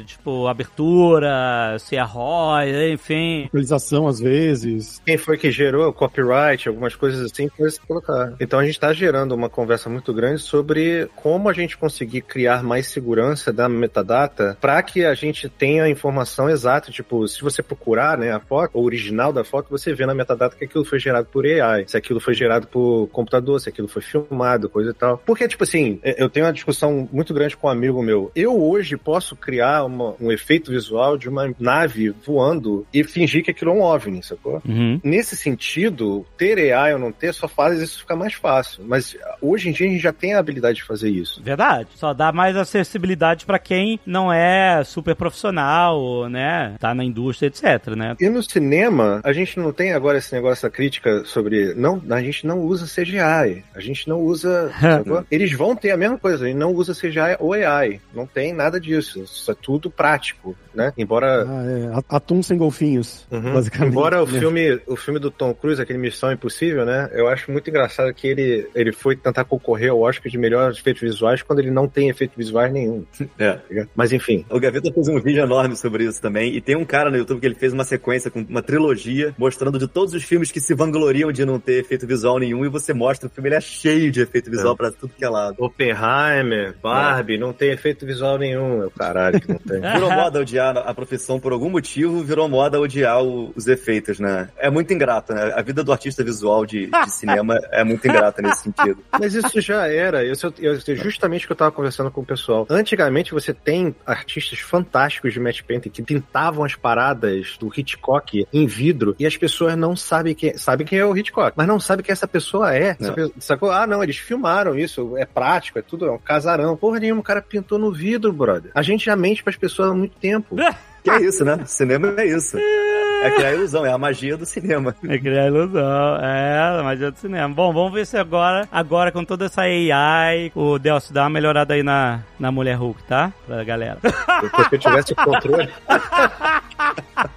tipo, 0.06 0.46
abertura, 0.46 1.76
se 1.78 1.96
é 1.96 2.02
ROI, 2.02 2.92
enfim. 2.92 3.44
Localização 3.44 4.06
às 4.06 4.20
vezes. 4.20 5.00
Quem 5.04 5.16
foi 5.16 5.36
que 5.36 5.50
gerou 5.50 5.92
copyright, 5.92 6.68
algumas 6.68 6.94
coisas 6.94 7.20
assim, 7.20 7.48
foi 7.48 7.70
se 7.70 7.80
colocar. 7.80 8.34
Então 8.40 8.58
a 8.58 8.64
gente 8.64 8.74
está 8.74 8.92
gerando 8.92 9.32
uma 9.32 9.48
conversa 9.48 9.88
muito 9.88 10.12
grande 10.12 10.40
sobre 10.40 11.08
como 11.16 11.48
a 11.48 11.52
gente 11.52 11.76
conseguir 11.76 12.22
criar 12.22 12.62
mais 12.62 12.86
segurança 12.86 13.52
da 13.52 13.68
metadata 13.68 14.56
para 14.60 14.82
que 14.82 15.04
a 15.04 15.14
gente 15.14 15.48
tenha 15.48 15.84
a 15.84 15.90
informação 15.90 16.48
exata. 16.48 16.90
Tipo, 16.90 17.26
se 17.28 17.42
você 17.42 17.62
procurar 17.62 18.18
né, 18.18 18.32
a 18.32 18.40
foto, 18.40 18.78
o 18.78 18.84
original 18.84 19.32
da 19.32 19.44
foto, 19.44 19.70
você 19.70 19.94
vê 19.94 20.06
na 20.06 20.14
metadata 20.14 20.56
que 20.56 20.64
aquilo 20.64 20.84
foi 20.84 20.98
gerado 20.98 21.26
por 21.26 21.44
AI, 21.46 21.84
se 21.86 21.96
aquilo 21.96 22.20
foi 22.20 22.34
gerado 22.34 22.66
por 22.66 23.08
computador, 23.08 23.60
se 23.60 23.68
aquilo 23.68 23.88
foi 23.88 24.02
filmado, 24.02 24.68
coisa 24.68 24.90
e 24.90 24.94
tal. 24.94 25.18
Porque, 25.18 25.46
tipo 25.48 25.64
assim, 25.64 26.00
eu 26.02 26.28
tenho 26.28 26.46
uma 26.46 26.52
discussão 26.52 27.08
muito 27.12 27.32
grande 27.34 27.56
com 27.56 27.66
um 27.66 27.70
amigo 27.74 28.02
meu. 28.02 28.30
Eu 28.34 28.60
hoje 28.60 28.96
posso 28.96 29.36
criar 29.36 29.84
uma, 29.84 30.14
um 30.20 30.32
efeito 30.32 30.70
visual 30.70 31.16
de 31.16 31.28
uma 31.28 31.52
nave 31.58 32.14
voando 32.24 32.86
e 32.92 33.04
fingir 33.04 33.44
que 33.44 33.50
aquilo 33.50 33.70
é 33.72 33.74
um 33.74 33.82
OVNI, 33.82 34.22
sacou? 34.22 34.62
Uhum. 34.66 35.00
Nesse 35.02 35.36
sentido, 35.36 36.24
ter 36.36 36.72
AI 36.72 36.94
ou 36.94 36.98
não 36.98 37.12
ter 37.12 37.32
só 37.34 37.48
faz 37.48 37.80
isso 37.80 38.00
ficar 38.00 38.16
mais 38.16 38.34
fácil. 38.34 38.84
Mas 38.86 39.16
hoje 39.40 39.68
em 39.68 39.72
dia 39.72 39.86
a 39.86 39.90
gente 39.90 40.02
já 40.02 40.12
tem 40.12 40.34
a 40.34 40.38
habilidade 40.38 40.76
de 40.76 40.84
fazer 40.84 41.10
isso. 41.10 41.42
Verdade. 41.42 41.88
Só 41.94 42.14
dá 42.14 42.32
mais 42.32 42.56
acessibilidade 42.56 43.44
para 43.44 43.58
quem 43.58 43.98
não 44.06 44.32
é 44.32 44.82
super 44.84 45.14
profissional, 45.14 46.28
né? 46.28 46.76
Tá 46.78 46.94
na 46.94 47.04
indústria, 47.04 47.48
etc, 47.48 47.94
né? 47.96 48.16
E 48.20 48.28
no 48.28 48.42
cinema, 48.42 49.20
a 49.24 49.32
gente 49.32 49.58
não 49.58 49.72
tem 49.72 49.92
agora 49.92 50.18
esse 50.18 50.32
negócio 50.32 50.68
da 50.68 50.70
crítica 50.70 51.24
sobre. 51.24 51.74
Não, 51.74 52.02
a 52.10 52.22
gente 52.22 52.46
não 52.46 52.60
usa 52.60 52.86
CGI. 52.86 53.64
A 53.74 53.80
gente 53.80 54.08
não 54.08 54.20
usa. 54.20 54.72
Eles 55.30 55.52
vão 55.52 55.74
ter 55.74 55.90
a 55.90 55.96
mesma 55.96 56.18
coisa, 56.18 56.48
ele 56.48 56.58
não 56.58 56.72
usa 56.72 56.94
CGI 56.94 57.36
ou 57.38 57.52
AI. 57.52 57.63
Não 58.12 58.26
tem 58.26 58.52
nada 58.52 58.80
disso. 58.80 59.22
Isso 59.22 59.50
é 59.50 59.54
tudo 59.54 59.90
prático, 59.90 60.56
né? 60.74 60.92
Embora. 60.96 61.44
Ah, 61.46 61.64
é. 61.64 62.16
Atum 62.16 62.42
sem 62.42 62.56
golfinhos, 62.56 63.26
uhum. 63.30 63.54
basicamente. 63.54 63.90
Embora 63.90 64.22
o 64.22 64.26
filme, 64.26 64.80
o 64.86 64.96
filme 64.96 65.20
do 65.20 65.30
Tom 65.30 65.54
Cruise, 65.54 65.80
aquele 65.80 65.98
Missão 65.98 66.32
Impossível, 66.32 66.84
né? 66.84 67.10
Eu 67.12 67.28
acho 67.28 67.50
muito 67.50 67.68
engraçado 67.68 68.12
que 68.14 68.26
ele, 68.26 68.68
ele 68.74 68.92
foi 68.92 69.16
tentar 69.16 69.44
concorrer 69.44 69.90
ao 69.90 70.00
Oscar 70.00 70.30
de 70.30 70.38
melhores 70.38 70.78
efeitos 70.78 71.02
visuais 71.02 71.42
quando 71.42 71.58
ele 71.60 71.70
não 71.70 71.88
tem 71.88 72.08
efeitos 72.08 72.36
visuais 72.36 72.72
nenhum. 72.72 73.04
É. 73.38 73.54
Tá 73.54 73.86
Mas 73.94 74.12
enfim. 74.12 74.44
O 74.50 74.60
Gaveta 74.60 74.92
fez 74.92 75.08
um 75.08 75.20
vídeo 75.20 75.42
enorme 75.42 75.76
sobre 75.76 76.04
isso 76.04 76.20
também. 76.20 76.54
E 76.54 76.60
tem 76.60 76.76
um 76.76 76.84
cara 76.84 77.10
no 77.10 77.16
YouTube 77.16 77.40
que 77.40 77.46
ele 77.46 77.54
fez 77.54 77.72
uma 77.72 77.84
sequência 77.84 78.30
com 78.30 78.40
uma 78.40 78.62
trilogia 78.62 79.34
mostrando 79.38 79.78
de 79.78 79.88
todos 79.88 80.14
os 80.14 80.22
filmes 80.22 80.50
que 80.50 80.60
se 80.60 80.74
vangloriam 80.74 81.32
de 81.32 81.44
não 81.44 81.58
ter 81.58 81.80
efeito 81.80 82.06
visual 82.06 82.38
nenhum. 82.38 82.64
E 82.64 82.68
você 82.68 82.92
mostra 82.92 83.28
o 83.28 83.30
filme, 83.30 83.48
ele 83.48 83.56
é 83.56 83.60
cheio 83.60 84.10
de 84.10 84.20
efeito 84.20 84.50
visual 84.50 84.74
é. 84.74 84.76
pra 84.76 84.90
tudo 84.90 85.14
que 85.16 85.24
é 85.24 85.28
lado. 85.28 85.56
Oppenheimer, 85.58 86.74
Barbie, 86.82 87.36
é. 87.36 87.38
não 87.38 87.52
tem 87.54 87.70
efeito 87.70 88.04
visual 88.04 88.36
nenhum. 88.38 88.82
Eu, 88.82 88.90
caralho, 88.90 89.40
que 89.40 89.48
não 89.48 89.58
tem. 89.58 89.80
Virou 89.94 90.10
moda 90.10 90.40
odiar 90.40 90.76
a 90.76 90.92
profissão 90.94 91.38
por 91.40 91.52
algum 91.52 91.70
motivo, 91.70 92.22
virou 92.22 92.48
moda 92.48 92.80
odiar 92.80 93.22
o- 93.22 93.52
os 93.56 93.66
efeitos, 93.66 94.18
né? 94.20 94.48
É 94.58 94.68
muito 94.70 94.92
ingrato, 94.92 95.32
né? 95.32 95.52
A 95.54 95.62
vida 95.62 95.82
do 95.84 95.92
artista 95.92 96.22
visual 96.24 96.66
de, 96.66 96.86
de 96.86 97.10
cinema 97.12 97.58
é 97.70 97.82
muito 97.84 98.06
ingrata 98.06 98.42
nesse 98.42 98.64
sentido. 98.64 98.98
Mas 99.18 99.34
isso 99.34 99.60
já 99.60 99.86
era. 99.86 100.24
Isso, 100.24 100.52
eu, 100.58 100.74
eu- 100.74 100.96
justamente 100.96 101.44
o 101.44 101.46
que 101.48 101.52
eu 101.52 101.56
tava 101.56 101.72
conversando 101.72 102.10
com 102.10 102.20
o 102.20 102.26
pessoal. 102.26 102.66
Antigamente 102.68 103.32
você 103.32 103.52
tem 103.54 103.94
artistas 104.04 104.58
fantásticos 104.58 105.32
de 105.32 105.40
match 105.40 105.62
painting 105.62 105.90
que 105.90 106.02
pintavam 106.02 106.64
as 106.64 106.74
paradas 106.74 107.56
do 107.58 107.70
Hitchcock 107.74 108.46
em 108.52 108.66
vidro 108.66 109.14
e 109.18 109.26
as 109.26 109.36
pessoas 109.36 109.76
não 109.76 109.94
sabem 109.96 110.34
quem, 110.34 110.56
sabem 110.56 110.86
quem 110.86 110.98
é 110.98 111.04
o 111.04 111.16
Hitchcock, 111.16 111.52
mas 111.56 111.66
não 111.66 111.78
sabem 111.78 112.04
quem 112.04 112.12
essa 112.12 112.26
pessoa 112.28 112.74
é. 112.74 112.96
Não. 112.98 113.08
Sabe- 113.08 113.32
Sacou? 113.38 113.70
Ah, 113.70 113.86
não, 113.86 114.02
eles 114.02 114.16
filmaram 114.16 114.78
isso, 114.78 115.16
é 115.16 115.24
prático, 115.26 115.78
é 115.78 115.82
tudo, 115.82 116.06
é 116.06 116.10
um 116.10 116.18
casarão. 116.18 116.76
Porra 116.76 116.98
nenhuma, 117.00 117.20
o 117.20 117.24
cara 117.24 117.40
pintou 117.48 117.78
no 117.78 117.92
vidro, 117.92 118.32
brother. 118.32 118.70
A 118.74 118.82
gente 118.82 119.06
já 119.06 119.16
mente 119.16 119.42
pras 119.42 119.56
pessoas 119.56 119.90
há 119.90 119.94
muito 119.94 120.16
tempo. 120.16 120.56
Que 121.04 121.10
é 121.10 121.20
isso, 121.20 121.44
né? 121.44 121.58
Cinema 121.66 122.14
é 122.16 122.26
isso. 122.26 122.56
É 122.56 123.30
criar 123.30 123.52
ilusão, 123.52 123.84
é 123.84 123.92
a 123.92 123.98
magia 123.98 124.38
do 124.38 124.46
cinema. 124.46 124.96
É 125.06 125.18
criar 125.18 125.48
ilusão. 125.48 126.16
É, 126.16 126.78
a 126.80 126.82
magia 126.82 127.10
do 127.10 127.18
cinema. 127.18 127.54
Bom, 127.54 127.74
vamos 127.74 127.92
ver 127.92 128.06
se 128.06 128.16
agora, 128.16 128.66
agora 128.72 129.12
com 129.12 129.22
toda 129.22 129.44
essa 129.44 129.62
AI, 129.62 130.50
o 130.54 130.78
Delcio 130.78 131.12
dá 131.12 131.24
uma 131.24 131.30
melhorada 131.30 131.74
aí 131.74 131.82
na, 131.82 132.20
na 132.38 132.50
Mulher 132.50 132.76
Hulk, 132.76 133.02
tá? 133.04 133.30
Pra 133.46 133.62
galera. 133.64 133.98
Depois 134.42 134.68
que 134.68 134.74
eu 134.76 134.78
tivesse 134.78 135.12
o 135.12 135.16
controle. 135.16 135.68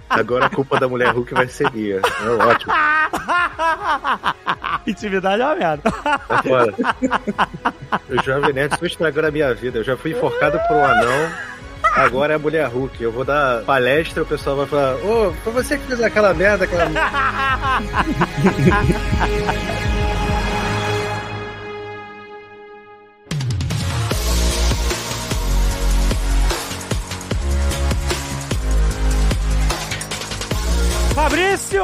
Agora 0.09 0.45
a 0.45 0.49
culpa 0.49 0.79
da 0.79 0.87
mulher 0.87 1.13
Hulk 1.13 1.33
vai 1.33 1.47
ser 1.47 1.71
minha. 1.71 1.97
É 1.97 2.29
ótimo. 2.29 2.73
Intimidade 4.87 5.41
é 5.41 5.45
uma 5.45 5.55
merda. 5.55 5.91
Tá 5.91 6.43
fora. 6.43 6.73
O 8.09 8.23
Jovem 8.23 8.53
Nerd 8.53 8.73
estou 8.73 8.87
estragando 8.87 9.27
a 9.27 9.31
minha 9.31 9.53
vida. 9.53 9.79
Eu 9.79 9.83
já 9.83 9.97
fui 9.97 10.11
enforcado 10.11 10.57
por 10.67 10.77
um 10.77 10.85
anão. 10.85 11.31
Agora 11.83 12.33
é 12.33 12.35
a 12.35 12.39
mulher 12.39 12.67
Hulk. 12.67 13.01
Eu 13.01 13.11
vou 13.11 13.25
dar 13.25 13.63
palestra, 13.63 14.23
o 14.23 14.25
pessoal 14.25 14.57
vai 14.57 14.65
falar: 14.67 14.95
Ô, 14.95 15.33
foi 15.43 15.53
você 15.53 15.77
que 15.77 15.87
fez 15.87 16.01
aquela 16.01 16.33
merda, 16.33 16.65
aquela. 16.65 16.87
Fabrício! 31.47 31.81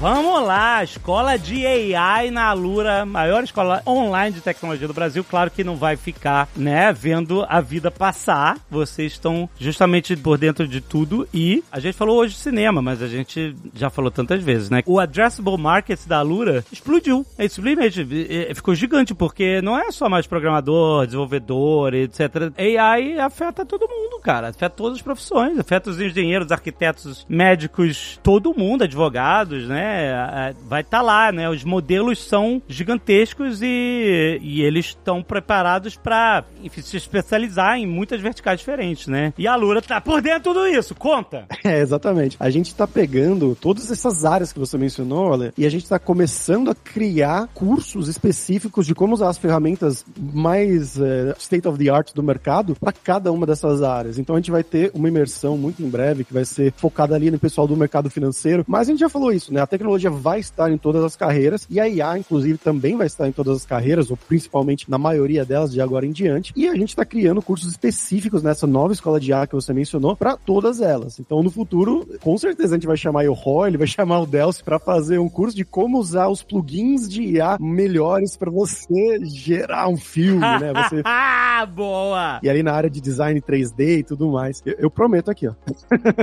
Vamos 0.00 0.46
lá, 0.46 0.82
escola 0.82 1.38
de 1.38 1.66
AI 1.66 2.30
na 2.30 2.46
Alura, 2.46 3.04
maior 3.04 3.44
escola 3.44 3.82
online 3.86 4.34
de 4.34 4.40
tecnologia 4.40 4.88
do 4.88 4.94
Brasil. 4.94 5.22
Claro 5.22 5.50
que 5.50 5.62
não 5.62 5.76
vai 5.76 5.96
ficar, 5.96 6.48
né, 6.56 6.92
vendo 6.92 7.44
a 7.48 7.60
vida 7.60 7.90
passar. 7.90 8.58
Vocês 8.70 9.12
estão 9.12 9.48
justamente 9.58 10.16
por 10.16 10.38
dentro 10.38 10.66
de 10.66 10.80
tudo 10.80 11.28
e 11.34 11.62
a 11.70 11.78
gente 11.78 11.96
falou 11.96 12.18
hoje 12.18 12.34
de 12.34 12.40
cinema, 12.40 12.80
mas 12.80 13.02
a 13.02 13.08
gente 13.08 13.54
já 13.74 13.90
falou 13.90 14.10
tantas 14.10 14.42
vezes, 14.42 14.70
né? 14.70 14.82
O 14.86 14.98
addressable 14.98 15.58
market 15.58 16.00
da 16.06 16.18
Alura 16.18 16.64
explodiu. 16.72 17.26
É 17.38 17.44
é, 17.44 18.50
é, 18.50 18.54
ficou 18.54 18.74
gigante 18.74 19.14
porque 19.14 19.60
não 19.60 19.78
é 19.78 19.90
só 19.92 20.08
mais 20.08 20.26
programador, 20.26 21.04
desenvolvedor, 21.04 21.94
etc. 21.94 22.52
AI 22.56 23.18
afeta 23.18 23.66
todo 23.66 23.88
mundo, 23.88 24.18
cara. 24.22 24.48
Afeta 24.48 24.70
todas 24.70 24.98
as 24.98 25.02
profissões, 25.02 25.58
afeta 25.58 25.90
os 25.90 26.00
engenheiros, 26.00 26.50
arquitetos, 26.50 27.26
médicos, 27.28 28.18
todo 28.22 28.54
mundo, 28.54 28.61
advogados, 28.84 29.66
né? 29.66 30.06
É, 30.50 30.54
Vai 30.68 30.82
estar 30.82 31.02
lá, 31.02 31.32
né? 31.32 31.48
Os 31.48 31.64
modelos 31.64 32.18
são 32.24 32.62
gigantescos 32.68 33.60
e, 33.62 34.38
e 34.40 34.62
eles 34.62 34.86
estão 34.86 35.22
preparados 35.22 35.96
para 35.96 36.44
se 36.82 36.96
especializar 36.96 37.76
em 37.76 37.86
muitas 37.86 38.20
verticais 38.20 38.58
diferentes, 38.58 39.06
né? 39.06 39.32
E 39.36 39.46
a 39.46 39.56
Lura 39.56 39.80
tá 39.82 40.00
por 40.00 40.20
dentro 40.20 40.38
de 40.38 40.44
tudo 40.44 40.66
isso. 40.66 40.94
Conta! 40.94 41.46
É, 41.64 41.80
exatamente. 41.80 42.36
A 42.40 42.50
gente 42.50 42.74
tá 42.74 42.88
pegando 42.88 43.54
todas 43.54 43.88
essas 43.90 44.24
áreas 44.24 44.52
que 44.52 44.58
você 44.58 44.76
mencionou, 44.76 45.30
olha, 45.30 45.54
e 45.56 45.64
a 45.64 45.70
gente 45.70 45.88
tá 45.88 45.96
começando 45.96 46.70
a 46.70 46.74
criar 46.74 47.48
cursos 47.54 48.08
específicos 48.08 48.84
de 48.84 48.94
como 48.94 49.14
usar 49.14 49.28
as 49.28 49.38
ferramentas 49.38 50.04
mais 50.18 50.98
eh, 51.00 51.34
state 51.38 51.68
of 51.68 51.78
the 51.78 51.88
art 51.88 52.12
do 52.12 52.22
mercado 52.22 52.74
para 52.74 52.92
cada 52.92 53.30
uma 53.30 53.46
dessas 53.46 53.80
áreas. 53.80 54.18
Então 54.18 54.34
a 54.34 54.38
gente 54.40 54.50
vai 54.50 54.64
ter 54.64 54.90
uma 54.92 55.08
imersão 55.08 55.56
muito 55.56 55.82
em 55.82 55.88
breve 55.88 56.24
que 56.24 56.34
vai 56.34 56.44
ser 56.44 56.72
focada 56.76 57.14
ali 57.14 57.30
no 57.30 57.38
pessoal 57.38 57.66
do 57.66 57.76
mercado 57.76 58.10
financeiro. 58.10 58.51
Mas 58.66 58.88
a 58.88 58.90
gente 58.92 59.00
já 59.00 59.08
falou 59.08 59.32
isso, 59.32 59.52
né? 59.52 59.60
A 59.60 59.66
tecnologia 59.66 60.10
vai 60.10 60.40
estar 60.40 60.70
em 60.70 60.78
todas 60.78 61.02
as 61.04 61.16
carreiras 61.16 61.66
e 61.70 61.80
a 61.80 61.88
IA, 61.88 62.18
inclusive, 62.18 62.58
também 62.58 62.96
vai 62.96 63.06
estar 63.06 63.28
em 63.28 63.32
todas 63.32 63.56
as 63.56 63.66
carreiras, 63.66 64.10
ou 64.10 64.16
principalmente 64.16 64.90
na 64.90 64.98
maioria 64.98 65.44
delas 65.44 65.72
de 65.72 65.80
agora 65.80 66.06
em 66.06 66.12
diante. 66.12 66.52
E 66.56 66.68
a 66.68 66.74
gente 66.74 66.90
está 66.90 67.04
criando 67.04 67.42
cursos 67.42 67.70
específicos 67.70 68.42
nessa 68.42 68.66
nova 68.66 68.92
escola 68.92 69.18
de 69.20 69.30
IA 69.30 69.46
que 69.46 69.54
você 69.54 69.72
mencionou 69.72 70.16
para 70.16 70.36
todas 70.36 70.80
elas. 70.80 71.18
Então, 71.18 71.42
no 71.42 71.50
futuro, 71.50 72.06
com 72.20 72.36
certeza 72.36 72.74
a 72.74 72.78
gente 72.78 72.86
vai 72.86 72.96
chamar 72.96 73.24
o 73.28 73.32
Roy, 73.32 73.70
ele 73.70 73.78
vai 73.78 73.86
chamar 73.86 74.20
o 74.20 74.26
Delcio 74.26 74.64
para 74.64 74.78
fazer 74.78 75.18
um 75.18 75.28
curso 75.28 75.56
de 75.56 75.64
como 75.64 75.98
usar 75.98 76.28
os 76.28 76.42
plugins 76.42 77.08
de 77.08 77.22
IA 77.22 77.56
melhores 77.60 78.36
para 78.36 78.50
você 78.50 79.18
gerar 79.24 79.88
um 79.88 79.96
filme, 79.96 80.40
né? 80.40 80.72
Você 80.72 81.02
Ah, 81.06 81.66
boa! 81.66 82.40
e 82.42 82.48
ali 82.48 82.62
na 82.62 82.72
área 82.72 82.90
de 82.90 83.00
design 83.00 83.40
3D 83.40 83.98
e 83.98 84.02
tudo 84.02 84.30
mais. 84.30 84.62
Eu, 84.64 84.74
eu 84.78 84.90
prometo 84.90 85.30
aqui, 85.30 85.48
ó. 85.48 85.52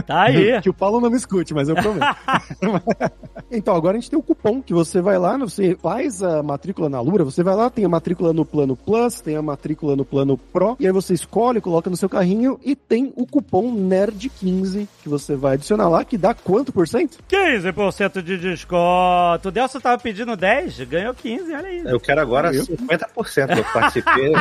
Tá 0.06 0.24
aí. 0.24 0.60
que 0.62 0.70
o 0.70 0.74
Paulo 0.74 1.00
não 1.00 1.10
me 1.10 1.18
escute, 1.18 1.54
mas 1.54 1.70
eu 1.70 1.76
prometo. 1.76 2.18
então, 3.52 3.76
agora 3.76 3.98
a 3.98 4.00
gente 4.00 4.10
tem 4.10 4.20
o 4.20 4.24
cupom 4.24 4.62
que 4.62 4.74
você 4.74 5.02
vai 5.02 5.18
lá, 5.18 5.38
você 5.38 5.76
faz 5.82 6.22
a 6.22 6.42
matrícula 6.44 6.90
na 6.90 7.00
Lura, 7.02 7.24
você 7.24 7.44
vai 7.44 7.56
lá, 7.56 7.70
tem 7.70 7.86
a 7.86 7.90
matrícula 7.90 8.34
no 8.34 8.46
plano 8.46 8.76
Plus, 8.76 9.22
tem 9.22 9.36
a 9.36 9.42
matrícula 9.42 9.96
no 9.96 10.06
plano 10.06 10.38
Pro, 10.38 10.76
e 10.80 10.86
aí 10.86 10.92
você 10.92 11.14
escolhe, 11.14 11.62
coloca 11.62 11.90
no 11.90 11.98
seu 11.98 12.10
carrinho 12.10 12.60
e 12.64 12.76
tem 12.76 13.12
o 13.16 13.26
cupom 13.26 13.74
NERD15 13.76 14.88
que 15.02 15.10
você 15.10 15.36
vai 15.36 15.54
adicionar 15.54 15.90
lá, 15.90 16.04
que 16.06 16.18
dá 16.18 16.34
quanto 16.34 16.72
por 16.72 16.88
cento? 16.88 17.18
15% 17.30 18.22
de 18.22 18.38
desconto. 18.38 19.50
O 19.50 19.52
Delcio 19.52 19.82
tava 19.82 19.98
pedindo 20.02 20.36
10, 20.36 20.82
ganhou 20.82 21.14
15, 21.14 21.54
olha 21.54 21.68
aí. 21.68 21.82
Eu 21.86 22.00
quero 22.00 22.22
agora 22.22 22.54
Eu? 22.54 22.66
50%. 22.66 23.58
Eu 23.58 23.64
participei. 23.74 24.34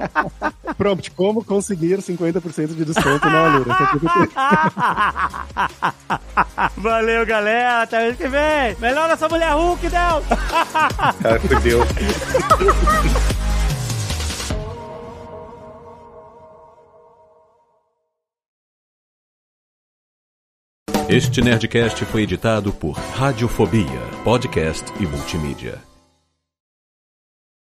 Prompt, 0.76 1.10
como 1.12 1.44
conseguir 1.44 1.98
50% 1.98 2.74
de 2.74 2.84
desconto 2.84 3.26
na 3.28 3.56
Lura? 3.56 3.72
Essa 3.72 3.84
aqui 3.84 4.06
eu- 4.06 4.30
Valeu, 7.00 7.24
galera. 7.24 7.80
Até 7.80 7.98
mês 7.98 8.16
que 8.16 8.28
vem. 8.28 8.76
Melhor 8.78 9.08
essa 9.08 9.26
mulher 9.26 9.54
Hulk, 9.54 9.88
Del. 9.88 10.22
Cara, 11.22 11.40
fudeu. 11.40 11.80
Este 21.08 21.40
Nerdcast 21.40 22.04
foi 22.04 22.24
editado 22.24 22.70
por 22.70 22.92
Radiofobia, 22.92 23.86
podcast 24.22 24.84
e 25.00 25.06
multimídia. 25.06 25.89